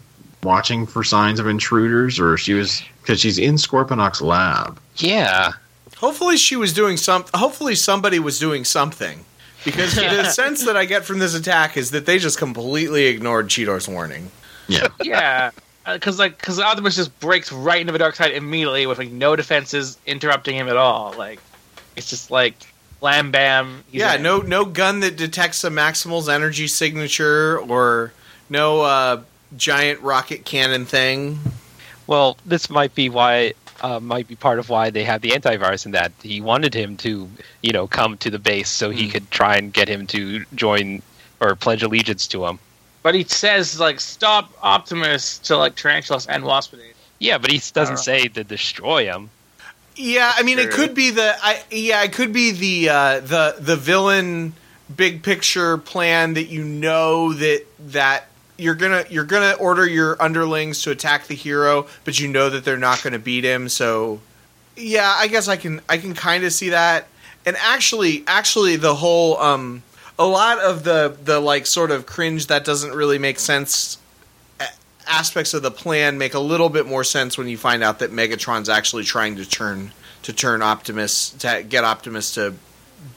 watching 0.44 0.86
for 0.86 1.02
signs 1.02 1.40
of 1.40 1.48
intruders 1.48 2.20
or 2.20 2.34
if 2.34 2.40
she 2.40 2.52
was 2.54 2.82
because 3.02 3.18
she's 3.20 3.38
in 3.38 3.56
Scorponok's 3.56 4.22
lab. 4.22 4.78
Yeah. 4.98 5.52
Hopefully, 5.96 6.36
she 6.36 6.54
was 6.54 6.72
doing 6.72 6.96
some. 6.96 7.24
Hopefully, 7.34 7.74
somebody 7.74 8.20
was 8.20 8.38
doing 8.38 8.64
something. 8.64 9.24
Because 9.64 9.94
the 9.94 10.24
sense 10.30 10.64
that 10.64 10.76
I 10.76 10.84
get 10.84 11.04
from 11.04 11.18
this 11.18 11.34
attack 11.34 11.76
is 11.76 11.90
that 11.90 12.06
they 12.06 12.18
just 12.18 12.38
completely 12.38 13.06
ignored 13.06 13.48
Cheetor's 13.48 13.88
warning. 13.88 14.30
Yeah, 14.68 14.88
yeah. 15.02 15.50
Because 15.86 16.18
like, 16.18 16.38
because 16.38 16.58
Optimus 16.58 16.96
just 16.96 17.18
breaks 17.20 17.52
right 17.52 17.80
into 17.80 17.92
the 17.92 17.98
dark 17.98 18.14
side 18.14 18.32
immediately 18.32 18.86
with 18.86 18.98
like 18.98 19.10
no 19.10 19.36
defenses 19.36 19.98
interrupting 20.06 20.56
him 20.56 20.68
at 20.68 20.76
all. 20.76 21.14
Like, 21.16 21.40
it's 21.96 22.08
just 22.08 22.30
like 22.30 22.54
blam 23.00 23.30
bam. 23.30 23.84
he's 23.90 24.00
yeah, 24.00 24.14
in. 24.14 24.22
no, 24.22 24.38
no 24.38 24.64
gun 24.64 25.00
that 25.00 25.16
detects 25.16 25.62
a 25.64 25.70
Maximal's 25.70 26.28
energy 26.28 26.66
signature, 26.66 27.58
or 27.58 28.12
no 28.48 28.80
uh, 28.80 29.22
giant 29.56 30.00
rocket 30.00 30.44
cannon 30.44 30.86
thing. 30.86 31.38
Well, 32.06 32.36
this 32.46 32.70
might 32.70 32.94
be 32.94 33.08
why 33.08 33.54
uh, 33.84 34.00
might 34.00 34.26
be 34.26 34.34
part 34.34 34.58
of 34.58 34.68
why 34.70 34.90
they 34.90 35.04
have 35.04 35.20
the 35.20 35.30
antivirus 35.30 35.84
in 35.84 35.92
that 35.92 36.12
he 36.22 36.40
wanted 36.40 36.74
him 36.74 36.96
to, 36.96 37.28
you 37.62 37.72
know, 37.72 37.86
come 37.86 38.16
to 38.18 38.30
the 38.30 38.38
base 38.38 38.70
so 38.70 38.90
he 38.90 39.04
Hmm. 39.04 39.10
could 39.12 39.30
try 39.30 39.56
and 39.56 39.72
get 39.72 39.88
him 39.88 40.06
to 40.08 40.44
join 40.54 41.02
or 41.40 41.54
pledge 41.54 41.82
allegiance 41.82 42.26
to 42.28 42.46
him. 42.46 42.58
But 43.02 43.14
he 43.14 43.24
says 43.24 43.78
like, 43.78 44.00
stop 44.00 44.50
Optimus 44.62 45.38
to 45.40 45.56
like 45.58 45.76
Tarantulas 45.76 46.26
and 46.26 46.44
Waspinator. 46.44 46.94
Yeah, 47.18 47.38
but 47.38 47.50
he 47.50 47.60
doesn't 47.72 47.98
say 47.98 48.28
to 48.28 48.42
destroy 48.42 49.04
him. 49.04 49.30
Yeah, 49.96 50.32
I 50.34 50.42
mean, 50.42 50.58
it 50.58 50.70
could 50.70 50.94
be 50.94 51.10
the. 51.10 51.36
I 51.40 51.62
yeah, 51.70 52.02
it 52.02 52.12
could 52.12 52.32
be 52.32 52.50
the 52.50 52.88
uh, 52.88 53.20
the 53.20 53.56
the 53.60 53.76
villain 53.76 54.54
big 54.94 55.22
picture 55.22 55.78
plan 55.78 56.34
that 56.34 56.44
you 56.44 56.64
know 56.64 57.32
that 57.32 57.64
that 57.78 58.26
you're 58.56 58.74
gonna 58.74 59.04
you're 59.10 59.24
gonna 59.24 59.52
order 59.58 59.86
your 59.86 60.16
underlings 60.22 60.82
to 60.82 60.90
attack 60.90 61.26
the 61.26 61.34
hero, 61.34 61.86
but 62.04 62.18
you 62.20 62.28
know 62.28 62.48
that 62.50 62.64
they're 62.64 62.76
not 62.78 63.02
gonna 63.02 63.18
beat 63.18 63.44
him. 63.44 63.68
So 63.68 64.20
yeah, 64.76 65.14
I 65.18 65.28
guess 65.28 65.48
I 65.48 65.56
can 65.56 65.80
I 65.88 65.98
can 65.98 66.14
kind 66.14 66.44
of 66.44 66.52
see 66.52 66.70
that. 66.70 67.08
And 67.46 67.56
actually, 67.60 68.24
actually, 68.26 68.76
the 68.76 68.94
whole 68.94 69.38
um, 69.38 69.82
a 70.18 70.26
lot 70.26 70.58
of 70.60 70.84
the 70.84 71.16
the 71.24 71.40
like 71.40 71.66
sort 71.66 71.90
of 71.90 72.06
cringe 72.06 72.46
that 72.46 72.64
doesn't 72.64 72.92
really 72.94 73.18
make 73.18 73.38
sense 73.38 73.98
aspects 75.06 75.52
of 75.52 75.62
the 75.62 75.70
plan 75.70 76.16
make 76.16 76.32
a 76.32 76.38
little 76.38 76.70
bit 76.70 76.86
more 76.86 77.04
sense 77.04 77.36
when 77.36 77.46
you 77.46 77.58
find 77.58 77.82
out 77.84 77.98
that 77.98 78.10
Megatron's 78.10 78.70
actually 78.70 79.04
trying 79.04 79.36
to 79.36 79.44
turn 79.44 79.92
to 80.22 80.32
turn 80.32 80.62
Optimus 80.62 81.28
to 81.30 81.62
get 81.68 81.84
Optimus 81.84 82.32
to 82.34 82.54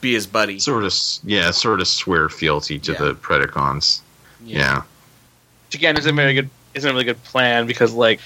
be 0.02 0.12
his 0.12 0.26
buddy. 0.26 0.58
sort 0.58 0.84
of. 0.84 0.92
Yeah, 1.24 1.50
sort 1.50 1.80
of 1.80 1.88
swear 1.88 2.28
fealty 2.28 2.78
to 2.80 2.92
Yeah. 2.92 2.98
the 2.98 3.14
Predacons. 3.14 4.00
Yeah. 4.44 4.82
Which 5.68 5.74
again 5.76 5.96
isn't 5.98 6.10
a 6.10 6.14
very 6.14 6.34
good 6.34 6.48
isn't 6.74 6.88
a 6.88 6.92
really 6.92 7.04
good 7.04 7.22
plan 7.24 7.66
because 7.66 7.92
like 7.92 8.20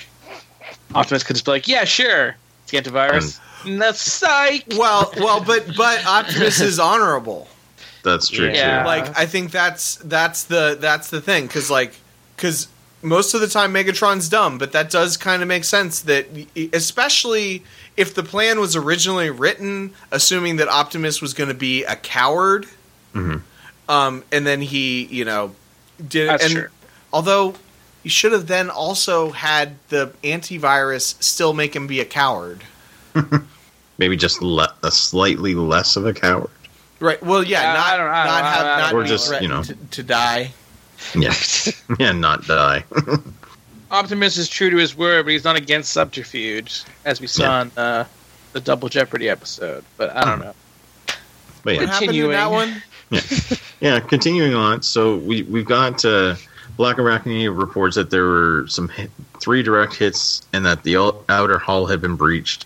Optimus 0.94 1.24
could 1.24 1.34
just 1.36 1.44
be 1.44 1.50
like, 1.50 1.66
yeah, 1.68 1.84
sure, 1.84 2.36
it's 2.62 2.70
the 2.70 2.78
antivirus. 2.78 3.40
And 3.64 3.80
that's 3.80 4.00
psych. 4.00 4.64
Well, 4.76 5.12
well, 5.18 5.42
but 5.42 5.66
but 5.76 6.04
Optimus 6.06 6.60
is 6.60 6.78
honorable. 6.90 7.48
that's 8.04 8.28
true 8.28 8.48
Yeah. 8.50 8.82
too. 8.82 8.86
Like 8.86 9.18
I 9.18 9.26
think 9.26 9.50
that's 9.50 9.96
that's 9.96 10.44
the 10.44 10.76
that's 10.80 11.10
the 11.10 11.20
thing 11.20 11.46
because 11.46 11.70
like 11.70 11.94
because 12.36 12.68
most 13.02 13.34
of 13.34 13.40
the 13.40 13.48
time 13.48 13.74
Megatron's 13.74 14.28
dumb, 14.28 14.58
but 14.58 14.70
that 14.72 14.88
does 14.90 15.16
kind 15.16 15.42
of 15.42 15.48
make 15.48 15.64
sense 15.64 16.02
that 16.02 16.26
especially 16.72 17.64
if 17.96 18.14
the 18.14 18.22
plan 18.22 18.60
was 18.60 18.76
originally 18.76 19.30
written 19.30 19.92
assuming 20.12 20.56
that 20.56 20.68
Optimus 20.68 21.20
was 21.20 21.34
going 21.34 21.48
to 21.48 21.54
be 21.54 21.82
a 21.84 21.96
coward, 21.96 22.66
Mhm. 23.14 23.42
um, 23.88 24.22
and 24.30 24.46
then 24.46 24.60
he 24.62 25.04
you 25.06 25.24
know 25.24 25.54
did 26.08 26.28
That's 26.28 26.44
and 26.44 26.52
true. 26.54 26.68
Although 27.12 27.54
you 28.02 28.10
should 28.10 28.32
have 28.32 28.46
then 28.46 28.68
also 28.70 29.30
had 29.30 29.76
the 29.88 30.12
antivirus 30.24 31.22
still 31.22 31.52
make 31.52 31.74
him 31.76 31.86
be 31.86 32.00
a 32.00 32.04
coward. 32.04 32.64
Maybe 33.98 34.16
just 34.16 34.42
le- 34.42 34.74
a 34.82 34.90
slightly 34.90 35.54
less 35.54 35.96
of 35.96 36.06
a 36.06 36.12
coward. 36.12 36.50
Right. 36.98 37.22
Well, 37.22 37.42
yeah, 37.44 37.62
Yeah, 37.62 37.72
not 37.74 37.86
I 37.86 37.96
don't- 37.96 38.06
I 38.08 38.24
don't- 38.24 38.26
not 38.34 38.44
I 38.44 38.50
have 38.50 38.64
don't- 38.64 38.78
not 38.78 38.94
Or 38.94 39.04
just, 39.04 39.42
you 39.42 39.48
know. 39.48 39.62
to, 39.62 39.74
to 39.74 40.02
die. 40.02 40.52
Yeah, 41.16 41.34
yeah, 41.98 42.12
not 42.12 42.46
die. 42.46 42.84
Optimus 43.90 44.38
is 44.38 44.48
true 44.48 44.70
to 44.70 44.76
his 44.76 44.96
word, 44.96 45.24
but 45.26 45.32
he's 45.32 45.44
not 45.44 45.56
against 45.56 45.92
subterfuge, 45.92 46.84
as 47.04 47.20
we 47.20 47.26
saw 47.26 47.42
Yeah. 47.42 47.62
in 47.62 47.70
uh, 47.76 48.04
the 48.52 48.60
Double 48.60 48.88
Jeopardy 48.88 49.28
episode. 49.28 49.84
But 49.96 50.16
I 50.16 50.24
don't 50.24 50.40
know. 50.40 50.54
But 51.06 51.16
What 51.64 51.74
yeah, 51.74 51.86
happened 51.86 52.16
in 52.16 52.30
that 52.30 52.48
Continuing. 52.48 52.50
one? 52.50 52.82
yeah. 53.80 54.00
Continuing 54.00 54.54
on, 54.54 54.82
so 54.82 55.16
we 55.18 55.42
we've 55.42 55.66
got 55.66 56.04
uh, 56.04 56.36
Black 56.76 56.96
Arachnia 56.96 57.56
reports 57.56 57.96
that 57.96 58.10
there 58.10 58.24
were 58.24 58.64
some 58.68 58.88
hit, 58.88 59.10
three 59.40 59.62
direct 59.62 59.94
hits 59.94 60.42
and 60.52 60.64
that 60.66 60.82
the 60.82 60.96
outer 61.28 61.58
hull 61.58 61.86
had 61.86 62.00
been 62.00 62.16
breached. 62.16 62.64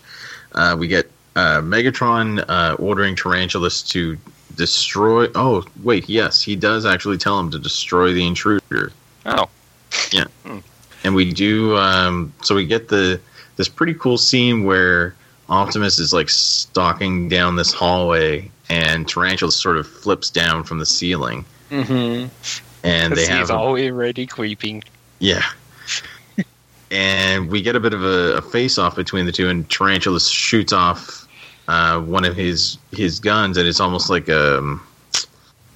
Uh, 0.53 0.75
we 0.79 0.87
get 0.87 1.09
uh, 1.35 1.61
Megatron 1.61 2.43
uh, 2.47 2.75
ordering 2.79 3.15
Tarantulas 3.15 3.83
to 3.83 4.17
destroy. 4.55 5.27
Oh, 5.35 5.63
wait, 5.83 6.09
yes, 6.09 6.41
he 6.41 6.55
does 6.55 6.85
actually 6.85 7.17
tell 7.17 7.39
him 7.39 7.51
to 7.51 7.59
destroy 7.59 8.13
the 8.13 8.25
intruder. 8.25 8.91
Oh, 9.25 9.49
Yeah. 10.11 10.25
and 11.03 11.13
we 11.15 11.31
do 11.31 11.75
um, 11.77 12.33
so 12.43 12.55
we 12.55 12.65
get 12.65 12.87
the 12.87 13.19
this 13.55 13.67
pretty 13.69 13.93
cool 13.93 14.17
scene 14.17 14.63
where 14.63 15.15
optimus 15.49 15.99
is 15.99 16.13
like 16.13 16.29
stalking 16.29 17.29
down 17.29 17.55
this 17.55 17.71
hallway 17.73 18.49
and 18.69 19.07
tarantula 19.07 19.51
sort 19.51 19.77
of 19.77 19.87
flips 19.87 20.29
down 20.29 20.63
from 20.63 20.79
the 20.79 20.85
ceiling 20.85 21.45
Mm-hmm. 21.69 22.27
And 22.83 23.13
they 23.15 23.27
he's 23.27 23.49
a, 23.49 23.53
already 23.53 24.25
creeping. 24.27 24.83
yeah 25.19 25.43
and 26.91 27.49
we 27.49 27.61
get 27.61 27.75
a 27.75 27.79
bit 27.79 27.93
of 27.93 28.03
a, 28.03 28.37
a 28.37 28.41
face 28.41 28.77
off 28.77 28.95
between 28.95 29.25
the 29.25 29.31
two 29.31 29.49
and 29.49 29.69
tarantula 29.69 30.19
shoots 30.19 30.71
off 30.73 31.27
uh, 31.67 31.99
one 31.99 32.23
of 32.23 32.35
his 32.35 32.77
his 32.91 33.19
guns 33.19 33.57
and 33.57 33.67
it's 33.67 33.79
almost 33.79 34.09
like 34.09 34.29
um 34.29 34.81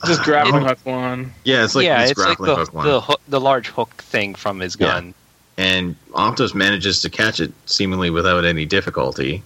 Just 0.06 0.22
uh, 0.22 0.24
grappling 0.24 0.64
it- 0.64 0.68
hook 0.68 0.80
one. 0.86 1.34
yeah 1.44 1.64
it's 1.64 1.76
like 1.76 1.86
yeah, 1.86 2.02
this 2.02 2.12
it's 2.12 2.20
like 2.20 2.38
the 2.38 2.56
hook 2.56 2.74
one 2.74 2.88
the, 2.88 3.02
hook, 3.02 3.22
the 3.28 3.42
large 3.42 3.68
hook 3.68 3.90
thing 4.04 4.36
from 4.36 4.60
his 4.60 4.78
Yeah. 4.80 4.88
gun. 4.88 5.14
and 5.58 5.96
Optimus 6.14 6.54
manages 6.54 7.02
to 7.02 7.10
catch 7.10 7.40
it 7.42 7.52
seemingly 7.66 8.10
without 8.10 8.46
any 8.46 8.66
difficulty. 8.66 9.44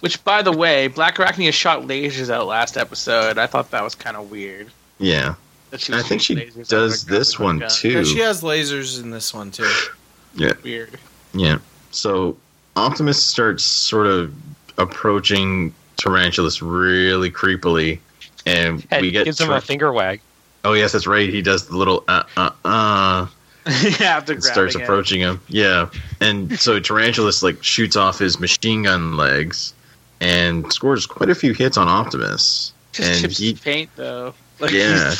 Which, 0.00 0.22
by 0.24 0.42
the 0.42 0.52
way, 0.52 0.88
Black 0.88 1.16
Arachnia 1.16 1.52
shot 1.52 1.82
lasers 1.82 2.28
out 2.28 2.46
last 2.46 2.76
episode. 2.76 3.38
I 3.38 3.46
thought 3.46 3.70
that 3.70 3.82
was 3.82 3.94
kind 3.94 4.14
of 4.16 4.30
weird. 4.30 4.68
Yeah, 4.98 5.28
That 5.28 5.34
she 5.36 5.45
I 5.72 5.76
was 5.76 6.06
think 6.08 6.20
she 6.22 6.34
shooting 6.34 6.48
lasers 6.50 6.60
out 6.60 6.68
does 6.68 7.02
of 7.02 7.08
this 7.08 7.38
one 7.38 7.58
gun. 7.58 7.70
too. 7.70 7.90
Yeah, 7.90 8.02
she 8.04 8.18
has 8.20 8.42
lasers 8.42 9.02
in 9.02 9.10
this 9.10 9.32
one 9.34 9.50
too. 9.50 9.70
Yeah. 10.38 10.52
Weird. 10.62 10.98
Yeah. 11.32 11.58
So 11.92 12.36
Optimus 12.76 13.22
starts 13.24 13.64
sort 13.64 14.06
of 14.06 14.34
approaching 14.76 15.72
Tarantulas 15.96 16.60
really 16.60 17.30
creepily, 17.30 17.98
and 18.44 18.86
And 18.90 19.00
we 19.00 19.10
get 19.10 19.24
gives 19.24 19.40
him 19.40 19.50
a 19.50 19.60
finger 19.62 19.92
wag. 19.94 20.20
oh 20.64 20.74
yes, 20.74 20.92
that's 20.92 21.06
right. 21.06 21.28
He 21.28 21.40
does 21.40 21.68
the 21.68 21.76
little 21.76 22.04
uh 22.06 22.24
uh 22.36 22.50
uh. 22.66 23.26
yeah, 23.98 24.18
after 24.18 24.34
and 24.34 24.44
starts 24.44 24.74
grabbing 24.74 24.80
it. 24.80 24.84
approaching 24.84 25.20
him. 25.20 25.40
Yeah, 25.48 25.88
and 26.20 26.58
so 26.60 26.78
Tarantulas 26.90 27.42
like 27.42 27.62
shoots 27.64 27.96
off 27.96 28.18
his 28.18 28.38
machine 28.38 28.82
gun 28.82 29.16
legs 29.16 29.72
and 30.20 30.70
scores 30.70 31.06
quite 31.06 31.30
a 31.30 31.34
few 31.34 31.54
hits 31.54 31.78
on 31.78 31.88
Optimus. 31.88 32.74
Just 32.92 33.08
and 33.10 33.20
chips 33.22 33.38
he- 33.38 33.54
paint 33.54 33.88
though. 33.96 34.34
Like, 34.60 34.70
Yeah, 34.72 35.14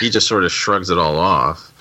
he 0.00 0.10
just 0.10 0.26
sort 0.28 0.44
of 0.44 0.52
shrugs 0.52 0.90
it 0.90 0.98
all 0.98 1.18
off, 1.18 1.72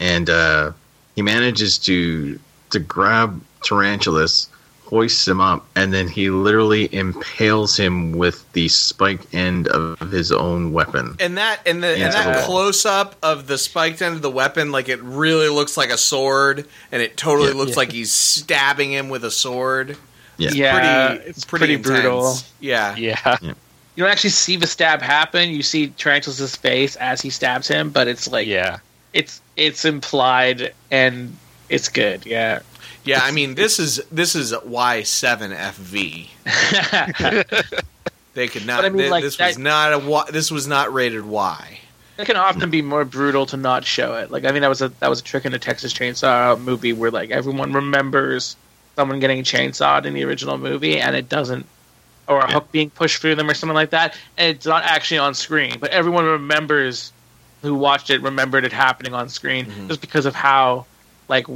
and 0.00 0.28
uh, 0.30 0.72
he 1.14 1.22
manages 1.22 1.78
to 1.78 2.38
to 2.70 2.78
grab 2.78 3.40
Tarantulas, 3.62 4.48
hoists 4.84 5.26
him 5.26 5.40
up, 5.40 5.66
and 5.76 5.92
then 5.92 6.08
he 6.08 6.30
literally 6.30 6.92
impales 6.94 7.76
him 7.76 8.12
with 8.12 8.50
the 8.52 8.68
spike 8.68 9.32
end 9.34 9.68
of 9.68 9.98
his 10.10 10.32
own 10.32 10.72
weapon. 10.72 11.16
And 11.20 11.36
that 11.38 11.60
and 11.66 11.82
the 11.82 11.88
and 11.88 12.12
that 12.12 12.44
close 12.44 12.86
up 12.86 13.16
of 13.22 13.46
the 13.46 13.58
spiked 13.58 14.02
end 14.02 14.14
of 14.16 14.22
the 14.22 14.30
weapon, 14.30 14.72
like 14.72 14.88
it 14.88 15.00
really 15.02 15.48
looks 15.48 15.76
like 15.76 15.90
a 15.90 15.98
sword, 15.98 16.66
and 16.92 17.02
it 17.02 17.16
totally 17.16 17.48
Yeah. 17.50 17.54
looks 17.54 17.76
like 17.76 17.92
he's 17.92 18.12
stabbing 18.12 18.92
him 18.92 19.08
with 19.08 19.24
a 19.24 19.30
sword. 19.30 19.96
Yeah. 20.38 20.50
Yeah, 20.52 21.08
pretty, 21.08 21.28
it's 21.28 21.44
pretty, 21.44 21.62
pretty 21.62 21.74
intense. 21.74 21.86
brutal. 22.02 22.36
Yeah. 22.60 22.96
Yeah. 22.96 23.36
You 24.00 24.06
don't 24.06 24.12
actually 24.12 24.30
see 24.30 24.56
the 24.56 24.66
stab 24.66 25.02
happen. 25.02 25.50
You 25.50 25.62
see 25.62 25.88
Tarantulas' 25.88 26.56
face 26.56 26.96
as 26.96 27.20
he 27.20 27.28
stabs 27.28 27.68
him, 27.68 27.90
but 27.90 28.08
it's 28.08 28.32
like 28.32 28.46
yeah. 28.46 28.78
it's 29.12 29.42
it's 29.58 29.84
implied 29.84 30.72
and 30.90 31.36
it's 31.68 31.90
good. 31.90 32.24
Yeah. 32.24 32.60
Yeah, 33.04 33.20
I 33.22 33.30
mean 33.30 33.56
this 33.56 33.78
is 33.78 34.02
this 34.10 34.34
is 34.34 34.54
Y 34.64 35.02
seven 35.02 35.50
FV. 35.50 36.28
They 38.32 38.48
could 38.48 38.64
not. 38.64 38.86
I 38.86 38.88
mean, 38.88 39.02
thi- 39.02 39.10
like, 39.10 39.22
this 39.24 39.38
was 39.38 39.56
that- 39.56 39.60
not 39.60 39.92
a 39.92 39.98
Y, 39.98 40.24
this 40.30 40.50
was 40.50 40.66
not 40.66 40.94
rated 40.94 41.26
Y. 41.26 41.80
it 42.16 42.24
can 42.24 42.36
often 42.36 42.70
be 42.70 42.80
more 42.80 43.04
brutal 43.04 43.44
to 43.46 43.58
not 43.58 43.84
show 43.84 44.14
it. 44.14 44.30
Like 44.30 44.46
I 44.46 44.52
mean 44.52 44.62
that 44.62 44.68
was 44.68 44.80
a 44.80 44.88
that 45.00 45.10
was 45.10 45.20
a 45.20 45.24
trick 45.24 45.44
in 45.44 45.52
the 45.52 45.58
Texas 45.58 45.92
Chainsaw 45.92 46.58
movie 46.58 46.94
where 46.94 47.10
like 47.10 47.30
everyone 47.30 47.74
remembers 47.74 48.56
someone 48.96 49.20
getting 49.20 49.42
chainsawed 49.42 50.06
in 50.06 50.14
the 50.14 50.24
original 50.24 50.56
movie 50.56 50.98
and 50.98 51.14
it 51.14 51.28
doesn't 51.28 51.66
or 52.30 52.40
a 52.40 52.46
Yeah. 52.48 52.54
hook 52.54 52.72
being 52.72 52.88
pushed 52.90 53.20
through 53.20 53.34
them 53.34 53.50
or 53.50 53.54
something 53.54 53.74
like 53.74 53.90
that 53.90 54.14
and 54.38 54.56
it's 54.56 54.64
not 54.66 54.84
actually 54.84 55.18
on 55.18 55.34
screen 55.34 55.76
but 55.80 55.90
everyone 55.90 56.24
remembers 56.24 57.12
who 57.62 57.74
watched 57.74 58.08
it 58.08 58.22
remembered 58.22 58.64
it 58.64 58.72
happening 58.72 59.12
on 59.12 59.28
screen 59.28 59.66
Mhm. 59.66 59.88
just 59.88 60.00
because 60.00 60.24
of 60.26 60.34
how 60.34 60.86
like 61.28 61.46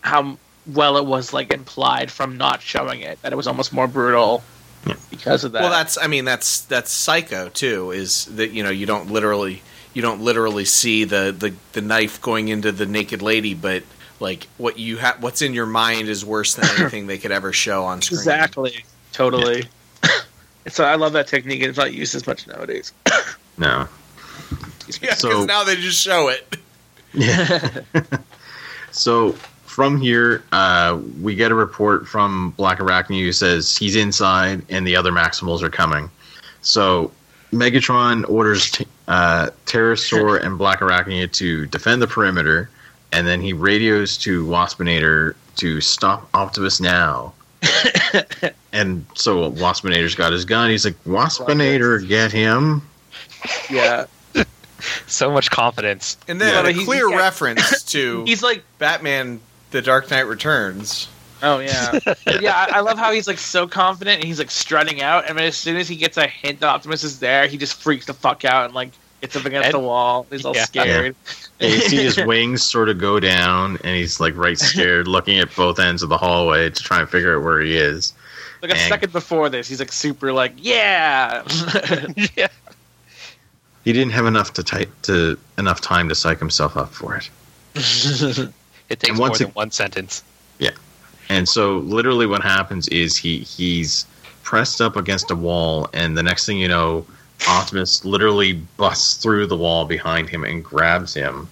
how 0.00 0.36
well 0.66 0.96
it 0.96 1.04
was 1.04 1.32
like 1.32 1.52
implied 1.52 2.10
from 2.10 2.36
not 2.36 2.62
showing 2.62 3.00
it 3.02 3.20
that 3.22 3.32
it 3.32 3.36
was 3.36 3.46
almost 3.46 3.72
more 3.72 3.86
brutal 3.86 4.42
Yeah. 4.86 4.94
because 5.10 5.44
of 5.44 5.52
that 5.52 5.62
Well, 5.62 5.70
that's 5.70 5.98
I 5.98 6.06
mean 6.06 6.24
that's 6.24 6.60
that's 6.62 6.90
Psycho 6.90 7.48
too. 7.50 7.90
Is 7.90 8.24
that 8.36 8.50
you 8.52 8.62
know 8.62 8.70
you 8.70 8.86
don't 8.86 9.10
literally 9.10 9.62
you 9.92 10.02
don't 10.02 10.20
literally 10.20 10.64
see 10.64 11.04
the 11.04 11.34
the, 11.36 11.52
the 11.72 11.80
knife 11.80 12.20
going 12.22 12.48
into 12.48 12.70
the 12.72 12.86
naked 12.86 13.20
lady, 13.20 13.54
but 13.54 13.82
like 14.20 14.46
what 14.56 14.78
you 14.78 14.98
have 14.98 15.20
what's 15.22 15.42
in 15.42 15.52
your 15.52 15.66
mind 15.66 16.08
is 16.08 16.24
worse 16.24 16.54
than 16.54 16.66
anything 16.78 17.06
they 17.08 17.18
could 17.18 17.32
ever 17.32 17.52
show 17.52 17.84
on 17.84 18.00
screen. 18.02 18.18
Exactly. 18.20 18.84
Totally. 19.12 19.68
So 20.66 20.84
I 20.84 20.96
love 20.96 21.12
that 21.14 21.26
technique. 21.28 21.60
and 21.62 21.70
It's 21.70 21.78
not 21.78 21.92
used 21.94 22.14
as 22.14 22.26
much 22.26 22.46
nowadays. 22.46 22.92
No. 23.58 23.88
Yeah, 24.88 24.96
because 25.00 25.18
So- 25.20 25.44
now 25.44 25.64
they 25.64 25.76
just 25.76 26.00
show 26.00 26.28
it. 26.28 26.56
Yeah. 27.12 27.80
so 28.90 29.32
from 29.66 30.00
here, 30.00 30.42
uh, 30.52 30.98
we 31.20 31.34
get 31.34 31.50
a 31.50 31.54
report 31.54 32.06
from 32.08 32.50
Black 32.52 32.78
Arachnia 32.78 33.20
who 33.22 33.32
says 33.32 33.76
he's 33.76 33.96
inside 33.96 34.62
and 34.70 34.86
the 34.86 34.96
other 34.96 35.12
Maximals 35.12 35.62
are 35.62 35.70
coming. 35.70 36.10
So 36.62 37.10
Megatron 37.52 38.28
orders 38.30 38.70
t- 38.70 38.86
uh, 39.08 39.50
Terrorsaur 39.66 40.40
and 40.42 40.56
Black 40.56 40.80
Arachnia 40.80 41.30
to 41.32 41.66
defend 41.66 42.00
the 42.00 42.06
perimeter, 42.06 42.70
and 43.12 43.26
then 43.26 43.40
he 43.40 43.52
radios 43.52 44.16
to 44.18 44.44
Waspinator 44.46 45.34
to 45.56 45.80
stop 45.80 46.28
Optimus 46.34 46.80
now. 46.80 47.32
and 48.72 49.04
so 49.14 49.50
Waspinator's 49.52 50.14
got 50.14 50.32
his 50.32 50.44
gun. 50.44 50.70
He's 50.70 50.84
like, 50.84 51.02
Waspinator, 51.04 52.06
get 52.06 52.32
him. 52.32 52.82
Yeah. 53.70 54.06
So 55.08 55.32
much 55.32 55.50
confidence. 55.50 56.16
And 56.28 56.40
then 56.40 56.64
Yeah, 56.64 56.70
a 56.70 56.84
clear 56.84 57.10
yeah. 57.10 57.16
reference 57.16 57.82
to 57.92 58.22
He's 58.24 58.44
like, 58.44 58.62
Batman: 58.78 59.40
The 59.72 59.82
Dark 59.82 60.08
Knight 60.08 60.28
Returns. 60.28 61.08
oh 61.42 61.58
yeah, 61.58 61.98
yeah. 62.40 62.54
I, 62.70 62.76
I 62.78 62.80
love 62.80 62.96
how 62.96 63.10
he's 63.12 63.26
like 63.26 63.38
so 63.38 63.66
confident 63.66 64.18
and 64.20 64.24
he's 64.24 64.38
like 64.38 64.52
strutting 64.52 65.02
out, 65.02 65.28
and 65.28 65.36
then 65.36 65.46
as 65.46 65.56
soon 65.56 65.76
as 65.78 65.88
he 65.88 65.96
gets 65.96 66.16
a 66.16 66.28
hint 66.28 66.60
that 66.60 66.68
Optimus 66.68 67.02
is 67.02 67.18
there, 67.18 67.48
he 67.48 67.56
just 67.58 67.74
freaks 67.74 68.06
the 68.06 68.14
fuck 68.14 68.44
out 68.44 68.66
and 68.66 68.74
like 68.74 68.90
gets 69.20 69.36
up 69.36 69.44
against 69.44 69.66
And- 69.66 69.74
the 69.74 69.78
wall. 69.80 70.26
He's 70.30 70.44
all 70.44 70.54
Yeah. 70.54 70.64
scared. 70.64 71.16
And 71.60 71.72
you 71.72 71.80
see 71.80 71.96
his 71.96 72.16
wings 72.26 72.62
sort 72.62 72.88
of 72.88 72.98
go 72.98 73.18
down, 73.20 73.78
and 73.84 73.96
he's 73.96 74.20
like 74.20 74.36
right 74.36 74.58
scared, 74.58 75.08
looking 75.08 75.38
at 75.38 75.54
both 75.56 75.78
ends 75.78 76.02
of 76.02 76.08
the 76.08 76.18
hallway 76.18 76.70
to 76.70 76.82
try 76.82 77.00
and 77.00 77.08
figure 77.08 77.36
out 77.36 77.42
where 77.44 77.60
he 77.60 77.76
is. 77.76 78.12
like 78.62 78.70
a 78.72 78.76
And- 78.76 78.88
second 78.88 79.12
before 79.12 79.48
this, 79.48 79.68
he's 79.68 79.78
like 79.80 79.92
super 79.92 80.32
like, 80.32 80.52
yeah. 80.56 81.42
yeah. 82.36 82.48
He 83.84 83.92
didn't 83.92 84.12
have 84.12 84.26
enough 84.26 84.52
to 84.54 84.62
type 84.62 84.90
to 85.02 85.38
enough 85.56 85.80
time 85.80 86.08
to 86.10 86.14
psych 86.14 86.38
himself 86.38 86.76
up 86.76 86.92
for 86.92 87.16
it. 87.16 87.30
It 88.90 89.00
takes 89.00 89.10
And 89.10 89.18
more 89.18 89.28
than 89.36 89.48
it- 89.48 89.54
one 89.54 89.70
sentence. 89.70 90.22
Yeah, 90.58 90.70
and 91.28 91.46
so, 91.46 91.76
literally, 91.78 92.24
what 92.26 92.42
happens 92.42 92.88
is 92.88 93.16
he 93.18 93.40
he's 93.40 94.06
pressed 94.42 94.80
up 94.80 94.96
against 94.96 95.30
a 95.30 95.34
wall, 95.34 95.88
and 95.92 96.16
the 96.16 96.22
next 96.22 96.46
thing 96.46 96.56
you 96.58 96.68
know, 96.68 97.04
Optimus 97.46 98.04
literally 98.04 98.54
busts 98.76 99.14
through 99.22 99.46
the 99.46 99.56
wall 99.56 99.84
behind 99.84 100.28
him 100.28 100.44
and 100.44 100.64
grabs 100.64 101.14
him, 101.14 101.48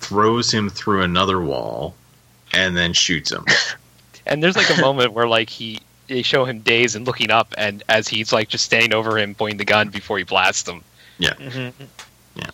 throws 0.00 0.52
him 0.52 0.68
through 0.68 1.02
another 1.02 1.40
wall, 1.40 1.94
and 2.54 2.76
then 2.76 2.92
shoots 2.92 3.30
him. 3.30 3.44
And 4.30 4.42
there's 4.42 4.56
like 4.56 4.68
a 4.76 4.80
moment 4.82 5.14
where 5.14 5.26
like 5.26 5.48
he 5.48 5.80
they 6.06 6.20
show 6.20 6.44
him 6.44 6.60
dazed 6.60 6.94
and 6.96 7.06
looking 7.06 7.30
up, 7.30 7.54
and 7.56 7.82
as 7.88 8.06
he's 8.08 8.30
like 8.30 8.48
just 8.50 8.62
standing 8.66 8.92
over 8.92 9.16
him, 9.16 9.34
pointing 9.34 9.56
the 9.56 9.64
gun 9.64 9.88
before 9.88 10.18
he 10.18 10.24
blasts 10.24 10.68
him, 10.68 10.82
Mhm. 11.18 11.72
Yeah. 12.34 12.44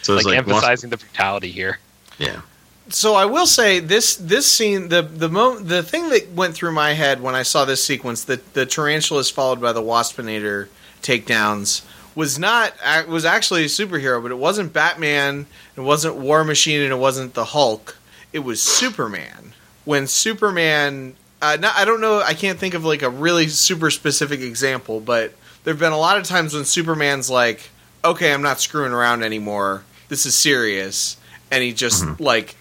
So 0.00 0.14
it's 0.16 0.24
like, 0.24 0.32
like, 0.32 0.38
emphasizing 0.38 0.88
the 0.88 0.96
brutality 0.96 1.50
here. 1.52 1.78
yeah, 2.18 2.40
So 2.88 3.14
I 3.14 3.26
will 3.26 3.46
say 3.46 3.78
this 3.78 4.16
this 4.16 4.50
scene 4.50 4.88
the 4.88 5.02
the 5.02 5.28
mo- 5.28 5.58
the 5.58 5.82
thing 5.82 6.08
that 6.08 6.30
went 6.32 6.54
through 6.54 6.72
my 6.72 6.94
head 6.94 7.20
when 7.20 7.34
I 7.34 7.42
saw 7.42 7.66
this 7.66 7.84
sequence 7.84 8.24
the 8.24 8.40
the 8.54 8.64
tarantula 8.64 9.20
is 9.20 9.28
followed 9.28 9.60
by 9.60 9.74
the 9.74 9.82
waspinator 9.82 10.68
takedowns 11.02 11.82
was 12.14 12.38
not 12.38 12.74
was 13.08 13.24
actually 13.24 13.62
a 13.62 13.68
superhero 13.68 14.22
but 14.22 14.30
it 14.30 14.38
wasn't 14.38 14.72
Batman 14.72 15.46
it 15.76 15.80
wasn't 15.80 16.16
War 16.16 16.44
Machine 16.44 16.82
and 16.82 16.92
it 16.92 16.96
wasn't 16.96 17.34
the 17.34 17.46
Hulk. 17.46 17.98
It 18.32 18.40
was 18.40 18.62
Superman. 18.62 19.54
When 19.84 20.06
Superman 20.06 21.14
uh, 21.40 21.56
not, 21.60 21.74
I 21.76 21.84
don't 21.84 22.00
know 22.00 22.20
I 22.20 22.34
can't 22.34 22.58
think 22.58 22.74
of 22.74 22.84
like 22.84 23.02
a 23.02 23.10
really 23.10 23.48
super 23.48 23.90
specific 23.90 24.40
example 24.40 25.00
but 25.00 25.32
there've 25.64 25.78
been 25.78 25.92
a 25.92 25.98
lot 25.98 26.18
of 26.18 26.24
times 26.24 26.54
when 26.54 26.64
Superman's 26.64 27.30
like 27.30 27.70
okay 28.04 28.32
I'm 28.32 28.42
not 28.42 28.60
screwing 28.60 28.92
around 28.92 29.22
anymore. 29.22 29.84
This 30.08 30.26
is 30.26 30.34
serious. 30.36 31.16
And 31.50 31.62
he 31.62 31.72
just 31.72 32.20
like 32.20 32.56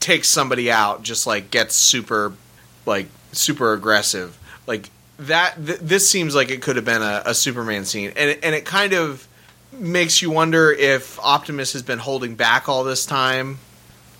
takes 0.00 0.28
somebody 0.28 0.70
out 0.70 1.02
just 1.02 1.26
like 1.26 1.50
gets 1.50 1.74
super 1.74 2.32
like 2.86 3.06
super 3.32 3.72
aggressive. 3.72 4.38
Like 4.66 4.90
that 5.18 5.54
th- 5.64 5.78
this 5.80 6.08
seems 6.08 6.34
like 6.34 6.50
it 6.50 6.62
could 6.62 6.76
have 6.76 6.84
been 6.84 7.02
a, 7.02 7.22
a 7.26 7.34
superman 7.34 7.84
scene 7.84 8.12
and 8.16 8.30
it, 8.30 8.40
and 8.42 8.54
it 8.54 8.64
kind 8.64 8.92
of 8.92 9.26
makes 9.72 10.22
you 10.22 10.30
wonder 10.30 10.72
if 10.72 11.18
optimus 11.20 11.72
has 11.72 11.82
been 11.82 11.98
holding 11.98 12.34
back 12.34 12.68
all 12.68 12.84
this 12.84 13.04
time 13.04 13.58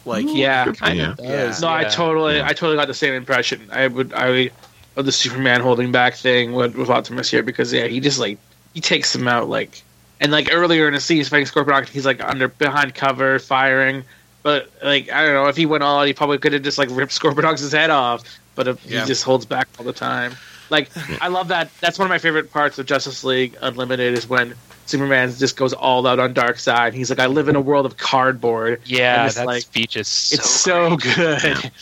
like 0.05 0.27
Yeah. 0.29 0.65
Kind 0.65 0.79
Kind 0.79 1.01
of 1.01 1.19
of 1.19 1.25
Yeah. 1.25 1.47
does. 1.47 1.61
No, 1.62 1.69
I 1.69 1.85
totally, 1.85 2.37
Yeah. 2.37 2.47
I 2.47 2.53
totally 2.53 2.77
got 2.77 2.87
the 2.89 2.95
same 2.95 3.12
impression. 3.15 3.69
I 3.70 3.87
would, 3.89 4.12
I, 4.15 4.51
of 4.97 5.05
the 5.05 5.12
Superman 5.12 5.61
holding 5.61 5.93
back 5.93 6.15
thing 6.15 6.53
with, 6.55 6.75
with 6.77 6.89
Optimus 6.91 7.31
here 7.31 7.43
because 7.43 7.73
yeah, 7.73 7.87
he 7.87 8.01
just 8.01 8.19
like 8.19 8.39
he 8.75 8.81
takes 8.81 9.15
him 9.15 9.29
out 9.29 9.49
like, 9.49 9.83
and 10.20 10.33
like 10.33 10.49
earlier 10.51 10.89
in 10.89 10.95
the 10.95 11.01
scene, 11.01 11.19
he's 11.19 11.29
fighting 11.29 11.47
Scorpion, 11.47 11.85
he's 11.87 12.07
like 12.07 12.23
under 12.25 12.49
behind 12.49 12.95
cover 12.95 13.39
firing, 13.39 14.03
but 14.43 14.70
like 14.83 15.11
I 15.12 15.25
don't 15.25 15.35
know 15.35 15.47
if 15.49 15.57
he 15.57 15.66
went 15.66 15.83
all, 15.85 16.01
out, 16.01 16.07
he 16.07 16.15
probably 16.15 16.39
could 16.39 16.53
have 16.55 16.62
just 16.62 16.79
like 16.79 16.89
ripped 16.91 17.12
Scorpion's 17.12 17.70
head 17.70 17.91
off, 17.91 18.23
but 18.55 18.66
if 18.66 18.85
Yeah. 18.87 19.03
he 19.03 19.07
just 19.07 19.23
holds 19.25 19.45
back 19.47 19.69
all 19.79 19.85
the 19.85 19.93
time. 19.93 20.33
Like 20.70 20.90
I 21.23 21.28
love 21.28 21.49
that. 21.49 21.70
That's 21.81 21.99
one 21.99 22.07
of 22.07 22.11
my 22.11 22.19
favorite 22.19 22.51
parts 22.53 22.78
of 22.78 22.86
Justice 22.86 23.24
League 23.24 23.57
Unlimited 23.61 24.16
is 24.16 24.28
when 24.28 24.55
Superman 24.86 25.32
just 25.35 25.57
goes 25.57 25.73
all 25.73 26.07
out 26.07 26.19
on 26.19 26.35
Darkseid. 26.35 26.93
He's 26.95 27.11
like, 27.11 27.19
I 27.19 27.27
live 27.27 27.49
in 27.49 27.57
a 27.57 27.61
world 27.61 27.86
of 27.86 27.97
cardboard. 27.97 28.81
Yeah, 28.85 29.24
And 29.27 29.32
that 29.35 29.47
like- 29.47 29.62
speech 29.62 29.97
is 29.97 30.09
so 30.09 30.35
it's 30.36 30.51
so 30.51 30.97
good. 30.97 31.70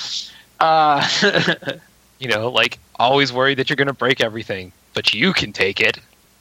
Uh, 0.58 1.06
you 2.18 2.28
know, 2.28 2.48
like 2.50 2.78
always 2.94 3.30
worried 3.30 3.58
that 3.58 3.68
you're 3.68 3.76
going 3.76 3.88
to 3.88 3.92
break 3.92 4.22
everything, 4.22 4.72
but 4.94 5.12
you 5.12 5.34
can 5.34 5.52
take 5.52 5.80
it. 5.82 5.98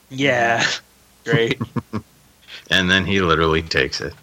Yeah. 0.09 0.65
Great. 1.25 1.59
And 2.71 2.89
then 2.89 3.05
he 3.05 3.19
literally 3.19 3.61
takes 3.61 3.99
it. 3.99 4.13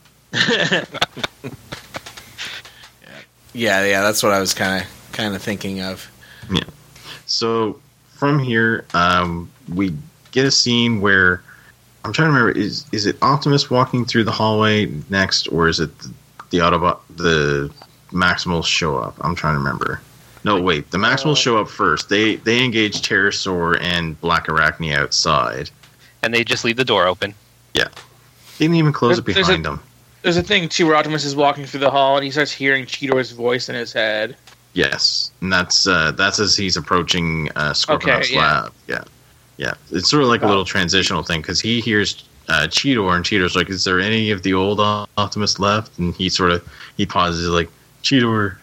Yeah, 3.52 3.84
yeah, 3.84 4.00
that's 4.00 4.22
what 4.22 4.32
I 4.32 4.40
was 4.40 4.54
kind 4.54 4.82
of 4.82 5.12
kind 5.12 5.34
of 5.34 5.42
thinking 5.42 5.80
of. 5.82 6.10
Yeah. 6.50 6.62
So 7.26 7.81
from 8.22 8.38
here, 8.38 8.84
um, 8.94 9.50
we 9.74 9.92
get 10.30 10.46
a 10.46 10.50
scene 10.52 11.00
where 11.00 11.42
I'm 12.04 12.12
trying 12.12 12.28
to 12.28 12.32
remember 12.32 12.56
is 12.56 12.86
is 12.92 13.04
it 13.04 13.16
Optimus 13.20 13.68
walking 13.68 14.04
through 14.04 14.22
the 14.22 14.30
hallway 14.30 14.86
next, 15.10 15.48
or 15.48 15.66
is 15.66 15.80
it 15.80 15.90
the, 15.98 16.12
the 16.50 16.58
Autobot 16.58 17.00
the 17.16 17.68
Maximals 18.12 18.66
show 18.66 18.96
up? 18.96 19.16
I'm 19.22 19.34
trying 19.34 19.54
to 19.54 19.58
remember. 19.58 20.00
No, 20.44 20.62
wait, 20.62 20.88
the 20.92 20.98
Maximals 20.98 21.38
show 21.38 21.58
up 21.58 21.68
first. 21.68 22.10
They 22.10 22.36
they 22.36 22.62
engage 22.64 23.02
Terrorsaur 23.02 23.80
and 23.80 24.20
Black 24.20 24.46
Arachnia 24.46 24.98
outside. 24.98 25.68
And 26.22 26.32
they 26.32 26.44
just 26.44 26.64
leave 26.64 26.76
the 26.76 26.84
door 26.84 27.08
open. 27.08 27.34
Yeah, 27.74 27.88
they 28.58 28.66
didn't 28.66 28.76
even 28.76 28.92
close 28.92 29.18
it 29.18 29.24
There's- 29.24 29.34
there's 29.34 29.46
behind 29.48 29.66
a- 29.66 29.70
them. 29.70 29.80
There's 30.22 30.36
a 30.36 30.44
thing 30.44 30.68
too 30.68 30.86
where 30.86 30.94
Optimus 30.94 31.24
is 31.24 31.34
walking 31.34 31.66
through 31.66 31.80
the 31.80 31.90
hall 31.90 32.14
and 32.14 32.24
he 32.24 32.30
starts 32.30 32.52
hearing 32.52 32.86
Cheetor's 32.86 33.32
voice 33.32 33.68
in 33.68 33.74
his 33.74 33.92
head. 33.92 34.36
Yes, 34.74 35.30
and 35.40 35.52
that's 35.52 35.86
uh, 35.86 36.12
that's 36.12 36.38
as 36.40 36.56
he's 36.56 36.76
approaching 36.76 37.50
uh, 37.56 37.72
Scorponok's 37.72 38.26
Okay, 38.28 38.34
yeah. 38.34 38.40
lab. 38.62 38.72
Yeah, 38.88 39.04
yeah. 39.58 39.74
It's 39.90 40.08
sort 40.08 40.22
of 40.22 40.28
like 40.30 40.42
a 40.42 40.46
little 40.46 40.64
transitional 40.64 41.22
thing 41.22 41.42
because 41.42 41.60
he 41.60 41.80
hears 41.80 42.24
uh, 42.48 42.66
Cheetor, 42.68 43.14
and 43.14 43.24
Cheetor's 43.24 43.54
like, 43.54 43.68
"Is 43.68 43.84
there 43.84 44.00
any 44.00 44.30
of 44.30 44.42
the 44.42 44.54
old 44.54 44.80
Optimus 45.18 45.58
left?" 45.58 45.98
And 45.98 46.14
he 46.14 46.28
sort 46.30 46.52
of 46.52 46.66
he 46.96 47.04
pauses, 47.06 47.48
like, 47.48 47.68
"Cheetor." 48.02 48.56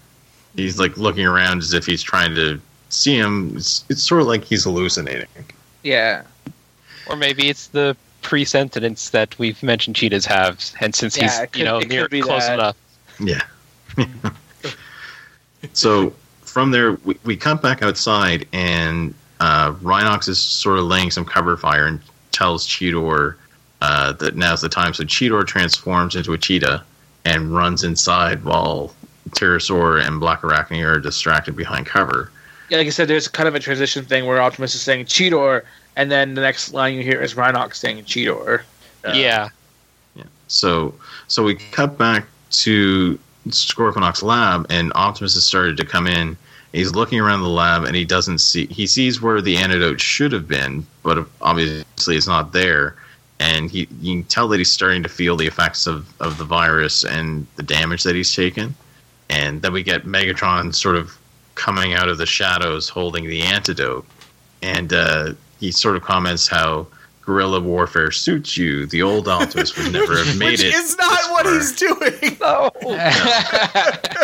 He's 0.56 0.80
like 0.80 0.98
looking 0.98 1.26
around 1.28 1.60
as 1.60 1.74
if 1.74 1.86
he's 1.86 2.02
trying 2.02 2.34
to 2.36 2.60
see 2.90 3.16
him. 3.16 3.54
It's, 3.56 3.86
it's 3.88 4.02
sort 4.02 4.22
of 4.22 4.28
like 4.28 4.44
he's 4.44 4.64
hallucinating. 4.64 5.28
Yeah. 5.84 6.24
Or 7.08 7.16
maybe 7.16 7.50
it's 7.50 7.68
the 7.68 7.96
pre-sentence 8.24 9.12
that 9.12 9.38
we've 9.40 9.62
mentioned 9.64 9.96
cheetahs 9.96 10.26
have, 10.26 10.60
and 10.82 10.94
since 10.96 11.16
Yeah, 11.16 11.24
he's 11.30 11.40
could- 11.40 11.56
you 11.56 11.66
know 11.66 11.80
near 11.80 12.08
close 12.08 12.48
that. 12.48 12.56
enough. 12.56 12.76
Yeah. 13.20 13.44
So 15.74 16.14
from 16.42 16.72
there, 16.72 16.94
we, 17.06 17.18
we 17.24 17.36
cut 17.36 17.62
back 17.62 17.82
outside, 17.82 18.48
and 18.54 19.14
uh, 19.40 19.74
Rhinox 19.74 20.28
is 20.28 20.40
sort 20.40 20.80
of 20.80 20.86
laying 20.86 21.12
some 21.12 21.26
cover 21.26 21.56
fire 21.58 21.88
and 21.88 22.00
tells 22.32 22.68
Cheetor 22.68 23.36
uh, 23.82 24.14
that 24.14 24.36
now's 24.36 24.62
the 24.62 24.70
time. 24.70 24.94
So 24.94 25.04
Cheetor 25.04 25.46
transforms 25.46 26.16
into 26.16 26.34
a 26.34 26.38
cheetah 26.38 26.84
and 27.26 27.54
runs 27.54 27.84
inside 27.84 28.44
while 28.44 28.94
Terrorsaur 29.32 30.06
and 30.06 30.20
Black 30.20 30.42
Arachnia 30.42 30.96
are 30.96 31.00
distracted 31.00 31.56
behind 31.56 31.86
cover. 31.86 32.32
Yeah, 32.70 32.78
like 32.78 32.88
I 32.88 32.92
said, 32.92 33.08
there's 33.08 33.28
kind 33.28 33.48
of 33.48 33.56
a 33.56 33.60
transition 33.60 34.06
thing 34.06 34.26
where 34.26 34.42
Optimus 34.42 34.76
is 34.76 34.82
saying 34.82 35.06
Cheetor, 35.06 35.64
and 35.96 36.12
then 36.12 36.36
the 36.36 36.42
next 36.42 36.74
line 36.74 36.96
you 36.96 37.04
hear 37.04 37.22
is 37.22 37.34
Rhinox 37.34 37.76
saying 37.76 38.04
Cheetor. 38.04 38.62
Uh, 39.04 39.12
yeah, 39.14 39.50
So 40.48 40.94
so 41.28 41.44
we 41.44 41.56
cut 41.56 41.98
back 41.98 42.26
to 42.52 43.18
Scorponok's 43.52 44.24
lab, 44.24 44.66
and 44.70 44.92
Optimus 44.96 45.34
has 45.34 45.44
started 45.44 45.78
to 45.78 45.86
come 45.86 46.08
in. 46.08 46.38
He's 46.72 46.94
looking 46.94 47.20
around 47.20 47.42
the 47.42 47.50
lab, 47.50 47.84
and 47.84 47.96
he 47.96 48.06
doesn't 48.06 48.40
see. 48.40 48.68
He 48.68 48.86
sees 48.86 49.22
where 49.22 49.42
the 49.42 49.58
antidote 49.58 50.00
should 50.00 50.32
have 50.32 50.48
been, 50.48 50.86
but 51.04 51.28
obviously 51.42 52.16
it's 52.16 52.28
not 52.28 52.54
there. 52.54 52.96
And 53.40 53.72
he, 53.72 53.88
you 54.02 54.22
can 54.22 54.24
tell 54.26 54.48
that 54.50 54.58
he's 54.58 54.72
starting 54.72 55.02
to 55.04 55.10
feel 55.10 55.38
the 55.38 55.48
effects 55.48 55.88
of, 55.88 56.14
of 56.20 56.38
the 56.38 56.44
virus 56.44 57.06
and 57.06 57.48
the 57.56 57.64
damage 57.64 58.04
that 58.04 58.16
he's 58.16 58.36
taken. 58.36 58.76
And 59.30 59.62
then 59.62 59.72
we 59.72 59.82
get 59.82 60.06
Megatron 60.06 60.76
sort 60.76 60.96
of 60.96 61.18
coming 61.56 61.94
out 61.94 62.10
of 62.10 62.18
the 62.18 62.26
shadows 62.26 62.90
holding 62.90 63.26
the 63.26 63.42
antidote. 63.42 64.06
And 64.62 64.92
uh, 64.92 65.34
he 65.60 65.72
sort 65.72 65.96
of 65.96 66.04
comments 66.04 66.48
how 66.48 66.88
guerrilla 67.30 67.60
warfare 67.60 68.10
suits 68.10 68.58
you. 68.58 68.88
The 68.88 69.04
old 69.04 69.28
Optimus 69.28 69.78
would 69.78 69.94
never 69.94 70.18
have 70.18 70.36
made 70.40 70.52
Which 70.54 70.64
it. 70.64 70.74
is 70.74 70.98
not 70.98 71.32
what 71.32 71.46
far. 71.46 71.54
he's 71.54 71.76
doing. 71.76 72.38
no. 72.42 72.72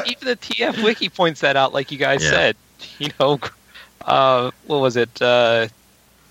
Even 0.07 0.27
the 0.27 0.35
TF 0.41 0.83
wiki 0.83 1.09
points 1.09 1.41
that 1.41 1.55
out, 1.55 1.71
like 1.71 1.91
you 1.91 1.99
guys 1.99 2.23
Yeah. 2.23 2.29
said. 2.31 2.55
You 2.97 3.09
know, 3.19 3.39
uh, 4.05 4.49
what 4.65 4.81
was 4.81 4.97
it? 4.97 5.21
Uh, 5.21 5.67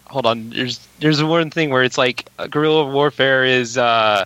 hold 0.07 0.27
on. 0.27 0.51
There's 0.51 0.85
there's 0.99 1.23
one 1.23 1.51
thing 1.51 1.71
where 1.71 1.85
it's 1.85 1.97
like 1.99 2.29
uh, 2.41 2.47
guerrilla 2.49 2.87
warfare 2.91 3.45
is. 3.45 3.79
Uh, 3.79 4.25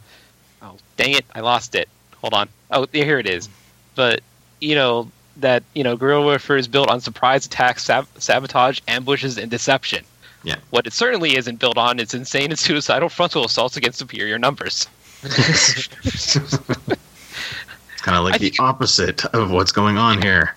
oh, 0.62 0.76
dang 0.96 1.12
it! 1.12 1.24
I 1.34 1.40
lost 1.40 1.74
it. 1.74 1.88
Hold 2.22 2.32
on. 2.34 2.48
Oh, 2.70 2.86
yeah, 2.92 3.04
here 3.04 3.18
it 3.18 3.26
is. 3.26 3.48
But 3.94 4.20
you 4.60 4.74
know 4.74 5.10
that 5.36 5.62
you 5.74 5.84
know 5.84 5.96
guerrilla 5.96 6.24
warfare 6.24 6.56
is 6.56 6.66
built 6.68 6.88
on 6.88 7.00
surprise 7.00 7.44
attacks, 7.46 7.84
sab- 7.84 8.08
sabotage, 8.18 8.80
ambushes, 8.88 9.36
and 9.38 9.50
deception. 9.50 10.04
Yeah. 10.44 10.56
What 10.70 10.86
it 10.86 10.93
certainly 10.93 11.36
isn't 11.36 11.59
built 11.59 11.77
on 11.77 11.98
is 11.98 12.15
insane 12.15 12.51
and 12.51 12.59
suicidal 12.59 13.09
frontal 13.09 13.44
assaults 13.44 13.77
against 13.77 13.98
superior 13.98 14.39
numbers. 14.39 14.86
It's 17.93 18.02
kind 18.02 18.16
of 18.16 18.24
like 18.24 18.35
I 18.35 18.39
the 18.39 18.51
think- 18.51 18.60
opposite 18.60 19.24
of 19.27 19.51
what's 19.51 19.73
going 19.73 19.98
on 19.98 20.23
here. 20.23 20.55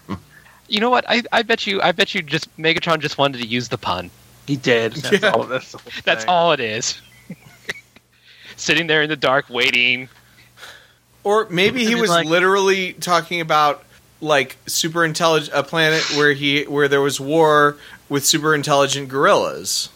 You 0.68 0.80
know 0.80 0.90
what? 0.90 1.03
I, 1.10 1.24
I 1.32 1.41
bet 1.41 1.66
you 1.68 1.82
I 1.82 1.91
bet 1.91 2.14
you 2.16 2.22
just 2.22 2.56
Megatron 2.58 2.99
just 2.99 3.18
wanted 3.18 3.40
to 3.41 3.48
use 3.48 3.68
the 3.70 3.78
pun. 3.78 4.10
He 4.48 4.56
did. 4.56 4.94
That's 4.98 5.22
Yeah. 5.24 5.32
all. 5.32 5.44
That's, 5.44 5.76
That's 6.03 6.26
all 6.26 6.52
it 6.53 6.60
is. 6.60 7.02
Sitting 8.56 8.88
there 8.88 9.02
in 9.02 9.10
the 9.10 9.16
dark 9.16 9.49
waiting. 9.49 10.08
Or 11.24 11.48
maybe 11.49 11.84
he 11.86 11.95
was 11.95 12.10
like- 12.10 12.28
literally 12.28 12.94
talking 12.94 13.41
about 13.41 13.84
like 14.22 14.57
super 14.68 15.03
intelligent 15.03 15.53
a 15.53 15.64
planet 15.64 16.03
where 16.15 16.31
he 16.34 16.64
where 16.64 16.88
there 16.88 17.02
was 17.02 17.19
war 17.19 17.77
with 18.07 18.26
super 18.26 18.56
intelligent 18.56 19.10
gorillas, 19.10 19.89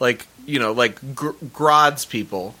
like 0.00 0.26
you 0.46 0.58
know 0.58 0.72
like 0.72 1.14
gr- 1.14 1.30
Grodd's 1.52 2.04
people 2.04 2.54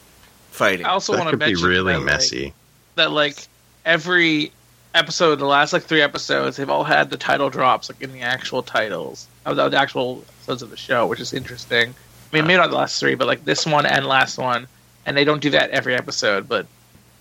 fighting. 0.50 0.86
I 0.86 0.90
also 0.90 1.16
want 1.16 1.30
to 1.30 1.36
could 1.36 1.44
be 1.44 1.54
really 1.54 1.92
that, 1.92 1.98
like, 1.98 2.06
messy. 2.06 2.54
that 2.94 3.10
like 3.10 3.46
every 3.84 4.52
episode, 4.94 5.36
the 5.36 5.46
last 5.46 5.72
like 5.72 5.84
three 5.84 6.02
episodes, 6.02 6.56
they've 6.56 6.70
all 6.70 6.84
had 6.84 7.10
the 7.10 7.16
title 7.16 7.50
drops 7.50 7.88
like 7.88 8.00
in 8.00 8.12
the 8.12 8.22
actual 8.22 8.62
titles 8.62 9.26
of 9.44 9.56
the, 9.56 9.68
the 9.68 9.78
actual 9.78 10.24
episodes 10.38 10.62
of 10.62 10.70
the 10.70 10.76
show, 10.76 11.06
which 11.06 11.20
is 11.20 11.32
interesting. 11.32 11.90
I 11.90 12.36
mean, 12.36 12.46
maybe 12.46 12.58
not 12.58 12.70
the 12.70 12.76
last 12.76 13.00
three, 13.00 13.14
but 13.14 13.26
like 13.26 13.44
this 13.44 13.66
one 13.66 13.86
and 13.86 14.06
last 14.06 14.38
one, 14.38 14.68
and 15.06 15.16
they 15.16 15.24
don't 15.24 15.40
do 15.40 15.50
that 15.50 15.70
every 15.70 15.94
episode, 15.94 16.48
but 16.48 16.66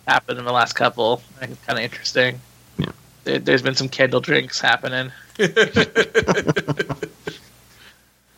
happened 0.08 0.40
in 0.40 0.46
the 0.46 0.52
last 0.52 0.74
couple. 0.74 1.22
I 1.38 1.40
think 1.40 1.52
it's 1.54 1.66
kind 1.66 1.80
of 1.80 1.84
interesting. 1.84 2.42
Yeah. 3.28 3.34
There, 3.34 3.40
there's 3.40 3.62
been 3.62 3.76
some 3.76 3.90
candle 3.90 4.22
drinks 4.22 4.60
happening. 4.60 5.12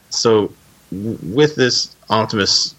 So, 0.10 0.52
with 0.92 1.56
this, 1.56 1.96
Optimus 2.10 2.76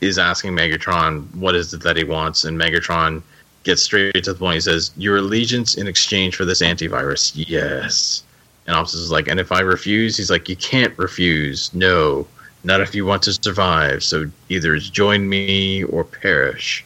is 0.00 0.18
asking 0.18 0.52
Megatron 0.52 1.34
what 1.34 1.54
is 1.54 1.74
it 1.74 1.82
that 1.82 1.96
he 1.96 2.04
wants, 2.04 2.44
and 2.44 2.58
Megatron 2.58 3.22
gets 3.64 3.82
straight 3.82 4.24
to 4.24 4.32
the 4.32 4.38
point. 4.38 4.54
He 4.54 4.60
says, 4.60 4.92
"Your 4.96 5.18
allegiance 5.18 5.74
in 5.74 5.86
exchange 5.86 6.36
for 6.36 6.44
this 6.44 6.62
antivirus." 6.62 7.32
Yes. 7.34 8.22
And 8.66 8.76
Optimus 8.76 8.94
is 8.94 9.10
like, 9.10 9.28
"And 9.28 9.40
if 9.40 9.50
I 9.52 9.60
refuse?" 9.60 10.16
He's 10.16 10.30
like, 10.30 10.48
"You 10.48 10.56
can't 10.56 10.96
refuse. 10.98 11.74
No, 11.74 12.26
not 12.64 12.80
if 12.80 12.94
you 12.94 13.04
want 13.04 13.22
to 13.24 13.32
survive. 13.32 14.04
So 14.04 14.30
either 14.48 14.78
join 14.78 15.28
me 15.28 15.82
or 15.84 16.04
perish." 16.04 16.84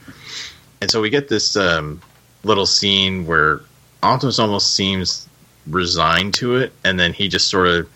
And 0.81 0.90
so 0.90 1.01
we 1.01 1.11
get 1.11 1.28
this 1.28 1.55
um, 1.55 2.01
little 2.44 2.66
scene 2.66 3.27
where 3.27 3.61
Optimus 4.03 4.39
almost 4.39 4.74
seems 4.74 5.29
resigned 5.66 6.35
to 6.35 6.57
it, 6.57 6.73
and 6.85 6.99
then 6.99 7.12
he 7.12 7.29
just 7.29 7.49
sort 7.49 7.69
of 7.69 7.89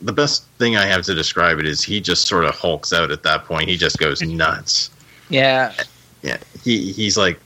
the 0.00 0.12
best 0.12 0.44
thing 0.58 0.76
I 0.76 0.86
have 0.86 1.02
to 1.06 1.14
describe 1.14 1.58
it 1.58 1.66
is 1.66 1.82
he 1.82 2.00
just 2.00 2.26
sort 2.28 2.44
of 2.44 2.54
hulks 2.54 2.92
out 2.92 3.10
at 3.10 3.22
that 3.24 3.44
point. 3.46 3.68
He 3.68 3.76
just 3.76 3.98
goes 3.98 4.22
nuts. 4.22 4.90
Yeah, 5.28 5.72
Yeah, 6.22 6.36
he 6.62 6.92
he's 6.92 7.16
like, 7.16 7.40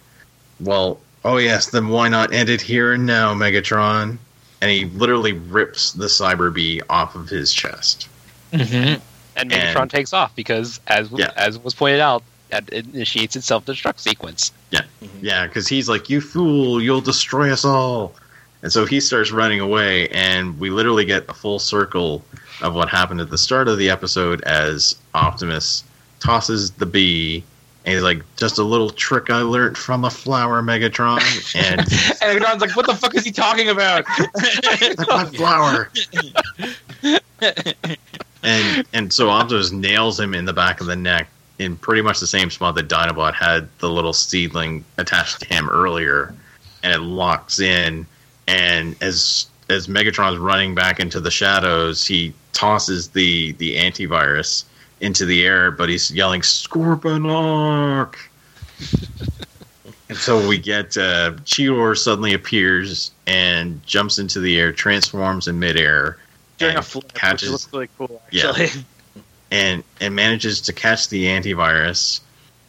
well, 0.61 1.01
oh 1.25 1.39
yes, 1.39 1.71
then 1.71 1.89
why 1.89 2.09
not 2.09 2.33
end 2.33 2.49
it 2.49 2.61
here 2.61 2.93
and 2.93 3.07
now, 3.07 3.35
Megatron? 3.35 4.19
And 4.61 4.71
he 4.71 4.85
literally 4.85 5.33
rips 5.33 5.93
the 5.93 6.05
Cyber 6.07 6.53
Bee 6.53 6.83
off 6.91 7.15
of 7.15 7.29
his 7.31 7.53
chest. 7.53 8.09
mm-hmm. 8.53 9.01
And 9.37 9.51
Megatron 9.51 9.83
And- 9.83 9.91
takes 9.91 10.13
off 10.13 10.37
because 10.37 10.81
as 10.87 11.11
Yeah. 11.11 11.31
as 11.37 11.59
was 11.59 11.73
pointed 11.75 12.01
out, 12.01 12.23
that 12.51 12.69
initiates 12.71 13.37
its 13.37 13.47
self 13.47 13.65
destruct 13.65 13.99
sequence. 13.99 14.53
Yeah, 14.71 14.83
mm-hmm. 15.03 15.25
Yeah, 15.25 15.47
because 15.47 15.69
he's 15.69 15.89
like, 15.89 16.11
you 16.11 16.21
fool, 16.21 16.83
you'll 16.83 17.01
destroy 17.01 17.53
us 17.53 17.65
all. 17.65 18.15
And 18.63 18.73
so 18.73 18.85
he 18.85 19.01
starts 19.01 19.31
running 19.31 19.61
away, 19.61 20.09
and 20.09 20.59
we 20.59 20.71
literally 20.71 21.05
get 21.05 21.29
a 21.29 21.35
full 21.35 21.59
circle 21.59 22.23
of 22.61 22.75
what 22.75 22.89
happened 22.89 23.21
at 23.21 23.31
the 23.31 23.39
start 23.39 23.69
of 23.69 23.79
the 23.79 23.89
episode 23.89 24.43
as 24.43 24.97
Optimus 25.15 25.85
tosses 26.19 26.73
the 26.73 26.87
bee. 26.87 27.43
And 27.87 27.95
he's 27.95 28.03
like, 28.03 28.23
just 28.37 28.59
a 28.59 28.63
little 28.63 28.91
trick 28.91 29.31
I 29.31 29.41
learned 29.41 29.79
from 29.79 30.05
a 30.05 30.11
flower, 30.11 30.61
Megatron. 30.61 31.21
And 31.55 31.81
and 32.23 32.45
Megatron's 32.45 32.61
like, 32.61 32.77
"What 32.77 32.87
the 32.87 32.95
fuck 32.95 33.15
is 33.15 33.25
he 33.25 33.33
talking 33.33 33.71
about?" 33.71 34.05
my 35.09 35.25
flower. 35.35 35.91
and 38.43 38.87
and 38.93 39.11
so 39.11 39.31
Optimus 39.31 39.73
nails 39.73 40.21
him 40.21 40.35
in 40.35 40.45
the 40.45 40.53
back 40.53 40.83
of 40.83 40.87
the 40.87 40.97
neck 40.97 41.29
in 41.61 41.77
pretty 41.77 42.01
much 42.01 42.21
the 42.21 42.27
same 42.27 42.51
spot 42.51 42.75
that 42.75 42.89
Dinobot 42.89 43.35
had 43.35 43.69
the 43.79 43.91
little 43.91 44.15
seedling 44.15 44.83
attached 44.97 45.41
to 45.41 45.47
him 45.47 45.69
earlier, 45.69 46.35
and 46.83 46.93
it 46.93 47.01
locks 47.01 47.61
in. 47.61 48.07
And 48.49 48.97
as 49.03 49.47
as 49.69 49.87
Megatron's 49.87 50.39
running 50.39 50.75
back 50.75 50.99
into 50.99 51.21
the 51.21 51.31
shadows, 51.31 52.07
he 52.07 52.33
tosses 52.55 53.09
the 53.09 53.53
the 53.53 53.77
antivirus, 53.77 54.65
into 55.01 55.27
the 55.27 55.45
air, 55.45 55.71
but 55.71 55.91
he's 55.91 56.11
yelling 56.11 56.41
Scorponok. 56.41 58.17
and 60.09 60.17
so 60.17 60.49
we 60.49 60.57
get 60.57 60.97
uh, 60.97 61.33
Cheetor 61.45 61.97
suddenly 61.97 62.33
appears 62.33 63.11
and 63.27 63.85
jumps 63.87 64.19
into 64.19 64.41
the 64.41 64.59
air, 64.59 64.73
transforms 64.73 65.47
in 65.47 65.59
midair, 65.59 66.17
During 66.57 66.79
a 66.79 66.83
flip, 66.83 67.05
which 67.05 67.15
catches 67.15 67.51
looks 67.51 67.71
really 67.71 67.91
cool. 67.99 68.23
Yeah. 68.31 68.67
And 69.51 69.83
and 70.01 70.15
manages 70.15 70.61
to 70.63 70.73
catch 70.73 71.09
the 71.09 71.27
antivirus 71.27 72.21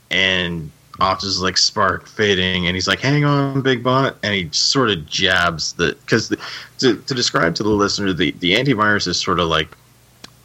and 0.09 0.71
Optimus 0.99 1.35
is 1.35 1.41
like 1.41 1.57
spark 1.57 2.07
fading 2.07 2.67
and 2.67 2.75
he's 2.75 2.87
like 2.87 2.99
hang 2.99 3.23
on 3.23 3.61
big 3.61 3.83
bot 3.83 4.17
and 4.23 4.33
he 4.33 4.49
sort 4.51 4.89
of 4.89 5.05
jabs 5.07 5.73
the 5.73 5.95
because 6.01 6.29
to, 6.79 6.97
to 6.97 7.13
describe 7.13 7.55
to 7.55 7.63
the 7.63 7.69
listener 7.69 8.13
the, 8.13 8.31
the 8.39 8.53
antivirus 8.53 9.07
is 9.07 9.19
sort 9.19 9.39
of 9.39 9.47
like 9.47 9.69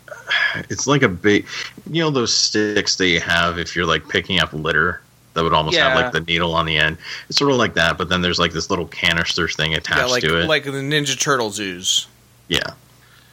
it's 0.71 0.87
like 0.87 1.03
a 1.03 1.09
big 1.09 1.47
you 1.91 2.03
know 2.03 2.11
those 2.11 2.35
sticks 2.35 2.97
that 2.97 3.09
you 3.09 3.21
have 3.21 3.59
if 3.59 3.75
you're 3.77 3.87
like 3.87 4.09
picking 4.09 4.39
up 4.41 4.53
litter 4.53 5.01
that 5.35 5.43
would 5.43 5.53
almost 5.53 5.77
have 5.77 5.95
like 5.95 6.13
the 6.13 6.21
needle 6.21 6.55
on 6.55 6.65
the 6.65 6.79
end? 6.79 6.97
It's 7.29 7.37
sort 7.37 7.51
of 7.51 7.59
like 7.59 7.75
that 7.75 7.99
but 7.99 8.09
then 8.09 8.23
there's 8.23 8.39
like 8.39 8.53
this 8.53 8.71
little 8.71 8.87
canister 8.87 9.49
thing 9.49 9.75
attached 9.75 9.99
Yeah, 9.99 10.07
like 10.07 10.23
to 10.23 10.41
it. 10.41 10.47
like 10.47 10.65
the 10.65 10.71
Ninja 10.71 11.19
Turtles 11.21 11.59
ooze. 11.61 12.07
yeah 12.49 12.73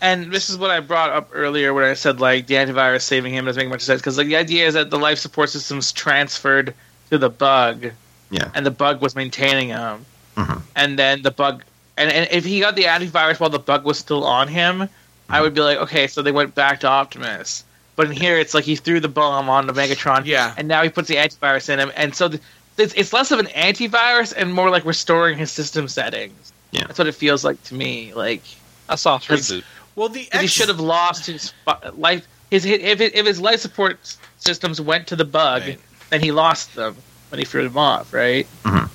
and 0.03 0.31
this 0.31 0.49
is 0.49 0.57
what 0.57 0.69
I 0.69 0.79
brought 0.81 1.09
up 1.09 1.29
earlier 1.33 1.73
when 1.73 1.83
I 1.85 1.93
said 1.95 2.19
like 2.19 2.45
the 2.47 2.55
antivirus 2.55 3.01
saving 3.01 3.33
him 3.33 3.45
doesn't 3.45 3.59
make 3.63 3.69
much 3.69 3.81
sense 3.81 4.01
because 4.01 4.17
like 4.19 4.27
the 4.27 4.35
idea 4.35 4.67
is 4.67 4.75
that 4.75 4.89
the 4.91 4.99
life 4.99 5.17
support 5.17 5.49
system's 5.49 5.91
transferred 5.91 6.75
to 7.09 7.17
the 7.17 7.29
bug, 7.29 7.91
Yeah. 8.29 8.49
and 8.53 8.65
the 8.65 8.71
bug 8.71 9.01
was 9.01 9.15
maintaining 9.15 9.69
him, 9.69 10.05
Mhm. 10.37 10.61
and 10.75 10.99
then 10.99 11.21
the 11.23 11.31
bug, 11.31 11.63
and, 11.97 12.11
and 12.11 12.27
if 12.31 12.43
he 12.45 12.59
got 12.59 12.75
the 12.75 12.83
antivirus 12.83 13.39
while 13.39 13.49
the 13.49 13.59
bug 13.59 13.85
was 13.85 13.97
still 13.97 14.23
on 14.25 14.47
him, 14.47 14.87
I 15.29 15.41
would 15.41 15.53
be 15.53 15.61
like, 15.61 15.77
okay, 15.79 16.07
so 16.07 16.21
they 16.21 16.31
went 16.31 16.53
back 16.53 16.81
to 16.81 16.87
Optimus. 16.87 17.63
But 17.95 18.07
in 18.07 18.11
here, 18.13 18.37
it's 18.39 18.53
like 18.53 18.63
he 18.65 18.75
threw 18.75 18.99
the 18.99 19.07
bomb 19.07 19.49
on 19.49 19.67
the 19.67 19.73
Megatron, 19.73 20.25
Yeah. 20.25 20.53
and 20.57 20.67
now 20.67 20.81
he 20.83 20.89
puts 20.89 21.07
the 21.07 21.15
antivirus 21.15 21.69
in 21.69 21.79
him, 21.79 21.91
and 21.95 22.13
so 22.15 22.27
the, 22.27 22.39
it's, 22.77 22.93
it's 22.95 23.13
less 23.13 23.31
of 23.31 23.39
an 23.39 23.45
antivirus 23.47 24.33
and 24.35 24.51
more 24.53 24.69
like 24.69 24.83
restoring 24.85 25.37
his 25.37 25.51
system 25.51 25.87
settings. 25.87 26.51
Yeah. 26.71 26.85
that's 26.87 26.97
what 26.97 27.07
it 27.07 27.13
feels 27.15 27.43
like 27.43 27.61
to 27.65 27.75
me. 27.75 28.13
Like 28.15 28.41
A 28.89 28.97
soft 28.97 29.27
reboot. 29.29 29.63
Well, 29.95 30.09
the 30.09 30.27
he 30.39 30.47
should 30.47 30.69
have 30.69 30.79
lost 30.79 31.25
his 31.27 31.53
life. 31.95 32.27
His 32.49 32.65
if 32.65 33.01
if 33.01 33.25
his 33.25 33.39
life 33.41 33.59
support 33.59 33.99
systems 34.37 34.79
went 34.81 35.07
to 35.07 35.15
the 35.15 35.25
bug, 35.25 35.61
Right. 35.63 35.79
then 36.09 36.21
he 36.21 36.31
lost 36.31 36.75
them 36.75 36.95
when 37.29 37.39
he 37.39 37.45
threw 37.45 37.63
them 37.63 37.77
off. 37.77 38.13
Right? 38.13 38.47
Mm-hmm. 38.63 38.85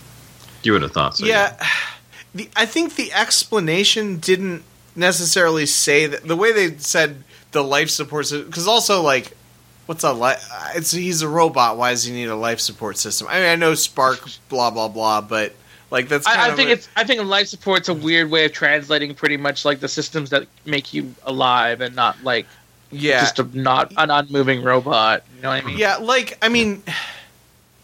you 0.63 0.73
would 0.73 0.83
have 0.83 0.93
thought 0.93 1.17
so 1.17 1.25
yeah, 1.27 1.57
the 2.35 2.49
I 2.57 2.67
think 2.67 2.97
the 2.97 3.13
explanation 3.13 4.19
didn't 4.19 4.63
necessarily 4.97 5.67
say 5.67 6.07
that 6.07 6.27
the 6.27 6.37
way 6.37 6.53
they 6.53 6.77
said 6.79 7.23
the 7.53 7.63
life 7.63 7.91
support 7.91 8.31
because 8.31 8.67
also 8.69 9.01
like 9.03 9.33
what's 9.87 10.05
a 10.05 10.13
life? 10.13 10.45
It's 10.75 10.91
he's 10.91 11.23
a 11.23 11.29
robot. 11.29 11.77
Why 11.79 11.91
does 11.91 12.05
he 12.05 12.13
need 12.13 12.29
a 12.29 12.37
life 12.37 12.61
support 12.61 12.99
system? 12.99 13.27
I 13.31 13.41
mean, 13.41 13.49
I 13.49 13.57
know 13.57 13.75
Spark, 13.75 14.21
blah 14.49 14.71
blah 14.71 14.89
blah, 14.89 15.21
but 15.23 15.55
like 15.91 16.09
that's 16.09 16.27
kind 16.27 16.41
I, 16.41 16.53
I 16.53 16.57
think 16.57 16.71
a- 16.71 16.73
it's 16.73 16.89
I 16.97 17.05
think 17.05 17.23
life 17.25 17.49
support's 17.49 17.89
a 17.89 17.95
weird 17.95 18.31
way 18.31 18.45
of 18.45 18.53
translating 18.53 19.15
pretty 19.15 19.37
much 19.37 19.65
like 19.65 19.81
the 19.81 19.89
systems 19.89 20.31
that 20.31 20.47
make 20.65 20.93
you 20.93 21.15
alive 21.25 21.81
and 21.81 21.95
not 21.97 22.23
like 22.23 22.47
yeah 22.91 23.21
just 23.21 23.39
a 23.39 23.59
not 23.59 23.93
an 23.97 24.11
unmoving 24.11 24.63
robot. 24.63 25.25
You 25.37 25.43
know 25.43 25.49
what 25.51 25.63
I 25.63 25.67
mean? 25.67 25.79
Yeah, 25.79 25.97
like 25.97 26.39
I 26.43 26.49
mean, 26.49 26.83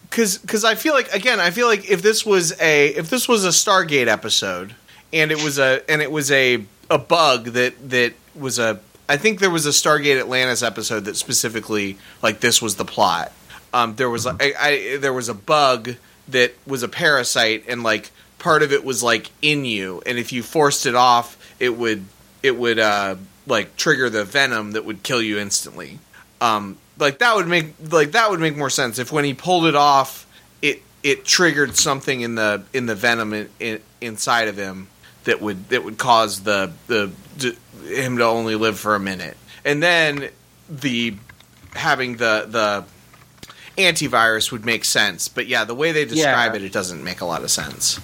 because 0.09 0.39
because 0.39 0.65
I 0.65 0.75
feel 0.75 0.95
like 0.95 1.13
again, 1.13 1.41
I 1.41 1.51
feel 1.51 1.67
like 1.67 1.91
if 1.91 2.03
this 2.03 2.25
was 2.25 2.59
a 2.61 2.89
if 2.89 3.11
this 3.11 3.29
was 3.29 3.45
a 3.45 3.49
Stargate 3.49 4.07
episode 4.07 4.75
and 5.13 5.31
it 5.31 5.43
was 5.43 5.59
a 5.59 5.83
and 5.91 6.03
it 6.03 6.11
was 6.11 6.31
a 6.31 6.65
a 6.91 6.99
bug 6.99 7.47
that 7.47 7.91
that 7.91 8.15
was 8.35 8.59
a 8.59 8.81
I 9.09 9.17
think 9.17 9.41
there 9.41 9.51
was 9.51 9.67
a 9.67 9.71
Stargate 9.71 10.19
Atlantis 10.19 10.63
episode 10.63 11.05
that 11.07 11.17
specifically 11.17 11.99
like 12.23 12.41
this 12.41 12.61
was 12.63 12.77
the 12.77 12.85
plot. 12.85 13.33
Um, 13.73 13.97
there 13.97 14.09
was 14.09 14.25
a, 14.25 14.37
I, 14.41 14.55
I, 14.59 14.97
there 14.99 15.13
was 15.13 15.29
a 15.29 15.35
bug 15.35 15.97
that 16.29 16.55
was 16.67 16.83
a 16.83 16.89
parasite 16.89 17.65
and 17.69 17.83
like 17.83 18.11
part 18.39 18.63
of 18.63 18.73
it 18.73 18.85
was 18.85 19.03
like 19.03 19.31
in 19.43 19.65
you 19.65 20.03
and 20.07 20.19
if 20.19 20.33
you 20.33 20.43
forced 20.43 20.87
it 20.87 20.95
off 20.95 21.37
it 21.61 21.77
would 21.77 22.05
it 22.43 22.57
would 22.57 22.79
uh 22.79 23.17
like 23.47 23.77
trigger 23.77 24.09
the 24.09 24.25
venom 24.25 24.73
that 24.73 24.85
would 24.85 25.03
kill 25.03 25.21
you 25.21 25.39
instantly. 25.39 25.99
Um 26.41 26.79
like 26.99 27.19
that 27.19 27.37
would 27.37 27.49
make 27.49 27.75
like 27.91 28.13
that 28.13 28.31
would 28.31 28.41
make 28.41 28.57
more 28.57 28.71
sense. 28.71 28.99
If 28.99 29.13
when 29.13 29.25
he 29.25 29.35
pulled 29.35 29.67
it 29.67 29.75
off 29.75 30.27
it 30.63 30.83
it 31.03 31.25
triggered 31.25 31.77
something 31.77 32.21
in 32.21 32.35
the 32.35 32.65
in 32.73 32.87
the 32.87 32.95
venom 32.95 33.33
in, 33.33 33.49
in, 33.61 33.81
inside 34.01 34.49
of 34.49 34.57
him 34.57 34.89
that 35.25 35.41
would 35.41 35.69
that 35.71 35.85
would 35.85 35.99
cause 35.99 36.43
the 36.43 36.73
the 36.87 37.11
d- 37.39 37.57
him 37.87 38.19
to 38.19 38.25
only 38.25 38.55
live 38.55 38.79
for 38.79 38.95
a 38.95 39.01
minute. 39.01 39.37
And 39.65 39.83
then 39.83 40.31
the 40.69 41.17
having 41.75 42.17
the 42.17 42.47
the 42.49 42.85
antivirus 43.77 44.53
would 44.53 44.65
make 44.65 44.85
sense 44.85 45.27
but 45.29 45.47
yeah 45.47 45.65
the 45.65 45.75
way 45.75 45.91
they 45.93 46.05
describe 46.05 46.53
Yeah. 46.53 46.57
it 46.61 46.63
it 46.65 46.73
doesn't 46.73 47.03
make 47.03 47.21
a 47.21 47.25
lot 47.25 47.43
of 47.43 47.51
sense 47.51 47.99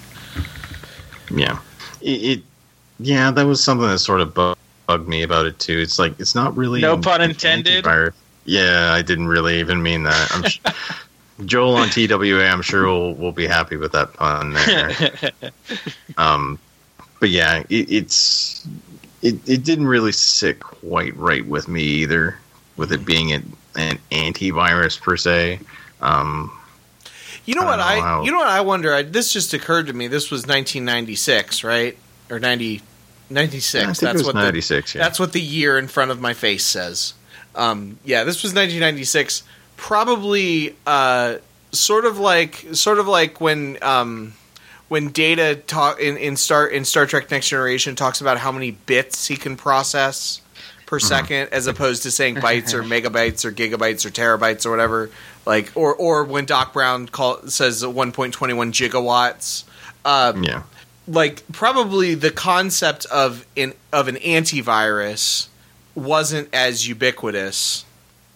Yeah, 1.33 1.59
it, 2.01 2.39
it. 2.39 2.43
Yeah, 2.99 3.31
that 3.31 3.45
was 3.45 3.63
something 3.63 3.87
that 3.87 3.99
sort 3.99 4.19
of 4.19 4.33
bu- 4.33 4.53
bugged 4.85 5.07
me 5.07 5.23
about 5.23 5.45
it 5.45 5.57
too. 5.59 5.79
It's 5.79 5.97
like 5.97 6.19
it's 6.19 6.35
not 6.35 6.55
really 6.57 6.81
No 6.81 6.95
an- 6.95 7.01
pun 7.01 7.21
an 7.21 7.29
antented. 7.31 7.85
antivirus. 7.85 8.11
Yeah, 8.43 8.91
I 8.93 9.01
didn't 9.01 9.27
really 9.27 9.57
even 9.59 9.81
mean 9.81 10.03
that. 10.03 10.29
I'm 10.35 10.43
sh- 10.43 10.59
Joel 11.45 11.77
on 11.77 11.89
TWA. 11.89 12.45
I'm 12.45 12.61
sure 12.61 12.85
will 12.85 13.15
will 13.15 13.31
be 13.31 13.47
happy 13.47 13.77
with 13.77 13.93
that 13.93 14.13
pun 14.13 14.53
there. 14.53 14.91
um, 16.17 16.59
but 17.21 17.29
yeah, 17.29 17.63
it, 17.69 17.89
it's 17.89 18.67
it, 19.21 19.35
it 19.47 19.63
didn't 19.63 19.87
really 19.87 20.11
sit 20.11 20.59
quite 20.59 21.15
right 21.15 21.45
with 21.47 21.67
me 21.69 21.81
either, 21.81 22.37
with 22.75 22.91
it 22.91 23.05
being 23.05 23.31
an, 23.31 23.53
an 23.75 23.99
antivirus 24.11 24.99
per 24.99 25.17
se. 25.17 25.59
Um, 26.01 26.51
You 27.45 27.55
know 27.55 27.61
I 27.61 27.65
what 27.65 27.77
don't 27.77 27.85
I, 27.85 27.99
how- 27.99 28.23
you 28.23 28.31
know 28.31 28.37
what 28.37 28.47
I 28.47 28.61
wonder. 28.61 28.93
I, 28.93 29.01
this 29.03 29.31
just 29.33 29.53
occurred 29.53 29.87
to 29.87 29.93
me. 29.93 30.07
This 30.07 30.29
was 30.31 30.41
1996, 30.41 31.63
right? 31.63 31.97
Or 32.29 32.39
90, 32.39 32.81
96. 33.29 33.75
I 33.83 33.85
think 33.87 33.97
that's 33.99 34.23
what 34.25 34.35
the, 34.35 34.41
96. 34.43 34.95
yeah. 34.95 35.01
that's 35.03 35.19
what 35.19 35.33
the 35.33 35.41
year 35.41 35.77
in 35.77 35.87
front 35.87 36.11
of 36.11 36.19
my 36.21 36.33
face 36.33 36.63
says. 36.65 37.13
Um, 37.55 37.99
yeah, 38.05 38.23
this 38.23 38.43
was 38.43 38.51
1996. 38.53 39.43
Probably 39.77 40.75
uh, 40.87 41.37
sort 41.71 42.05
of 42.05 42.17
like 42.19 42.65
sort 42.73 42.99
of 42.99 43.07
like 43.07 43.41
when 43.41 43.77
um, 43.81 44.33
when 44.87 45.09
Data 45.09 45.55
talk 45.55 45.99
in, 45.99 46.15
in 46.17 46.37
Star 46.37 46.65
in 46.67 46.85
Star 46.85 47.05
Trek 47.05 47.29
Next 47.31 47.49
Generation 47.49 47.95
talks 47.95 48.21
about 48.21 48.37
how 48.37 48.51
many 48.51 48.71
bits 48.71 49.27
he 49.27 49.35
can 49.35 49.57
process 49.57 50.39
per 50.91 50.99
Mm-hmm. 50.99 51.07
second, 51.07 51.49
as 51.53 51.65
opposed 51.67 52.03
to 52.03 52.11
saying 52.11 52.35
bytes 52.47 52.73
or 52.73 52.83
megabytes 52.83 53.45
or 53.45 53.51
gigabytes 53.51 54.05
or 54.05 54.09
terabytes 54.11 54.65
or 54.65 54.69
whatever. 54.71 55.09
Like 55.45 55.71
or 55.73 55.95
or 55.95 56.23
when 56.25 56.45
Doc 56.45 56.73
Brown 56.73 57.07
call, 57.07 57.47
says 57.47 57.81
1.21 57.81 58.33
gigawatts. 58.71 59.63
Uh, 60.03 60.33
yeah. 60.41 60.63
like 61.07 61.43
probably 61.53 62.13
the 62.15 62.29
concept 62.31 63.05
of 63.07 63.45
an 63.55 63.73
of 63.93 64.07
an 64.07 64.15
antivirus 64.17 65.47
wasn't 65.95 66.49
as 66.53 66.87
ubiquitous. 66.87 67.85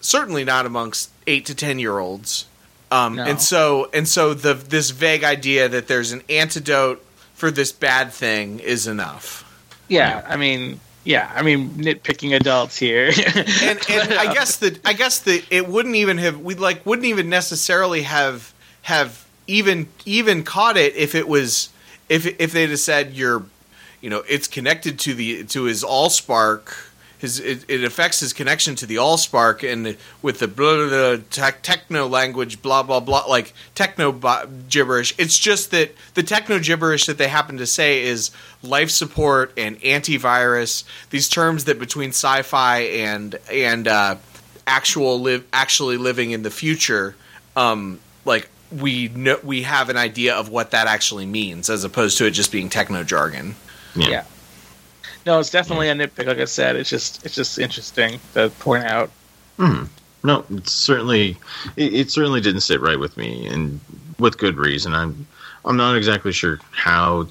Certainly 0.00 0.44
not 0.44 0.64
amongst 0.66 1.10
eight 1.26 1.44
to 1.46 1.54
ten 1.54 1.78
year 1.78 1.98
olds. 1.98 2.46
Um, 2.90 3.16
No. 3.16 3.24
And 3.24 3.40
so 3.40 3.90
and 3.92 4.08
so 4.08 4.32
the 4.34 4.54
this 4.54 4.90
vague 4.90 5.24
idea 5.24 5.68
that 5.68 5.88
there's 5.88 6.12
an 6.12 6.22
antidote 6.30 7.04
for 7.34 7.50
this 7.50 7.70
bad 7.72 8.12
thing 8.12 8.60
is 8.60 8.86
enough. 8.86 9.44
yeah, 9.88 10.24
I 10.26 10.36
mean, 10.36 10.80
yeah, 11.06 11.30
I 11.32 11.42
mean, 11.42 11.70
nitpicking 11.70 12.34
adults 12.34 12.76
here. 12.76 13.06
and 13.62 13.80
and 13.88 14.12
I 14.14 14.26
uh, 14.26 14.34
guess 14.34 14.56
that 14.56 14.84
I 14.84 14.92
guess 14.92 15.20
that 15.20 15.44
it 15.50 15.68
wouldn't 15.68 15.94
even 15.94 16.18
have 16.18 16.40
we 16.40 16.56
like 16.56 16.84
wouldn't 16.84 17.06
even 17.06 17.28
necessarily 17.28 18.02
have 18.02 18.52
have 18.82 19.24
even 19.46 19.88
even 20.04 20.42
caught 20.42 20.76
it 20.76 20.96
if 20.96 21.14
it 21.14 21.28
was 21.28 21.68
if 22.08 22.26
if 22.40 22.50
they'd 22.50 22.70
have 22.70 22.80
said 22.80 23.12
you're 23.14 23.44
you 24.00 24.10
know 24.10 24.24
it's 24.28 24.48
connected 24.48 24.98
to 24.98 25.14
the 25.14 25.44
to 25.44 25.62
his 25.64 25.84
allspark 25.84 26.85
his 27.26 27.40
it, 27.40 27.64
it 27.68 27.84
affects 27.84 28.20
his 28.20 28.32
connection 28.32 28.74
to 28.76 28.86
the 28.86 28.96
allspark 28.96 29.62
and 29.70 29.96
with 30.22 30.38
the 30.38 30.48
blah, 30.48 30.76
blah, 30.76 30.88
blah, 30.88 31.24
tech, 31.30 31.62
techno 31.62 32.06
language 32.06 32.62
blah 32.62 32.82
blah 32.82 33.00
blah 33.00 33.24
like 33.26 33.52
techno 33.74 34.12
bo- 34.12 34.46
gibberish 34.68 35.14
it's 35.18 35.38
just 35.38 35.70
that 35.72 35.90
the 36.14 36.22
techno 36.22 36.58
gibberish 36.58 37.06
that 37.06 37.18
they 37.18 37.28
happen 37.28 37.56
to 37.56 37.66
say 37.66 38.02
is 38.02 38.30
life 38.62 38.90
support 38.90 39.52
and 39.56 39.80
antivirus 39.82 40.84
these 41.10 41.28
terms 41.28 41.64
that 41.64 41.78
between 41.78 42.10
sci-fi 42.10 42.78
and 42.80 43.34
and 43.50 43.88
uh, 43.88 44.16
actual 44.66 45.20
live 45.20 45.44
actually 45.52 45.96
living 45.96 46.30
in 46.30 46.42
the 46.42 46.50
future 46.50 47.14
um 47.56 47.98
like 48.24 48.48
we 48.72 49.08
know 49.08 49.38
we 49.44 49.62
have 49.62 49.88
an 49.90 49.96
idea 49.96 50.34
of 50.34 50.48
what 50.48 50.70
that 50.72 50.86
actually 50.86 51.26
means 51.26 51.70
as 51.70 51.84
opposed 51.84 52.18
to 52.18 52.26
it 52.26 52.30
just 52.32 52.50
being 52.52 52.68
techno 52.68 53.02
jargon 53.04 53.54
Yeah. 53.94 54.08
Yeah. 54.08 54.24
No, 55.26 55.40
it's 55.40 55.50
definitely 55.50 55.88
a 55.88 55.94
nitpick. 55.94 56.26
Like 56.26 56.38
I 56.38 56.44
said, 56.44 56.76
it's 56.76 56.88
just 56.88 57.24
it's 57.26 57.34
just 57.34 57.58
interesting 57.58 58.20
to 58.34 58.48
point 58.60 58.84
out. 58.84 59.10
Mhm. 59.58 59.88
No, 60.24 60.44
it's 60.50 60.72
certainly 60.72 61.36
it, 61.76 61.92
it 61.94 62.10
certainly 62.10 62.40
didn't 62.40 62.60
sit 62.62 62.80
right 62.80 62.98
with 62.98 63.16
me, 63.16 63.46
and 63.46 63.80
with 64.18 64.38
good 64.38 64.56
reason. 64.56 64.94
I'm 64.94 65.26
I'm 65.64 65.76
not 65.76 65.96
exactly 65.96 66.32
sure 66.32 66.60
how 66.70 67.26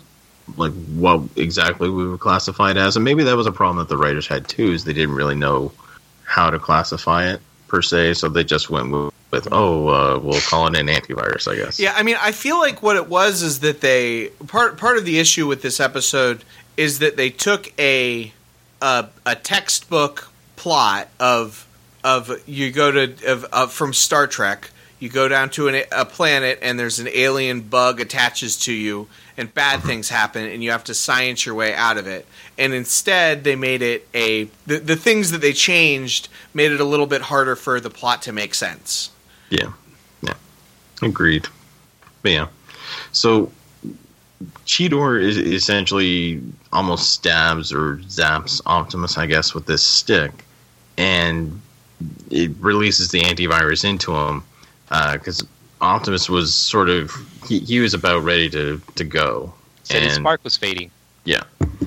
like 0.57 0.73
what 0.95 1.21
exactly 1.37 1.89
we 1.89 2.07
were 2.07 2.17
classified 2.17 2.77
as, 2.77 2.95
and 2.95 3.03
maybe 3.03 3.23
that 3.23 3.35
was 3.35 3.47
a 3.47 3.51
problem 3.51 3.77
that 3.77 3.89
the 3.89 3.97
writers 3.97 4.27
had 4.27 4.47
too, 4.47 4.71
is 4.73 4.83
they 4.83 4.93
didn't 4.93 5.15
really 5.15 5.35
know 5.35 5.71
how 6.23 6.49
to 6.49 6.59
classify 6.59 7.27
it. 7.31 7.41
per 7.67 7.81
se, 7.81 8.13
so 8.13 8.29
they 8.29 8.43
just 8.43 8.69
went 8.69 8.91
with, 8.91 9.13
with 9.31 9.47
oh, 9.51 9.87
uh, 9.87 10.19
we'll 10.19 10.39
call 10.41 10.67
it 10.67 10.77
an 10.77 10.87
antivirus, 10.87 11.51
I 11.51 11.55
guess. 11.55 11.79
Yeah, 11.79 11.93
I 11.95 12.03
mean, 12.03 12.15
I 12.21 12.31
feel 12.31 12.59
like 12.59 12.83
what 12.83 12.95
it 12.95 13.09
was 13.09 13.41
is 13.41 13.61
that 13.61 13.81
they 13.81 14.27
part 14.47 14.77
part 14.77 14.97
of 14.97 15.05
the 15.05 15.17
issue 15.19 15.47
with 15.47 15.61
this 15.61 15.79
episode 15.79 16.43
is 16.77 16.99
that 16.99 17.17
they 17.17 17.29
took 17.29 17.71
a 17.79 18.33
a, 18.81 19.09
a 19.25 19.35
textbook 19.35 20.29
plot 20.55 21.09
of 21.19 21.67
of 22.03 22.31
you 22.47 22.71
go 22.71 22.91
to 22.91 23.31
of, 23.31 23.45
of 23.45 23.73
from 23.73 23.93
Star 23.93 24.27
Trek. 24.27 24.71
You 24.97 25.09
go 25.09 25.27
down 25.27 25.49
to 25.51 25.67
an, 25.67 25.83
a 25.91 26.05
planet 26.05 26.59
and 26.61 26.79
there's 26.79 26.99
an 26.99 27.09
alien 27.13 27.61
bug 27.61 27.99
attaches 27.99 28.57
to 28.59 28.73
you, 28.73 29.07
and 29.37 29.53
bad 29.53 29.79
uh-huh. 29.79 29.87
things 29.87 30.09
happen, 30.09 30.45
and 30.45 30.63
you 30.63 30.71
have 30.71 30.85
to 30.85 30.93
science 30.93 31.45
your 31.45 31.53
way 31.53 31.73
out 31.73 31.97
of 31.97 32.07
it. 32.07 32.25
And 32.57 32.73
instead, 32.73 33.43
they 33.43 33.55
made 33.55 33.81
it 33.81 34.07
a 34.13 34.45
the, 34.65 34.77
the 34.77 34.95
things 34.95 35.31
that 35.31 35.41
they 35.41 35.53
changed 35.53 36.29
made 36.53 36.71
it 36.71 36.79
a 36.79 36.85
little 36.85 37.07
bit 37.07 37.23
harder 37.23 37.55
for 37.55 37.79
the 37.79 37.89
plot 37.89 38.21
to 38.23 38.31
make 38.31 38.53
sense. 38.53 39.11
Yeah. 39.49 39.73
Yeah. 40.21 40.35
Agreed. 41.01 41.47
But 42.21 42.31
yeah. 42.31 42.47
So 43.11 43.51
Cheetor 44.65 45.21
is 45.21 45.37
essentially 45.37 46.41
almost 46.73 47.11
stabs 47.11 47.71
or 47.71 47.97
zaps 48.07 48.61
Optimus, 48.65 49.17
I 49.17 49.25
guess, 49.27 49.53
with 49.53 49.65
this 49.65 49.81
stick, 49.83 50.43
and 50.97 51.61
it 52.29 52.51
releases 52.59 53.09
the 53.09 53.21
antivirus 53.21 53.85
into 53.85 54.13
him 54.15 54.43
uh, 54.91 55.13
because 55.13 55.45
Optimus 55.81 56.29
was 56.29 56.53
sort 56.53 56.89
of 56.89 57.11
he, 57.47 57.59
he 57.59 57.79
was 57.79 57.93
about 57.93 58.23
ready 58.23 58.49
to 58.49 58.81
to 58.95 59.03
go. 59.03 59.53
Said 59.83 60.03
his 60.03 60.15
And- 60.17 60.23
spark 60.23 60.43
was 60.43 60.57
fading. 60.57 60.91
Yeah. 61.23 61.43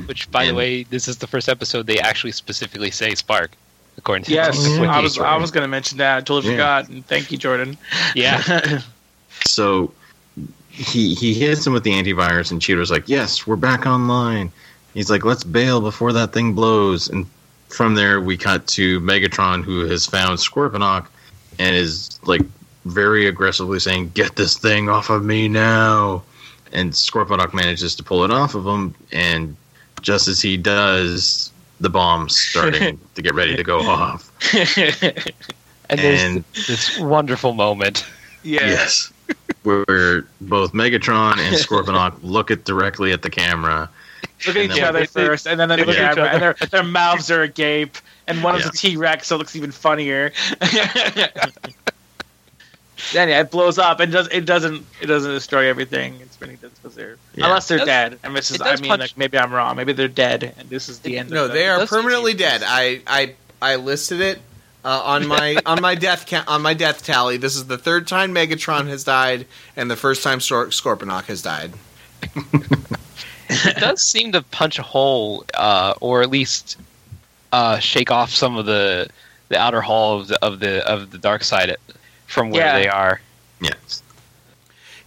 Which, 0.07 0.29
by 0.31 0.47
the 0.47 0.55
way, 0.55 0.83
this 0.85 1.07
is 1.07 1.19
the 1.19 1.27
first 1.27 1.49
episode 1.49 1.87
they 1.87 1.99
actually 2.01 2.33
specifically 2.33 2.91
say 2.91 3.15
spark, 3.15 3.53
according 3.97 4.25
to 4.25 4.33
Yes, 4.33 4.63
the 4.65 4.77
I 4.77 4.81
wiki. 4.81 5.03
was 5.03 5.19
I 5.19 5.37
was 5.37 5.51
going 5.53 5.63
to 5.63 5.69
mention 5.69 5.99
that. 5.99 6.17
I 6.17 6.21
totally 6.23 6.55
Yeah. 6.55 6.81
forgot. 6.81 6.89
And 6.89 7.07
thank 7.07 7.31
you, 7.31 7.39
Jordan. 7.39 7.77
yeah. 8.15 8.81
So 9.45 9.93
he 10.79 11.15
he 11.15 11.35
hits 11.35 11.67
him 11.67 11.73
with 11.73 11.83
the 11.83 11.93
antivirus, 11.93 12.51
and 12.51 12.61
Cheetor's 12.61 12.91
like, 12.91 13.09
"Yes, 13.09 13.47
we're 13.47 13.57
back 13.57 13.87
online." 13.87 14.53
He's 14.95 15.11
like, 15.11 15.25
"Let's 15.25 15.45
bail 15.45 15.81
before 15.81 16.13
that 16.13 16.33
thing 16.33 16.55
blows." 16.55 17.09
And 17.09 17.27
from 17.69 17.95
there, 17.95 18.21
we 18.21 18.37
cut 18.37 18.67
to 18.69 19.01
Megatron, 19.01 19.65
who 19.65 19.81
has 19.81 20.07
found 20.07 20.39
Scorponok 20.39 21.07
and 21.59 21.75
is 21.75 22.19
like 22.25 22.43
very 22.85 23.27
aggressively 23.27 23.81
saying, 23.81 24.13
"Get 24.15 24.37
this 24.37 24.57
thing 24.57 24.89
off 24.89 25.11
of 25.11 25.25
me 25.25 25.49
now!" 25.49 26.23
And 26.73 26.93
Scorponok 26.93 27.53
manages 27.53 27.95
to 27.97 28.03
pull 28.03 28.25
it 28.25 28.31
off 28.31 28.55
of 28.55 28.67
him, 28.67 28.95
and 29.13 29.57
just 30.01 30.29
as 30.29 30.41
he 30.41 30.57
does, 30.57 31.51
the 31.81 31.91
bomb's 31.91 32.37
starting 32.37 33.01
to 33.15 33.23
get 33.23 33.35
ready 33.35 33.57
to 33.57 33.65
go 33.65 33.81
off. 33.81 34.33
And 35.91 36.01
there's 36.01 36.67
this 36.67 36.99
wonderful 36.99 37.55
moment. 37.55 38.05
yeah. 38.43 38.67
Yes. 38.67 39.11
Where 39.69 40.23
both 40.41 40.73
Megatron 40.73 41.33
and 41.39 41.55
Scorponok 41.55 42.19
look 42.23 42.51
at 42.51 42.65
directly 42.65 43.13
at 43.13 43.21
the 43.21 43.29
camera. 43.29 43.91
Look 44.47 44.57
at 44.57 44.63
each 44.63 44.75
then- 44.77 44.85
other 44.85 45.05
first, 45.05 45.47
and 45.47 45.61
then 45.61 45.69
they 45.69 45.77
look 45.77 45.89
look 45.89 45.97
at 45.99 46.05
at 46.05 46.11
each 46.13 46.17
camera, 46.17 46.31
and 46.33 46.43
their, 46.43 46.55
their 46.71 46.83
mouths 46.83 47.31
are 47.31 47.43
agape, 47.43 47.99
and 48.27 48.43
one 48.43 48.55
of 48.55 48.63
Yeah. 48.63 48.69
the 48.69 48.73
T 48.79 48.97
Rex, 48.97 49.27
so 49.27 49.35
it 49.35 49.39
looks 49.39 49.55
even 49.57 49.71
funnier. 49.73 50.33
then 53.13 53.29
yeah, 53.29 53.41
it 53.41 53.51
blows 53.51 53.79
up, 53.79 54.01
and 54.01 54.11
does 54.13 54.29
it 54.29 54.45
doesn't 54.45 54.85
it 55.01 55.07
doesn't 55.07 55.31
destroy 55.33 55.69
everything. 55.69 56.19
It's 56.21 56.37
pretty 56.37 56.57
because 56.57 56.95
they're 56.95 57.17
Yeah. 57.35 57.47
unless 57.47 57.69
they're 57.69 57.79
does- 57.79 57.87
dead. 57.87 58.19
And 58.23 58.35
this 58.35 58.51
is 58.51 58.61
I 58.61 58.77
mean 58.77 58.89
punch- 58.89 59.01
like 59.01 59.19
maybe 59.19 59.39
I'm 59.39 59.53
wrong. 59.53 59.77
Maybe 59.77 59.93
they're 59.93 60.09
dead, 60.09 60.55
and 60.59 60.69
this 60.71 60.89
is 60.89 61.01
the 61.01 61.19
end. 61.19 61.31
No, 61.31 61.45
of 61.45 61.53
they 61.53 61.69
are 61.69 61.87
permanently 61.87 62.35
dead. 62.35 62.63
I 62.65 63.01
I 63.07 63.35
I 63.61 63.77
listed 63.77 64.21
it 64.21 64.41
uh, 64.85 65.03
on 65.05 65.27
my 65.27 65.57
on 65.67 65.81
my 65.81 65.95
death 65.95 66.27
ca- 66.29 66.45
on 66.47 66.63
my 66.63 66.75
death 66.75 67.05
tally. 67.05 67.37
This 67.37 67.57
is 67.57 67.67
the 67.67 67.79
third 67.79 68.07
time 68.07 68.35
Megatron 68.35 68.89
has 68.89 69.05
died, 69.05 69.47
and 69.77 69.91
the 69.91 69.97
first 69.97 70.23
time 70.23 70.41
Sor- 70.41 70.67
Scorponok 70.69 71.25
has 71.25 71.43
died. 71.43 71.73
it 73.51 73.77
does 73.77 74.03
seem 74.03 74.33
to 74.33 74.43
punch 74.43 74.79
a 74.79 74.83
hole, 74.83 75.45
uh, 75.55 75.95
or 76.01 76.23
at 76.23 76.31
least 76.31 76.77
uh, 77.53 77.79
shake 77.79 78.11
off 78.11 78.31
some 78.31 78.57
of 78.57 78.67
the 78.67 79.09
the 79.49 79.59
outer 79.59 79.81
hull 79.81 80.21
of 80.21 80.29
the 80.29 80.45
of 80.45 80.61
the 80.61 80.87
of 80.91 81.11
the 81.11 81.19
dark 81.19 81.43
side 81.45 81.77
from 82.27 82.51
where 82.51 82.63
Yeah. 82.65 82.79
they 82.79 82.89
are. 82.89 83.21
Yes. 83.61 84.03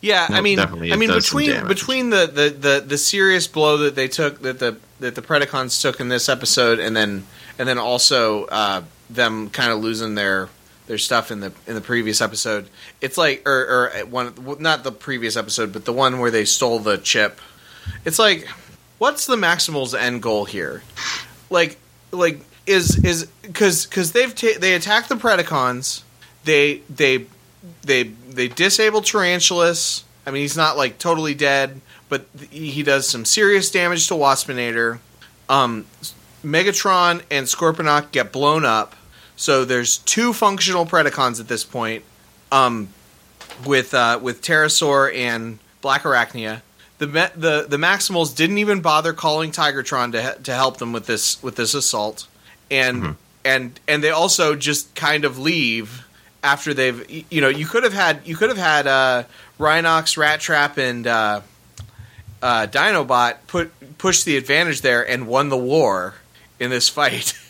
Yeah, 0.01 0.25
No, 0.31 0.37
I 0.37 0.41
mean, 0.41 0.59
I 0.59 0.65
mean 0.95 1.11
between 1.11 1.67
between 1.67 2.09
the, 2.09 2.25
the, 2.25 2.49
the, 2.49 2.83
the 2.87 2.97
serious 2.97 3.45
blow 3.47 3.77
that 3.77 3.93
they 3.93 4.07
took 4.07 4.41
that 4.41 4.57
the 4.57 4.77
that 4.99 5.13
the 5.13 5.21
Predacons 5.21 5.79
took 5.79 5.99
in 5.99 6.09
this 6.09 6.27
episode, 6.27 6.79
and 6.79 6.97
then 6.97 7.27
and 7.59 7.67
then 7.69 7.77
also 7.77 8.45
uh, 8.45 8.81
them 9.13 9.49
kind 9.49 9.71
of 9.71 9.79
losing 9.79 10.15
their 10.15 10.49
their 10.87 10.97
stuff 10.97 11.31
in 11.31 11.39
the 11.39 11.53
in 11.67 11.75
the 11.75 11.81
previous 11.81 12.21
episode. 12.21 12.67
It's 12.99 13.17
like 13.17 13.47
or, 13.47 13.51
or 13.51 14.05
one 14.05 14.33
not 14.59 14.83
the 14.83 14.91
previous 14.91 15.37
episode, 15.37 15.71
but 15.73 15.85
the 15.85 15.93
one 15.93 16.19
where 16.19 16.31
they 16.31 16.45
stole 16.45 16.79
the 16.79 16.97
chip. 16.97 17.39
It's 18.05 18.19
like, 18.19 18.47
what's 18.97 19.25
the 19.25 19.35
Maximal's 19.35 19.93
end 19.93 20.21
goal 20.21 20.45
here? 20.45 20.83
Like 21.49 21.77
like 22.11 22.41
is 22.65 23.03
is 23.03 23.25
because 23.41 23.85
because 23.85 24.11
they've 24.11 24.33
ta- 24.33 24.59
they 24.59 24.73
attack 24.73 25.07
the 25.07 25.15
Predacons. 25.15 26.03
They 26.43 26.81
they 26.89 27.25
they 27.83 28.03
they 28.03 28.47
disable 28.47 29.01
Tarantulas. 29.01 30.03
I 30.25 30.31
mean, 30.31 30.41
he's 30.41 30.57
not 30.57 30.77
like 30.77 30.99
totally 30.99 31.33
dead, 31.33 31.81
but 32.09 32.25
he 32.49 32.83
does 32.83 33.07
some 33.07 33.25
serious 33.25 33.71
damage 33.71 34.07
to 34.07 34.13
Waspinator. 34.13 34.99
Um, 35.49 35.85
Megatron 36.43 37.23
and 37.29 37.45
Scorponok 37.45 38.11
get 38.11 38.31
blown 38.31 38.65
up, 38.65 38.95
so 39.41 39.65
there's 39.65 39.97
two 39.99 40.33
functional 40.33 40.85
Predacons 40.85 41.39
at 41.39 41.47
this 41.47 41.63
point. 41.63 42.03
Um, 42.51 42.89
with 43.65 43.93
uh, 43.93 44.19
with 44.21 44.41
Terrorsaur 44.41 45.13
and 45.13 45.59
Black 45.81 46.03
Arachnia. 46.03 46.61
The 46.97 47.07
the 47.07 47.65
the 47.67 47.77
Maximals 47.77 48.35
didn't 48.35 48.59
even 48.59 48.81
bother 48.81 49.13
calling 49.13 49.51
Tigertron 49.51 50.11
to 50.11 50.21
he- 50.21 50.43
to 50.43 50.53
help 50.53 50.77
them 50.77 50.91
with 50.91 51.07
this 51.07 51.41
with 51.41 51.55
this 51.55 51.73
assault, 51.73 52.27
and 52.69 53.15
and 53.43 53.79
and 53.87 54.03
they 54.03 54.11
also 54.11 54.55
just 54.55 54.93
kind 54.93 55.25
of 55.25 55.39
leave 55.39 56.05
after 56.43 56.73
they've 56.73 57.25
you 57.31 57.41
know 57.41 57.49
you 57.49 57.65
could 57.65 57.83
have 57.83 57.93
had 57.93 58.21
you 58.25 58.35
could 58.35 58.49
have 58.49 58.57
had 58.57 58.85
uh, 58.85 59.23
Rhinox, 59.59 60.15
Rat 60.15 60.39
Trap, 60.39 60.77
and 60.77 61.07
uh, 61.07 61.41
uh, 62.41 62.67
Dinobot 62.67 63.37
put 63.47 63.97
push 63.97 64.23
the 64.23 64.37
advantage 64.37 64.81
there 64.81 65.07
and 65.07 65.27
won 65.27 65.49
the 65.49 65.57
war 65.57 66.15
in 66.59 66.69
this 66.69 66.87
fight. 66.87 67.35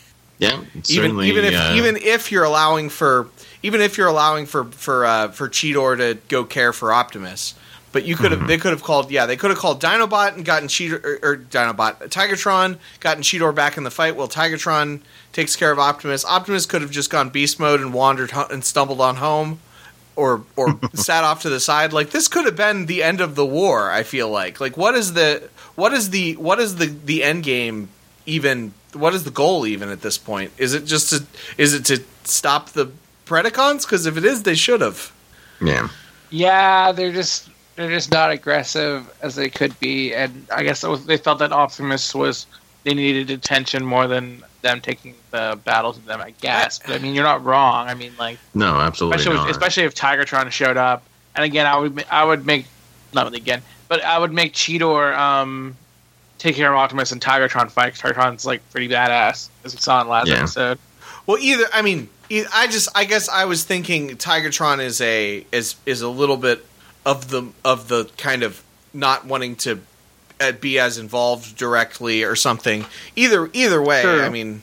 Yeah. 0.42 0.62
even 0.88 1.20
even 1.20 1.44
if 1.44 1.54
uh, 1.54 1.74
even 1.76 1.96
if 1.96 2.32
you're 2.32 2.44
allowing 2.44 2.88
for 2.88 3.28
even 3.62 3.80
if 3.80 3.96
you're 3.96 4.08
allowing 4.08 4.46
for 4.46 4.64
for 4.64 5.04
uh, 5.06 5.28
for 5.28 5.48
Cheetor 5.48 5.96
to 5.98 6.18
go 6.28 6.44
care 6.44 6.72
for 6.72 6.92
Optimus, 6.92 7.54
but 7.92 8.04
you 8.04 8.16
could 8.16 8.32
have 8.32 8.46
they 8.46 8.58
could 8.58 8.72
have 8.72 8.82
called 8.82 9.10
yeah 9.10 9.26
they 9.26 9.36
could 9.36 9.50
have 9.50 9.58
called 9.58 9.80
Dinobot 9.80 10.34
and 10.34 10.44
gotten 10.44 10.68
Cheetor 10.68 11.04
or, 11.04 11.18
or 11.22 11.36
Dinobot 11.36 12.08
Tigertron 12.08 12.78
gotten 13.00 13.22
Cheetor 13.22 13.54
back 13.54 13.76
in 13.76 13.84
the 13.84 13.90
fight 13.90 14.16
while 14.16 14.28
Tigertron 14.28 15.00
takes 15.32 15.54
care 15.56 15.70
of 15.70 15.78
Optimus. 15.78 16.24
Optimus 16.24 16.66
could 16.66 16.82
have 16.82 16.90
just 16.90 17.10
gone 17.10 17.30
beast 17.30 17.60
mode 17.60 17.80
and 17.80 17.94
wandered 17.94 18.32
and 18.50 18.64
stumbled 18.64 19.00
on 19.00 19.16
home. 19.16 19.60
Or, 20.14 20.42
or 20.56 20.78
sat 20.92 21.24
off 21.24 21.40
to 21.40 21.48
the 21.48 21.58
side. 21.58 21.94
Like 21.94 22.10
this 22.10 22.28
could 22.28 22.44
have 22.44 22.54
been 22.54 22.84
the 22.84 23.02
end 23.02 23.22
of 23.22 23.34
the 23.34 23.46
war. 23.46 23.90
I 23.90 24.02
feel 24.02 24.28
like. 24.28 24.60
Like 24.60 24.76
what 24.76 24.94
is 24.94 25.14
the 25.14 25.48
what 25.74 25.94
is 25.94 26.10
the 26.10 26.36
what 26.36 26.60
is 26.60 26.76
the 26.76 26.84
the 26.84 27.24
end 27.24 27.44
game 27.44 27.88
even 28.26 28.74
what 28.94 29.14
is 29.14 29.24
the 29.24 29.30
goal 29.30 29.66
even 29.66 29.88
at 29.88 30.00
this 30.02 30.18
point? 30.18 30.52
Is 30.58 30.74
it 30.74 30.84
just 30.84 31.10
to 31.10 31.24
is 31.58 31.74
it 31.74 31.84
to 31.86 32.02
stop 32.24 32.70
the 32.70 32.90
Predacons? 33.26 33.82
Because 33.82 34.06
if 34.06 34.16
it 34.16 34.24
is, 34.24 34.42
they 34.42 34.54
should 34.54 34.80
have. 34.80 35.12
yeah. 35.60 35.88
Yeah, 36.30 36.92
they're 36.92 37.12
just 37.12 37.50
they're 37.76 37.90
just 37.90 38.10
not 38.10 38.30
aggressive 38.30 39.10
as 39.22 39.34
they 39.34 39.50
could 39.50 39.78
be, 39.80 40.14
and 40.14 40.46
I 40.50 40.62
guess 40.62 40.82
was, 40.82 41.04
they 41.06 41.16
felt 41.18 41.38
that 41.40 41.52
Optimus 41.52 42.14
was 42.14 42.46
they 42.84 42.94
needed 42.94 43.30
attention 43.30 43.84
more 43.84 44.06
than 44.06 44.42
them 44.62 44.80
taking 44.80 45.14
the 45.30 45.58
battle 45.64 45.92
to 45.92 46.00
them. 46.00 46.20
I 46.20 46.30
guess, 46.40 46.78
but 46.78 46.90
I 46.92 46.98
mean, 46.98 47.14
you're 47.14 47.24
not 47.24 47.44
wrong. 47.44 47.88
I 47.88 47.94
mean, 47.94 48.12
like 48.18 48.38
No, 48.54 48.76
absolutely 48.76 49.16
especially 49.18 49.38
not. 49.40 49.50
especially 49.50 49.82
if 49.84 49.94
Tigertron 49.94 50.50
showed 50.50 50.76
up, 50.78 51.02
and 51.36 51.44
again, 51.44 51.66
I 51.66 51.76
would 51.76 52.04
I 52.10 52.24
would 52.24 52.46
make 52.46 52.66
not 53.12 53.24
really 53.26 53.38
again, 53.38 53.60
but 53.88 54.02
I 54.02 54.18
would 54.18 54.32
make 54.32 54.54
Cheetor 54.54 55.14
um 55.16 55.76
take 56.42 56.56
care 56.56 56.72
of 56.72 56.76
Optimus 56.78 57.12
and 57.12 57.20
Tigertron 57.20 57.70
fight. 57.70 57.94
Tigertron's 57.94 58.44
like 58.44 58.68
pretty 58.70 58.88
badass, 58.88 59.48
as 59.64 59.74
we 59.74 59.80
saw 59.80 60.00
in 60.02 60.08
last 60.08 60.28
Yeah. 60.28 60.38
episode. 60.38 60.78
Well, 61.26 61.38
either 61.38 61.66
I 61.72 61.82
mean, 61.82 62.08
I 62.52 62.66
just 62.66 62.88
I 62.94 63.04
guess 63.04 63.28
I 63.28 63.44
was 63.44 63.62
thinking 63.64 64.16
Tigertron 64.16 64.80
is 64.80 65.00
a 65.00 65.46
is 65.52 65.76
is 65.86 66.02
a 66.02 66.08
little 66.08 66.36
bit 66.36 66.66
of 67.06 67.30
the 67.30 67.44
of 67.64 67.88
the 67.88 68.10
kind 68.16 68.42
of 68.42 68.62
not 68.92 69.24
wanting 69.24 69.54
to 69.56 69.80
uh, 70.40 70.52
be 70.52 70.78
as 70.80 70.98
involved 70.98 71.56
directly 71.56 72.24
or 72.24 72.34
something. 72.34 72.84
Either 73.14 73.48
either 73.52 73.80
way, 73.80 74.02
Sure. 74.02 74.24
I 74.24 74.28
mean, 74.28 74.62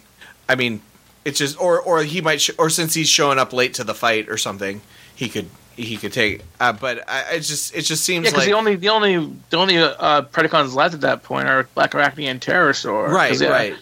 I 0.49 0.55
mean, 0.55 0.81
it's 1.23 1.39
just 1.39 1.59
or 1.61 1.79
or 1.79 2.03
he 2.03 2.19
might 2.19 2.41
sh- 2.41 2.51
or 2.57 2.69
since 2.69 2.93
he's 2.93 3.07
showing 3.09 3.39
up 3.39 3.53
late 3.53 3.73
to 3.75 3.83
the 3.85 3.93
fight 3.93 4.27
or 4.27 4.37
something, 4.37 4.81
he 5.15 5.29
could 5.29 5.49
he 5.79 5.97
could 5.97 6.13
take. 6.13 6.41
Uh, 6.59 6.73
but 6.73 7.07
I, 7.09 7.35
it 7.35 7.39
just 7.41 7.75
it 7.75 7.81
just 7.83 8.03
seems 8.03 8.25
Yeah, 8.25 8.31
because 8.31 8.39
like 8.45 8.47
the 8.47 8.53
only 8.57 8.75
the 8.75 8.89
only 8.89 9.31
the 9.49 9.57
only 9.57 9.77
uh, 9.77 10.21
Predacons 10.23 10.73
left 10.75 10.93
at 10.93 11.01
that 11.01 11.23
point 11.23 11.47
are 11.47 11.63
Black 11.75 11.91
Arachnia 11.91 12.27
and 12.27 12.41
Terrorsaur. 12.41 13.07
right 13.09 13.29
'Cause, 13.31 13.43
right. 13.43 13.75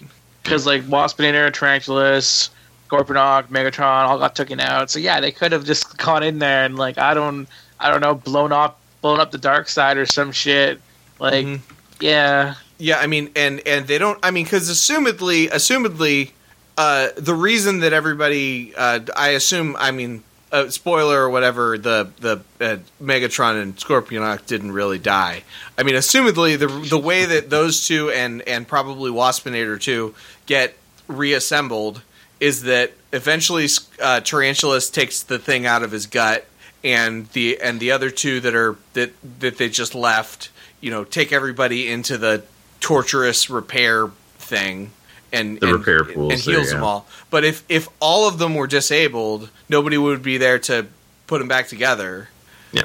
because 0.43 0.65
like 0.65 0.83
Waspinator, 0.83 1.51
Tarantulas, 1.53 2.49
Scorponok, 2.89 3.47
Megatron 3.47 4.07
all 4.07 4.17
got 4.19 4.35
taken 4.35 4.59
out. 4.59 4.89
So 4.89 4.99
yeah, 4.99 5.19
they 5.19 5.31
could 5.31 5.51
have 5.51 5.65
just 5.65 5.97
gone 5.99 6.23
in 6.23 6.39
there 6.39 6.65
and 6.65 6.77
like 6.77 6.97
I 6.97 7.13
don't 7.13 7.47
I 7.79 7.89
don't 7.91 8.01
know 8.01 8.15
blown 8.15 8.51
up 8.51 8.79
blown 9.01 9.19
up 9.19 9.31
the 9.31 9.37
dark 9.37 9.67
side 9.69 9.97
or 9.97 10.05
some 10.05 10.31
shit. 10.31 10.79
Like 11.19 11.45
Mhm. 11.45 11.59
yeah, 11.99 12.55
Yeah, 12.77 12.99
I 12.99 13.07
mean, 13.07 13.29
and 13.35 13.61
and 13.67 13.87
they 13.87 13.97
don't. 13.97 14.19
I 14.23 14.29
mean, 14.31 14.43
because 14.43 14.69
assumedly, 14.69 15.49
assumedly, 15.49 16.31
uh, 16.77 17.07
the 17.17 17.33
reason 17.33 17.79
that 17.79 17.91
everybody, 17.91 18.73
uh, 18.75 18.99
I 19.15 19.29
assume, 19.29 19.75
I 19.79 19.89
mean, 19.89 20.21
uh, 20.51 20.69
spoiler 20.69 21.21
or 21.21 21.29
whatever, 21.29 21.77
the 21.77 22.11
the 22.19 22.41
uh, 22.61 22.77
Megatron 23.01 23.61
and 23.61 23.75
Scorponok 23.75 24.45
didn't 24.45 24.71
really 24.71 24.99
die. 24.99 25.43
I 25.77 25.83
mean, 25.83 25.95
assumedly, 25.95 26.57
the 26.57 26.67
the 26.67 26.99
way 26.99 27.25
that 27.25 27.49
those 27.49 27.85
two 27.85 28.09
and 28.09 28.41
and 28.43 28.67
probably 28.67 29.11
Waspinator 29.11 29.79
too 29.79 30.15
get 30.45 30.75
reassembled 31.07 32.01
is 32.39 32.63
that 32.63 32.93
eventually 33.11 33.67
uh, 34.01 34.21
Tarantulas 34.21 34.89
takes 34.89 35.23
the 35.23 35.39
thing 35.39 35.65
out 35.65 35.83
of 35.83 35.91
his 35.91 36.05
gut, 36.05 36.45
and 36.83 37.27
the 37.29 37.59
and 37.61 37.79
the 37.79 37.91
other 37.91 38.09
two 38.09 38.39
that 38.41 38.55
are 38.55 38.77
that 38.93 39.11
that 39.39 39.57
they 39.57 39.69
just 39.69 39.95
left, 39.95 40.49
you 40.81 40.91
know, 40.91 41.03
take 41.03 41.31
everybody 41.31 41.89
into 41.89 42.17
the 42.17 42.43
torturous 42.79 43.49
repair 43.49 44.07
thing 44.37 44.91
and 45.31 45.59
The 45.59 45.67
and, 45.67 45.75
repair 45.77 46.03
pools 46.03 46.33
and 46.33 46.41
there, 46.41 46.55
heals 46.55 46.69
them 46.71 46.81
yeah. 46.81 46.87
all. 46.87 47.07
But 47.29 47.43
if 47.43 47.63
if 47.69 47.87
all 47.99 48.27
of 48.27 48.37
them 48.39 48.55
were 48.55 48.67
disabled, 48.67 49.49
nobody 49.69 49.97
would 49.97 50.21
be 50.23 50.37
there 50.37 50.59
to 50.59 50.85
put 51.27 51.39
them 51.39 51.47
back 51.47 51.67
together. 51.67 52.29
yeah. 52.71 52.83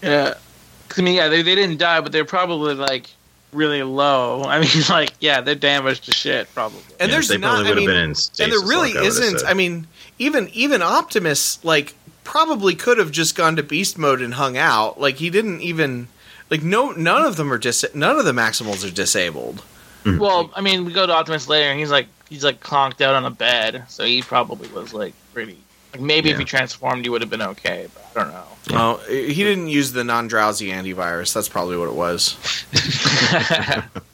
'Cause, 0.00 0.98
I 0.98 1.02
mean, 1.02 1.14
yeah, 1.16 1.28
they 1.28 1.42
they 1.42 1.54
didn't 1.54 1.78
die, 1.78 2.00
but 2.00 2.12
they're 2.12 2.24
probably 2.24 2.74
like 2.74 3.06
really 3.52 3.82
low. 3.82 4.42
I 4.46 4.60
mean, 4.60 4.68
like 4.88 5.12
yeah, 5.20 5.40
they're 5.40 5.54
damaged 5.54 6.04
to 6.06 6.12
shit 6.12 6.52
probably. 6.54 6.80
And 7.00 7.08
Yeah, 7.10 7.14
there's 7.16 7.28
they 7.28 7.38
not. 7.38 7.64
probably 7.64 7.66
I 7.66 7.68
would 7.68 7.68
have 7.68 7.76
mean, 7.76 7.86
been 7.88 7.96
in 7.96 8.10
and 8.44 8.52
there 8.52 8.60
really 8.68 8.94
like 8.94 9.02
I 9.02 9.06
isn't. 9.06 9.38
said. 9.40 9.48
I 9.48 9.54
mean, 9.54 9.86
even 10.18 10.48
even 10.52 10.82
Optimus 10.82 11.62
like 11.64 11.94
probably 12.24 12.74
could 12.74 12.98
have 12.98 13.10
just 13.10 13.34
gone 13.34 13.56
to 13.56 13.62
beast 13.62 13.96
mode 13.98 14.20
and 14.20 14.34
hung 14.34 14.56
out. 14.56 15.00
Like 15.00 15.16
he 15.16 15.30
didn't 15.30 15.60
even 15.60 16.08
like 16.50 16.62
no 16.62 16.90
none 16.92 17.24
of 17.24 17.36
them 17.36 17.52
are 17.52 17.58
dis 17.58 17.84
none 17.94 18.18
of 18.18 18.24
the 18.24 18.32
Maximals 18.32 18.86
are 18.86 18.92
disabled. 18.92 19.62
Well, 20.04 20.50
I 20.54 20.60
mean, 20.60 20.84
we 20.84 20.92
go 20.92 21.06
to 21.06 21.12
Optimus 21.12 21.48
later, 21.48 21.70
and 21.70 21.78
he's 21.78 21.90
like 21.90 22.06
he's 22.28 22.44
like 22.44 22.60
conked 22.60 23.00
out 23.00 23.14
on 23.14 23.24
a 23.24 23.30
bed, 23.30 23.84
so 23.88 24.04
he 24.04 24.22
probably 24.22 24.68
was 24.68 24.92
like 24.94 25.14
pretty. 25.32 25.58
Like 25.92 26.00
maybe 26.00 26.30
if 26.30 26.38
he 26.38 26.44
transformed, 26.44 27.04
he 27.04 27.10
would 27.10 27.20
have 27.20 27.28
been 27.28 27.42
okay, 27.42 27.86
but 27.92 28.06
I 28.16 28.24
don't 28.24 28.32
know. 28.32 28.44
Oh, 28.70 28.96
he 29.08 29.34
didn't 29.34 29.68
use 29.68 29.92
the 29.92 30.04
non 30.04 30.26
drowsy 30.26 30.70
antivirus. 30.70 31.34
That's 31.34 31.50
probably 31.50 31.76
what 31.76 31.88
it 31.88 31.94
was. 31.94 32.36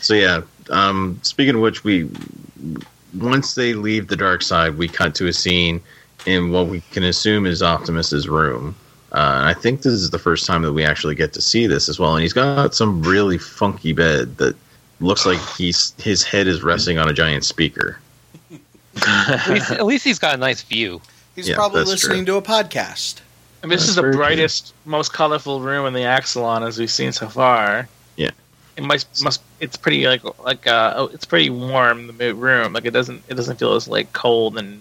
So 0.00 0.14
yeah, 0.14 0.42
um, 0.70 1.18
speaking 1.22 1.54
of 1.54 1.60
which, 1.60 1.84
we 1.84 2.08
once 3.18 3.54
they 3.54 3.74
leave 3.74 4.08
the 4.08 4.16
dark 4.16 4.42
side, 4.42 4.76
we 4.76 4.88
cut 4.88 5.14
to 5.16 5.26
a 5.26 5.32
scene 5.32 5.80
in 6.26 6.50
what 6.50 6.68
we 6.68 6.80
can 6.92 7.04
assume 7.04 7.46
is 7.46 7.62
Optimus's 7.62 8.28
room. 8.28 8.74
Uh, 9.12 9.36
and 9.38 9.48
I 9.48 9.54
think 9.54 9.82
this 9.82 9.92
is 9.92 10.10
the 10.10 10.18
first 10.18 10.46
time 10.46 10.62
that 10.62 10.72
we 10.72 10.84
actually 10.84 11.16
get 11.16 11.32
to 11.32 11.40
see 11.40 11.66
this 11.66 11.88
as 11.88 11.98
well. 11.98 12.14
And 12.14 12.22
he's 12.22 12.32
got 12.32 12.74
some 12.74 13.02
really 13.02 13.38
funky 13.38 13.92
bed 13.92 14.36
that 14.38 14.56
looks 15.00 15.26
like 15.26 15.38
he's 15.56 15.92
his 16.02 16.22
head 16.22 16.46
is 16.46 16.62
resting 16.62 16.98
on 16.98 17.08
a 17.08 17.12
giant 17.12 17.44
speaker. 17.44 17.98
At 19.06 19.48
least, 19.48 19.70
at 19.70 19.86
least 19.86 20.04
he's 20.04 20.18
got 20.18 20.34
a 20.34 20.36
nice 20.36 20.62
view. 20.62 21.00
He's 21.36 21.48
Yeah, 21.48 21.54
probably 21.54 21.80
that's 21.80 21.90
listening 21.90 22.24
to 22.26 22.36
a 22.36 22.42
podcast. 22.42 23.20
I 23.62 23.66
mean, 23.66 23.70
this 23.70 23.82
That's 23.82 23.90
is 23.90 23.96
the 23.96 24.02
very 24.02 24.14
true. 24.14 24.20
brightest, 24.22 24.74
most 24.84 25.12
colorful 25.12 25.60
room 25.60 25.86
in 25.86 25.92
the 25.92 26.00
Axalon 26.00 26.66
as 26.66 26.78
we've 26.78 26.90
seen 26.90 27.12
so 27.12 27.28
far. 27.28 27.88
Yeah. 28.16 28.30
It 28.76 28.82
must 28.82 29.22
must 29.22 29.42
it's 29.60 29.76
pretty 29.76 30.06
like 30.06 30.22
like 30.40 30.66
uh 30.66 30.94
oh, 30.96 31.06
it's 31.08 31.24
pretty 31.24 31.50
warm 31.50 32.16
the 32.16 32.34
room 32.34 32.72
like 32.72 32.84
it 32.84 32.92
doesn't 32.92 33.22
it 33.28 33.34
doesn't 33.34 33.58
feel 33.58 33.74
as 33.74 33.86
like 33.86 34.12
cold 34.12 34.56
and 34.58 34.80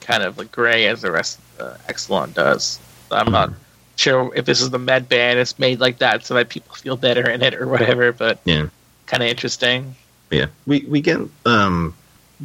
kind 0.00 0.22
of 0.22 0.36
like 0.38 0.52
gray 0.52 0.86
as 0.86 1.00
the 1.02 1.10
rest 1.10 1.38
of 1.38 1.56
the 1.58 1.92
Axalon 1.92 2.32
does. 2.34 2.78
So 3.08 3.16
I'm 3.16 3.32
not 3.32 3.50
sure 3.96 4.30
if 4.34 4.44
this 4.44 4.60
is 4.60 4.70
the 4.70 4.78
med 4.78 5.08
band 5.08 5.38
it's 5.38 5.58
made 5.58 5.80
like 5.80 5.98
that 5.98 6.24
so 6.24 6.34
that 6.34 6.48
people 6.50 6.74
feel 6.74 6.96
better 6.96 7.28
in 7.28 7.42
it 7.42 7.54
or 7.54 7.66
whatever, 7.66 8.12
but 8.12 8.38
Yeah. 8.44 8.66
Kind 9.10 9.22
of 9.22 9.28
interesting. 9.28 9.94
Yeah, 10.30 10.46
we 10.66 10.86
we 10.88 11.00
get 11.00 11.20
um 11.44 11.94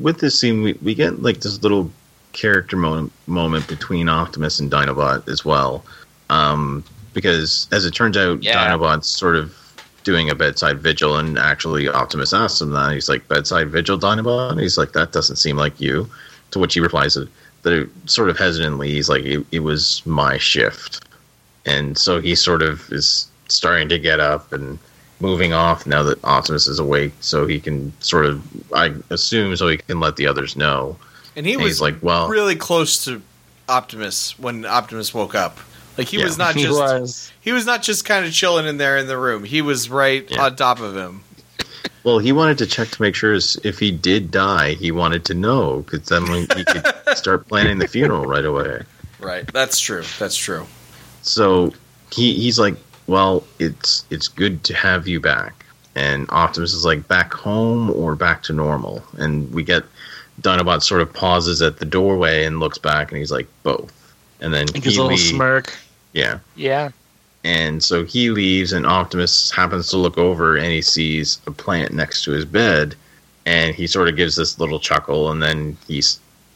with 0.02 0.20
this 0.20 0.38
scene 0.40 0.64
we, 0.64 0.74
we 0.82 0.96
get 0.96 1.22
like 1.22 1.42
this 1.42 1.62
little 1.62 1.92
character 2.34 2.76
moment 2.76 3.14
moment 3.28 3.68
between 3.68 4.10
Optimus 4.10 4.60
and 4.60 4.72
Dinobot 4.72 5.30
as 5.30 5.46
well, 5.46 5.86
um 6.30 6.84
because 7.14 7.68
as 7.72 7.86
it 7.86 7.92
turns 7.92 8.18
out 8.18 8.44
Yeah. 8.44 8.56
Dinobot's 8.56 9.08
sort 9.08 9.36
of 9.36 9.56
doing 10.04 10.30
a 10.30 10.36
bedside 10.36 10.80
vigil 10.80 11.18
and 11.18 11.38
actually 11.38 11.88
Optimus 11.88 12.34
asks 12.34 12.62
him 12.62 12.72
that. 12.72 12.94
He's 12.94 13.08
like 13.10 13.28
bedside 13.28 13.70
vigil 13.70 13.98
Dinobot? 13.98 14.52
And 14.52 14.60
he's 14.60 14.78
like 14.78 14.94
that 14.94 15.12
doesn't 15.12 15.38
seem 15.38 15.56
like 15.58 15.80
you. 15.80 16.10
To 16.52 16.60
which 16.60 16.74
he 16.74 16.80
replies 16.80 17.16
that, 17.16 17.28
that 17.64 17.74
it, 17.74 17.90
sort 18.06 18.30
of 18.30 18.38
hesitantly 18.38 18.90
he's 18.92 19.10
like 19.10 19.24
it, 19.24 19.46
it 19.52 19.60
was 19.60 20.02
my 20.06 20.38
shift. 20.38 21.08
And 21.66 21.98
so 21.98 22.20
he 22.22 22.36
sort 22.36 22.62
of 22.62 22.92
is 22.92 23.28
starting 23.50 23.90
to 23.90 24.00
get 24.00 24.20
up 24.20 24.52
and 24.52 24.80
moving 25.26 25.54
off 25.54 25.86
now 25.88 26.04
that 26.04 26.24
Optimus 26.24 26.68
is 26.68 26.80
awake, 26.80 27.14
so 27.20 27.46
he 27.48 27.60
can 27.60 27.92
sort 28.00 28.26
of, 28.26 28.42
I 28.74 28.94
assume, 29.10 29.56
so 29.56 29.68
he 29.68 29.78
can 29.78 30.00
let 30.00 30.16
the 30.16 30.28
others 30.28 30.56
know. 30.56 30.98
And 31.36 31.46
he 31.46 31.54
And 31.54 31.64
was 31.64 31.74
he's 31.74 31.82
like, 31.82 31.96
well, 32.02 32.28
really 32.30 32.56
close 32.56 33.04
to 33.06 33.22
Optimus 33.68 34.38
when 34.40 34.66
Optimus 34.66 35.14
woke 35.14 35.36
up. 35.36 35.58
Like 35.98 36.08
he 36.08 36.18
Yeah. 36.18 36.26
was 36.26 36.38
not 36.38 36.56
he 36.56 36.64
just 36.64 36.80
was. 36.80 37.32
he 37.42 37.52
was 37.52 37.66
not 37.66 37.82
just 37.82 38.06
kind 38.06 38.26
of 38.26 38.32
chilling 38.34 38.66
in 38.68 38.78
there 38.78 38.98
in 38.98 39.08
the 39.08 39.18
room. 39.18 39.44
He 39.44 39.62
was 39.62 39.90
right 39.90 40.26
Yeah. 40.30 40.44
on 40.46 40.56
top 40.56 40.80
of 40.80 40.96
him. 40.96 41.22
well, 42.04 42.20
he 42.20 42.32
wanted 42.32 42.58
to 42.60 42.66
check 42.68 42.90
to 42.90 43.02
make 43.02 43.16
sure 43.16 43.34
if 43.64 43.80
he 43.80 43.92
did 43.92 44.30
die, 44.30 44.74
he 44.76 44.92
wanted 44.92 45.26
to 45.26 45.34
know 45.34 45.82
because 45.82 46.08
then 46.08 46.24
we- 46.32 46.48
he 46.56 46.64
could 46.66 46.86
start 47.18 47.48
planning 47.48 47.80
the 47.80 47.88
funeral 47.88 48.26
right 48.26 48.46
away. 48.46 48.82
Right. 49.20 49.52
That's 49.52 49.80
true. 49.80 50.04
That's 50.20 50.36
true. 50.38 50.68
So 51.24 51.74
he 52.12 52.34
he's 52.36 52.60
like, 52.60 52.76
well, 53.08 53.44
it's 53.60 54.06
it's 54.10 54.28
good 54.28 54.64
to 54.66 54.74
have 54.74 55.08
you 55.08 55.20
back. 55.20 55.66
And 55.96 56.28
Optimus 56.30 56.74
is 56.74 56.84
like, 56.84 57.08
back 57.08 57.34
home 57.34 57.90
or 57.92 58.16
back 58.16 58.44
to 58.44 58.54
normal? 58.54 59.02
And 59.18 59.50
we 59.54 59.64
get 59.64 59.86
Dinobot 60.42 60.84
sort 60.84 61.02
of 61.02 61.14
pauses 61.14 61.62
at 61.62 61.78
the 61.78 61.86
doorway 61.86 62.44
and 62.44 62.60
looks 62.60 62.78
back, 62.78 63.12
and 63.12 63.20
he's 63.20 63.32
like, 63.32 63.48
both. 63.64 63.94
And 64.42 64.54
then 64.54 64.68
He 64.74 64.82
gives 64.82 64.98
a 64.98 65.04
little 65.04 65.18
smirk. 65.18 65.74
Yeah. 66.12 66.40
Yeah. 66.56 66.90
And 67.46 67.84
so 67.84 68.04
he 68.04 68.32
leaves, 68.32 68.74
and 68.74 68.86
Optimus 68.86 69.52
happens 69.52 69.90
to 69.90 69.98
look 69.98 70.18
over 70.18 70.58
and 70.58 70.72
he 70.72 70.82
sees 70.82 71.40
a 71.46 71.52
plant 71.52 71.94
next 71.94 72.24
to 72.24 72.32
his 72.32 72.44
bed. 72.44 72.96
And 73.46 73.76
he 73.76 73.86
sort 73.86 74.10
of 74.10 74.16
gives 74.16 74.36
this 74.36 74.60
little 74.60 74.80
chuckle, 74.80 75.32
and 75.32 75.44
then 75.44 75.78
he 75.88 76.02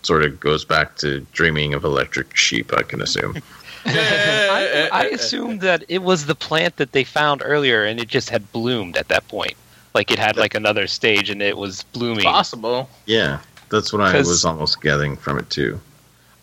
sort 0.01 0.25
of 0.25 0.39
goes 0.39 0.65
back 0.65 0.95
to 0.97 1.19
dreaming 1.31 1.75
of 1.75 1.83
electric 1.83 2.35
sheep, 2.35 2.73
I 2.75 2.81
can 2.81 3.01
assume. 3.01 3.41
I, 3.95 4.89
I 4.91 5.05
assumed 5.13 5.61
that 5.61 5.83
it 5.87 6.03
was 6.03 6.25
the 6.25 6.35
plant 6.35 6.77
that 6.77 6.91
they 6.91 7.03
found 7.03 7.41
earlier, 7.43 7.83
and 7.85 7.99
it 7.99 8.07
just 8.07 8.29
had 8.29 8.51
bloomed 8.51 8.97
at 8.97 9.07
that 9.09 9.27
point. 9.27 9.53
Like 9.93 10.11
it 10.11 10.19
had 10.19 10.37
like 10.37 10.55
another 10.55 10.87
stage, 10.87 11.29
and 11.29 11.41
it 11.41 11.57
was 11.57 11.83
blooming. 11.83 12.23
Possible. 12.23 12.89
yeah, 13.05 13.39
that's 13.69 13.91
what 13.91 14.01
I 14.01 14.17
was 14.17 14.45
almost 14.45 14.81
getting 14.81 15.15
from 15.15 15.39
it, 15.39 15.49
too. 15.49 15.79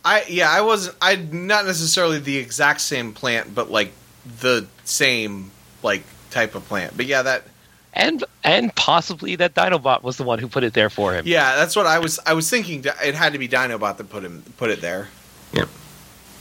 I 0.04 0.24
yeah, 0.28 0.50
I 0.50 0.60
wasn't 0.60 0.96
I 1.02 1.16
not 1.16 1.66
necessarily 1.66 2.20
the 2.20 2.36
exact 2.36 2.80
same 2.80 3.12
plant, 3.12 3.54
but 3.54 3.70
like 3.70 3.92
the 4.40 4.66
same 4.84 5.50
like 5.82 6.02
type 6.30 6.54
of 6.54 6.64
plant. 6.68 6.96
But 6.96 7.06
yeah, 7.06 7.22
that 7.22 7.42
and 7.92 8.22
and 8.44 8.74
possibly 8.76 9.34
that 9.36 9.54
Dinobot 9.54 10.04
was 10.04 10.16
the 10.16 10.22
one 10.22 10.38
who 10.38 10.46
put 10.46 10.62
it 10.62 10.74
there 10.74 10.90
for 10.90 11.12
him. 11.12 11.24
yeah, 11.26 11.56
that's 11.56 11.74
what 11.74 11.86
I 11.86 11.98
was 11.98 12.20
I 12.24 12.34
was 12.34 12.48
thinking 12.48 12.84
it 13.02 13.14
had 13.16 13.32
to 13.32 13.38
be 13.40 13.48
Dinobot 13.48 13.96
that 13.96 14.08
put 14.08 14.22
him 14.22 14.44
put 14.56 14.70
it 14.70 14.80
there. 14.80 15.08
Yeah, 15.52 15.64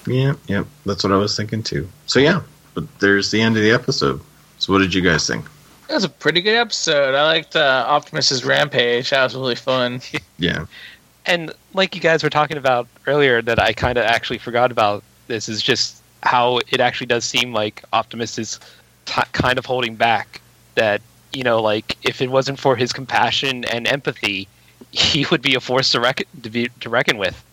yeah, 0.07 0.36
yeah, 0.48 0.64
that's 0.86 1.03
what 1.03 1.11
I 1.14 1.18
was 1.18 1.36
thinking, 1.36 1.64
too. 1.64 1.88
So, 2.06 2.19
yeah, 2.19 2.41
but 2.73 2.84
there's 2.99 3.32
the 3.32 3.41
end 3.41 3.57
of 3.57 3.64
the 3.64 3.72
episode. 3.72 4.22
So, 4.60 4.73
what 4.73 4.80
did 4.80 4.94
you 4.94 5.02
guys 5.02 5.27
think? 5.27 5.45
It 5.90 5.94
was 5.94 6.03
a 6.03 6.10
pretty 6.10 6.41
good 6.41 6.56
episode. 6.56 7.14
I 7.14 7.23
liked 7.23 7.56
uh, 7.56 7.86
Optimus's 7.88 8.44
rampage. 8.44 9.11
That 9.11 9.23
was 9.23 9.36
really 9.36 9.56
fun. 9.56 10.02
Yeah. 10.38 10.65
And 11.26 11.53
like 11.73 11.95
you 11.95 12.02
guys 12.02 12.23
were 12.23 12.30
talking 12.30 12.57
about 12.57 12.88
earlier, 13.07 13.41
that 13.41 13.57
I 13.57 13.73
kind 13.73 13.98
of 13.98 14.03
actually 14.03 14.38
forgot 14.38 14.72
about 14.72 15.03
this 15.27 15.49
is 15.49 15.61
just 15.61 16.03
how 16.22 16.60
it 16.69 16.80
actually 16.80 17.07
does 17.07 17.23
seem 17.23 17.53
like 17.53 17.84
Optimus 17.94 18.38
is 18.38 18.60
t- 19.06 19.22
kind 19.32 19.57
of 19.57 19.65
holding 19.65 19.95
back. 19.95 20.41
That 20.76 21.02
you 21.34 21.44
know, 21.44 21.61
like 21.61 21.98
if 22.03 22.22
it 22.22 22.30
wasn't 22.30 22.60
for 22.60 22.76
his 22.76 22.94
compassion 22.94 23.65
and 23.65 23.88
empathy, 23.88 24.48
he 24.91 25.26
would 25.32 25.41
be 25.41 25.56
a 25.56 25.60
force 25.60 25.91
to 25.94 25.99
reckon 25.99 26.27
to, 26.44 26.49
be, 26.49 26.69
to 26.82 26.90
reckon 26.90 27.18
with. 27.18 27.44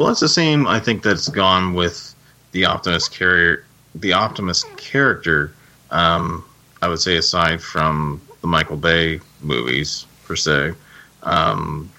Well, 0.00 0.08
it's 0.08 0.20
the 0.20 0.30
same. 0.30 0.66
I 0.66 0.80
think 0.80 1.02
that's 1.02 1.28
gone 1.28 1.74
with 1.74 2.14
the 2.52 2.64
Optimus 2.64 3.06
carrier, 3.06 3.66
the 3.94 4.14
Optimus 4.14 4.64
character. 4.78 5.52
Um, 5.90 6.42
I 6.80 6.88
would 6.88 7.00
say 7.00 7.18
aside 7.18 7.60
from 7.60 8.18
the 8.40 8.46
Michael 8.46 8.78
Bay 8.78 9.20
movies 9.42 10.06
per 10.24 10.36
se, 10.36 10.72
um, 11.22 11.90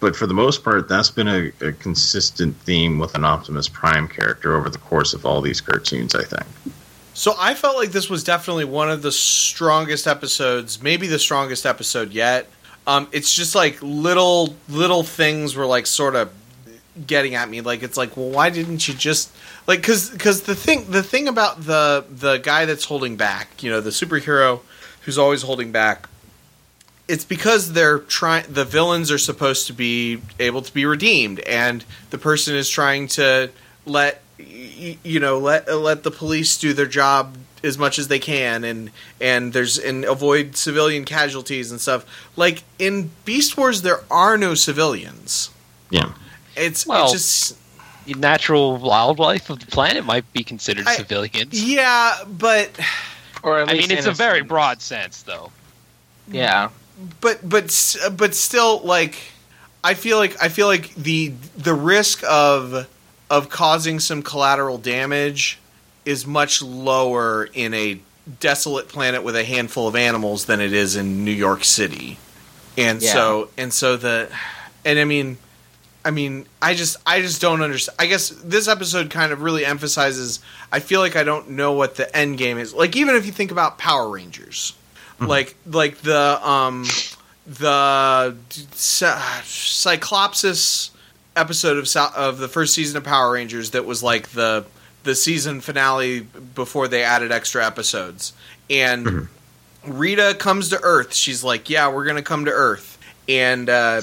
but 0.00 0.14
for 0.14 0.26
the 0.26 0.34
most 0.34 0.64
part, 0.64 0.86
that's 0.86 1.10
been 1.10 1.28
a, 1.28 1.50
a 1.62 1.72
consistent 1.72 2.54
theme 2.56 2.98
with 2.98 3.14
an 3.14 3.24
Optimus 3.24 3.68
Prime 3.70 4.06
character 4.06 4.54
over 4.54 4.68
the 4.68 4.76
course 4.76 5.14
of 5.14 5.24
all 5.24 5.40
these 5.40 5.62
cartoons. 5.62 6.14
I 6.14 6.24
think. 6.24 6.44
So 7.14 7.36
I 7.38 7.54
felt 7.54 7.78
like 7.78 7.90
this 7.90 8.10
was 8.10 8.22
definitely 8.22 8.66
one 8.66 8.90
of 8.90 9.00
the 9.00 9.12
strongest 9.12 10.06
episodes, 10.06 10.82
maybe 10.82 11.06
the 11.06 11.18
strongest 11.18 11.64
episode 11.64 12.12
yet. 12.12 12.50
Um, 12.86 13.08
it's 13.12 13.34
just 13.34 13.54
like 13.54 13.78
little 13.80 14.54
little 14.68 15.04
things 15.04 15.56
were 15.56 15.64
like 15.64 15.86
sort 15.86 16.16
of 16.16 16.30
getting 17.06 17.34
at 17.34 17.48
me. 17.48 17.60
Like 17.60 17.82
it's 17.82 17.96
like, 17.96 18.16
well, 18.16 18.30
why 18.30 18.50
didn't 18.50 18.86
you 18.86 18.94
just 18.94 19.30
like 19.66 19.80
because 19.80 20.10
because 20.10 20.42
the 20.42 20.54
thing 20.54 20.90
the 20.90 21.02
thing 21.02 21.28
about 21.28 21.64
the 21.64 22.04
the 22.10 22.38
guy 22.38 22.64
that's 22.64 22.84
holding 22.84 23.16
back, 23.16 23.62
you 23.62 23.70
know, 23.70 23.80
the 23.80 23.90
superhero 23.90 24.60
who's 25.02 25.18
always 25.18 25.42
holding 25.42 25.72
back. 25.72 26.08
It's 27.08 27.24
because 27.24 27.72
they're 27.72 28.00
trying. 28.00 28.44
The 28.48 28.64
villains 28.64 29.12
are 29.12 29.18
supposed 29.18 29.68
to 29.68 29.72
be 29.72 30.20
able 30.40 30.62
to 30.62 30.74
be 30.74 30.84
redeemed, 30.86 31.40
and 31.40 31.84
the 32.10 32.18
person 32.18 32.56
is 32.56 32.68
trying 32.68 33.06
to 33.08 33.50
let 33.84 34.22
you 34.38 35.20
know 35.20 35.38
let 35.38 35.72
let 35.72 36.02
the 36.02 36.10
police 36.10 36.58
do 36.58 36.72
their 36.72 36.86
job 36.86 37.36
as 37.64 37.78
much 37.78 37.98
as 37.98 38.08
they 38.08 38.18
can 38.18 38.64
and 38.64 38.90
and 39.20 39.52
there's 39.52 39.78
and 39.78 40.04
avoid 40.04 40.56
civilian 40.56 41.04
casualties 41.04 41.70
and 41.70 41.80
stuff 41.80 42.04
like 42.36 42.62
in 42.78 43.10
beast 43.24 43.56
wars 43.56 43.80
there 43.82 44.00
are 44.10 44.36
no 44.36 44.54
civilians 44.54 45.50
Yeah. 45.90 46.12
It's, 46.56 46.86
Well, 46.86 47.04
it's 47.04 47.12
just 47.12 47.56
The 48.06 48.14
natural 48.14 48.76
wildlife 48.76 49.50
of 49.50 49.58
the 49.60 49.66
planet 49.66 50.04
might 50.04 50.30
be 50.32 50.42
considered 50.44 50.86
I- 50.88 50.96
civilians. 50.96 51.62
yeah 51.62 52.18
but 52.26 52.70
Or 53.42 53.60
at 53.60 53.68
I 53.68 53.74
mean, 53.74 53.90
it's 53.90 54.06
a 54.06 54.12
very 54.12 54.38
innocent. 54.38 54.48
broad 54.48 54.82
sense, 54.82 55.22
though. 55.22 55.50
Yeah. 56.28 56.70
but 57.20 57.46
but 57.48 57.96
but 58.16 58.34
still 58.34 58.80
like 58.80 59.16
i 59.84 59.94
feel 59.94 60.16
like 60.16 60.34
i 60.42 60.48
feel 60.48 60.66
like 60.66 60.92
the 60.96 61.28
the 61.56 61.74
risk 61.74 62.22
of 62.28 62.88
of 63.30 63.48
causing 63.50 64.00
some 64.00 64.22
collateral 64.22 64.78
damage 64.78 65.58
is 66.04 66.26
much 66.26 66.62
lower 66.62 67.48
in 67.52 67.74
a 67.74 68.00
desolate 68.40 68.88
planet 68.88 69.22
with 69.22 69.36
a 69.36 69.44
handful 69.44 69.86
of 69.86 69.94
animals 69.94 70.46
than 70.46 70.60
it 70.60 70.72
is 70.72 70.96
in 70.96 71.24
new 71.24 71.30
york 71.30 71.62
city 71.64 72.18
and 72.78 73.00
Yeah. 73.02 73.12
so 73.12 73.48
and 73.56 73.72
so 73.72 73.96
the 73.96 74.28
and 74.84 74.98
i 74.98 75.04
mean 75.04 75.36
i 76.06 76.10
mean 76.10 76.46
i 76.62 76.72
just 76.74 76.96
i 77.04 77.20
just 77.20 77.40
don't 77.40 77.60
understand 77.60 77.96
i 77.98 78.06
guess 78.06 78.28
this 78.28 78.68
episode 78.68 79.10
kind 79.10 79.32
of 79.32 79.42
really 79.42 79.64
emphasizes 79.66 80.40
i 80.72 80.78
feel 80.78 81.00
like 81.00 81.16
i 81.16 81.24
don't 81.24 81.50
know 81.50 81.72
what 81.72 81.96
the 81.96 82.16
end 82.16 82.38
game 82.38 82.58
is. 82.58 82.72
Like 82.72 82.96
even 82.96 83.16
if 83.16 83.26
you 83.26 83.32
think 83.32 83.50
about 83.50 83.76
power 83.76 84.08
rangers 84.08 84.72
like 85.20 85.56
like 85.66 85.98
the 85.98 86.38
um 86.46 86.84
the 87.46 88.36
Cy- 88.72 89.40
Cyclopsis 89.44 90.90
episode 91.36 91.78
of 91.78 92.14
of 92.14 92.38
the 92.38 92.48
first 92.48 92.74
season 92.74 92.96
of 92.96 93.04
Power 93.04 93.32
Rangers 93.32 93.70
that 93.70 93.84
was 93.84 94.02
like 94.02 94.30
the 94.30 94.64
the 95.04 95.14
season 95.14 95.60
finale 95.60 96.20
before 96.20 96.88
they 96.88 97.04
added 97.04 97.30
extra 97.30 97.64
episodes. 97.64 98.32
And 98.68 99.28
Rita 99.86 100.34
comes 100.38 100.70
to 100.70 100.80
Earth. 100.82 101.14
She's 101.14 101.44
like 101.44 101.70
yeah 101.70 101.88
we're 101.88 102.04
gonna 102.04 102.22
come 102.22 102.44
to 102.46 102.50
Earth. 102.50 102.98
And 103.28 103.68
uh, 103.68 104.02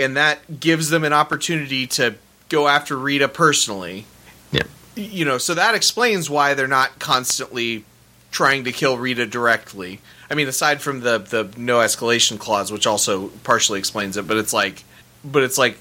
and 0.00 0.16
that 0.16 0.60
gives 0.60 0.90
them 0.90 1.04
an 1.04 1.12
opportunity 1.12 1.86
to 1.86 2.14
go 2.48 2.66
after 2.66 2.96
Rita 2.98 3.28
personally 3.28 4.06
Yeah. 4.50 4.62
you 4.96 5.24
know 5.24 5.38
so 5.38 5.54
that 5.54 5.74
explains 5.74 6.28
why 6.28 6.54
they're 6.54 6.66
not 6.66 6.98
constantly 6.98 7.84
trying 8.32 8.64
to 8.64 8.72
kill 8.72 8.96
Rita 8.96 9.26
directly. 9.26 10.00
I 10.30 10.34
mean, 10.36 10.46
aside 10.46 10.80
from 10.80 11.00
the 11.00 11.18
the 11.18 11.52
no 11.56 11.78
escalation 11.78 12.38
clause, 12.38 12.70
which 12.70 12.86
also 12.86 13.28
partially 13.42 13.80
explains 13.80 14.16
it, 14.16 14.28
but 14.28 14.36
it's 14.36 14.52
like, 14.52 14.84
but 15.24 15.42
it's 15.42 15.58
like 15.58 15.78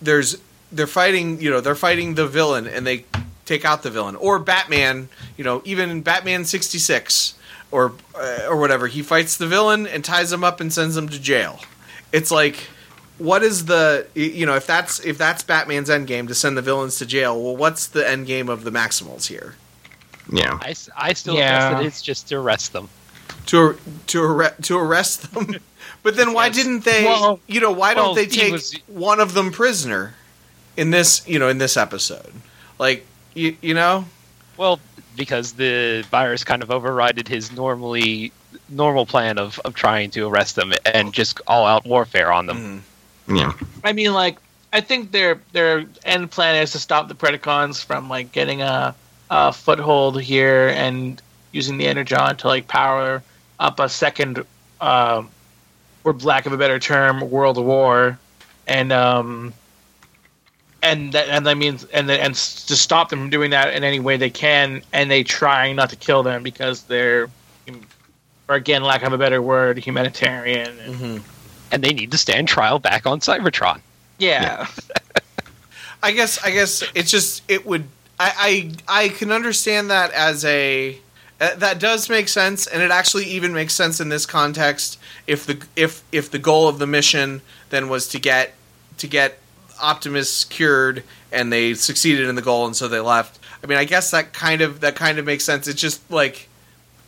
there's 0.00 0.36
they're 0.72 0.88
fighting, 0.88 1.40
you 1.40 1.48
know, 1.50 1.60
they're 1.60 1.76
fighting 1.76 2.16
the 2.16 2.26
villain 2.26 2.66
and 2.66 2.84
they 2.84 3.04
take 3.44 3.64
out 3.64 3.84
the 3.84 3.90
villain, 3.90 4.16
or 4.16 4.40
Batman, 4.40 5.08
you 5.36 5.44
know, 5.44 5.62
even 5.64 6.02
Batman 6.02 6.44
sixty 6.44 6.78
six 6.78 7.34
or 7.70 7.92
uh, 8.16 8.46
or 8.48 8.56
whatever, 8.56 8.88
he 8.88 9.00
fights 9.02 9.36
the 9.36 9.46
villain 9.46 9.86
and 9.86 10.04
ties 10.04 10.32
him 10.32 10.42
up 10.42 10.60
and 10.60 10.72
sends 10.72 10.96
him 10.96 11.08
to 11.08 11.20
jail. 11.20 11.60
It's 12.12 12.32
like. 12.32 12.68
What 13.22 13.42
is 13.42 13.66
the 13.66 14.06
you 14.14 14.46
know 14.46 14.54
if 14.56 14.66
that's 14.66 14.98
if 15.00 15.16
that's 15.18 15.42
Batman's 15.44 15.88
end 15.90 16.06
game 16.06 16.26
to 16.26 16.34
send 16.34 16.56
the 16.56 16.62
villains 16.62 16.98
to 16.98 17.06
jail? 17.06 17.40
Well, 17.40 17.56
what's 17.56 17.86
the 17.86 18.08
end 18.08 18.26
game 18.26 18.48
of 18.48 18.64
the 18.64 18.70
Maximals 18.72 19.26
here? 19.28 19.54
Yeah. 20.32 20.58
I 20.96 21.12
still 21.12 21.34
Yeah. 21.34 21.70
guess 21.70 21.78
that 21.78 21.86
it's 21.86 22.02
just 22.02 22.28
to 22.28 22.36
arrest 22.36 22.72
them. 22.72 22.88
to 23.46 23.76
to 24.08 24.22
arre- 24.22 24.54
to 24.62 24.78
arrest 24.78 25.32
them. 25.34 25.56
but 26.02 26.16
then 26.16 26.32
why 26.32 26.46
Yes. 26.46 26.56
didn't 26.56 26.84
they? 26.84 27.04
Well- 27.04 27.40
you 27.46 27.60
know, 27.60 27.70
why 27.72 27.94
don't 27.94 28.06
well, 28.06 28.14
they 28.14 28.26
take 28.26 28.52
was- 28.52 28.74
one 28.86 29.20
of 29.20 29.34
them 29.34 29.50
prisoner 29.52 30.14
in 30.76 30.90
this? 30.90 31.22
You 31.26 31.38
know, 31.38 31.48
in 31.48 31.58
this 31.58 31.76
episode, 31.76 32.32
like 32.78 33.04
you 33.34 33.56
you 33.62 33.74
know, 33.74 34.04
Well, 34.56 34.80
because 35.16 35.52
the 35.52 36.04
virus 36.10 36.44
kind 36.44 36.62
of 36.62 36.68
overrided 36.70 37.28
his 37.28 37.52
normally 37.52 38.32
normal 38.68 39.06
plan 39.06 39.38
of, 39.38 39.58
of 39.64 39.74
trying 39.74 40.10
to 40.10 40.26
arrest 40.28 40.56
them 40.56 40.72
and 40.84 41.12
just 41.12 41.40
all 41.46 41.66
out 41.66 41.84
warfare 41.86 42.32
on 42.32 42.46
them. 42.46 42.56
Mm-hmm. 42.58 42.78
Yeah. 43.28 43.52
I 43.84 43.92
mean, 43.92 44.12
like, 44.12 44.38
I 44.72 44.80
think 44.80 45.12
their 45.12 45.40
their 45.52 45.84
end 46.04 46.30
plan 46.30 46.56
is 46.56 46.72
to 46.72 46.78
stop 46.78 47.08
the 47.08 47.14
Predacons 47.14 47.84
from 47.84 48.08
like 48.08 48.32
getting 48.32 48.62
a, 48.62 48.94
a 49.30 49.52
foothold 49.52 50.20
here 50.20 50.68
and 50.68 51.20
using 51.52 51.76
the 51.76 51.86
Energon 51.86 52.36
to 52.36 52.46
like 52.46 52.68
power 52.68 53.22
up 53.60 53.78
a 53.78 53.88
second, 53.88 54.44
uh, 54.80 55.22
for 56.02 56.12
lack 56.14 56.46
of 56.46 56.52
a 56.52 56.56
better 56.56 56.78
term, 56.78 57.30
world 57.30 57.62
war, 57.62 58.18
and 58.66 58.92
um, 58.92 59.52
and 60.82 61.12
that 61.12 61.28
and 61.28 61.46
that 61.46 61.56
means 61.56 61.84
and 61.84 62.08
the, 62.08 62.20
and 62.20 62.34
to 62.34 62.76
stop 62.76 63.10
them 63.10 63.20
from 63.20 63.30
doing 63.30 63.50
that 63.50 63.74
in 63.74 63.84
any 63.84 64.00
way 64.00 64.16
they 64.16 64.30
can, 64.30 64.82
and 64.92 65.10
they 65.10 65.22
trying 65.22 65.76
not 65.76 65.90
to 65.90 65.96
kill 65.96 66.22
them 66.22 66.42
because 66.42 66.82
they're, 66.84 67.28
or 68.48 68.56
again, 68.56 68.82
lack 68.82 69.02
of 69.02 69.12
a 69.12 69.18
better 69.18 69.40
word, 69.40 69.78
humanitarian. 69.78 70.78
And, 70.80 71.22
And 71.72 71.82
they 71.82 71.92
need 71.92 72.12
to 72.12 72.18
stand 72.18 72.46
trial 72.46 72.78
back 72.78 73.06
on 73.06 73.18
Cybertron. 73.18 73.80
yeah. 74.18 74.68
I 76.02 76.12
guess 76.12 76.42
I 76.42 76.50
guess 76.50 76.82
it's 76.94 77.10
just 77.10 77.42
it 77.48 77.64
would 77.64 77.84
I 78.18 78.72
I, 78.88 79.04
I 79.04 79.08
can 79.08 79.30
understand 79.30 79.90
that 79.90 80.12
as 80.12 80.44
a 80.44 80.98
uh, 81.40 81.56
that 81.56 81.80
does 81.80 82.08
make 82.08 82.28
sense, 82.28 82.66
and 82.66 82.82
it 82.82 82.90
actually 82.90 83.24
even 83.24 83.52
makes 83.52 83.74
sense 83.74 84.00
in 84.00 84.08
this 84.08 84.26
context. 84.26 84.98
If 85.26 85.46
the 85.46 85.64
if 85.76 86.02
if 86.12 86.30
the 86.30 86.38
goal 86.38 86.68
of 86.68 86.78
the 86.78 86.86
mission 86.86 87.40
then 87.70 87.88
was 87.88 88.08
to 88.08 88.20
get 88.20 88.54
to 88.98 89.06
get 89.06 89.38
Optimus 89.80 90.44
cured, 90.44 91.02
and 91.32 91.52
they 91.52 91.74
succeeded 91.74 92.28
in 92.28 92.34
the 92.34 92.42
goal, 92.42 92.66
and 92.66 92.76
so 92.76 92.88
they 92.88 93.00
left. 93.00 93.38
I 93.62 93.66
mean, 93.66 93.78
I 93.78 93.84
guess 93.84 94.10
that 94.10 94.32
kind 94.32 94.60
of 94.60 94.80
that 94.80 94.96
kind 94.96 95.18
of 95.18 95.24
makes 95.24 95.44
sense. 95.44 95.66
It's 95.68 95.80
just 95.80 96.08
like, 96.10 96.48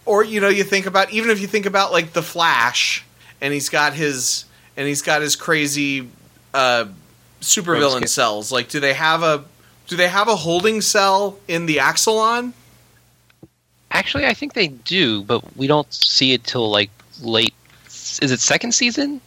or 0.04 0.24
you 0.24 0.40
know, 0.40 0.48
you 0.48 0.64
think 0.64 0.86
about 0.86 1.12
even 1.12 1.30
if 1.30 1.40
you 1.40 1.46
think 1.46 1.66
about 1.66 1.92
like 1.92 2.12
the 2.12 2.22
Flash, 2.22 3.04
and 3.40 3.52
he's 3.52 3.68
got 3.68 3.92
his 3.94 4.44
and 4.76 4.86
he's 4.88 5.02
got 5.02 5.22
his 5.22 5.36
crazy 5.36 6.08
uh, 6.52 6.86
supervillain 7.40 8.08
cells. 8.08 8.50
Like, 8.52 8.68
do 8.68 8.80
they 8.80 8.94
have 8.94 9.22
a 9.22 9.44
do 9.86 9.96
they 9.96 10.08
have 10.08 10.28
a 10.28 10.36
holding 10.36 10.80
cell 10.80 11.38
in 11.46 11.66
the 11.66 11.76
Axalon? 11.76 12.52
Actually, 13.90 14.26
I 14.26 14.34
think 14.34 14.54
they 14.54 14.68
do, 14.68 15.22
but 15.22 15.56
we 15.56 15.66
don't 15.66 15.92
see 15.92 16.32
it 16.32 16.44
till 16.44 16.70
like 16.70 16.90
late. 17.20 17.54
Is 17.86 18.30
it 18.30 18.40
second 18.40 18.72
season? 18.72 19.20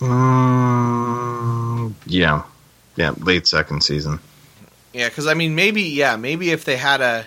Mm, 0.00 1.92
yeah. 2.06 2.42
Yeah. 2.96 3.14
Late 3.18 3.46
second 3.46 3.82
season. 3.82 4.18
Yeah, 4.92 5.08
because 5.08 5.26
I 5.26 5.34
mean, 5.34 5.54
maybe 5.54 5.82
yeah, 5.82 6.16
maybe 6.16 6.50
if 6.50 6.64
they 6.64 6.76
had 6.76 7.00
a 7.00 7.26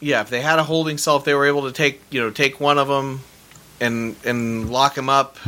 yeah, 0.00 0.20
if 0.20 0.30
they 0.30 0.40
had 0.40 0.58
a 0.58 0.64
holding 0.64 0.98
cell, 0.98 1.16
if 1.16 1.24
they 1.24 1.34
were 1.34 1.46
able 1.46 1.62
to 1.62 1.72
take 1.72 2.00
you 2.10 2.20
know 2.20 2.30
take 2.30 2.60
one 2.60 2.78
of 2.78 2.88
them 2.88 3.20
and 3.80 4.16
and 4.24 4.70
lock 4.70 4.96
him 4.96 5.08
up, 5.08 5.38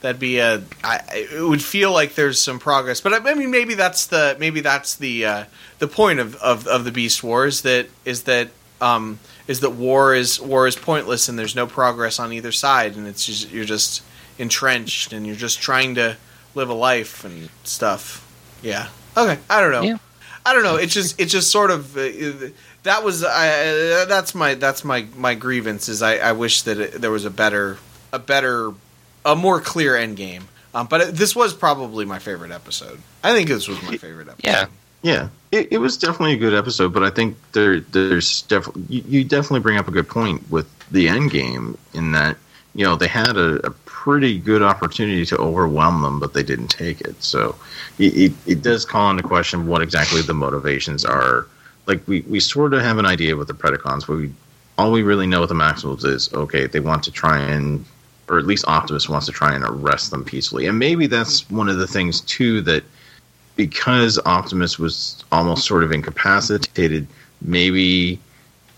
that'd 0.00 0.20
be 0.20 0.38
a. 0.38 0.62
I, 0.82 1.00
it 1.32 1.42
would 1.42 1.62
feel 1.62 1.92
like 1.92 2.14
there's 2.14 2.38
some 2.38 2.58
progress, 2.58 3.00
but 3.00 3.12
I, 3.12 3.30
I 3.30 3.34
mean, 3.34 3.50
maybe 3.50 3.74
that's 3.74 4.06
the 4.06 4.36
maybe 4.38 4.60
that's 4.60 4.96
the 4.96 5.24
uh, 5.24 5.44
the 5.78 5.88
point 5.88 6.20
of, 6.20 6.36
of 6.36 6.66
of 6.66 6.84
the 6.84 6.92
Beast 6.92 7.22
Wars 7.22 7.62
that 7.62 7.88
is 8.04 8.24
that 8.24 8.48
um 8.80 9.18
is 9.46 9.60
that 9.60 9.70
war 9.70 10.14
is 10.14 10.40
war 10.40 10.66
is 10.66 10.76
pointless 10.76 11.28
and 11.28 11.38
there's 11.38 11.56
no 11.56 11.66
progress 11.66 12.18
on 12.18 12.32
either 12.32 12.52
side, 12.52 12.96
and 12.96 13.06
it's 13.06 13.24
just 13.26 13.50
you're 13.50 13.64
just 13.64 14.02
entrenched 14.38 15.12
and 15.12 15.26
you're 15.26 15.36
just 15.36 15.60
trying 15.60 15.96
to 15.96 16.16
live 16.54 16.68
a 16.68 16.74
life 16.74 17.24
and 17.24 17.48
stuff. 17.64 18.24
Yeah. 18.62 18.88
Okay. 19.16 19.38
I 19.50 19.60
don't 19.60 19.72
know. 19.72 19.82
Yeah. 19.82 19.98
I 20.46 20.54
don't 20.54 20.62
know. 20.62 20.76
It's 20.76 20.94
just 20.94 21.20
it's 21.20 21.32
just 21.32 21.50
sort 21.50 21.70
of 21.70 21.96
uh, 21.96 22.50
that 22.84 23.04
was 23.04 23.24
I, 23.24 24.04
that's 24.06 24.34
my 24.34 24.54
that's 24.54 24.84
my 24.84 25.06
my 25.16 25.34
grievance 25.34 25.88
is 25.88 26.00
I, 26.00 26.16
I 26.16 26.32
wish 26.32 26.62
that 26.62 26.78
it, 26.78 26.92
there 27.00 27.10
was 27.10 27.24
a 27.24 27.30
better 27.30 27.78
a 28.12 28.18
better 28.18 28.72
a 29.24 29.36
more 29.36 29.60
clear 29.60 29.96
end 29.96 30.16
game. 30.16 30.48
Um, 30.74 30.86
but 30.86 31.00
it, 31.00 31.14
this 31.14 31.34
was 31.34 31.54
probably 31.54 32.04
my 32.04 32.18
favorite 32.18 32.52
episode. 32.52 33.00
I 33.24 33.32
think 33.32 33.48
this 33.48 33.68
was 33.68 33.82
my 33.82 33.96
favorite 33.96 34.28
episode. 34.28 34.48
Yeah. 34.48 34.66
Yeah, 35.00 35.28
it, 35.52 35.68
it 35.70 35.78
was 35.78 35.96
definitely 35.96 36.32
a 36.32 36.38
good 36.38 36.54
episode, 36.54 36.92
but 36.92 37.04
I 37.04 37.10
think 37.10 37.36
there 37.52 37.78
there's 37.78 38.42
definitely 38.42 38.82
you, 38.88 39.04
you 39.06 39.24
definitely 39.24 39.60
bring 39.60 39.78
up 39.78 39.86
a 39.86 39.92
good 39.92 40.08
point 40.08 40.50
with 40.50 40.68
the 40.90 41.08
end 41.08 41.30
game 41.30 41.78
in 41.94 42.10
that 42.12 42.36
you 42.74 42.84
know 42.84 42.96
they 42.96 43.06
had 43.06 43.36
a, 43.36 43.64
a 43.64 43.70
pretty 43.84 44.38
good 44.38 44.62
opportunity 44.62 45.24
to 45.26 45.36
overwhelm 45.36 46.02
them, 46.02 46.18
but 46.18 46.34
they 46.34 46.42
didn't 46.42 46.68
take 46.68 47.00
it. 47.02 47.22
So 47.22 47.54
it, 47.98 48.16
it, 48.16 48.32
it 48.46 48.62
does 48.62 48.84
call 48.84 49.10
into 49.10 49.22
question 49.22 49.66
what 49.66 49.82
exactly 49.82 50.22
the 50.22 50.34
motivations 50.34 51.04
are. 51.04 51.46
Like 51.86 52.06
we, 52.08 52.22
we 52.22 52.40
sort 52.40 52.74
of 52.74 52.80
have 52.80 52.98
an 52.98 53.06
idea 53.06 53.36
with 53.36 53.48
the 53.48 53.54
Predacons, 53.54 54.06
but 54.06 54.16
we 54.16 54.32
all 54.78 54.90
we 54.90 55.02
really 55.02 55.26
know 55.26 55.40
with 55.40 55.50
the 55.50 55.54
Maximals 55.54 56.04
is 56.04 56.32
okay, 56.34 56.66
they 56.66 56.80
want 56.80 57.04
to 57.04 57.12
try 57.12 57.38
and 57.38 57.84
or 58.28 58.38
at 58.38 58.46
least 58.46 58.64
Optimus 58.68 59.08
wants 59.08 59.26
to 59.26 59.32
try 59.32 59.54
and 59.54 59.64
arrest 59.64 60.10
them 60.10 60.24
peacefully. 60.24 60.66
And 60.66 60.78
maybe 60.78 61.06
that's 61.06 61.42
hmm. 61.42 61.56
one 61.56 61.68
of 61.68 61.78
the 61.78 61.86
things 61.86 62.20
too 62.22 62.60
that 62.62 62.84
because 63.56 64.18
Optimus 64.24 64.78
was 64.78 65.24
almost 65.32 65.66
sort 65.66 65.82
of 65.82 65.92
incapacitated, 65.92 67.06
maybe 67.42 68.20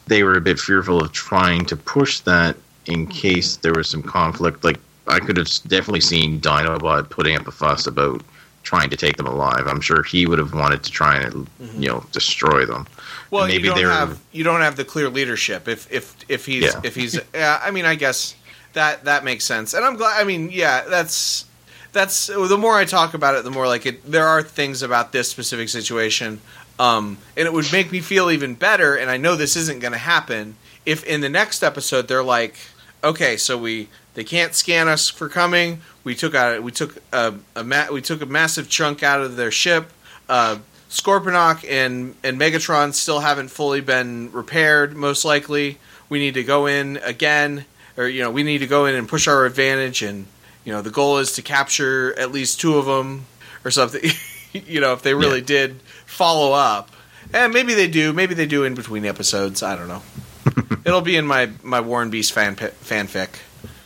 they 0.07 0.23
were 0.23 0.35
a 0.35 0.41
bit 0.41 0.59
fearful 0.59 1.03
of 1.03 1.13
trying 1.13 1.65
to 1.67 1.77
push 1.77 2.21
that 2.21 2.57
in 2.87 3.07
hmm. 3.07 3.13
case 3.13 3.57
there 3.57 3.73
was 3.75 3.89
some 3.89 4.03
conflict. 4.03 4.65
Like 4.65 4.79
I 5.07 5.19
could 5.19 5.37
have 5.37 5.49
definitely 5.67 6.01
seen 6.01 6.41
Dinobot 6.41 7.11
putting 7.11 7.37
up 7.37 7.47
a 7.47 7.53
fuss 7.53 7.87
about 7.87 8.23
trying 8.63 8.91
to 8.91 8.97
take 8.97 9.17
them 9.17 9.27
alive. 9.27 9.67
I'm 9.67 9.81
sure 9.81 10.03
he 10.03 10.27
would 10.27 10.39
have 10.39 10.55
wanted 10.55 10.83
to 10.83 10.91
try 10.91 11.17
and 11.17 11.35
mm-hmm. 11.35 11.83
you 11.83 11.89
know 11.89 12.05
destroy 12.13 12.67
them. 12.67 12.87
Well, 13.31 13.47
maybe 13.47 13.69
you 13.69 13.75
don't 13.75 13.85
have 13.85 14.21
you 14.33 14.45
don't 14.45 14.61
have 14.61 14.77
the 14.77 14.85
clear 14.85 15.09
leadership. 15.09 15.69
If 15.69 15.91
if 15.91 16.17
if 16.29 16.47
he's 16.47 16.65
Yeah. 16.65 16.81
if 16.85 16.95
he's 16.95 17.19
yeah, 17.35 17.61
I 17.63 17.71
mean, 17.71 17.85
I 17.85 17.95
guess 17.95 18.35
that 18.73 19.05
that 19.05 19.25
makes 19.25 19.45
sense. 19.45 19.75
And 19.75 19.85
I'm 19.85 19.97
glad. 19.97 20.21
I 20.21 20.25
mean, 20.25 20.51
yeah, 20.51 20.85
that's 20.89 21.45
that's 21.93 22.27
the 22.29 22.59
more 22.59 22.77
I 22.77 22.85
talk 22.85 23.15
about 23.15 23.35
it, 23.35 23.45
the 23.45 23.51
more 23.51 23.67
like 23.67 23.87
it. 23.87 24.05
There 24.11 24.27
are 24.27 24.43
things 24.43 24.83
about 24.83 25.13
this 25.13 25.29
specific 25.29 25.69
situation, 25.69 26.41
um, 26.79 27.19
and 27.37 27.47
it 27.47 27.53
would 27.53 27.71
make 27.73 27.91
me 27.91 28.01
feel 28.01 28.31
even 28.31 28.55
better. 28.55 28.95
And 28.95 29.11
I 29.11 29.17
know 29.17 29.37
this 29.37 29.57
isn't 29.57 29.81
going 29.81 29.93
to 29.93 29.99
happen 29.99 30.57
if 30.87 31.05
in 31.05 31.21
the 31.21 31.29
next 31.29 31.63
episode 31.63 32.09
they're 32.09 32.23
like, 32.23 32.57
okay, 33.03 33.37
so 33.37 33.59
we 33.59 33.89
they 34.15 34.25
can't 34.25 34.55
scan 34.55 34.89
us 34.89 35.09
for 35.09 35.29
coming. 35.29 35.81
We 36.05 36.15
took 36.15 36.35
out 36.35 36.63
we 36.63 36.73
took 36.73 36.97
a, 37.13 37.35
a 37.57 37.65
ma- 37.65 37.89
we 37.91 38.01
took 38.01 38.23
a 38.23 38.27
massive 38.27 38.69
chunk 38.69 39.03
out 39.03 39.21
of 39.21 39.37
their 39.37 39.51
ship. 39.51 39.91
Uh, 40.29 40.59
Scorponok 40.89 41.65
and 41.69 42.17
and 42.25 42.41
Megatron 42.41 42.95
still 42.95 43.21
haven't 43.21 43.49
fully 43.49 43.81
been 43.81 44.33
repaired. 44.33 44.97
Most 44.97 45.25
likely, 45.25 45.79
we 46.09 46.19
need 46.19 46.35
to 46.35 46.43
go 46.43 46.67
in 46.67 46.97
again, 46.99 47.65
or 48.01 48.09
you 48.09 48.23
know, 48.23 48.31
we 48.31 48.43
need 48.43 48.59
to 48.59 48.67
go 48.67 48.87
in 48.87 48.95
and 48.95 49.09
push 49.09 49.29
our 49.29 49.45
advantage. 49.45 50.03
And 50.03 50.27
you 50.65 50.73
know, 50.73 50.83
the 50.83 50.91
goal 50.91 51.19
is 51.19 51.33
to 51.33 51.43
capture 51.43 52.19
at 52.19 52.33
least 52.33 52.61
two 52.61 52.77
of 52.79 52.87
them 52.87 53.27
or 53.65 53.71
something. 53.71 54.11
you 54.53 54.81
know, 54.81 54.93
if 54.93 55.03
they 55.03 55.15
really 55.15 55.41
Yeah. 55.41 55.47
did 55.47 55.81
follow 56.07 56.53
up, 56.53 56.91
and 57.33 57.53
maybe 57.53 57.75
they 57.75 57.89
do. 57.89 58.13
Maybe 58.13 58.35
they 58.35 58.47
do 58.47 58.65
in 58.65 58.75
between 58.75 59.05
episodes. 59.05 59.63
I 59.63 59.77
don't 59.77 59.89
know. 59.89 60.03
It'll 60.85 61.01
be 61.03 61.17
in 61.17 61.27
my 61.27 61.51
my 61.63 61.81
Warren 61.81 62.11
Beast 62.11 62.33
fan 62.33 62.57
fanfic. 62.57 63.29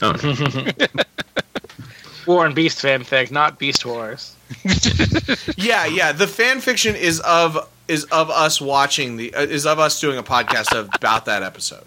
Oh, 0.01 0.15
War 2.27 2.47
and 2.47 2.55
Beast 2.55 2.79
fanfic, 2.79 3.31
not 3.31 3.59
Beast 3.59 3.85
Wars. 3.85 4.35
Yeah, 5.57 5.85
yeah. 5.87 6.13
The 6.13 6.27
fan 6.27 6.61
fiction 6.61 6.95
is 6.97 7.21
of 7.21 7.69
is 7.89 8.05
of 8.05 8.31
us 8.31 8.61
watching 8.61 9.17
the 9.19 9.35
uh, 9.35 9.43
is 9.43 9.67
of 9.67 9.79
us 9.79 10.01
doing 10.01 10.17
a 10.19 10.23
podcast 10.23 10.73
about 10.95 11.27
that 11.27 11.43
episode. 11.43 11.85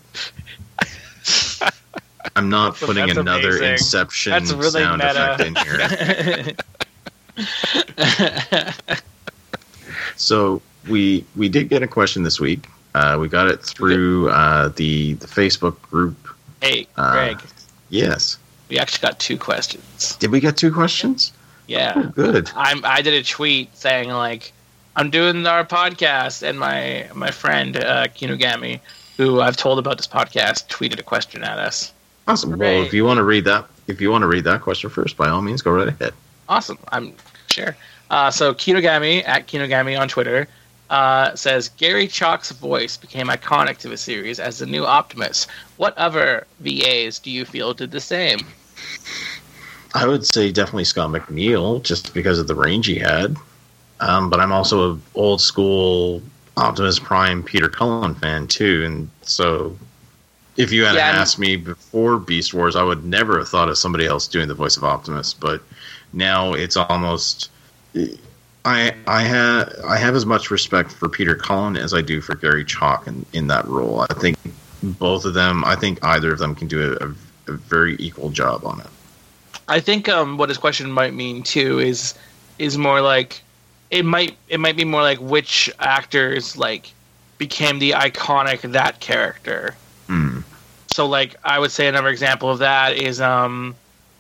I'm 2.36 2.50
not 2.50 2.76
putting 2.76 3.08
That's 3.08 3.18
another 3.18 3.50
amazing. 3.58 3.72
Inception 3.74 4.32
That's 4.32 4.52
really 4.54 4.82
sound 4.82 5.02
meta. 5.02 5.34
effect 5.34 5.48
in 5.48 5.56
here. 6.46 6.56
So 10.16 10.62
we 10.88 11.24
we 11.36 11.48
did 11.50 11.70
get 11.70 11.84
a 11.84 11.88
question 11.88 12.24
this 12.24 12.40
week. 12.40 12.68
Uh, 12.96 13.18
we 13.22 13.28
got 13.28 13.48
it 13.48 13.62
through 13.64 14.30
uh, 14.30 14.70
the 14.70 15.14
the 15.14 15.28
Facebook 15.28 15.80
group. 15.84 16.16
Hey, 16.62 16.88
Uh, 16.98 17.12
Greg, 17.12 17.40
Yes. 17.90 18.38
we 18.70 18.80
actually 18.80 19.08
got 19.08 19.20
two 19.20 19.38
questions. 19.38 20.16
Did 20.20 20.32
we 20.32 20.40
get 20.40 20.58
two 20.58 20.72
questions? 20.74 21.32
Yeah. 21.68 21.94
Oh, 21.96 22.04
good. 22.16 22.50
I'm 22.56 22.84
I 22.84 23.02
did 23.04 23.14
a 23.14 23.24
tweet 23.24 23.76
saying 23.78 24.10
like 24.10 24.54
I'm 24.96 25.12
doing 25.12 25.46
our 25.46 25.64
podcast 25.64 26.42
and 26.42 26.60
my 26.60 27.08
my 27.14 27.30
friend 27.30 27.78
uh, 27.78 28.08
Kinugami, 28.08 28.80
who 29.18 29.40
I've 29.42 29.58
told 29.58 29.78
about 29.78 29.98
this 29.98 30.08
podcast, 30.08 30.68
tweeted 30.68 31.00
a 31.00 31.04
question 31.04 31.44
at 31.44 31.60
us. 31.60 31.94
Awesome. 32.28 32.58
Well, 32.58 32.84
if 32.84 32.94
you 32.94 33.06
want 33.06 33.18
to 33.18 33.24
read 33.24 33.46
that, 33.46 33.66
if 33.88 34.02
you 34.02 34.12
want 34.12 34.24
to 34.24 34.28
read 34.28 34.44
that 34.44 34.62
question 34.62 34.90
first, 34.90 35.16
by 35.16 35.30
all 35.30 35.42
means, 35.42 35.62
go 35.62 35.72
right 35.72 35.88
ahead. 35.88 36.14
Awesome. 36.50 36.78
I'm 36.92 37.14
sure. 37.48 37.76
Uh, 38.10 38.32
so 38.32 38.54
Kinogami 38.54 39.26
at 39.28 39.48
Kinogami 39.48 40.00
on 40.00 40.08
Twitter 40.08 40.48
uh, 40.90 41.36
says 41.36 41.70
Gary 41.70 42.08
Chalk's 42.08 42.52
voice 42.52 42.98
became 42.98 43.28
iconic 43.28 43.78
to 43.78 43.90
the 43.90 43.98
series 43.98 44.40
as 44.40 44.60
the 44.60 44.66
new 44.66 44.86
Optimus. 44.86 45.48
What 45.78 45.98
other 45.98 46.46
VAs 46.60 47.20
do 47.20 47.32
you 47.32 47.46
feel 47.46 47.74
did 47.74 47.92
the 47.92 48.00
same? 48.00 48.40
I 49.94 50.06
would 50.06 50.26
say 50.26 50.52
definitely 50.52 50.86
Scott 50.86 51.10
McNeil, 51.10 51.82
just 51.82 52.14
because 52.14 52.40
of 52.40 52.48
the 52.48 52.56
range 52.56 52.86
he 52.86 53.00
had. 53.00 53.36
Um, 54.00 54.30
but 54.30 54.40
I'm 54.40 54.52
also 54.52 54.94
a 54.94 55.00
old 55.16 55.42
school 55.42 56.22
Optimus 56.56 57.00
Prime 57.00 57.42
Peter 57.42 57.68
Cullen 57.68 58.16
fan 58.16 58.48
too, 58.48 58.84
and 58.86 59.10
so 59.22 59.76
if 60.58 60.72
you 60.72 60.86
had 60.86 60.96
Yeah, 60.96 61.08
asked 61.08 61.40
me 61.40 61.56
before 61.56 62.18
Beast 62.18 62.54
Wars, 62.54 62.76
I 62.76 62.84
would 62.84 63.06
never 63.06 63.40
have 63.40 63.48
thought 63.48 63.70
of 63.70 63.78
somebody 63.78 64.06
else 64.06 64.28
doing 64.28 64.48
the 64.48 64.54
voice 64.54 64.76
of 64.76 64.84
Optimus. 64.84 65.34
But 65.34 65.62
now 66.14 66.54
it's 66.54 66.76
almost 66.76 67.50
I 68.66 68.94
I 69.08 69.22
have 69.22 69.74
I 69.88 69.98
have 69.98 70.16
as 70.16 70.26
much 70.26 70.52
respect 70.52 70.92
for 70.92 71.08
Peter 71.08 71.36
Cullen 71.36 71.78
as 71.78 71.94
I 71.94 72.02
do 72.02 72.22
for 72.22 72.36
Gary 72.36 72.66
Chalk 72.66 73.08
in, 73.08 73.26
in 73.34 73.48
that 73.48 73.66
role. 73.66 74.06
I 74.10 74.14
think 74.14 74.38
both 74.84 75.26
of 75.26 75.34
them. 75.34 75.64
I 75.64 75.76
think 75.76 76.04
either 76.04 76.34
of 76.34 76.40
them 76.40 76.56
can 76.56 76.68
do 76.68 76.94
a, 76.94 77.06
a, 77.06 77.54
a 77.54 77.58
very 77.58 77.96
equal 77.98 78.30
job 78.30 78.66
on 78.66 78.82
it. 78.82 78.88
I 79.68 79.80
think 79.80 80.10
um, 80.10 80.38
what 80.38 80.50
his 80.50 80.58
question 80.58 80.92
might 80.92 81.14
mean 81.14 81.44
too 81.44 81.80
is 81.80 82.14
is 82.60 82.78
more 82.78 83.02
like 83.02 83.42
it 83.92 84.04
might 84.06 84.36
it 84.50 84.60
might 84.60 84.76
be 84.76 84.86
more 84.86 85.02
like 85.02 85.20
which 85.20 85.70
actors 85.80 86.58
like 86.58 86.92
became 87.38 87.80
the 87.80 87.92
iconic 87.92 88.72
that 88.72 89.00
character. 89.00 89.76
So 90.98 91.06
like 91.06 91.36
I 91.44 91.60
would 91.60 91.70
say 91.72 91.88
another 91.88 92.08
example 92.08 92.50
of 92.50 92.58
that 92.58 92.98
is 92.98 93.22
um, 93.22 93.76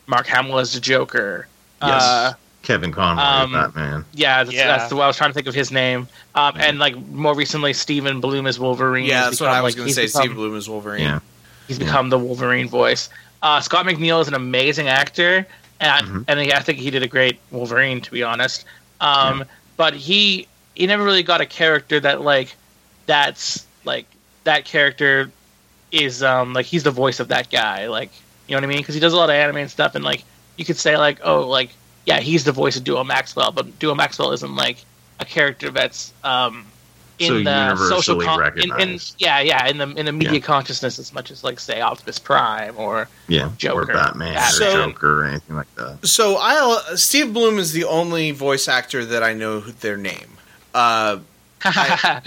Mark 0.05 0.27
Hamill 0.27 0.59
as 0.59 0.73
the 0.73 0.79
Joker. 0.79 1.47
Yes. 1.81 2.03
Uh, 2.03 2.33
Kevin 2.61 2.91
Conroy, 2.91 3.23
Um, 3.23 3.51
Batman. 3.53 4.05
Yeah, 4.13 4.43
that's, 4.43 4.55
Yeah. 4.55 4.67
that's 4.77 4.87
the 4.89 4.95
way 4.95 5.03
I 5.03 5.07
was 5.07 5.17
trying 5.17 5.31
to 5.31 5.33
think 5.33 5.47
of 5.47 5.55
his 5.55 5.71
name. 5.71 6.07
Um, 6.35 6.53
and 6.57 6.77
like 6.77 6.95
more 7.07 7.33
recently, 7.33 7.73
Stephen 7.73 8.21
Blum 8.21 8.45
as 8.45 8.59
Wolverine. 8.59 9.05
Yeah, 9.05 9.21
has 9.21 9.25
that's 9.31 9.41
what 9.41 9.49
I 9.49 9.63
was 9.63 9.73
like, 9.73 9.77
going 9.77 9.87
to 9.87 9.93
say. 9.95 10.05
become- 10.05 10.21
Steve 10.21 10.35
Blum 10.35 10.55
is 10.55 10.69
Wolverine. 10.69 11.01
Yeah. 11.01 11.19
He's 11.67 11.79
become 11.79 12.09
the 12.11 12.19
Wolverine 12.19 12.69
voice. 12.69 13.09
Uh, 13.41 13.59
Scott 13.59 13.87
McNeil 13.87 14.21
is 14.21 14.27
an 14.27 14.35
amazing 14.35 14.87
actor, 14.87 15.47
and 15.79 16.07
Mhm. 16.07 16.25
and 16.27 16.39
I 16.53 16.59
think 16.59 16.77
he 16.77 16.91
did 16.91 17.01
a 17.01 17.07
great 17.07 17.39
Wolverine, 17.49 18.01
to 18.01 18.11
be 18.11 18.21
honest. 18.21 18.65
Um, 19.01 19.45
But 19.77 19.95
he 19.95 20.47
he 20.75 20.85
never 20.85 21.03
really 21.03 21.23
got 21.23 21.41
a 21.41 21.47
character 21.47 21.99
that 22.01 22.21
like 22.21 22.55
that's 23.07 23.65
like 23.83 24.05
that 24.43 24.63
character 24.65 25.31
is 25.91 26.21
um 26.23 26.53
like 26.53 26.65
he's 26.65 26.83
the 26.83 26.91
voice 26.91 27.19
of 27.19 27.27
that 27.29 27.49
guy. 27.49 27.87
Like 27.87 28.11
you 28.47 28.53
know 28.55 28.57
what 28.59 28.63
I 28.65 28.67
mean? 28.67 28.79
Because 28.79 28.95
he 28.95 29.01
does 29.01 29.13
a 29.13 29.17
lot 29.17 29.29
of 29.29 29.35
anime 29.35 29.57
and 29.57 29.71
stuff, 29.71 29.95
and 29.95 30.03
like 30.03 30.23
you 30.57 30.65
could 30.65 30.77
say 30.77 30.97
like 30.97 31.19
oh 31.23 31.47
like 31.47 31.69
yeah 32.05 32.19
he's 32.19 32.43
the 32.43 32.51
voice 32.51 32.75
of 32.77 32.83
Duo 32.83 33.03
Maxwell, 33.03 33.51
but 33.51 33.79
Duo 33.79 33.95
Maxwell 33.95 34.31
isn't 34.33 34.55
like 34.55 34.77
a 35.19 35.25
character 35.25 35.69
that's 35.71 36.13
um 36.23 36.65
in 37.19 37.27
So 37.29 37.43
the 37.43 37.75
social 37.89 38.21
universally 38.21 38.25
con- 38.25 38.39
in, 38.59 38.63
in 38.63 38.69
recognized. 38.69 39.15
yeah 39.17 39.39
yeah 39.39 39.65
in 39.67 39.77
the 39.79 39.89
in 39.95 40.05
the 40.05 40.11
media 40.11 40.33
Yeah. 40.33 40.39
consciousness 40.39 40.99
as 40.99 41.11
much 41.13 41.31
as 41.31 41.43
like 41.43 41.59
say 41.59 41.81
Optimus 41.81 42.19
Prime 42.19 42.75
or 42.77 43.09
Yeah, 43.27 43.49
Joker. 43.57 43.81
or 43.81 43.85
Batman, 43.87 44.35
Batman. 44.35 44.37
or 44.37 44.51
So- 44.51 44.85
Joker, 44.91 45.21
or 45.21 45.25
anything 45.25 45.55
like 45.55 45.73
that. 45.75 46.05
So 46.07 46.37
I'll 46.39 46.79
Steve 46.95 47.33
Blum 47.33 47.57
is 47.57 47.71
the 47.71 47.85
only 47.85 48.29
voice 48.31 48.67
actor 48.67 49.03
that 49.05 49.23
I 49.23 49.33
know 49.33 49.61
their 49.61 49.97
name. 49.97 50.37
Uh, 50.75 51.17
I 51.65 52.21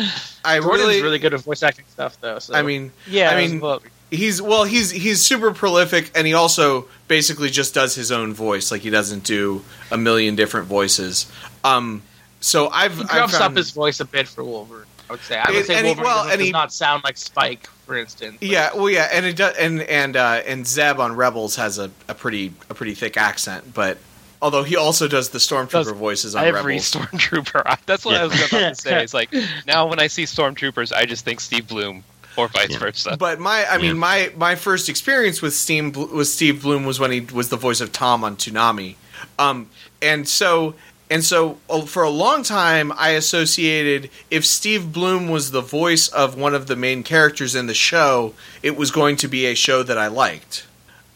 Jordan's 0.61 0.65
really, 0.67 1.03
really, 1.03 1.19
good 1.19 1.35
at 1.35 1.41
voice 1.41 1.63
acting 1.63 1.85
stuff 1.89 2.21
though. 2.21 2.39
So 2.39 2.55
I 2.55 2.63
mean, 2.63 2.93
yeah, 3.07 3.31
I 3.31 3.47
mean, 3.47 3.63
he's 4.11 4.43
well, 4.43 4.65
he's 4.65 4.91
he's 4.91 5.25
super 5.25 5.53
prolific, 5.53 6.11
and 6.15 6.27
he 6.27 6.35
also 6.35 6.87
basically 7.09 7.51
just 7.51 7.75
does 7.75 7.95
his 7.95 8.11
own 8.11 8.35
voice. 8.35 8.71
Like 8.71 8.83
he 8.83 8.91
doesn't 8.91 9.25
do 9.25 9.65
a 9.91 9.97
million 9.97 10.35
different 10.37 10.67
voices. 10.67 11.31
Um, 11.65 12.03
so 12.41 12.69
I've 12.69 12.97
he 12.97 13.03
I've 13.03 13.09
grubs 13.09 13.33
found, 13.39 13.53
up 13.53 13.57
his 13.57 13.71
voice 13.71 14.01
a 14.01 14.05
bit 14.05 14.27
for 14.29 14.43
Wolverine. 14.45 14.87
I 15.09 15.13
would 15.13 15.21
say. 15.23 15.39
I 15.39 15.51
would 15.51 15.57
And- 15.59 15.67
say 15.67 15.75
and 15.77 15.87
he- 15.87 15.91
Wolverine 15.91 16.07
well, 16.07 16.17
doesn't- 16.19 16.31
and 16.33 16.39
does 16.39 16.47
he- 16.47 16.53
not 16.53 16.73
sound 16.73 17.05
like 17.05 17.17
Spike, 17.17 17.67
for 17.87 17.97
instance. 17.97 18.37
but- 18.41 18.49
Yeah, 18.49 18.75
well, 18.75 18.89
yeah, 18.91 19.09
and 19.13 19.27
it 19.27 19.37
does, 19.37 19.57
and 19.57 19.83
and 19.83 20.17
uh, 20.17 20.43
and 20.47 20.67
Zeb 20.67 20.99
on 21.01 21.15
Rebels 21.17 21.57
has 21.57 21.79
a, 21.79 21.91
a 22.09 22.15
pretty 22.15 22.53
a 22.69 22.75
pretty 22.75 22.95
thick 22.95 23.17
accent, 23.17 23.75
but 23.75 23.99
although 24.43 24.63
he 24.63 24.77
also 24.77 25.07
does 25.09 25.31
the 25.31 25.39
stormtrooper 25.39 25.71
Does 25.71 25.91
voices 25.91 26.35
on 26.35 26.45
Every 26.45 26.75
Rebels. 26.75 26.91
stormtrooper. 26.93 27.79
That's 27.87 28.05
what 28.05 28.15
I 28.17 28.25
was 28.25 28.35
about 28.35 28.51
to 28.71 28.75
say. 28.75 29.03
It's 29.03 29.15
like 29.15 29.33
now 29.67 29.87
when 29.89 29.99
I 30.01 30.07
see 30.07 30.25
stormtroopers, 30.25 30.93
I 30.93 31.05
just 31.07 31.25
think 31.25 31.41
Steve 31.41 31.69
Blum, 31.69 32.05
or 32.37 32.49
vice 32.49 32.71
Yeah. 32.71 32.79
versa. 32.79 33.17
But 33.19 33.41
my, 33.41 33.67
I 33.69 33.77
mean, 33.79 33.87
Yeah. 33.87 33.93
my 33.95 34.33
my 34.37 34.55
first 34.55 34.89
experience 34.89 35.43
with 35.43 35.55
Steve 35.55 35.97
with 35.97 36.29
Steve 36.29 36.63
Blum 36.63 36.85
was 36.85 36.99
when 37.01 37.11
he 37.11 37.21
was 37.21 37.49
the 37.49 37.57
voice 37.57 37.81
of 37.81 37.93
Tom 37.93 38.25
on 38.25 38.37
Toonami, 38.37 38.95
um, 39.39 39.69
and 40.01 40.27
so 40.29 40.75
and 41.11 41.25
so 41.25 41.59
uh, 41.69 41.81
for 41.83 42.03
a 42.05 42.09
long 42.11 42.45
time 42.45 42.93
I 42.97 43.11
associated 43.11 44.11
if 44.31 44.47
Steve 44.47 44.93
Blum 44.93 45.29
was 45.29 45.51
the 45.51 45.61
voice 45.61 46.07
of 46.09 46.37
one 46.39 46.55
of 46.55 46.69
the 46.69 46.77
main 46.77 47.03
characters 47.03 47.55
in 47.57 47.67
the 47.67 47.75
show, 47.75 48.33
it 48.63 48.77
was 48.77 48.91
going 48.93 49.17
to 49.17 49.29
be 49.29 49.47
a 49.47 49.55
show 49.57 49.83
that 49.83 49.99
I 49.99 50.07
liked 50.07 50.67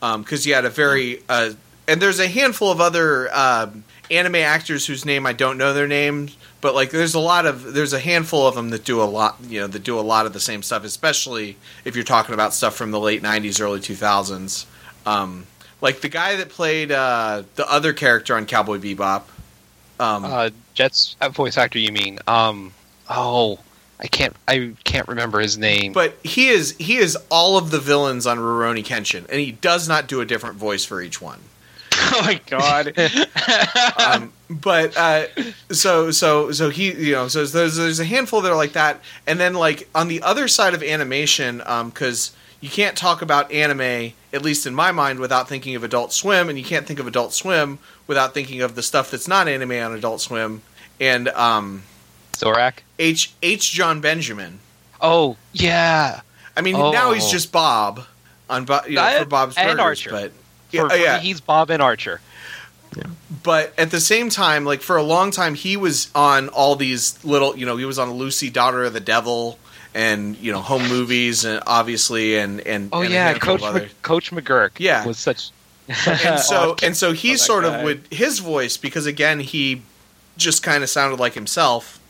because 0.01 0.45
he 0.45 0.51
had 0.51 0.65
a 0.67 0.71
very 0.71 1.23
uh, 1.31 1.53
and 1.89 2.01
there's 2.01 2.19
a 2.21 2.29
handful 2.29 2.71
of 2.71 2.81
other 2.81 3.29
um 3.35 3.85
anime 4.11 4.37
actors 4.37 4.87
whose 4.87 5.05
name 5.05 5.27
I 5.27 5.33
don't 5.33 5.57
know 5.59 5.73
their 5.73 5.89
names, 5.89 6.37
but 6.61 6.75
like 6.75 6.91
there's 6.91 7.15
a 7.15 7.21
lot 7.21 7.47
of 7.47 7.73
there's 7.75 7.93
a 7.93 7.99
handful 8.01 8.47
of 8.47 8.55
them 8.55 8.71
that 8.71 8.85
do 8.85 9.03
a 9.03 9.05
lot 9.05 9.37
you 9.49 9.61
know 9.61 9.67
that 9.67 9.83
do 9.85 9.99
a 9.99 10.03
lot 10.03 10.27
of 10.27 10.33
the 10.33 10.41
same 10.41 10.63
stuff, 10.63 10.85
especially 10.85 11.57
if 11.85 11.95
you're 11.95 12.05
talking 12.05 12.35
about 12.35 12.53
stuff 12.55 12.75
from 12.75 12.91
the 12.91 13.01
late 13.01 13.23
'90s, 13.23 13.61
early 13.61 13.81
2000s. 13.81 14.67
Um, 15.07 15.47
like 15.81 16.01
the 16.01 16.09
guy 16.09 16.37
that 16.37 16.49
played 16.49 16.91
uh, 16.93 17.43
the 17.57 17.71
other 17.71 17.93
character 17.93 18.37
on 18.37 18.47
Cowboy 18.47 18.79
Bebop. 18.79 19.23
Um, 20.01 20.25
Uh, 20.25 20.51
Jet's 20.73 21.15
uh, 21.21 21.29
voice 21.29 21.57
actor, 21.57 21.79
you 21.79 21.93
mean? 21.93 22.19
Um, 22.27 22.73
oh, 23.09 23.59
I 24.01 24.07
can't. 24.09 24.35
I 24.49 24.73
can't 24.85 25.07
remember 25.07 25.41
his 25.41 25.57
name. 25.57 25.93
but 25.93 26.17
he 26.25 26.49
is 26.49 26.75
he 26.79 26.97
is 26.97 27.17
all 27.31 27.57
of 27.59 27.71
the 27.71 27.79
villains 27.79 28.27
on 28.27 28.39
Rurouni 28.39 28.85
Kenshin, 28.85 29.27
and 29.29 29.39
he 29.41 29.53
does 29.53 29.89
not 29.89 30.09
do 30.09 30.21
a 30.21 30.25
different 30.25 30.57
voice 30.57 30.85
for 30.85 31.01
each 31.01 31.21
one. 31.23 31.39
oh 32.21 32.23
my 32.23 32.41
god. 32.47 32.93
um, 33.99 34.33
but 34.51 34.97
uh, 34.97 35.27
so 35.71 36.11
so 36.11 36.51
so 36.53 36.71
he 36.71 36.93
you 36.93 37.13
know 37.13 37.29
so 37.29 37.45
there's 37.45 37.77
there's 37.77 38.01
a 38.01 38.05
handful 38.05 38.41
that 38.43 38.51
are 38.53 38.57
like 38.57 38.73
that, 38.73 39.01
and 39.27 39.39
then 39.41 39.55
like 39.55 39.89
on 39.95 40.09
the 40.09 40.23
other 40.23 40.49
side 40.49 40.75
of 40.75 40.83
animation, 40.83 41.59
because 41.59 42.33
you 42.61 42.69
can't 42.71 42.97
talk 42.97 43.23
about 43.23 43.51
anime 43.53 44.13
at 44.33 44.43
least 44.43 44.67
in 44.67 44.75
my 44.75 44.91
mind 44.91 45.21
without 45.21 45.49
thinking 45.49 45.75
of 45.77 45.85
Adult 45.85 46.13
Swim, 46.13 46.49
and 46.49 46.59
you 46.59 46.65
can't 46.65 46.87
think 46.87 46.99
of 46.99 47.07
Adult 47.07 47.33
Swim 47.33 47.79
without 48.07 48.35
thinking 48.35 48.61
of 48.63 48.75
the 48.75 48.83
stuff 48.83 49.11
that's 49.11 49.29
not 49.29 49.47
anime 49.49 49.71
on 49.73 49.93
Adult 49.95 50.21
Swim, 50.21 50.63
and 51.01 51.29
um, 51.29 51.83
Zorak. 52.33 52.79
H 52.99 53.33
H 53.43 53.73
Jon 53.73 54.01
Benjamin. 54.01 54.59
Oh 55.01 55.37
yeah, 55.53 56.21
I 56.57 56.61
mean 56.63 56.77
Oh. 56.77 56.91
now 56.93 57.13
he's 57.13 57.31
just 57.31 57.53
Bob 57.53 58.05
on 58.51 58.65
Bo- 58.65 58.81
you 58.89 58.97
know, 58.97 59.03
for 59.03 59.17
And- 59.21 59.29
Bob's 59.29 59.57
and 59.57 59.69
Burgers, 59.79 59.81
Archer. 60.07 60.11
but 60.11 60.33
For- 60.81 60.95
yeah, 60.97 61.03
yeah. 61.03 61.19
he's 61.21 61.41
Bob 61.41 61.71
and 61.71 61.83
Archer. 61.83 62.21
but 63.43 63.73
at 63.79 63.91
the 63.91 64.01
same 64.01 64.31
time, 64.31 64.65
like 64.65 64.81
for 64.81 64.97
a 64.97 65.03
long 65.03 65.31
time, 65.31 65.55
he 65.55 65.77
was 65.77 66.11
on 66.15 66.49
all 66.51 66.77
these 66.77 67.23
little, 67.25 67.57
you 67.57 67.67
know, 67.67 67.77
he 67.77 67.85
was 67.85 67.99
on 67.99 68.11
Lucy, 68.13 68.51
Daughter 68.51 68.85
of 68.85 68.93
the 68.93 69.01
Devil, 69.01 69.59
and 69.95 70.37
you 70.37 70.53
know, 70.53 70.61
home 70.61 70.89
movies, 70.89 71.45
and 71.45 71.63
obviously, 71.67 72.39
and 72.39 72.61
and 72.61 72.91
Oh 72.93 73.03
and 73.03 73.13
yeah, 73.13 73.35
Coach 73.39 73.63
other- 73.63 73.89
Coach 74.03 74.31
McGuirk. 74.31 74.71
Yeah. 74.79 75.05
was 75.07 75.19
such. 75.19 75.51
and 76.07 76.41
so 76.41 76.77
and 76.83 76.97
so 76.97 77.13
he 77.13 77.33
that 77.33 77.39
sort 77.39 77.65
of 77.65 77.83
would 77.83 78.07
his 78.11 78.39
voice 78.39 78.77
because 78.79 79.05
again 79.07 79.39
he 79.41 79.83
just 80.37 80.63
kind 80.63 80.83
of 80.83 80.89
sounded 80.89 81.21
like 81.21 81.35
himself. 81.35 82.01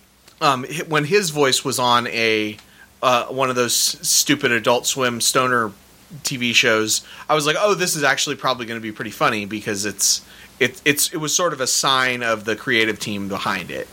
Um, 0.40 0.64
when 0.88 1.04
his 1.04 1.30
voice 1.30 1.64
was 1.64 1.78
on 1.78 2.06
a 2.08 2.56
uh, 3.02 3.26
one 3.26 3.50
of 3.50 3.56
those 3.56 3.74
stupid 3.74 4.52
Adult 4.52 4.86
Swim 4.86 5.20
stoner 5.20 5.72
TV 6.22 6.54
shows, 6.54 7.02
I 7.28 7.34
was 7.34 7.46
like, 7.46 7.56
oh, 7.58 7.74
this 7.74 7.96
is 7.96 8.02
actually 8.02 8.36
probably 8.36 8.66
going 8.66 8.78
to 8.78 8.82
be 8.82 8.92
pretty 8.92 9.10
funny 9.10 9.44
because 9.46 9.84
it's 9.84 10.24
it 10.60 10.80
it's 10.84 11.12
it 11.12 11.18
was 11.18 11.34
sort 11.34 11.52
of 11.52 11.60
a 11.60 11.66
sign 11.66 12.22
of 12.22 12.44
the 12.44 12.56
creative 12.56 12.98
team 12.98 13.28
behind 13.28 13.70
it. 13.70 13.88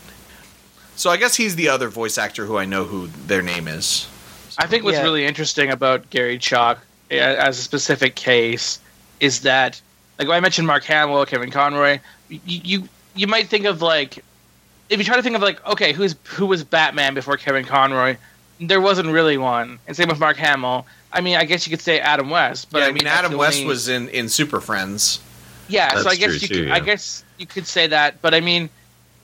So 0.95 1.09
I 1.09 1.17
guess 1.17 1.35
he's 1.35 1.55
the 1.55 1.67
other 1.69 1.87
voice 1.89 2.17
actor 2.17 2.45
who 2.45 2.57
I 2.57 2.65
know 2.65 2.83
who 2.83 3.07
their 3.07 3.41
name 3.41 3.67
is. 3.67 4.07
I 4.57 4.67
think 4.67 4.83
what's 4.83 4.97
Yeah. 4.97 5.03
really 5.03 5.25
interesting 5.25 5.71
about 5.71 6.09
Gary 6.11 6.37
Chalk 6.37 6.79
as 7.09 7.57
a 7.57 7.61
specific 7.61 8.15
case 8.15 8.79
is 9.19 9.41
that, 9.41 9.81
like 10.19 10.27
I 10.29 10.39
mentioned 10.39 10.67
Mark 10.67 10.83
Hamill, 10.83 11.25
Kevin 11.25 11.49
Conroy, 11.51 11.99
you, 12.29 12.39
you 12.45 12.89
you 13.15 13.27
might 13.27 13.47
think 13.49 13.65
of 13.65 13.81
like, 13.81 14.23
if 14.89 14.99
you 14.99 15.03
try 15.03 15.15
to 15.15 15.23
think 15.23 15.35
of 15.35 15.41
like, 15.41 15.65
okay, 15.65 15.91
who's 15.93 16.15
who 16.25 16.45
was 16.45 16.63
Batman 16.63 17.13
before 17.13 17.37
Kevin 17.37 17.65
Conroy? 17.65 18.15
There 18.61 18.79
wasn't 18.79 19.09
really 19.09 19.37
one, 19.37 19.79
and 19.87 19.97
same 19.97 20.07
with 20.07 20.19
Mark 20.19 20.37
Hamill. 20.37 20.85
I 21.11 21.21
mean, 21.21 21.35
I 21.35 21.45
guess 21.45 21.65
you 21.65 21.71
could 21.71 21.81
say 21.81 21.99
Adam 21.99 22.29
West, 22.29 22.69
but 22.71 22.79
yeah, 22.79 22.85
I, 22.85 22.89
I 22.89 22.91
mean 22.91 23.07
Adam 23.07 23.35
West 23.37 23.57
only- 23.57 23.67
was 23.67 23.89
in 23.89 24.07
in 24.09 24.29
Super 24.29 24.61
Friends. 24.61 25.19
yeah, 25.67 25.95
so 25.99 26.09
I 26.09 26.15
guess 26.15 26.41
you 26.41 26.47
too, 26.47 26.63
could, 26.65 26.71
I 26.71 26.79
guess 26.79 27.23
you 27.37 27.47
could 27.47 27.65
say 27.65 27.87
that, 27.87 28.21
but 28.21 28.33
I 28.33 28.39
mean, 28.39 28.69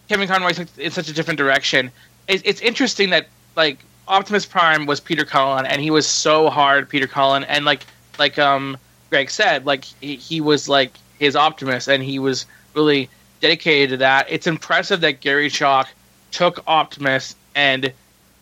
Kevin 0.09 0.27
Conroy 0.27 0.51
took 0.51 0.67
in 0.77 0.91
such 0.91 1.07
a 1.09 1.13
different 1.13 1.37
direction. 1.37 1.91
It, 2.27 2.41
it's 2.45 2.61
interesting 2.61 3.11
that 3.11 3.27
like 3.55 3.77
Optimus 4.07 4.45
Prime 4.45 4.85
was 4.85 4.99
Peter 4.99 5.23
Cullen, 5.25 5.65
and 5.65 5.81
he 5.81 5.91
was 5.91 6.07
so 6.07 6.49
hard 6.49 6.89
Peter 6.89 7.07
Cullen, 7.07 7.43
and 7.43 7.63
like 7.63 7.83
like 8.17 8.39
um 8.39 8.75
Greg 9.09 9.29
said, 9.29 9.65
like 9.65 9.85
he, 9.85 10.15
he 10.15 10.41
was 10.41 10.67
like 10.67 10.93
his 11.19 11.35
Optimus, 11.35 11.87
and 11.87 12.01
he 12.03 12.17
was 12.19 12.45
really 12.73 13.09
dedicated 13.39 13.91
to 13.91 13.97
that. 13.97 14.25
It's 14.29 14.47
impressive 14.47 15.01
that 15.01 15.21
Gary 15.21 15.49
Chalk 15.49 15.87
took 16.31 16.63
Optimus 16.67 17.35
and 17.55 17.93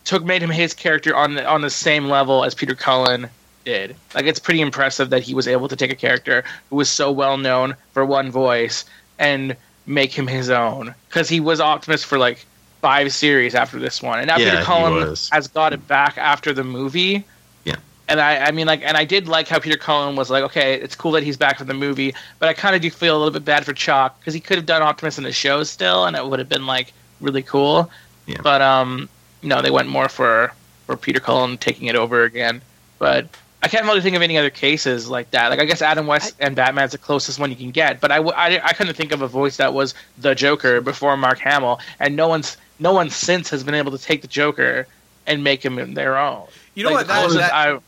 took 0.06 0.24
made 0.24 0.42
him 0.42 0.50
his 0.50 0.72
character 0.72 1.14
on 1.14 1.34
the 1.34 1.46
on 1.46 1.60
the 1.60 1.70
same 1.70 2.06
level 2.06 2.44
as 2.44 2.54
Peter 2.54 2.74
Cullen 2.74 3.28
did. 3.64 3.94
Like 4.14 4.24
it's 4.24 4.38
pretty 4.38 4.60
impressive 4.62 5.10
that 5.10 5.22
he 5.22 5.34
was 5.34 5.46
able 5.46 5.68
to 5.68 5.76
take 5.76 5.90
a 5.92 5.96
character 5.96 6.44
who 6.70 6.76
was 6.76 6.88
so 6.88 7.12
well 7.12 7.36
known 7.36 7.76
for 7.92 8.06
one 8.06 8.30
voice 8.30 8.84
and 9.18 9.56
make 9.86 10.12
him 10.12 10.26
his 10.26 10.48
own 10.48 10.94
because 11.08 11.28
he 11.28 11.40
was 11.40 11.60
Optimus 11.60 12.02
for 12.02 12.18
like 12.18 12.46
five 12.80 13.12
series 13.12 13.54
after 13.54 13.78
this 13.78 14.02
one, 14.02 14.18
and 14.18 14.28
now 14.28 14.38
Yeah, 14.38 14.52
Peter 14.52 14.62
Cullen 14.62 15.08
has 15.32 15.48
got 15.48 15.72
it 15.72 15.86
back 15.88 16.16
after 16.18 16.52
the 16.52 16.64
movie. 16.64 17.24
Yeah. 17.64 17.76
And 18.08 18.20
I, 18.20 18.46
I 18.46 18.50
mean, 18.52 18.68
like, 18.68 18.82
and 18.82 18.96
I 18.96 19.04
did 19.04 19.26
like 19.26 19.48
how 19.48 19.58
Peter 19.58 19.76
Cullen 19.76 20.14
was 20.14 20.30
like, 20.30 20.44
okay, 20.44 20.74
it's 20.74 20.94
cool 20.94 21.10
that 21.12 21.24
he's 21.24 21.36
back 21.36 21.58
for 21.58 21.64
the 21.64 21.74
movie, 21.74 22.14
but 22.38 22.48
I 22.48 22.52
kind 22.52 22.76
of 22.76 22.82
do 22.82 22.90
feel 22.90 23.16
a 23.16 23.18
little 23.18 23.32
bit 23.32 23.44
bad 23.44 23.64
for 23.64 23.72
Chalk 23.72 24.20
because 24.20 24.34
he 24.34 24.40
could 24.40 24.56
have 24.56 24.66
done 24.66 24.82
Optimus 24.82 25.18
in 25.18 25.24
the 25.24 25.32
show 25.32 25.64
still, 25.64 26.04
and 26.04 26.16
it 26.16 26.24
would 26.24 26.38
have 26.38 26.48
been 26.48 26.66
like 26.66 26.92
really 27.20 27.42
cool. 27.42 27.90
Yeah. 28.26 28.40
But 28.42 28.62
um, 28.62 29.08
no, 29.46 29.62
they 29.62 29.70
went 29.70 29.88
more 29.88 30.08
for 30.08 30.52
for 30.86 30.96
Peter 30.96 31.20
Cullen 31.20 31.58
taking 31.58 31.88
it 31.88 31.96
over 31.96 32.24
again. 32.24 32.62
But 32.98 33.28
I 33.62 33.68
can't 33.68 33.84
really 33.84 34.00
think 34.00 34.16
of 34.16 34.22
any 34.22 34.38
other 34.38 34.50
cases 34.50 35.08
like 35.08 35.30
that. 35.32 35.48
Like 35.48 35.60
I 35.60 35.64
guess 35.64 35.82
Adam 35.82 36.06
West 36.06 36.36
and 36.38 36.54
Batman's 36.54 36.92
the 36.92 36.98
closest 36.98 37.38
one 37.38 37.50
you 37.50 37.56
can 37.56 37.70
get, 37.70 38.00
but 38.00 38.12
I 38.12 38.18
I 38.62 38.72
couldn't 38.72 38.94
think 38.94 39.12
of 39.12 39.22
a 39.22 39.28
voice 39.28 39.56
that 39.56 39.74
was 39.74 39.94
the 40.18 40.34
Joker 40.34 40.80
before 40.80 41.16
Mark 41.16 41.38
Hamill, 41.38 41.80
and 41.98 42.16
no 42.16 42.28
one's 42.28 42.56
no 42.78 42.92
one 42.92 43.10
since 43.10 43.48
has 43.50 43.64
been 43.64 43.74
able 43.74 43.92
to 43.92 43.98
take 43.98 44.22
the 44.22 44.28
Joker 44.28 44.86
and 45.26 45.42
make 45.42 45.64
him 45.64 45.94
their 45.94 46.16
own. 46.16 46.46
You 46.74 46.84
know 46.84 46.90
Like, 46.90 47.08
what? 47.08 47.32
That, 47.32 47.38
that, 47.38 47.54
I, 47.54 47.78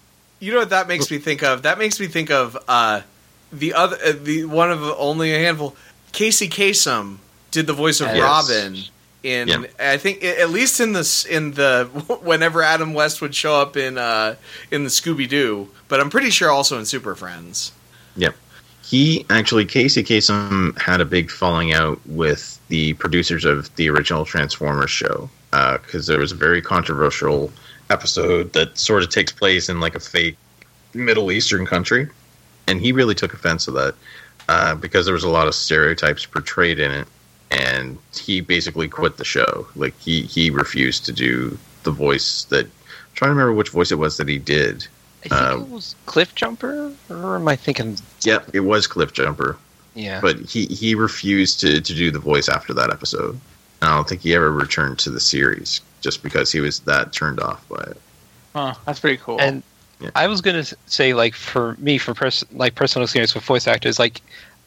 You 0.41 0.53
know 0.53 0.61
what 0.61 0.71
that 0.71 0.89
makes 0.89 1.11
me 1.11 1.19
think 1.19 1.43
of? 1.43 1.63
That 1.63 1.79
makes 1.79 2.01
me 2.01 2.07
think 2.07 2.31
of 2.31 2.57
uh, 2.67 3.03
the 3.53 3.75
other, 3.75 3.97
uh, 4.05 4.13
the 4.21 4.45
one 4.47 4.71
of 4.71 4.83
only 4.83 5.35
a 5.35 5.39
handful. 5.39 5.77
Casey 6.13 6.49
Kasem 6.49 7.19
did 7.51 7.67
the 7.67 7.73
voice 7.75 8.01
of 8.01 8.09
Yes. 8.09 8.21
Robin 8.23 8.83
in. 9.23 9.49
Yeah. 9.49 9.65
I 9.79 9.97
think 9.97 10.23
at 10.25 10.51
least 10.51 10.81
in 10.81 10.93
this 10.93 11.25
in 11.25 11.53
the 11.53 11.85
whenever 12.23 12.63
Adam 12.63 12.95
West 12.95 13.21
would 13.21 13.35
show 13.35 13.55
up 13.55 13.77
in 13.77 13.99
uh, 13.99 14.37
in 14.71 14.85
the 14.85 14.91
Scooby 14.91 15.29
Doo, 15.29 15.69
but 15.89 16.01
I'm 16.01 16.11
pretty 16.11 16.31
sure 16.31 16.51
also 16.51 16.79
in 16.79 16.87
Super 16.87 17.15
Friends. 17.15 17.73
Yep. 18.17 18.35
He 18.85 19.27
actually, 19.29 19.67
Casey 19.67 20.03
Kasem 20.03 20.79
had 20.79 21.03
a 21.03 21.05
big 21.05 21.31
falling 21.31 21.75
out 21.75 22.01
with 22.07 22.59
the 22.69 22.95
producers 22.95 23.45
of 23.45 23.75
the 23.77 23.91
original 23.91 24.25
Transformers 24.25 24.91
show 24.91 25.29
because 25.51 26.07
there 26.07 26.19
was 26.19 26.33
a 26.33 26.35
very 26.35 26.63
controversial 26.63 27.53
episode 27.91 28.53
that 28.55 28.79
sort 28.79 29.03
of 29.03 29.11
takes 29.11 29.31
place 29.33 29.69
in 29.69 29.81
like 29.81 29.95
a 29.95 30.01
fake 30.01 30.37
Middle 30.95 31.31
Eastern 31.31 31.67
country, 31.67 32.09
and 32.67 32.81
he 32.81 32.93
really 32.93 33.15
took 33.15 33.35
offense 33.35 33.67
to 33.67 33.71
that 33.73 33.95
uh, 34.49 34.75
because 34.75 35.05
there 35.05 35.15
was 35.15 35.25
a 35.25 35.29
lot 35.29 35.47
of 35.47 35.55
stereotypes 35.55 36.25
portrayed 36.25 36.79
in 36.79 36.91
it, 36.91 37.09
and 37.51 37.99
he 38.15 38.41
basically 38.41 38.89
quit 38.89 39.17
the 39.17 39.25
show. 39.25 39.67
Like 39.77 39.99
he 39.99 40.23
he 40.23 40.51
refused 40.51 41.05
to 41.07 41.13
do 41.13 41.59
the 41.85 41.91
voice 41.91 42.45
that. 42.45 42.67
I'm 42.67 43.15
trying 43.15 43.29
to 43.31 43.35
remember 43.35 43.53
which 43.55 43.71
voice 43.71 43.91
it 43.91 43.97
was 43.99 44.17
that 44.19 44.29
he 44.29 44.39
did. 44.39 44.87
I 45.25 45.29
think 45.29 45.33
Um, 45.43 45.61
it 45.63 45.69
was 45.71 45.95
Cliff 46.07 46.35
Jumper, 46.37 46.93
or 47.11 47.37
am 47.37 47.49
I 47.49 47.57
thinking? 47.57 47.97
Yeah, 48.23 48.39
it 48.53 48.61
was 48.61 48.87
Cliff 48.87 49.13
Jumper. 49.13 49.57
Yeah, 49.95 50.21
but 50.21 50.39
he 50.41 50.67
he 50.67 50.95
refused 50.95 51.59
to 51.61 51.81
to 51.81 51.95
do 51.95 52.11
the 52.13 52.21
voice 52.21 52.49
after 52.49 52.73
that 52.75 52.91
episode. 52.91 53.39
I 53.83 53.89
don't 53.95 54.09
think 54.09 54.21
he 54.23 54.35
ever 54.35 54.53
returned 54.53 54.99
to 55.01 55.11
the 55.11 55.19
series 55.21 55.81
just 56.01 56.23
because 56.23 56.53
he 56.53 56.61
was 56.61 56.81
that 56.81 57.13
turned 57.13 57.41
off 57.41 57.69
by 57.69 57.83
it. 57.91 57.97
huh, 58.55 58.75
that's 58.87 59.01
pretty 59.01 59.17
cool. 59.19 59.41
and 59.41 59.63
Yeah. 60.01 60.11
I 60.15 60.29
was 60.29 60.41
gonna 60.41 60.65
say 60.87 61.15
like 61.15 61.35
for 61.35 61.75
me 61.81 61.99
for 61.99 62.15
pers- 62.15 62.45
like 62.53 62.77
personal 62.77 63.03
experience 63.05 63.35
with 63.35 63.43
voice 63.45 63.67
actors 63.67 63.99
like 63.99 64.21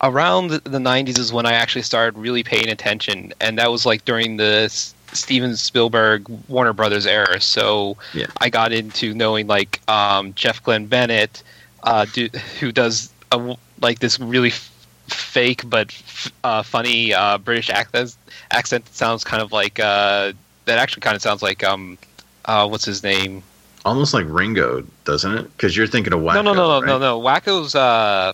around 0.03 0.47
the, 0.49 0.59
the 0.61 0.77
90s 0.79 1.19
is 1.19 1.31
when 1.31 1.45
I 1.45 1.53
actually 1.53 1.83
started 1.83 2.17
really 2.19 2.43
paying 2.43 2.69
attention 2.69 3.33
and 3.39 3.57
that 3.59 3.71
was 3.71 3.85
like 3.85 4.03
during 4.05 4.37
the 4.37 4.63
S- 4.65 4.93
Steven 5.13 5.55
Spielberg 5.55 6.27
Warner 6.47 6.73
Brothers 6.73 7.05
era 7.05 7.39
so 7.41 7.97
Yeah. 8.13 8.25
I 8.39 8.49
got 8.49 8.71
into 8.71 9.13
knowing 9.13 9.47
like 9.47 9.79
um, 9.89 10.33
Jeff 10.33 10.63
Glenn 10.63 10.85
Bennett 10.87 11.43
uh, 11.83 12.05
do, 12.13 12.29
who 12.59 12.71
does 12.71 13.11
a 13.31 13.55
like 13.81 13.99
this 13.99 14.19
really 14.19 14.49
f- 14.49 14.69
fake 15.07 15.69
but 15.69 15.87
f- 15.89 16.31
uh, 16.43 16.63
funny 16.63 17.13
uh, 17.13 17.37
British 17.37 17.69
accent 17.69 18.15
accent 18.51 18.85
that 18.85 18.93
sounds 18.95 19.23
kind 19.23 19.41
of 19.43 19.51
like 19.51 19.79
uh, 19.79 20.31
that 20.65 20.77
actually 20.79 21.01
kind 21.01 21.15
of 21.15 21.21
sounds 21.21 21.41
like 21.43 21.63
um 21.63 21.97
uh, 22.45 22.67
what's 22.67 22.85
his 22.85 23.03
name 23.03 23.43
Almost 23.83 24.13
like 24.13 24.25
Ringo, 24.29 24.83
doesn't 25.05 25.35
it? 25.35 25.57
Because 25.57 25.75
you're 25.75 25.87
thinking 25.87 26.13
of 26.13 26.19
Wakko. 26.19 26.35
no, 26.35 26.41
no, 26.43 26.53
no, 26.53 26.67
no, 26.67 26.79
right? 26.81 26.85
no, 26.85 26.97
no. 26.99 27.19
Wakko's 27.19 27.73
uh, 27.73 28.31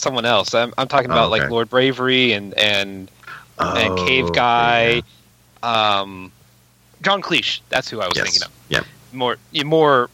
someone 0.00 0.24
else. 0.24 0.54
I'm, 0.54 0.72
I'm 0.78 0.88
talking 0.88 1.10
Oh, 1.10 1.14
about 1.14 1.30
okay. 1.32 1.42
like 1.42 1.50
Lord 1.50 1.70
Bravery 1.70 2.32
and 2.32 2.54
and 2.54 3.10
and 3.58 3.98
Oh, 3.98 4.06
Cave 4.06 4.32
Guy. 4.32 5.02
yeah. 5.62 6.00
Um, 6.00 6.32
John 7.02 7.22
Cleese. 7.22 7.60
That's 7.68 7.88
who 7.88 8.00
I 8.00 8.06
was 8.08 8.16
Yes. 8.16 8.24
thinking 8.24 8.42
of. 8.44 8.50
Yeah, 8.68 8.80
More, 9.12 9.36
you 9.52 9.64
more, 9.64 10.10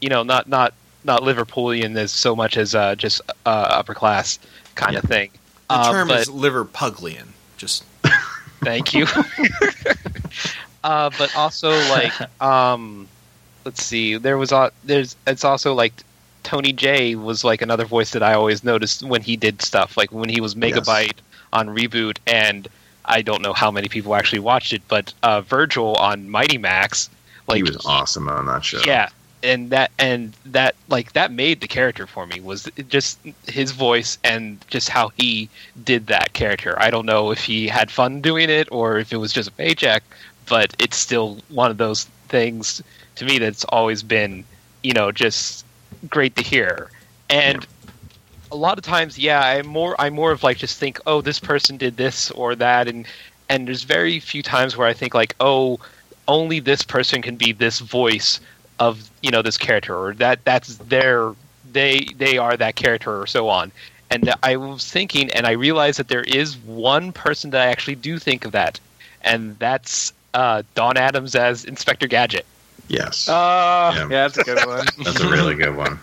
you 0.00 0.08
know, 0.08 0.22
not 0.22 0.48
not 0.48 0.74
not 1.04 1.22
Liverpoolian 1.22 1.96
as 1.96 2.10
so 2.12 2.34
much 2.34 2.56
as 2.56 2.74
uh, 2.74 2.94
just 2.94 3.20
uh, 3.46 3.48
upper 3.70 3.94
class 3.94 4.38
kind 4.74 4.96
of 4.96 5.04
thing. 5.04 5.30
The 5.68 5.74
Uh, 5.74 5.92
term 5.92 6.08
but- 6.08 6.20
is 6.20 6.28
Liverpuglian. 6.28 7.26
Just 7.56 7.84
Thank 8.64 8.92
you. 8.94 9.06
uh, 10.84 11.10
but 11.18 11.34
also 11.36 11.70
like, 11.90 12.12
um, 12.42 13.08
let's 13.64 13.82
see. 13.82 14.16
There 14.16 14.38
was 14.38 14.52
uh, 14.52 14.70
there's 14.84 15.16
it's 15.26 15.44
also 15.44 15.74
like 15.74 15.92
Tony 16.48 16.72
Jay 16.72 17.14
was 17.14 17.44
like 17.44 17.60
another 17.60 17.84
voice 17.84 18.12
that 18.12 18.22
I 18.22 18.32
always 18.32 18.64
noticed 18.64 19.02
when 19.02 19.20
he 19.20 19.36
did 19.36 19.60
stuff 19.60 19.98
like 19.98 20.10
when 20.10 20.30
he 20.30 20.40
was 20.40 20.54
Megabyte 20.54 21.18
on 21.52 21.68
reboot 21.68 22.16
and 22.26 22.66
I 23.04 23.20
don't 23.20 23.42
know 23.42 23.52
how 23.52 23.70
many 23.70 23.88
people 23.88 24.14
actually 24.14 24.38
watched 24.38 24.72
it, 24.72 24.80
but 24.88 25.12
uh, 25.22 25.42
Virgil 25.42 25.94
on 25.96 26.30
Mighty 26.30 26.56
Max, 26.56 27.10
like 27.48 27.58
he 27.58 27.62
was 27.64 27.84
awesome 27.84 28.30
on 28.30 28.46
that 28.46 28.64
show. 28.64 28.80
yeah, 28.86 29.10
and 29.42 29.68
that 29.68 29.90
and 29.98 30.34
that 30.46 30.74
like 30.88 31.12
that 31.12 31.32
made 31.32 31.60
the 31.60 31.68
character 31.68 32.06
for 32.06 32.26
me 32.26 32.40
was 32.40 32.66
just 32.88 33.18
his 33.46 33.72
voice 33.72 34.16
and 34.24 34.64
just 34.68 34.88
how 34.88 35.10
he 35.18 35.50
did 35.84 36.06
that 36.06 36.32
character. 36.32 36.74
I 36.78 36.88
don't 36.88 37.04
know 37.04 37.30
if 37.30 37.44
he 37.44 37.68
had 37.68 37.90
fun 37.90 38.22
doing 38.22 38.48
it 38.48 38.68
or 38.72 38.98
if 38.98 39.12
it 39.12 39.18
was 39.18 39.34
just 39.34 39.50
a 39.50 39.52
paycheck, 39.52 40.02
but 40.46 40.74
it's 40.78 40.96
still 40.96 41.40
one 41.50 41.70
of 41.70 41.76
those 41.76 42.04
things 42.28 42.82
to 43.16 43.26
me 43.26 43.38
that's 43.38 43.64
always 43.64 44.02
been, 44.02 44.44
you 44.82 44.94
know, 44.94 45.12
just 45.12 45.66
great 46.08 46.36
to 46.36 46.42
hear. 46.42 46.90
And 47.30 47.66
a 48.50 48.56
lot 48.56 48.78
of 48.78 48.84
times, 48.84 49.18
yeah, 49.18 49.40
I'm 49.40 49.66
more 49.66 49.94
I 50.00 50.10
more 50.10 50.32
of 50.32 50.42
like 50.42 50.56
just 50.56 50.78
think, 50.78 50.98
oh, 51.06 51.20
this 51.20 51.38
person 51.38 51.76
did 51.76 51.96
this 51.96 52.30
or 52.32 52.54
that, 52.56 52.88
and 52.88 53.06
and 53.48 53.68
there's 53.68 53.84
very 53.84 54.20
few 54.20 54.42
times 54.42 54.76
where 54.76 54.86
I 54.86 54.92
think 54.92 55.14
like, 55.14 55.34
oh, 55.40 55.78
only 56.26 56.60
this 56.60 56.82
person 56.82 57.22
can 57.22 57.36
be 57.36 57.52
this 57.52 57.80
voice 57.80 58.40
of 58.78 59.10
you 59.22 59.30
know 59.30 59.42
this 59.42 59.58
character 59.58 59.96
or 59.96 60.14
that 60.14 60.44
that's 60.44 60.76
their 60.76 61.34
they 61.72 62.06
they 62.16 62.38
are 62.38 62.56
that 62.56 62.76
character 62.76 63.20
or 63.20 63.26
so 63.26 63.48
on. 63.48 63.72
And 64.10 64.32
I 64.42 64.56
was 64.56 64.90
thinking, 64.90 65.30
and 65.32 65.46
I 65.46 65.50
realized 65.50 65.98
that 65.98 66.08
there 66.08 66.22
is 66.22 66.56
one 66.56 67.12
person 67.12 67.50
that 67.50 67.60
I 67.60 67.70
actually 67.70 67.96
do 67.96 68.18
think 68.18 68.46
of 68.46 68.52
that, 68.52 68.80
and 69.20 69.58
that's 69.58 70.14
uh, 70.32 70.62
Don 70.74 70.96
Adams 70.96 71.34
as 71.34 71.66
Inspector 71.66 72.06
Gadget. 72.06 72.46
Yes. 72.88 73.28
Oh, 73.28 73.94
Yeah. 73.94 74.08
yeah. 74.08 74.28
that's 74.28 74.36
a 74.38 74.42
good 74.42 74.60
one. 74.64 74.86
That's 75.04 75.20
a 75.20 75.28
really 75.28 75.54
good 75.54 75.76
one. 75.76 76.00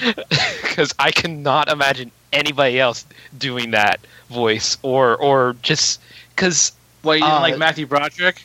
because 0.62 0.92
I 0.98 1.10
cannot 1.12 1.68
imagine 1.68 2.12
anybody 2.32 2.78
else 2.78 3.06
doing 3.36 3.70
that 3.72 4.00
voice 4.30 4.76
or 4.82 5.16
or 5.16 5.56
just 5.62 6.00
because 6.34 6.72
What 7.02 7.14
you 7.18 7.24
didn't 7.24 7.40
Uh, 7.40 7.40
like 7.40 7.56
Matthew 7.56 7.86
Broderick? 7.86 8.42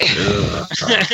Ugh. 0.00 0.66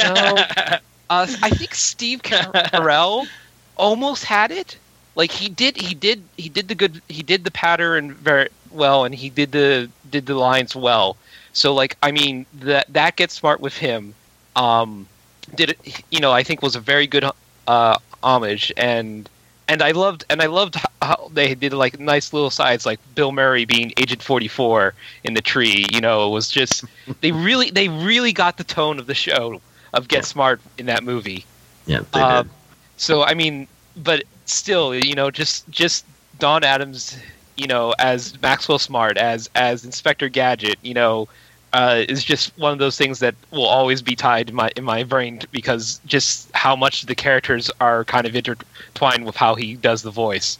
uh, 1.11 1.27
I 1.43 1.51
think 1.51 1.75
Steve 1.75 2.23
Carell 2.23 3.31
almost 3.77 4.25
had 4.25 4.51
it. 4.51 4.79
Like 5.15 5.33
he 5.33 5.49
did, 5.49 5.77
he 5.77 5.95
did, 5.95 6.29
he 6.37 6.49
did 6.49 6.69
the 6.69 6.75
good, 6.75 7.03
he 7.09 7.23
did 7.23 7.45
the 7.45 7.51
pattern 7.51 8.15
very 8.15 8.49
well, 8.71 9.05
and 9.05 9.15
he 9.15 9.31
did 9.31 9.53
the 9.53 9.91
did 10.09 10.27
the 10.27 10.35
lines 10.35 10.75
well. 10.77 11.19
So 11.53 11.75
like, 11.75 11.97
I 12.03 12.13
mean, 12.13 12.47
that 12.55 12.93
that 12.93 13.17
gets 13.17 13.35
smart 13.35 13.61
with 13.61 13.77
him. 13.77 14.15
Um, 14.57 15.10
did 15.55 15.71
it, 15.71 16.03
you 16.11 16.21
know? 16.21 16.33
I 16.33 16.43
think 16.43 16.63
was 16.63 16.77
a 16.77 16.81
very 16.81 17.07
good 17.07 17.25
uh, 17.67 17.99
homage, 18.23 18.73
and 18.77 19.29
and 19.69 19.83
I 19.83 19.93
loved 19.93 20.25
and 20.31 20.43
I 20.43 20.47
loved 20.47 20.77
how 21.03 21.31
they 21.33 21.55
did 21.55 21.73
like 21.73 21.99
nice 22.01 22.33
little 22.33 22.51
sides, 22.51 22.85
like 22.87 22.99
Bill 23.15 23.33
Murray 23.33 23.65
being 23.65 23.93
Agent 23.99 24.23
Forty 24.23 24.49
Four 24.49 24.95
in 25.25 25.35
the 25.35 25.43
tree. 25.43 25.87
You 25.93 26.01
know, 26.01 26.27
it 26.29 26.31
was 26.33 26.51
just 26.51 26.85
they 27.21 27.33
really 27.33 27.71
they 27.71 27.89
really 27.89 28.33
got 28.33 28.57
the 28.57 28.65
tone 28.65 28.99
of 28.99 29.07
the 29.07 29.15
show 29.15 29.61
of 29.93 30.09
Get 30.09 30.25
Smart 30.25 30.61
in 30.79 30.87
that 30.87 31.03
movie. 31.05 31.45
Yeah, 31.87 32.01
they 32.13 32.21
Uh, 32.21 32.43
did. 32.43 32.53
So 32.97 33.23
I 33.25 33.35
mean, 33.35 33.67
but 33.97 34.25
still, 34.47 34.95
you 34.95 35.15
know, 35.15 35.31
just 35.31 35.69
just 35.71 36.05
Don 36.39 36.65
Adams, 36.65 37.19
you 37.57 37.67
know, 37.67 37.95
as 37.99 38.41
Maxwell 38.43 38.79
Smart, 38.79 39.17
as 39.19 39.49
as 39.55 39.85
Inspector 39.85 40.29
Gadget, 40.31 40.77
you 40.83 40.95
know, 40.95 41.29
uh, 41.73 42.05
is 42.09 42.25
just 42.25 42.57
one 42.59 42.73
of 42.73 42.79
those 42.79 42.97
things 42.99 43.21
that 43.21 43.35
will 43.51 43.67
always 43.67 44.03
be 44.03 44.17
tied 44.17 44.49
in 44.51 44.55
my 44.55 44.71
in 44.77 44.85
my 44.85 45.05
brain 45.05 45.41
because 45.53 46.01
just 46.07 46.51
how 46.55 46.75
much 46.77 47.07
the 47.07 47.15
characters 47.15 47.71
are 47.81 48.05
kind 48.05 48.27
of 48.27 48.35
intertwined 48.35 49.25
with 49.25 49.37
how 49.37 49.55
he 49.55 49.75
does 49.77 50.03
the 50.03 50.11
voice. 50.11 50.59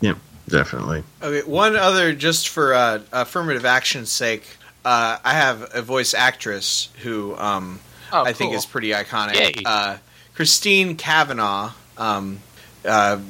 Yeah, 0.00 0.14
definitely. 0.48 1.02
Okay, 1.22 1.48
one 1.48 1.76
other 1.76 2.12
just 2.14 2.48
for 2.48 2.74
uh, 2.74 3.00
affirmative 3.12 3.64
action's 3.64 4.10
sake. 4.10 4.44
Uh, 4.84 5.18
I 5.24 5.32
have 5.34 5.70
a 5.74 5.82
voice 5.82 6.14
actress 6.14 6.88
who 7.02 7.36
um, 7.36 7.80
Oh, 8.12 8.24
I 8.24 8.32
think 8.32 8.54
is 8.54 8.66
pretty 8.66 8.90
iconic. 8.90 9.34
Yay. 9.34 9.62
Uh, 9.64 9.98
Christine 10.34 10.96
Cavanaugh, 10.96 11.72
um, 11.98 12.40
uh, 12.84 13.20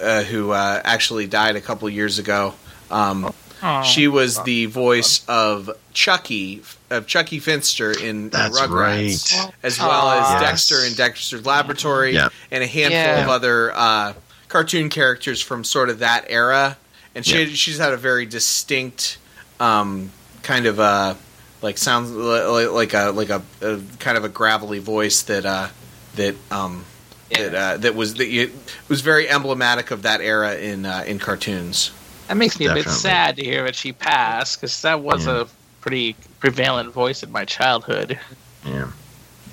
uh, 0.00 0.22
who 0.22 0.52
uh, 0.52 0.80
actually 0.84 1.26
died 1.26 1.56
a 1.56 1.60
couple 1.60 1.88
years 1.90 2.18
ago. 2.18 2.54
Um, 2.90 3.34
Oh. 3.62 3.82
she 3.82 4.08
was 4.08 4.42
the 4.44 4.64
voice 4.66 5.22
of 5.28 5.68
Chuckie, 5.92 6.62
of 6.90 7.06
Chuckie 7.06 7.38
Finster 7.38 7.92
in 7.92 8.30
That's 8.30 8.58
Rugrats, 8.60 9.34
right. 9.44 9.52
as 9.62 9.78
well 9.78 10.10
as 10.10 10.28
Yes. 10.30 10.40
Dexter 10.42 10.84
in 10.84 10.94
Dexter's 10.94 11.46
Laboratory, 11.46 12.14
Yeah. 12.14 12.28
and 12.50 12.62
a 12.64 12.66
handful 12.66 12.98
Yeah. 12.98 13.22
of 13.22 13.28
other 13.28 13.72
uh, 13.74 14.12
cartoon 14.48 14.88
characters 14.90 15.40
from 15.40 15.62
sort 15.64 15.88
of 15.90 16.00
that 16.00 16.24
era. 16.28 16.76
And 17.14 17.24
she 17.24 17.44
Yeah. 17.44 17.54
she's 17.54 17.78
had 17.78 17.92
a 17.92 17.96
very 17.96 18.26
distinct 18.26 19.18
um, 19.60 20.10
kind 20.42 20.66
of 20.66 20.78
a 20.78 21.16
like 21.62 21.76
sounds 21.78 22.10
li- 22.10 22.66
like 22.66 22.94
a 22.94 23.10
like 23.10 23.28
a, 23.30 23.42
a 23.60 23.78
kind 23.98 24.16
of 24.16 24.24
a 24.24 24.28
gravelly 24.28 24.78
voice 24.78 25.22
that 25.22 25.44
uh, 25.44 25.68
that 26.16 26.34
um, 26.50 26.84
that 27.30 27.54
uh, 27.54 27.76
that 27.76 27.94
was 27.94 28.14
that 28.14 28.28
you, 28.28 28.50
was 28.88 29.00
very 29.02 29.28
emblematic 29.28 29.90
of 29.90 30.02
that 30.02 30.20
era 30.20 30.54
in 30.56 30.86
uh, 30.86 31.04
in 31.06 31.18
cartoons. 31.18 31.90
That 32.28 32.36
makes 32.36 32.58
me 32.58 32.66
a 32.66 32.74
bit 32.74 32.88
sad 32.88 33.36
to 33.36 33.44
hear 33.44 33.64
that 33.64 33.74
she 33.74 33.92
passed 33.92 34.60
because 34.60 34.80
that 34.82 35.00
was 35.00 35.26
Yeah. 35.26 35.42
a 35.42 35.46
pretty 35.80 36.14
prevalent 36.38 36.92
voice 36.92 37.22
in 37.22 37.30
my 37.32 37.44
childhood. 37.44 38.18
Yeah. 38.64 38.90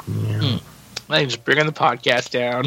Yeah. 0.08 0.60
I 1.10 1.24
just 1.24 1.46
bringing 1.46 1.66
the 1.66 1.72
podcast 1.72 2.32
down. 2.32 2.66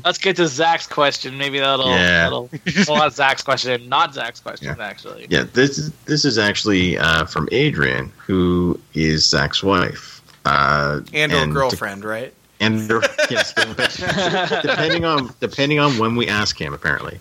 Let's 0.04 0.18
get 0.18 0.36
to 0.36 0.46
Zach's 0.46 0.86
question. 0.86 1.38
Maybe 1.38 1.58
that'll. 1.58 1.88
Yeah. 1.88 2.24
that'll 2.24 2.50
well, 2.86 2.98
not 2.98 3.14
Zach's 3.14 3.42
question. 3.42 3.88
Not 3.88 4.12
Zach's 4.12 4.40
question, 4.40 4.76
actually. 4.78 5.26
yeah, 5.30 5.44
this 5.54 5.78
is 5.78 5.90
this 6.04 6.24
is 6.26 6.36
actually 6.36 6.98
uh, 6.98 7.24
from 7.24 7.48
Adrian, 7.50 8.12
who 8.18 8.78
is 8.92 9.24
Zach's 9.26 9.62
wife. 9.62 10.20
Uh, 10.44 11.00
And, 11.14 11.32
or 11.32 11.46
to- 11.46 11.52
girlfriend, 11.52 12.04
right? 12.04 12.34
and 12.60 12.88
yes, 13.30 13.52
depending 14.62 15.04
on 15.04 15.34
depending 15.40 15.78
on 15.80 15.98
when 15.98 16.14
we 16.14 16.28
ask 16.28 16.60
him, 16.60 16.72
apparently. 16.74 17.18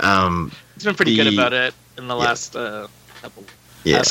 Um, 0.00 0.52
He's 0.74 0.84
been 0.84 0.94
pretty 0.94 1.16
good 1.16 1.32
about 1.32 1.52
it 1.52 1.74
in 1.96 2.08
the 2.08 2.14
yeah. 2.16 2.20
last 2.24 2.56
uh, 2.56 2.86
couple 3.22 3.44
yeah. 3.84 4.02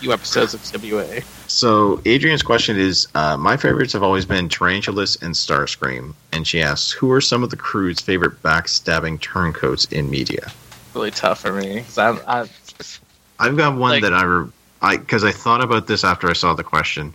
Few 0.00 0.12
episodes 0.12 0.54
of 0.54 0.60
CWA. 0.60 1.24
So 1.48 2.00
Adrian's 2.06 2.42
question 2.42 2.78
is: 2.78 3.08
uh, 3.16 3.36
My 3.36 3.56
favorites 3.56 3.92
have 3.94 4.02
always 4.04 4.24
been 4.24 4.48
Tarantulas 4.48 5.16
and 5.20 5.34
Starscream, 5.34 6.14
and 6.32 6.46
she 6.46 6.62
asks, 6.62 6.92
"Who 6.92 7.10
are 7.10 7.20
some 7.20 7.42
of 7.42 7.50
the 7.50 7.56
crew's 7.56 7.98
favorite 8.00 8.40
backstabbing 8.42 9.20
turncoats 9.20 9.86
in 9.86 10.08
media?" 10.08 10.52
Really 10.94 11.10
tough 11.10 11.40
for 11.40 11.52
me. 11.52 11.80
'cause 11.82 11.98
I'm, 11.98 12.20
I, 12.28 12.48
I've 13.40 13.56
got 13.56 13.76
one 13.76 13.90
Like- 13.90 14.02
that 14.02 14.14
I, 14.14 14.22
re- 14.22 14.50
I 14.82 14.96
because 14.98 15.24
I 15.24 15.32
thought 15.32 15.62
about 15.64 15.88
this 15.88 16.04
after 16.04 16.28
I 16.30 16.32
saw 16.32 16.54
the 16.54 16.62
question, 16.64 17.12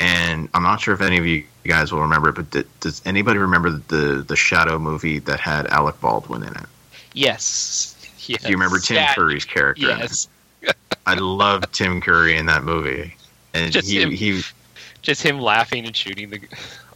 and 0.00 0.48
I'm 0.54 0.64
not 0.64 0.80
sure 0.80 0.92
if 0.92 1.00
any 1.00 1.18
of 1.18 1.26
you 1.26 1.44
guys 1.64 1.92
will 1.92 2.00
remember 2.02 2.30
it, 2.30 2.34
but 2.50 2.66
does 2.80 3.00
anybody 3.06 3.38
remember 3.38 3.70
the 3.70 4.24
the 4.26 4.36
Shadow 4.36 4.78
movie 4.80 5.20
that 5.20 5.38
had 5.38 5.68
Alec 5.68 6.00
Baldwin 6.00 6.42
in 6.42 6.54
it? 6.56 6.66
Yes. 7.12 7.94
yes. 8.26 8.42
Do 8.42 8.48
you 8.48 8.54
remember 8.54 8.80
Tim 8.80 8.96
Sad. 8.96 9.14
Curry's 9.14 9.44
character? 9.44 9.86
Yes. 9.86 10.26
I 11.06 11.14
love 11.14 11.70
Tim 11.72 12.00
Curry 12.00 12.36
in 12.36 12.46
that 12.46 12.64
movie, 12.64 13.14
and 13.52 13.72
Just 13.72 13.90
he 13.90 14.00
him. 14.00 14.10
he 14.10 14.42
Just 15.02 15.22
him 15.22 15.38
laughing 15.40 15.86
and 15.86 15.94
shooting 15.96 16.30
the. 16.30 16.40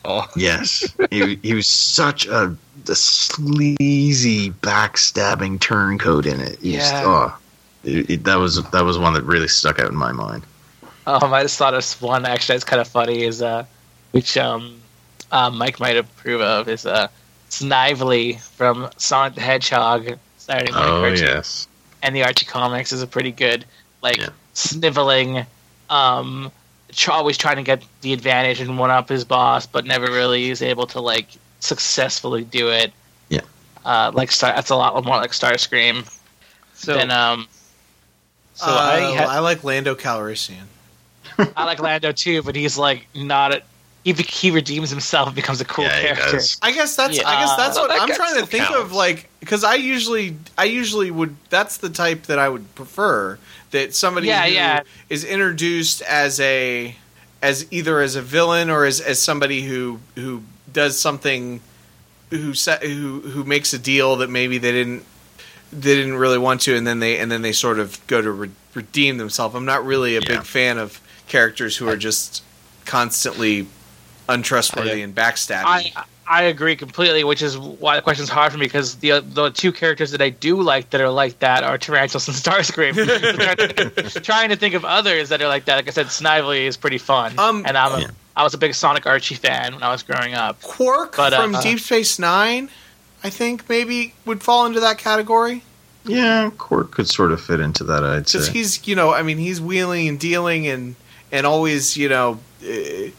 Oh. 0.05 0.27
Yes, 0.37 0.95
he, 1.11 1.35
he 1.43 1.55
was 1.55 1.67
such 1.67 2.27
a 2.29 2.55
the 2.87 2.95
sleazy 2.95 4.51
backstabbing 4.51 5.61
turncoat 5.61 6.25
in 6.27 6.41
it. 6.41 6.59
He 6.61 6.77
was- 6.77 6.91
Yeah. 6.91 7.03
oh, 7.05 7.39
it, 7.85 8.09
it- 8.11 8.25
that 8.25 8.37
was 8.37 8.63
that 8.71 8.85
was 8.85 8.97
one 8.99 9.13
that 9.15 9.23
really 9.25 9.49
stuck 9.49 9.79
out 9.79 9.91
in 9.91 9.97
my 9.97 10.13
mind. 10.13 10.45
um, 11.07 11.33
I 11.35 11.43
just 11.43 11.59
thought 11.59 11.75
of 11.75 12.03
one 12.03 12.25
actually 12.25 12.55
that's 12.55 12.65
kind 12.65 12.81
of 12.81 12.89
funny 12.89 13.23
is 13.25 13.43
uh, 13.43 13.65
which 14.13 14.37
um, 14.39 14.81
uh, 15.33 15.51
Mike 15.51 15.81
might 15.81 15.97
approve 15.97 16.41
of 16.41 16.69
is 16.69 16.87
uh, 16.87 17.09
Snively 17.51 18.35
from 18.57 18.89
Sonic 18.97 19.35
the 19.35 19.41
Hedgehog 19.41 20.17
Saturday 20.39 20.73
morning 20.73 20.91
Oh 20.91 21.01
cartoon. 21.01 21.27
yes, 21.27 21.68
and 22.03 22.15
the 22.15 22.23
Archie 22.25 22.47
comics 22.47 22.93
is 22.93 23.03
a 23.03 23.07
pretty 23.07 23.33
good, 23.33 23.65
like 24.03 24.17
Yeah. 24.19 24.29
sniveling, 24.55 25.47
um, 25.91 26.51
always 27.09 27.37
trying 27.37 27.57
to 27.57 27.63
get 27.63 27.83
the 28.01 28.13
advantage 28.13 28.61
and 28.61 28.79
one 28.79 28.91
up 28.91 29.09
his 29.09 29.25
boss, 29.25 29.67
but 29.67 29.85
never 29.85 30.07
really 30.11 30.51
is 30.51 30.63
able 30.63 30.87
to 30.89 31.01
like 31.01 31.29
successfully 31.61 32.45
do 32.45 32.71
it. 32.71 32.93
Yeah. 33.29 33.41
uh, 33.85 34.11
like 34.15 34.31
Star- 34.33 34.55
that's 34.55 34.71
a 34.71 34.77
lot 34.77 34.95
more 35.05 35.17
like 35.17 35.33
Starscream 35.33 36.09
So, 36.75 36.95
than 36.95 37.11
um. 37.11 37.49
so 38.55 38.67
Uh, 38.67 39.17
I 39.19 39.25
I, 39.37 39.39
like 39.41 39.65
Lando 39.65 39.95
Calrissian. 39.95 40.65
I 41.57 41.65
like 41.65 41.79
Lando 41.81 42.13
too, 42.13 42.43
but 42.43 42.55
he's 42.57 42.79
like 42.79 43.07
not 43.15 43.53
a. 43.55 43.63
He, 44.05 44.13
be- 44.13 44.23
he 44.23 44.51
redeems 44.51 44.89
himself 44.91 45.27
and 45.29 45.37
becomes 45.37 45.61
a 45.61 45.65
cool 45.65 45.85
yeah, 45.85 46.01
character. 46.01 46.33
does. 46.33 46.59
I 46.63 46.73
guess 46.73 46.97
that's 46.97 47.17
Yeah. 47.19 47.29
I 47.29 47.41
guess 47.45 47.57
that's 47.57 47.77
Uh, 47.77 47.81
what 47.81 47.89
that 47.89 48.01
I'm 48.01 48.09
trying 48.15 48.37
to 48.37 48.47
think 48.47 48.65
counts. 48.65 48.79
of 48.79 48.93
like 48.93 49.29
because 49.41 49.65
I 49.65 49.75
usually 49.75 50.37
I 50.57 50.65
usually 50.65 51.11
would 51.11 51.37
that's 51.51 51.77
the 51.79 51.91
type 51.91 52.23
that 52.25 52.39
I 52.39 52.49
would 52.49 52.75
prefer 52.75 53.39
that 53.73 53.95
somebody 53.95 54.29
Yeah, 54.29 54.47
who 54.47 54.53
yeah. 54.55 54.81
is 55.11 55.25
introduced 55.25 56.01
as 56.03 56.41
a 56.41 56.97
as 57.43 57.67
either 57.71 58.01
as 58.01 58.17
a 58.17 58.23
villain 58.23 58.71
or 58.71 58.85
as 58.87 59.01
as 59.01 59.21
somebody 59.21 59.63
who 59.63 59.99
who 60.15 60.43
does 60.73 60.99
something 60.99 61.61
who 62.31 62.55
set 62.55 62.83
who 62.83 63.21
who 63.21 63.45
makes 63.45 63.73
a 63.75 63.79
deal 63.79 64.17
that 64.17 64.31
maybe 64.31 64.59
they 64.59 64.73
didn't 64.73 65.05
they 65.71 65.95
didn't 65.97 66.17
really 66.17 66.39
want 66.39 66.63
to, 66.63 66.75
and 66.77 66.87
then 66.87 67.01
they 67.01 67.19
and 67.19 67.31
then 67.31 67.43
they 67.43 67.53
sort 67.53 67.79
of 67.79 67.99
go 68.07 68.23
to 68.23 68.31
re- 68.31 68.51
redeem 68.75 69.19
themselves. 69.19 69.55
I'm 69.55 69.67
not 69.67 69.85
really 69.85 70.17
a 70.17 70.21
Yeah. 70.21 70.29
big 70.39 70.45
fan 70.45 70.79
of 70.79 70.99
characters 71.27 71.77
who 71.77 71.87
are 71.89 71.97
just 71.97 72.43
constantly 72.87 73.67
untrustworthy 74.29 74.91
I- 74.91 74.95
and 74.97 75.15
backstabbing. 75.15 75.65
I 75.65 75.93
I 76.31 76.43
agree 76.43 76.77
completely, 76.77 77.25
which 77.25 77.41
is 77.41 77.57
why 77.57 77.97
the 77.97 78.03
question's 78.03 78.29
hard 78.29 78.53
for 78.53 78.59
me 78.59 78.67
because 78.67 78.97
the 78.97 79.21
the 79.21 79.49
two 79.51 79.73
characters 79.73 80.11
that 80.11 80.21
I 80.21 80.29
do 80.29 80.61
like 80.61 80.91
that 80.91 81.01
are 81.01 81.09
like 81.09 81.39
that 81.39 81.65
are 81.65 81.79
Tarantulas 81.79 82.29
and 82.29 82.37
Starscream. 82.37 82.93
trying, 82.95 84.01
to, 84.11 84.21
trying 84.23 84.49
to 84.51 84.57
think 84.57 84.75
of 84.75 84.85
others 84.85 85.31
that 85.31 85.41
are 85.41 85.49
like 85.49 85.65
that. 85.65 85.77
Like 85.77 85.89
I 85.89 85.91
said, 85.91 86.11
Snively 86.11 86.67
is 86.67 86.77
pretty 86.77 86.99
fun, 86.99 87.39
Um, 87.39 87.65
and 87.67 87.79
I'm 87.79 87.93
a, 87.93 88.01
Yeah. 88.03 88.07
I 88.37 88.45
was 88.45 88.53
a 88.55 88.59
big 88.59 88.75
Sonic 88.75 89.07
Archie 89.07 89.35
fan 89.37 89.73
when 89.75 89.83
I 89.83 89.91
was 89.91 90.03
growing 90.05 90.35
up. 90.35 90.61
Quark 90.63 91.17
But, 91.17 91.33
uh, 91.33 91.41
from 91.43 91.61
Deep 91.63 91.81
Space 91.81 92.19
Nine, 92.19 92.69
I 93.25 93.31
think 93.31 93.67
maybe 93.69 94.13
would 94.27 94.43
fall 94.43 94.67
into 94.67 94.81
that 94.81 94.99
category 94.99 95.63
Yeah, 96.05 96.51
Quark 96.59 96.91
could 96.91 97.09
sort 97.09 97.33
of 97.33 97.41
fit 97.41 97.59
into 97.61 97.85
that. 97.85 98.05
I'd 98.05 98.27
because 98.27 98.49
he's 98.49 98.87
you 98.87 98.95
know 98.97 99.15
I 99.15 99.23
mean 99.23 99.39
he's 99.39 99.63
wheeling 99.63 100.09
and 100.09 100.21
dealing 100.21 100.67
and 100.67 100.95
and 101.33 101.47
always 101.47 101.97
you 101.97 102.11
know. 102.11 102.39
eh, 102.63 103.11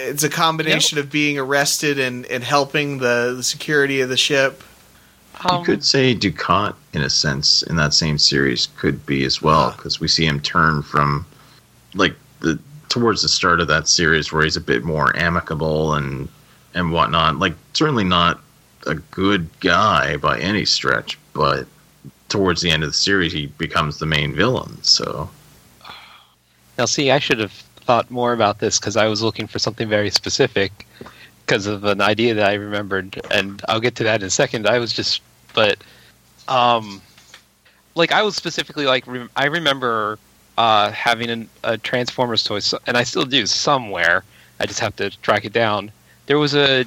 It's 0.00 0.22
a 0.22 0.28
combination 0.28 0.98
of 0.98 1.10
being 1.10 1.38
arrested 1.38 1.98
and, 1.98 2.24
and 2.26 2.44
helping 2.44 2.98
the, 2.98 3.34
the 3.36 3.42
security 3.42 4.00
of 4.00 4.08
the 4.08 4.16
ship. 4.16 4.62
You 5.44 5.50
Um, 5.50 5.64
could 5.64 5.84
say 5.84 6.14
Dukat, 6.14 6.74
in 6.92 7.02
a 7.02 7.10
sense, 7.10 7.62
in 7.62 7.76
that 7.76 7.94
same 7.94 8.18
series, 8.18 8.68
could 8.76 9.04
be 9.06 9.24
as 9.24 9.40
well 9.42 9.72
because 9.72 10.00
we 10.00 10.08
see 10.08 10.26
him 10.26 10.40
turn 10.40 10.82
from 10.82 11.26
like 11.94 12.14
the 12.40 12.58
towards 12.88 13.22
the 13.22 13.28
start 13.28 13.60
of 13.60 13.68
that 13.68 13.86
series 13.86 14.32
where 14.32 14.42
he's 14.42 14.56
a 14.56 14.60
bit 14.60 14.82
more 14.84 15.14
amicable 15.16 15.94
and 15.94 16.28
and 16.74 16.92
whatnot. 16.92 17.38
Like 17.38 17.54
certainly 17.72 18.04
not 18.04 18.40
a 18.86 18.94
good 18.94 19.48
guy 19.60 20.16
by 20.16 20.38
any 20.40 20.64
stretch, 20.64 21.18
but 21.34 21.66
towards 22.28 22.60
the 22.60 22.70
end 22.70 22.82
of 22.82 22.90
the 22.90 22.94
series, 22.94 23.32
he 23.32 23.46
becomes 23.46 23.98
the 23.98 24.06
main 24.06 24.34
villain. 24.34 24.82
So 24.82 25.28
Now, 26.78 26.84
see, 26.86 27.10
I 27.10 27.18
should 27.18 27.38
have 27.40 27.62
thought 27.88 28.10
more 28.10 28.34
about 28.34 28.58
this 28.58 28.78
because 28.78 28.98
I 28.98 29.06
was 29.06 29.22
looking 29.22 29.46
for 29.46 29.58
something 29.58 29.88
very 29.88 30.10
specific 30.10 30.86
because 31.46 31.66
of 31.66 31.84
an 31.84 32.02
idea 32.02 32.34
that 32.34 32.46
I 32.50 32.52
remembered, 32.52 33.18
and 33.30 33.62
I'll 33.66 33.80
get 33.80 33.94
to 33.96 34.04
that 34.04 34.20
in 34.20 34.26
a 34.26 34.30
second. 34.30 34.68
I 34.68 34.78
was 34.78 34.92
just, 34.92 35.22
but, 35.54 35.78
um, 36.48 37.00
like 37.94 38.12
I 38.12 38.22
was 38.22 38.36
specifically 38.36 38.84
like 38.84 39.06
rem- 39.06 39.30
I 39.36 39.46
remember 39.46 40.18
uh, 40.58 40.90
having 40.90 41.30
an, 41.30 41.48
a 41.64 41.78
Transformers 41.78 42.44
toy, 42.44 42.58
so- 42.58 42.78
and 42.86 42.94
I 42.94 43.04
still 43.04 43.24
do 43.24 43.46
somewhere. 43.46 44.22
I 44.60 44.66
just 44.66 44.80
have 44.80 44.94
to 44.96 45.08
track 45.22 45.46
it 45.46 45.54
down. 45.54 45.90
There 46.26 46.38
was 46.38 46.54
a 46.54 46.84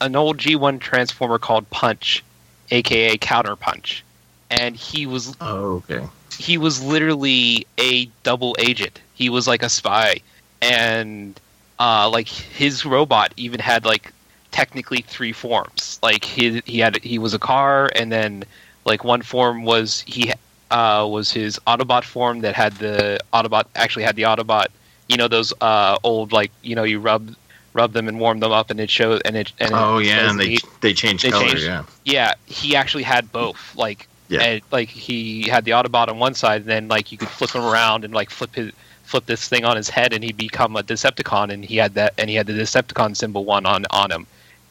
an 0.00 0.16
old 0.16 0.38
G1 0.38 0.80
Transformer 0.80 1.38
called 1.38 1.70
Punch, 1.70 2.24
aka 2.72 3.16
Counter 3.18 3.54
Punch, 3.54 4.02
and 4.50 4.74
he 4.74 5.06
was 5.06 5.36
oh, 5.40 5.84
okay, 5.88 6.04
he 6.36 6.58
was 6.58 6.82
literally 6.82 7.68
a 7.78 8.06
double 8.24 8.56
agent. 8.58 8.98
He 9.18 9.28
was 9.30 9.48
like 9.48 9.64
a 9.64 9.68
spy, 9.68 10.18
and 10.62 11.38
uh, 11.80 12.08
like 12.08 12.28
his 12.28 12.86
robot 12.86 13.34
even 13.36 13.58
had 13.60 13.84
like 13.84 14.12
technically 14.52 15.00
three 15.02 15.32
forms. 15.32 15.98
Like 16.02 16.24
he 16.24 16.62
he 16.66 16.78
had 16.78 17.02
he 17.02 17.18
was 17.18 17.34
a 17.34 17.38
car, 17.38 17.90
and 17.96 18.12
then 18.12 18.44
like 18.84 19.02
one 19.02 19.22
form 19.22 19.64
was 19.64 20.02
he 20.06 20.32
uh, 20.70 21.04
was 21.10 21.32
his 21.32 21.58
Autobot 21.66 22.04
form 22.04 22.40
that 22.42 22.54
had 22.54 22.74
the 22.74 23.18
Autobot 23.32 23.64
actually 23.74 24.04
had 24.04 24.14
the 24.14 24.22
Autobot. 24.22 24.66
You 25.08 25.16
know 25.16 25.26
those 25.26 25.52
uh, 25.60 25.98
old 26.04 26.30
like 26.32 26.52
you 26.62 26.76
know 26.76 26.84
you 26.84 27.00
rub 27.00 27.34
rub 27.72 27.92
them 27.92 28.06
and 28.06 28.20
warm 28.20 28.38
them 28.38 28.52
up, 28.52 28.70
and 28.70 28.78
it 28.78 28.88
shows 28.88 29.20
and 29.24 29.36
it 29.36 29.52
and 29.58 29.70
it 29.70 29.76
oh 29.76 29.98
yeah, 29.98 30.30
and 30.30 30.38
they 30.38 30.56
the- 30.56 30.62
they 30.80 30.94
changed 30.94 31.24
they 31.24 31.30
color. 31.30 31.46
changed- 31.48 31.64
Yeah, 31.64 31.84
yeah, 32.04 32.34
he 32.46 32.76
actually 32.76 33.02
had 33.04 33.32
both. 33.32 33.58
Like, 33.76 34.06
Yeah. 34.28 34.42
and, 34.42 34.62
like 34.70 34.88
he 34.88 35.48
had 35.48 35.64
the 35.64 35.72
Autobot 35.72 36.06
on 36.08 36.18
one 36.20 36.34
side, 36.34 36.60
and 36.62 36.70
then 36.70 36.86
like 36.86 37.10
you 37.10 37.18
could 37.18 37.28
flip 37.30 37.50
him 37.50 37.64
around 37.64 38.04
and 38.04 38.14
like 38.14 38.30
flip 38.30 38.54
his 38.54 38.72
flip 39.08 39.24
this 39.24 39.48
thing 39.48 39.64
on 39.64 39.76
his 39.76 39.88
head, 39.88 40.12
and 40.12 40.22
he'd 40.22 40.36
become 40.36 40.76
a 40.76 40.82
Decepticon, 40.82 41.50
and 41.50 41.64
he 41.64 41.76
had 41.76 41.94
that, 41.94 42.12
and 42.18 42.28
he 42.28 42.36
had 42.36 42.46
the 42.46 42.52
Decepticon 42.52 43.16
symbol 43.16 43.44
one 43.44 43.64
on 43.64 43.86
on 43.90 44.10
him, 44.10 44.26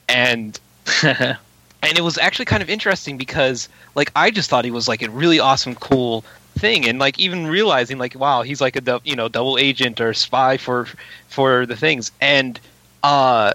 and 0.08 0.60
and 1.04 1.38
it 1.84 2.04
was 2.04 2.18
actually 2.20 2.46
kind 2.46 2.62
of 2.62 2.70
interesting 2.70 3.18
because 3.18 3.68
like 3.96 4.12
I 4.16 4.30
just 4.30 4.50
thought 4.50 4.64
he 4.64 4.72
was 4.72 4.88
like 4.88 5.02
a 5.02 5.10
really 5.10 5.40
awesome, 5.40 5.74
cool 5.76 6.24
thing, 6.56 6.88
and 6.88 7.00
like 7.00 7.18
even 7.20 7.48
realizing 7.48 7.98
like 7.98 8.16
wow, 8.16 8.44
he's 8.44 8.62
like 8.62 8.76
a 8.76 9.02
you 9.04 9.16
know 9.16 9.28
double 9.28 9.58
agent 9.58 10.00
or 10.00 10.14
spy 10.14 10.58
for 10.58 10.88
for 11.28 11.66
the 11.66 11.76
things, 11.76 12.12
and 12.22 12.60
uh 13.04 13.54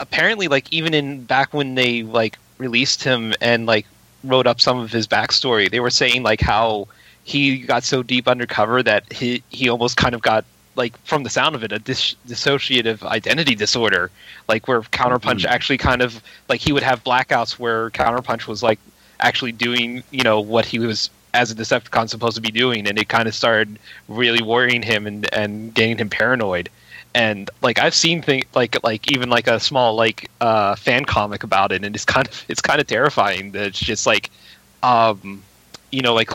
apparently 0.00 0.48
like 0.48 0.70
even 0.72 0.94
in 0.94 1.24
back 1.24 1.52
when 1.54 1.74
they 1.74 2.02
like 2.02 2.38
released 2.58 3.02
him 3.02 3.34
and 3.40 3.66
like 3.66 3.86
wrote 4.24 4.46
up 4.46 4.60
some 4.60 4.78
of 4.78 4.90
his 4.90 5.06
backstory 5.06 5.70
they 5.70 5.80
were 5.80 5.90
saying 5.90 6.22
like 6.22 6.40
how 6.40 6.86
he 7.26 7.58
got 7.58 7.82
so 7.84 8.02
deep 8.02 8.26
undercover 8.28 8.82
that 8.82 9.02
he 9.12 9.42
he 9.50 9.68
almost 9.68 9.96
kind 9.96 10.14
of 10.14 10.22
got 10.22 10.44
like 10.76 10.96
from 11.04 11.22
the 11.24 11.30
sound 11.30 11.54
of 11.56 11.62
it 11.64 11.72
a 11.72 11.78
dis- 11.78 12.14
dissociative 12.28 13.02
identity 13.02 13.54
disorder 13.54 14.10
like 14.48 14.68
where 14.68 14.80
counterpunch 14.82 15.42
Mhm. 15.42 15.54
actually 15.54 15.78
kind 15.78 16.02
of 16.02 16.22
like 16.48 16.60
he 16.60 16.72
would 16.72 16.82
have 16.84 17.02
blackouts 17.04 17.52
where 17.58 17.90
counterpunch 17.90 18.46
was 18.46 18.62
like 18.62 18.78
actually 19.20 19.52
doing 19.52 20.02
you 20.10 20.22
know 20.22 20.38
what 20.40 20.64
he 20.66 20.78
was 20.78 21.10
as 21.34 21.50
a 21.50 21.54
decepticon 21.54 22.08
supposed 22.08 22.36
to 22.36 22.42
be 22.42 22.50
doing 22.50 22.86
and 22.88 22.98
it 22.98 23.08
kind 23.08 23.26
of 23.28 23.34
started 23.34 23.78
really 24.08 24.42
worrying 24.42 24.82
him 24.82 25.06
and 25.06 25.28
and 25.34 25.74
getting 25.74 25.98
him 25.98 26.08
paranoid 26.08 26.68
and 27.14 27.50
like 27.62 27.78
I've 27.78 27.94
seen 27.94 28.20
things 28.22 28.44
like 28.54 28.76
like 28.84 29.10
even 29.10 29.30
like 29.30 29.46
a 29.48 29.58
small 29.58 29.94
like 29.96 30.30
uh, 30.42 30.76
fan 30.76 31.06
comic 31.06 31.42
about 31.44 31.72
it, 31.72 31.82
and 31.82 31.94
it's 31.96 32.04
kind 32.04 32.28
of 32.28 32.44
it's 32.50 32.60
kind 32.60 32.78
of 32.78 32.86
terrifying. 32.86 33.52
That 33.52 33.68
it's 33.68 33.78
just 33.78 34.06
like, 34.06 34.28
um, 34.82 35.42
you 35.90 36.02
know, 36.02 36.12
like 36.12 36.30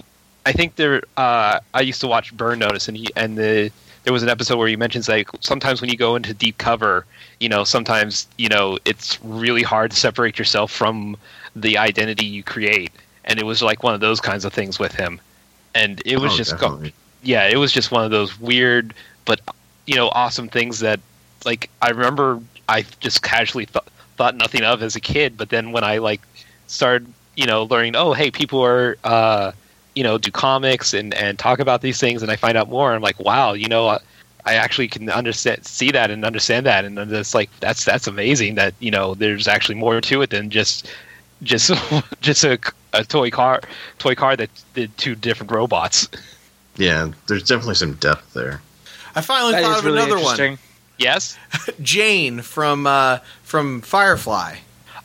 I 0.45 0.51
think 0.51 0.75
there. 0.75 1.01
Uh, 1.17 1.59
I 1.73 1.81
used 1.81 2.01
to 2.01 2.07
watch 2.07 2.35
Burn 2.35 2.59
Notice, 2.59 2.87
and 2.87 2.97
he 2.97 3.07
and 3.15 3.37
the 3.37 3.71
there 4.03 4.13
was 4.13 4.23
an 4.23 4.29
episode 4.29 4.57
where 4.57 4.67
he 4.67 4.75
mentions 4.75 5.07
like 5.07 5.27
sometimes 5.41 5.81
when 5.81 5.89
you 5.89 5.97
go 5.97 6.15
into 6.15 6.33
deep 6.33 6.57
cover, 6.57 7.05
you 7.39 7.49
know, 7.49 7.63
sometimes 7.63 8.27
you 8.37 8.49
know 8.49 8.77
it's 8.85 9.21
really 9.23 9.63
hard 9.63 9.91
to 9.91 9.97
separate 9.97 10.37
yourself 10.39 10.71
from 10.71 11.17
the 11.55 11.77
identity 11.77 12.25
you 12.25 12.43
create, 12.43 12.91
and 13.25 13.39
it 13.39 13.45
was 13.45 13.61
like 13.61 13.83
one 13.83 13.93
of 13.93 13.99
those 14.01 14.19
kinds 14.19 14.45
of 14.45 14.53
things 14.53 14.79
with 14.79 14.93
him, 14.93 15.19
and 15.75 16.01
it 16.05 16.19
was 16.19 16.33
Oh, 16.33 16.37
just 16.37 16.51
definitely. 16.51 16.93
yeah, 17.21 17.47
it 17.47 17.57
was 17.57 17.71
just 17.71 17.91
one 17.91 18.03
of 18.03 18.11
those 18.11 18.39
weird 18.39 18.93
but 19.25 19.39
you 19.85 19.95
know 19.95 20.09
awesome 20.09 20.47
things 20.49 20.79
that 20.79 20.99
like 21.45 21.69
I 21.81 21.89
remember 21.89 22.39
I 22.67 22.83
just 22.99 23.21
casually 23.21 23.65
th- 23.65 23.85
thought 24.17 24.35
nothing 24.35 24.63
of 24.63 24.81
as 24.81 24.95
a 24.95 24.99
kid, 25.01 25.37
but 25.37 25.49
then 25.49 25.71
when 25.71 25.83
I 25.83 25.97
like 25.99 26.21
started 26.67 27.07
you 27.35 27.45
know 27.45 27.63
learning, 27.63 27.95
oh 27.95 28.13
hey, 28.13 28.31
people 28.31 28.61
are 28.63 28.97
uh, 29.03 29.51
you 29.95 30.03
know 30.03 30.17
do 30.17 30.31
comics 30.31 30.93
and 30.93 31.13
and 31.13 31.37
talk 31.37 31.59
about 31.59 31.81
these 31.81 31.99
things, 31.99 32.21
and 32.21 32.31
I 32.31 32.35
find 32.35 32.57
out 32.57 32.69
more, 32.69 32.93
I'm 32.93 33.01
like 33.01 33.19
wow, 33.19 33.53
you 33.53 33.67
know. 33.67 33.87
I, 33.87 33.99
I 34.43 34.55
actually 34.55 34.87
can 34.87 35.07
understand, 35.11 35.67
see 35.67 35.91
that, 35.91 36.09
and 36.09 36.25
understand 36.25 36.65
that, 36.65 36.83
and 36.83 36.97
then 36.97 37.13
it's 37.13 37.35
like 37.35 37.51
that's 37.59 37.85
that's 37.85 38.07
amazing 38.07 38.55
that 38.55 38.73
you 38.79 38.89
know 38.89 39.13
there's 39.13 39.47
actually 39.47 39.75
more 39.75 40.01
to 40.01 40.21
it 40.23 40.31
than 40.31 40.49
just 40.49 40.91
just 41.43 41.71
just 42.21 42.43
a, 42.43 42.57
a 42.93 43.03
toy 43.03 43.29
car 43.29 43.61
toy 43.99 44.15
car 44.15 44.35
that 44.35 44.49
did 44.73 44.97
two 44.97 45.15
different 45.15 45.51
robots. 45.51 46.09
yeah, 46.77 47.11
there's 47.27 47.43
definitely 47.43 47.75
some 47.75 47.93
depth 47.95 48.33
there. 48.33 48.61
I 49.15 49.21
finally 49.21 49.53
that 49.53 49.63
thought 49.63 49.79
of 49.79 49.85
really 49.85 49.97
another 49.97 50.15
one. 50.15 50.31
interesting. 50.31 50.57
Yes. 50.97 51.37
Jane 51.81 52.41
from 52.41 52.87
uh, 52.87 53.19
from 53.43 53.81
Firefly. 53.81 54.57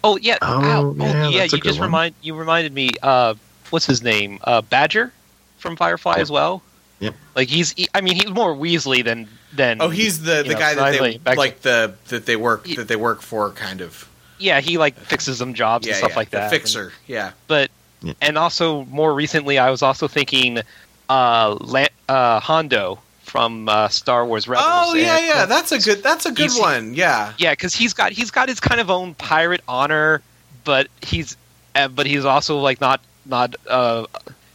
Oh 0.04 0.16
yeah. 0.18 0.38
Oh, 0.42 0.62
ow, 0.62 0.94
yeah, 0.96 1.28
yeah. 1.28 1.42
You 1.44 1.60
just 1.60 1.78
one. 1.78 1.88
remind 1.88 2.14
you 2.22 2.34
reminded 2.34 2.72
me. 2.72 2.90
Uh, 3.02 3.34
what's 3.70 3.86
his 3.86 4.02
name? 4.02 4.38
Uh, 4.44 4.62
Badger 4.62 5.12
from 5.59 5.76
Firefly 5.76 6.12
Yep. 6.14 6.20
as 6.20 6.30
well. 6.30 6.62
Yep. 7.01 7.14
Like 7.34 7.48
he's. 7.48 7.72
He, 7.72 7.88
I 7.94 8.01
mean, 8.01 8.14
he's 8.16 8.30
more 8.30 8.55
Weasley 8.55 9.05
than 9.05 9.28
than. 9.52 9.80
Oh, 9.82 9.88
he's 9.90 10.22
the, 10.22 10.43
the 10.43 10.55
know, 10.55 10.59
guy 10.59 10.74
that 10.74 10.98
they 11.01 11.18
back- 11.18 11.36
like 11.36 11.60
the 11.62 11.94
that 12.09 12.24
they 12.26 12.36
work 12.36 12.66
Ye- 12.66 12.76
that 12.76 12.88
they 12.88 12.97
work 12.97 13.20
for, 13.22 13.51
kind 13.51 13.80
of. 13.80 14.09
Yeah, 14.38 14.60
he 14.60 14.78
like 14.78 14.97
fixes 14.98 15.38
them 15.38 15.55
jobs 15.55 15.86
Yeah, 15.86 15.93
and 15.93 15.98
stuff 15.98 16.10
yeah, 16.12 16.16
like 16.16 16.30
the 16.30 16.36
that. 16.38 16.51
fixer. 16.51 16.93
Yeah. 17.06 17.32
but 17.48 17.70
Yeah. 18.02 18.12
and 18.20 18.36
also 18.38 18.84
more 18.86 19.12
recently, 19.14 19.59
I 19.59 19.70
was 19.70 19.82
also 19.82 20.09
thinking, 20.09 20.60
uh, 21.09 21.56
Lan- 21.60 21.88
uh, 22.09 22.40
Hondo 22.40 22.98
from 23.24 23.68
uh, 23.68 23.88
Star 23.88 24.24
Wars 24.26 24.47
Rebels. 24.48 24.66
Oh 24.68 24.94
yeah, 24.94 25.16
and- 25.18 25.26
yeah. 25.26 25.47
That's 25.47 25.72
a 25.72 25.78
good. 25.78 26.02
That's 26.02 26.24
a 26.26 26.32
good 26.32 26.51
one. 26.52 26.94
Yeah. 26.94 27.32
Yeah, 27.38 27.52
because 27.52 27.74
he's 27.74 27.93
got 27.93 28.12
he's 28.12 28.30
got 28.30 28.48
his 28.48 28.60
kind 28.60 28.80
of 28.80 28.90
own 28.90 29.14
pirate 29.14 29.60
honor, 29.68 30.22
but 30.64 30.88
he's 31.02 31.36
uh, 31.74 31.88
but 31.88 32.06
he's 32.06 32.24
also 32.24 32.59
like 32.59 32.80
not 32.80 33.01
not 33.28 33.54
uh 33.68 34.06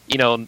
you 0.07 0.17
know 0.17 0.47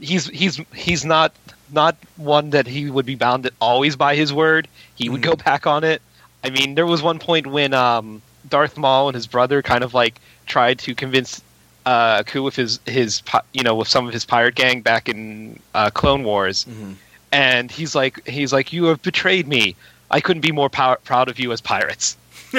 he's 0.00 0.26
he's 0.28 0.60
he's 0.74 1.04
not 1.04 1.32
not 1.72 1.96
one 2.16 2.50
that 2.50 2.66
he 2.66 2.90
would 2.90 3.06
be 3.06 3.14
bound 3.16 3.42
to 3.44 3.52
always 3.60 3.96
by 3.96 4.14
his 4.14 4.32
word. 4.32 4.68
He 4.94 5.08
would 5.08 5.20
Mhm. 5.20 5.24
go 5.30 5.36
back 5.36 5.66
on 5.66 5.82
it. 5.84 6.00
I 6.44 6.50
mean, 6.50 6.74
there 6.76 6.86
was 6.86 7.02
one 7.02 7.18
point 7.18 7.46
when 7.46 7.74
um 7.74 8.22
Darth 8.48 8.76
Maul 8.76 9.08
and 9.08 9.14
his 9.14 9.26
brother 9.26 9.62
kind 9.62 9.82
of 9.82 9.92
like 9.94 10.20
tried 10.46 10.78
to 10.80 10.94
convince 10.94 11.42
uh 11.86 12.22
Ku 12.24 12.42
with 12.42 12.54
his 12.56 12.78
his 12.86 13.22
you 13.52 13.62
know 13.62 13.74
with 13.74 13.88
some 13.88 14.06
of 14.06 14.12
his 14.12 14.24
pirate 14.24 14.54
gang 14.54 14.80
back 14.80 15.08
in 15.08 15.58
uh, 15.74 15.90
Clone 15.90 16.22
Wars 16.24 16.64
Mhm. 16.68 16.94
and 17.32 17.70
he's 17.70 17.94
like 17.94 18.26
he's 18.28 18.52
like 18.52 18.72
you 18.72 18.84
have 18.86 19.02
betrayed 19.02 19.46
me 19.48 19.74
i 20.10 20.20
couldn't 20.20 20.42
be 20.42 20.52
more 20.52 20.68
pow- 20.70 20.96
proud 21.04 21.28
of 21.28 21.38
you 21.40 21.50
as 21.52 21.60
pirates 21.60 22.16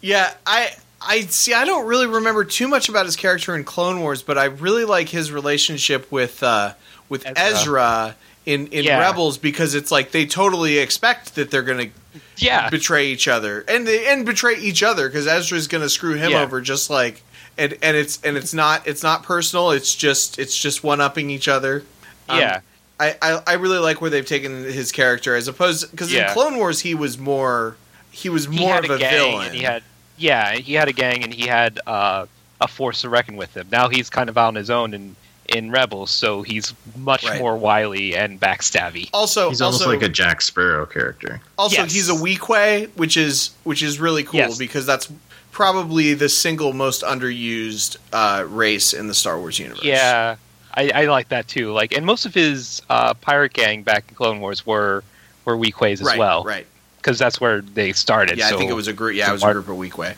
Yeah, 0.00 0.34
I 0.46 0.70
I 1.06 1.20
see. 1.22 1.52
I 1.54 1.64
don't 1.64 1.86
really 1.86 2.06
remember 2.06 2.44
too 2.44 2.68
much 2.68 2.88
about 2.88 3.06
his 3.06 3.16
character 3.16 3.54
in 3.56 3.64
Clone 3.64 4.00
Wars, 4.00 4.22
but 4.22 4.38
I 4.38 4.44
really 4.46 4.84
like 4.84 5.08
his 5.08 5.32
relationship 5.32 6.10
with 6.12 6.42
uh, 6.42 6.74
with 7.08 7.24
Ezra, 7.26 7.40
Ezra. 7.60 8.16
in 8.46 8.66
in 8.68 8.84
Yeah. 8.84 8.98
Rebels 9.00 9.38
because 9.38 9.74
it's 9.74 9.90
like 9.90 10.10
they 10.12 10.26
totally 10.26 10.78
expect 10.78 11.34
that 11.34 11.50
they're 11.50 11.62
going 11.62 11.90
to 12.14 12.20
Yeah, 12.36 12.68
betray 12.70 13.06
each 13.08 13.28
other 13.28 13.64
and 13.68 13.86
they, 13.86 14.06
and 14.12 14.24
betray 14.26 14.56
each 14.58 14.82
other 14.82 15.08
because 15.08 15.26
Ezra's 15.26 15.66
going 15.68 15.82
to 15.82 15.88
screw 15.90 16.14
him 16.14 16.32
Yeah. 16.32 16.42
over 16.42 16.60
just 16.60 16.88
like 16.90 17.22
and 17.58 17.76
and 17.82 17.96
it's 17.96 18.20
and 18.22 18.36
it's 18.36 18.54
not 18.54 18.86
it's 18.86 19.02
not 19.02 19.22
personal. 19.24 19.70
It's 19.72 19.94
just 19.94 20.38
it's 20.38 20.56
just 20.60 20.82
one 20.84 21.00
upping 21.00 21.30
each 21.30 21.48
other. 21.48 21.84
Um, 22.28 22.38
yeah, 22.38 22.60
I, 23.00 23.16
I 23.20 23.42
I 23.46 23.52
really 23.54 23.78
like 23.78 24.00
where 24.00 24.10
they've 24.10 24.24
taken 24.26 24.64
his 24.64 24.92
character 24.92 25.34
as 25.34 25.48
opposed 25.48 25.90
because 25.90 26.12
in 26.14 26.26
Clone 26.30 26.56
Wars 26.56 26.80
he 26.80 26.94
was 26.94 27.18
more 27.18 27.76
he 28.10 28.28
was 28.28 28.46
he 28.46 28.60
more 28.60 28.74
had 28.74 28.84
of 28.84 28.90
a 28.90 28.94
a, 28.94 28.98
villain. 28.98 29.46
and 29.48 29.54
he 29.56 29.62
had 29.62 29.82
yeah, 30.16 30.52
he 30.54 30.74
had 30.74 30.88
a 30.88 30.92
gang, 30.92 31.22
and 31.24 31.32
he 31.32 31.46
had 31.46 31.80
uh, 31.86 32.26
a 32.60 32.68
force 32.68 33.02
to 33.02 33.08
reckon 33.08 33.36
with 33.36 33.56
him. 33.56 33.66
Now 33.72 33.88
he's 33.88 34.08
kind 34.10 34.28
of 34.28 34.36
out 34.38 34.48
on 34.48 34.54
his 34.54 34.70
own 34.70 34.94
in 34.94 35.16
in 35.48 35.70
Rebels, 35.70 36.10
so 36.10 36.42
he's 36.42 36.72
much 36.96 37.24
Right. 37.28 37.38
more 37.40 37.56
wily 37.56 38.14
and 38.16 38.40
backstabby. 38.40 39.10
also 39.12 39.48
He's 39.50 39.60
almost 39.60 39.82
also, 39.82 39.92
like 39.92 40.02
a 40.02 40.08
Jack 40.08 40.40
Sparrow 40.40 40.86
character. 40.86 41.40
Also, 41.58 41.82
Yes. 41.82 41.92
he's 41.92 42.08
a 42.08 42.12
Weequay, 42.14 42.88
which 42.96 43.16
is 43.16 43.50
which 43.64 43.82
is 43.82 43.98
really 44.00 44.22
cool 44.22 44.38
Yes. 44.38 44.56
because 44.56 44.86
that's 44.86 45.08
probably 45.50 46.14
the 46.14 46.28
single 46.28 46.72
most 46.72 47.02
underused 47.02 47.96
uh, 48.12 48.44
race 48.48 48.92
in 48.94 49.08
the 49.08 49.14
Star 49.14 49.38
Wars 49.38 49.58
universe. 49.58 49.82
Yeah, 49.84 50.36
I, 50.74 50.90
I 50.94 51.04
like 51.06 51.28
that 51.28 51.48
too. 51.48 51.72
Like, 51.72 51.92
and 51.94 52.06
most 52.06 52.24
of 52.24 52.32
his 52.32 52.80
uh, 52.88 53.12
pirate 53.14 53.52
gang 53.52 53.82
back 53.82 54.04
in 54.08 54.14
Clone 54.14 54.40
Wars 54.40 54.64
were 54.64 55.02
were 55.44 55.56
Weequays 55.58 55.94
as 55.94 56.02
right, 56.02 56.18
well, 56.18 56.44
Right. 56.44 56.66
Because 57.02 57.18
that's 57.18 57.40
where 57.40 57.60
they 57.60 57.92
started. 57.92 58.38
Yeah, 58.38 58.48
so- 58.48 58.54
I 58.54 58.58
think 58.58 58.70
it 58.70 58.74
was 58.74 58.88
a 58.88 58.92
group. 58.92 59.16
Yeah, 59.16 59.28
it 59.28 59.32
was 59.32 59.42
a 59.42 59.46
Mar- 59.46 59.54
group 59.54 59.68
of 59.68 59.76
Weequay. 59.76 60.14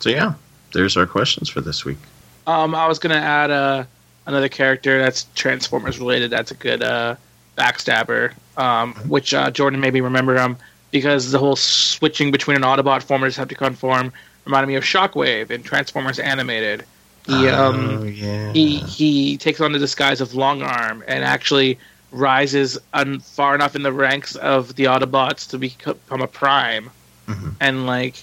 So 0.00 0.10
yeah, 0.10 0.34
there's 0.72 0.96
our 0.96 1.06
questions 1.06 1.48
for 1.48 1.60
this 1.60 1.84
week. 1.84 1.98
Um, 2.46 2.74
I 2.74 2.86
was 2.86 2.98
gonna 2.98 3.14
add 3.14 3.50
uh, 3.50 3.84
another 4.26 4.48
character 4.48 4.98
that's 4.98 5.26
Transformers 5.34 5.98
related. 5.98 6.30
That's 6.30 6.50
a 6.50 6.54
good 6.54 6.82
uh, 6.82 7.16
backstabber. 7.56 8.34
Um, 8.56 8.94
which 9.08 9.32
uh, 9.32 9.50
Jordan 9.50 9.80
maybe 9.80 10.02
remember 10.02 10.36
him 10.36 10.58
because 10.90 11.30
the 11.30 11.38
whole 11.38 11.56
switching 11.56 12.30
between 12.30 12.56
an 12.58 12.62
Autobot 12.64 13.02
form 13.02 13.22
and 13.22 13.32
a 13.32 13.34
Decepticon 13.34 13.74
form 13.74 14.12
reminded 14.44 14.66
me 14.68 14.74
of 14.74 14.84
Shockwave 14.84 15.50
in 15.50 15.62
Transformers 15.62 16.18
Animated. 16.18 16.84
He 17.26 17.48
um, 17.48 17.98
oh 18.00 18.04
yeah. 18.04 18.52
he 18.52 18.78
he 18.78 19.36
takes 19.38 19.60
on 19.60 19.72
the 19.72 19.78
disguise 19.78 20.20
of 20.20 20.34
Long 20.34 20.60
Arm 20.60 21.04
and 21.06 21.24
actually 21.24 21.78
rises 22.12 22.78
un- 22.92 23.18
far 23.20 23.54
enough 23.54 23.74
in 23.74 23.82
the 23.82 23.92
ranks 23.92 24.36
of 24.36 24.76
the 24.76 24.84
Autobots 24.84 25.48
to 25.50 25.58
become 25.58 26.20
a 26.22 26.26
Prime, 26.28 26.90
Mhm. 27.28 27.54
and 27.60 27.86
like 27.86 28.16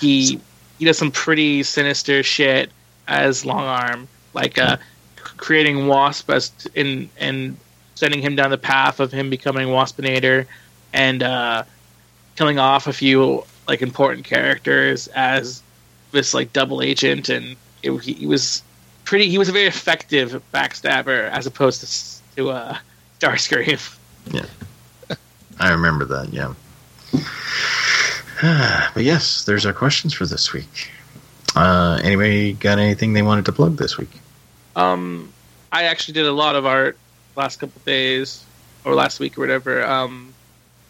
he 0.00 0.40
he 0.78 0.84
does 0.84 0.96
some 0.98 1.10
pretty 1.10 1.62
sinister 1.62 2.22
shit 2.22 2.70
as 3.08 3.44
Long 3.44 3.64
Arm, 3.64 4.08
like 4.34 4.58
uh, 4.58 4.76
creating 5.36 5.86
Wasp 5.86 6.30
as 6.30 6.50
in 6.74 7.08
and 7.18 7.56
sending 7.94 8.20
him 8.22 8.36
down 8.36 8.50
the 8.50 8.58
path 8.58 9.00
of 9.00 9.10
him 9.12 9.28
becoming 9.28 9.68
Waspinator, 9.68 10.46
and 10.92 11.22
uh, 11.22 11.64
killing 12.36 12.58
off 12.58 12.86
a 12.86 12.92
few 12.92 13.44
like 13.66 13.82
important 13.82 14.24
characters 14.24 15.08
as 15.08 15.62
this 16.12 16.32
like 16.32 16.52
double 16.52 16.80
agent, 16.80 17.28
and 17.28 17.56
it, 17.82 17.92
he, 17.98 18.12
he 18.14 18.26
was 18.26 18.62
pretty. 19.04 19.28
He 19.28 19.36
was 19.36 19.48
a 19.48 19.52
very 19.52 19.66
effective 19.66 20.40
backstabber 20.54 21.28
as 21.30 21.44
opposed 21.46 21.80
to 21.80 22.36
to 22.36 22.50
uh, 22.50 22.78
Starscream. 23.20 23.96
Yeah. 24.30 24.46
I 25.58 25.70
remember 25.72 26.04
that. 26.06 26.32
Yeah. 26.32 26.54
but 28.94 29.02
yes, 29.02 29.44
there's 29.44 29.66
our 29.66 29.72
questions 29.72 30.14
for 30.14 30.26
this 30.26 30.52
week. 30.52 30.90
Uh, 31.56 31.98
anybody 32.04 32.52
got 32.52 32.78
anything 32.78 33.12
they 33.12 33.22
wanted 33.22 33.44
to 33.46 33.52
plug 33.52 33.76
this 33.76 33.98
week? 33.98 34.10
Um, 34.76 35.32
I 35.72 35.84
actually 35.84 36.14
did 36.14 36.26
a 36.26 36.32
lot 36.32 36.54
of 36.54 36.66
art 36.66 36.96
last 37.34 37.58
couple 37.58 37.80
days 37.84 38.44
or 38.84 38.94
last 38.94 39.18
week 39.18 39.36
or 39.36 39.40
whatever. 39.40 39.84
Um, 39.84 40.34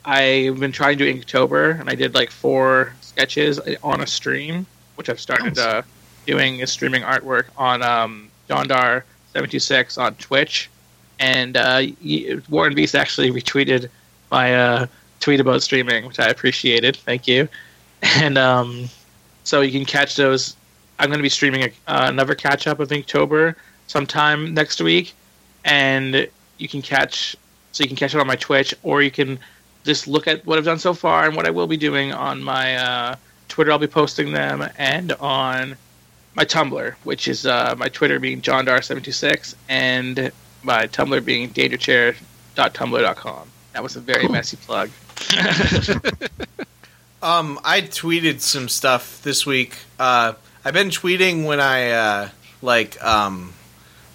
I've 0.04 0.58
been 0.58 0.72
trying 0.72 0.98
to 0.98 1.04
do 1.12 1.20
Inktober, 1.20 1.78
and 1.80 1.88
I 1.88 1.94
did 1.94 2.14
like 2.14 2.30
four 2.30 2.92
sketches 3.00 3.60
on 3.82 4.00
a 4.00 4.06
stream, 4.06 4.66
which 4.96 5.08
I've 5.08 5.20
started 5.20 5.56
Nice. 5.56 5.58
uh, 5.64 5.82
doing 6.26 6.60
is 6.60 6.70
streaming 6.70 7.02
artwork 7.02 7.44
on 7.56 7.82
um, 7.82 8.28
Dondar 8.48 9.02
seven 9.32 9.48
two 9.48 9.58
six 9.58 9.96
on 9.98 10.14
Twitch, 10.16 10.70
and 11.18 11.56
uh, 11.56 11.82
Warren 12.48 12.74
Beast 12.74 12.94
actually 12.94 13.30
retweeted 13.30 13.88
my 14.30 14.54
uh, 14.54 14.86
tweet 15.20 15.40
about 15.40 15.62
streaming, 15.62 16.06
which 16.06 16.18
I 16.18 16.28
appreciated. 16.28 16.96
Thank 16.96 17.26
you, 17.26 17.48
and 18.02 18.38
um, 18.38 18.88
so 19.44 19.60
you 19.60 19.72
can 19.72 19.84
catch 19.84 20.16
those. 20.16 20.56
I'm 20.98 21.08
going 21.08 21.18
to 21.18 21.22
be 21.22 21.28
streaming 21.28 21.62
a, 21.62 21.66
uh, 21.86 22.08
another 22.08 22.34
catch 22.34 22.66
up 22.66 22.80
of 22.80 22.88
Inktober 22.88 23.54
sometime 23.86 24.52
next 24.54 24.80
week, 24.80 25.14
and 25.64 26.28
you 26.58 26.68
can 26.68 26.82
catch 26.82 27.36
so 27.72 27.84
you 27.84 27.88
can 27.88 27.96
catch 27.96 28.14
it 28.14 28.20
on 28.20 28.26
my 28.26 28.36
Twitch, 28.36 28.74
or 28.82 29.02
you 29.02 29.10
can 29.10 29.38
just 29.84 30.08
look 30.08 30.26
at 30.26 30.44
what 30.46 30.58
I've 30.58 30.64
done 30.64 30.78
so 30.78 30.94
far 30.94 31.26
and 31.26 31.36
what 31.36 31.46
I 31.46 31.50
will 31.50 31.66
be 31.66 31.76
doing 31.76 32.12
on 32.12 32.42
my 32.42 32.76
uh, 32.76 33.16
Twitter. 33.48 33.70
I'll 33.70 33.78
be 33.78 33.86
posting 33.86 34.32
them, 34.32 34.68
and 34.76 35.12
on 35.12 35.76
my 36.34 36.44
Tumblr, 36.44 36.94
which 37.04 37.26
is 37.26 37.46
uh, 37.46 37.74
my 37.76 37.88
Twitter 37.88 38.20
being 38.20 38.40
John 38.40 38.66
johndar726, 38.66 39.54
and 39.68 40.30
my 40.62 40.86
Tumblr 40.86 41.24
being 41.24 41.50
dangerchair.tumblr.com. 41.50 43.48
That 43.72 43.82
was 43.82 43.96
a 43.96 44.00
very 44.00 44.22
Cool. 44.22 44.32
messy 44.32 44.56
plug. 44.56 44.90
Um, 47.20 47.58
I 47.64 47.80
tweeted 47.80 48.40
some 48.40 48.68
stuff 48.68 49.20
this 49.22 49.44
week. 49.44 49.78
Uh, 49.98 50.34
I've 50.64 50.72
been 50.74 50.90
tweeting 50.90 51.46
when 51.46 51.58
I 51.58 51.90
uh, 51.90 52.28
like 52.62 53.02
um, 53.04 53.54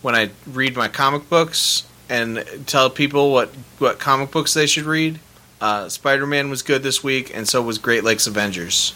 when 0.01 0.15
I 0.15 0.29
read 0.47 0.77
my 0.77 0.87
comic 0.87 1.29
books 1.29 1.83
and 2.07 2.45
tell 2.65 2.89
people 2.89 3.33
what 3.33 3.49
what 3.79 3.99
comic 3.99 4.31
books 4.31 4.53
they 4.53 4.67
should 4.67 4.85
read. 4.85 5.19
Uh, 5.59 5.89
Spider 5.89 6.25
Man 6.25 6.49
was 6.49 6.61
good 6.61 6.81
this 6.81 7.03
week, 7.03 7.35
and 7.35 7.45
so 7.45 7.61
was 7.61 7.77
Great 7.77 8.05
Lakes 8.05 8.25
Avengers. 8.25 8.93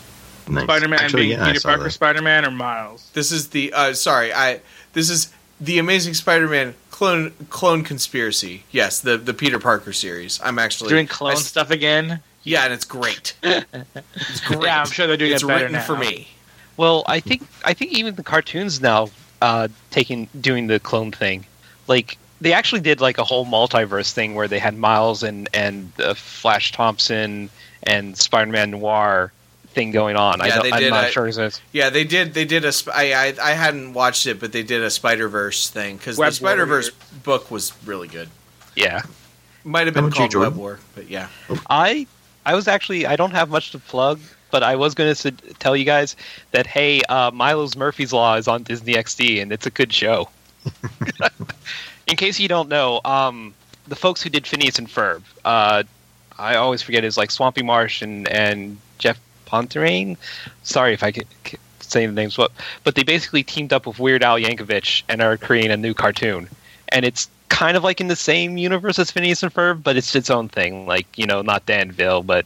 Nice. 0.48 0.64
Spider 0.64 0.88
Man 0.88 1.00
Actually, 1.02 1.24
being 1.28 1.40
yeah, 1.40 1.52
Peter 1.52 1.60
Parker. 1.68 1.90
Spider 1.90 2.22
Man 2.22 2.46
or 2.46 2.52
Miles? 2.52 3.10
This 3.14 3.34
is 3.34 3.50
the 3.50 3.74
uh, 3.74 3.94
sorry, 3.94 4.32
I 4.34 4.62
this 4.94 5.10
is 5.10 5.34
the 5.60 5.80
Amazing 5.80 6.14
Spider 6.14 6.48
Man 6.48 6.76
clone 6.98 7.32
clone 7.50 7.84
conspiracy. 7.84 8.64
Yes, 8.72 9.00
the 9.02 9.18
the 9.18 9.34
Peter 9.34 9.60
Parker 9.60 9.94
series. 9.94 10.40
I'm 10.44 10.58
actually 10.58 10.90
Doing 10.90 11.06
clone 11.08 11.34
I- 11.34 11.36
stuff 11.36 11.70
again? 11.70 12.22
Yeah, 12.44 12.64
and 12.64 12.74
it's 12.74 12.86
great. 12.86 13.36
It's 13.44 14.40
great. 14.42 14.64
Yeah, 14.64 14.80
I'm 14.82 14.88
sure 14.88 15.06
they're 15.06 15.18
doing 15.18 15.34
it's 15.34 15.44
it 15.44 15.48
better 15.48 15.66
written 15.66 15.74
now. 15.74 15.82
for 15.84 15.96
me. 15.98 16.28
Well, 16.76 17.04
I 17.08 17.20
think 17.20 17.44
I 17.64 17.74
think 17.74 17.92
even 17.94 18.16
the 18.16 18.24
cartoons 18.24 18.82
now 18.82 19.10
uh, 19.42 19.68
taking 19.92 20.28
doing 20.42 20.68
the 20.68 20.80
clone 20.80 21.12
thing, 21.12 21.46
like 21.88 22.18
they 22.42 22.54
actually 22.54 22.82
did 22.82 23.00
like 23.00 23.18
a 23.20 23.24
whole 23.24 23.46
multiverse 23.46 24.12
thing 24.12 24.34
where 24.34 24.48
they 24.48 24.60
had 24.60 24.76
Miles 24.76 25.22
and 25.24 25.50
and 25.54 25.92
uh, 26.00 26.14
Flash 26.16 26.72
Thompson 26.72 27.50
and 27.84 28.18
Spider 28.18 28.52
Man 28.52 28.72
Noir 28.72 29.32
thing 29.78 29.92
going 29.92 30.16
on. 30.16 30.42
I 30.42 30.48
Yeah, 30.48 30.56
don't, 30.56 30.64
they 30.72 30.86
I'm 30.88 30.90
not 30.90 31.06
I- 31.06 31.10
sure. 31.12 31.28
If 31.28 31.36
it's- 31.36 31.62
Yeah, 31.72 31.90
they 31.92 32.04
did. 32.04 32.34
They 32.34 32.46
did 32.46 32.66
a. 32.66 32.72
Sp- 32.74 32.92
I, 32.94 33.14
I 33.14 33.34
I 33.42 33.52
hadn't 33.54 33.94
watched 33.94 34.26
it, 34.26 34.40
but 34.40 34.52
they 34.52 34.64
did 34.64 34.82
a 34.84 34.90
Spider 34.90 35.30
Verse 35.30 35.70
thing 35.70 35.98
because 35.98 36.16
the 36.18 36.22
Web 36.22 36.34
Spider 36.34 36.66
Verse 36.66 36.90
book 37.24 37.52
was 37.52 37.72
really 37.86 38.08
good. 38.08 38.30
yeah, 38.76 39.04
Might 39.64 39.86
have 39.88 39.96
How 39.96 40.02
been 40.02 40.12
about 40.12 40.20
you, 40.20 40.30
called 40.30 40.36
Web 40.54 40.56
War, 40.58 40.80
but 40.96 41.10
yeah. 41.10 41.28
I 41.70 42.08
I 42.46 42.56
was 42.56 42.68
actually 42.68 43.06
I 43.06 43.16
don't 43.16 43.32
have 43.32 43.50
much 43.50 43.72
to 43.72 43.80
plug, 43.80 44.20
but 44.52 44.64
I 44.64 44.76
was 44.76 44.96
going 44.96 45.14
to 45.14 45.32
tell 45.60 45.76
you 45.76 45.86
guys 45.86 46.16
that 46.52 46.66
hey, 46.66 47.02
uh, 47.10 47.30
Milo's 47.32 47.76
Murphy's 47.78 48.12
Law 48.14 48.36
is 48.36 48.48
on 48.48 48.64
Disney 48.64 48.94
XD 48.96 49.42
and 49.42 49.52
it's 49.52 49.66
a 49.68 49.72
good 49.72 49.94
show. 49.94 50.28
In 52.08 52.16
case 52.16 52.40
you 52.40 52.48
don't 52.48 52.70
know, 52.70 53.02
um, 53.06 53.54
the 53.88 53.96
folks 53.96 54.22
who 54.22 54.30
did 54.30 54.48
Phineas 54.48 54.80
and 54.80 54.88
Ferb, 54.88 55.22
uh, 55.44 55.84
I 56.40 56.56
always 56.56 56.82
forget 56.82 57.04
is 57.04 57.18
like 57.18 57.32
Swampy 57.32 57.64
Marsh 57.64 58.02
and 58.02 58.28
and 58.30 58.78
Jeff 58.98 59.20
Ponterain. 59.48 60.18
Sorry 60.64 60.94
if 60.94 61.04
I 61.04 61.12
can 61.12 61.24
can 61.44 61.60
say 61.80 62.06
the 62.06 62.12
names, 62.12 62.36
but 62.36 62.52
but 62.84 62.96
they 62.96 63.04
basically 63.04 63.44
teamed 63.44 63.74
up 63.74 63.88
with 63.88 63.98
Weird 64.00 64.24
Al 64.24 64.38
Yankovic 64.38 65.04
and 65.10 65.22
are 65.22 65.38
creating 65.38 65.72
a 65.72 65.78
new 65.78 65.94
cartoon, 65.94 66.48
and 66.90 67.06
it's 67.06 67.30
kind 67.50 67.78
of 67.78 67.84
like 67.84 68.02
in 68.02 68.08
the 68.08 68.16
same 68.16 68.58
universe 68.58 69.00
as 69.00 69.10
Phineas 69.10 69.42
and 69.42 69.54
Ferb, 69.54 69.82
but 69.82 69.96
it's 69.98 70.14
its 70.16 70.30
own 70.30 70.50
thing. 70.50 70.86
Like 70.86 71.08
you 71.18 71.26
know, 71.26 71.42
not 71.42 71.66
Danville, 71.66 72.24
but 72.24 72.46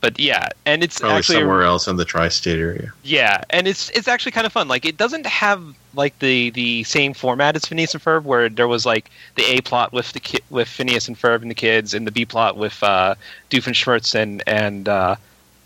but 0.00 0.18
yeah, 0.18 0.46
and 0.64 0.84
it's 0.84 1.00
Probably 1.00 1.18
actually 1.18 1.38
somewhere 1.40 1.62
else 1.62 1.88
in 1.88 1.96
the 1.96 2.04
tri-state 2.04 2.58
area. 2.58 2.92
yeah, 3.02 3.42
and 3.50 3.66
it's 3.66 3.90
it's 3.90 4.06
actually 4.06 4.30
kind 4.32 4.46
of 4.46 4.52
fun. 4.52 4.68
Like 4.68 4.84
it 4.86 4.96
doesn't 4.96 5.26
have 5.26 5.60
like 5.94 6.16
the 6.20 6.50
the 6.50 6.84
same 6.84 7.14
format 7.14 7.56
as 7.56 7.64
Phineas 7.64 7.94
and 7.94 8.02
Ferb, 8.02 8.22
where 8.22 8.48
there 8.48 8.68
was 8.68 8.86
like 8.86 9.10
the 9.34 9.42
A 9.56 9.60
plot 9.60 9.92
with 9.92 10.12
the 10.12 10.20
ki- 10.20 10.44
with 10.50 10.68
Phineas 10.68 11.08
and 11.08 11.18
Ferb 11.18 11.42
and 11.42 11.50
the 11.50 11.54
kids, 11.56 11.94
and 11.94 12.06
the 12.06 12.12
B 12.12 12.24
plot 12.24 12.56
with 12.56 12.80
uh, 12.82 13.16
Doofenshmirtz 13.50 14.14
and 14.14 14.40
and 14.46 14.88
uh, 14.88 15.16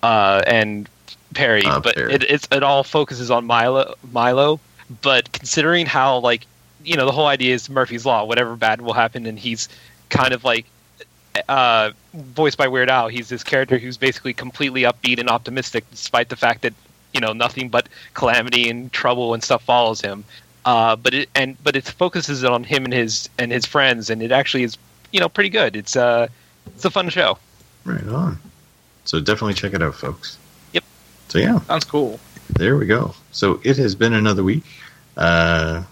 uh, 0.03 0.43
and 0.47 0.89
Perry. 1.35 1.65
Uh, 1.65 1.81
but 1.81 1.97
Perry. 1.97 2.15
It, 2.15 2.25
it's 2.25 2.49
it 2.51 2.63
all 2.63 2.85
focuses 2.85 3.31
on 3.31 3.45
Milo 3.47 3.95
Milo. 4.13 4.61
But 5.01 5.33
considering 5.33 5.87
how 5.87 6.19
like 6.19 6.47
you 6.85 6.97
know 6.97 7.07
the 7.07 7.13
whole 7.13 7.27
idea 7.27 7.55
is 7.55 7.69
Murphy's 7.71 8.05
Law, 8.05 8.25
whatever 8.25 8.57
bad 8.57 8.81
will 8.81 8.93
happen, 8.93 9.27
and 9.27 9.39
he's 9.39 9.69
kind 10.11 10.33
of 10.35 10.45
like 10.45 10.67
uh, 11.49 11.93
voiced 12.15 12.59
by 12.59 12.69
Weird 12.69 12.91
Al. 12.91 13.09
He's 13.09 13.29
this 13.29 13.43
character 13.43 13.79
who's 13.79 13.97
basically 13.97 14.35
completely 14.35 14.83
upbeat 14.83 15.19
and 15.19 15.29
optimistic, 15.31 15.85
despite 15.91 16.29
the 16.29 16.37
fact 16.37 16.63
that 16.63 16.75
you 17.15 17.21
know 17.21 17.33
nothing 17.33 17.69
but 17.69 17.89
calamity 18.15 18.69
and 18.69 18.93
trouble 18.93 19.35
and 19.35 19.43
stuff 19.43 19.63
follows 19.63 20.01
him. 20.01 20.25
Uh, 20.65 20.97
but 20.97 21.15
it 21.15 21.29
and 21.35 21.63
but 21.65 21.77
it 21.77 21.85
focuses 21.85 22.45
on 22.45 22.65
him 22.65 22.85
and 22.85 22.93
his 22.93 23.29
and 23.39 23.51
his 23.51 23.67
friends, 23.67 24.11
and 24.11 24.23
it 24.23 24.33
actually 24.33 24.63
is 24.63 24.77
you 25.13 25.21
know 25.21 25.29
pretty 25.29 25.51
good. 25.51 25.75
It's 25.77 25.97
uh 25.97 26.29
it's 26.67 26.85
a 26.85 26.91
fun 26.91 27.09
show. 27.09 27.39
Right 27.85 28.07
on. 28.09 28.39
So 29.05 29.21
definitely 29.21 29.55
check 29.55 29.75
it 29.75 29.83
out, 29.83 29.95
folks. 29.95 30.39
Yep. 30.73 30.85
So 31.29 31.39
yeah, 31.39 31.59
Sounds 31.61 31.85
cool. 31.85 32.21
there 32.51 32.77
we 32.77 32.87
go. 32.87 33.15
So 33.33 33.61
it 33.65 33.77
has 33.79 33.95
been 33.95 34.13
another 34.13 34.45
week. 34.45 34.65
Uh, 35.17 35.83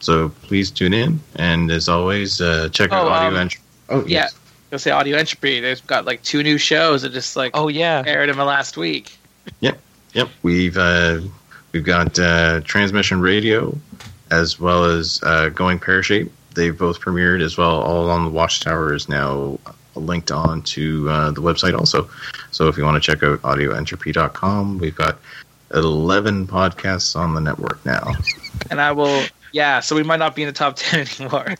so 0.00 0.28
please 0.28 0.70
tune 0.70 0.92
in, 0.92 1.20
and 1.36 1.70
as 1.70 1.88
always, 1.88 2.40
uh, 2.40 2.68
check 2.70 2.92
out 2.92 3.06
Oh, 3.06 3.08
audio 3.08 3.28
um, 3.30 3.36
entry. 3.42 3.60
Oh 3.88 4.00
Yeah. 4.00 4.22
yes. 4.24 4.34
You'll 4.70 4.78
say 4.80 4.90
audio 4.90 5.16
entropy. 5.16 5.60
They've 5.60 5.86
got 5.86 6.04
like 6.04 6.22
two 6.22 6.42
new 6.42 6.58
shows 6.58 7.02
that 7.02 7.12
just 7.12 7.36
like 7.36 7.52
Oh 7.54 7.68
yeah, 7.68 8.02
aired 8.06 8.28
in 8.28 8.36
the 8.36 8.44
last 8.44 8.76
week. 8.76 9.16
Yep, 9.60 9.78
yep. 10.14 10.28
we've 10.42 10.76
uh, 10.76 11.20
we've 11.72 11.84
got 11.84 12.18
uh, 12.18 12.60
Transmission 12.62 13.20
Radio 13.20 13.78
as 14.30 14.58
well 14.58 14.84
as 14.84 15.20
uh, 15.22 15.50
Going 15.50 15.78
Pear 15.78 16.02
Shape. 16.02 16.32
They've 16.54 16.76
both 16.76 17.00
premiered 17.00 17.40
as 17.42 17.56
well. 17.56 17.80
All 17.82 18.10
on 18.10 18.24
the 18.24 18.30
Watchtower 18.30 18.94
is 18.94 19.08
now 19.08 19.58
linked 19.94 20.30
on 20.30 20.62
to 20.62 21.08
uh, 21.08 21.30
the 21.30 21.40
website 21.40 21.78
also. 21.78 22.08
So 22.50 22.68
if 22.68 22.76
you 22.76 22.84
want 22.84 23.02
to 23.02 23.06
check 23.06 23.22
out 23.22 23.40
audioentropy.com, 23.42 24.78
we've 24.78 24.94
got 24.94 25.18
11 25.74 26.46
podcasts 26.46 27.16
on 27.16 27.34
the 27.34 27.40
network 27.40 27.84
now. 27.84 28.12
And 28.70 28.80
I 28.80 28.92
will 28.92 29.24
yeah, 29.52 29.78
so 29.78 29.94
we 29.94 30.02
might 30.02 30.18
not 30.18 30.34
be 30.34 30.42
in 30.42 30.48
the 30.48 30.52
top 30.52 30.74
ten 30.76 31.06
anymore. 31.18 31.54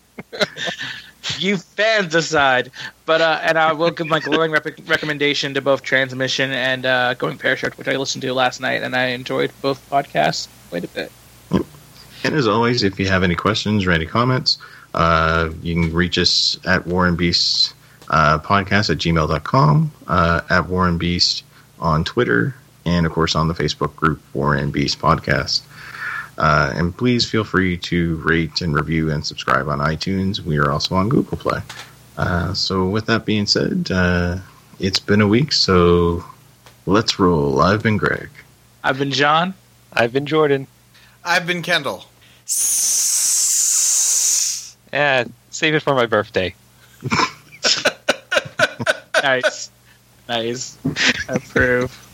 you 1.39 1.57
fans 1.57 2.13
decide. 2.13 2.71
But 3.07 3.21
uh 3.21 3.41
and 3.43 3.59
I 3.59 3.73
will 3.73 3.91
give 3.91 4.07
my 4.07 4.21
glowing 4.21 4.51
rep- 4.51 4.89
recommendation 4.89 5.55
to 5.55 5.61
both 5.61 5.83
Transmission 5.83 6.51
and 6.51 6.85
uh 6.85 7.15
Going 7.15 7.39
Parachute, 7.39 7.79
which 7.79 7.89
I 7.89 7.97
listened 7.97 8.23
to 8.23 8.35
last 8.35 8.61
night 8.61 8.83
and 8.83 8.95
I 8.95 9.07
enjoyed 9.07 9.53
both 9.63 9.89
podcasts 9.91 10.49
quite 10.71 10.85
a 10.85 10.89
bit. 10.89 11.13
And 12.25 12.35
as 12.35 12.49
always, 12.49 12.83
if 12.83 12.99
you 12.99 13.07
have 13.07 13.23
any 13.23 13.35
questions 13.35 13.87
or 13.87 13.91
any 13.91 14.07
comments, 14.07 14.57
uh, 14.95 15.51
you 15.63 15.75
can 15.75 15.93
reach 15.93 16.17
us 16.17 16.59
at 16.65 16.87
Warren 16.87 17.17
Beast 17.17 17.75
uh, 18.15 18.39
podcast 18.39 18.91
at 18.91 18.99
gmail.com, 18.99 19.91
uh, 20.07 20.41
at 20.49 20.69
Warren 20.69 20.99
Beast 20.99 21.43
on 21.81 22.05
Twitter, 22.05 22.55
and 22.85 23.07
of 23.07 23.13
course 23.13 23.35
on 23.35 23.49
the 23.49 23.55
Facebook 23.55 23.97
group 23.97 24.21
Warren 24.33 24.71
Beast 24.71 25.01
Podcast. 25.01 25.63
Uh, 26.39 26.73
and 26.77 26.97
please 26.97 27.29
feel 27.29 27.43
free 27.43 27.77
to 27.77 28.17
rate 28.19 28.61
and 28.61 28.73
review 28.73 29.11
and 29.11 29.27
subscribe 29.27 29.69
on 29.69 29.81
iTunes. 29.81 30.39
We 30.39 30.59
are 30.59 30.71
also 30.71 30.95
on 30.95 31.09
Google 31.09 31.37
Play. 31.37 31.61
Uh, 32.17 32.55
so, 32.55 32.85
with 32.87 33.07
that 33.07 33.25
being 33.25 33.47
said, 33.47 33.89
uh, 33.91 34.39
it's 34.79 35.01
been 35.01 35.21
a 35.21 35.27
week, 35.27 35.53
so 35.53 36.25
let's 36.87 37.19
roll. 37.19 37.61
I've 37.61 37.83
been 37.83 37.97
Greg. 37.97 38.31
I've 38.85 38.99
been 38.99 39.11
John. 39.11 39.55
I've 39.93 40.13
been 40.13 40.27
Jordan. 40.27 40.69
I've 41.25 41.49
been 41.49 41.63
Kendall. 41.63 42.05
Yeah, 44.93 45.25
save 45.51 45.75
it 45.75 45.83
for 45.83 45.95
my 45.97 46.07
birthday. 46.07 46.55
Nice. 49.25 49.71
nice. 50.29 50.77
Approve. 51.31 52.14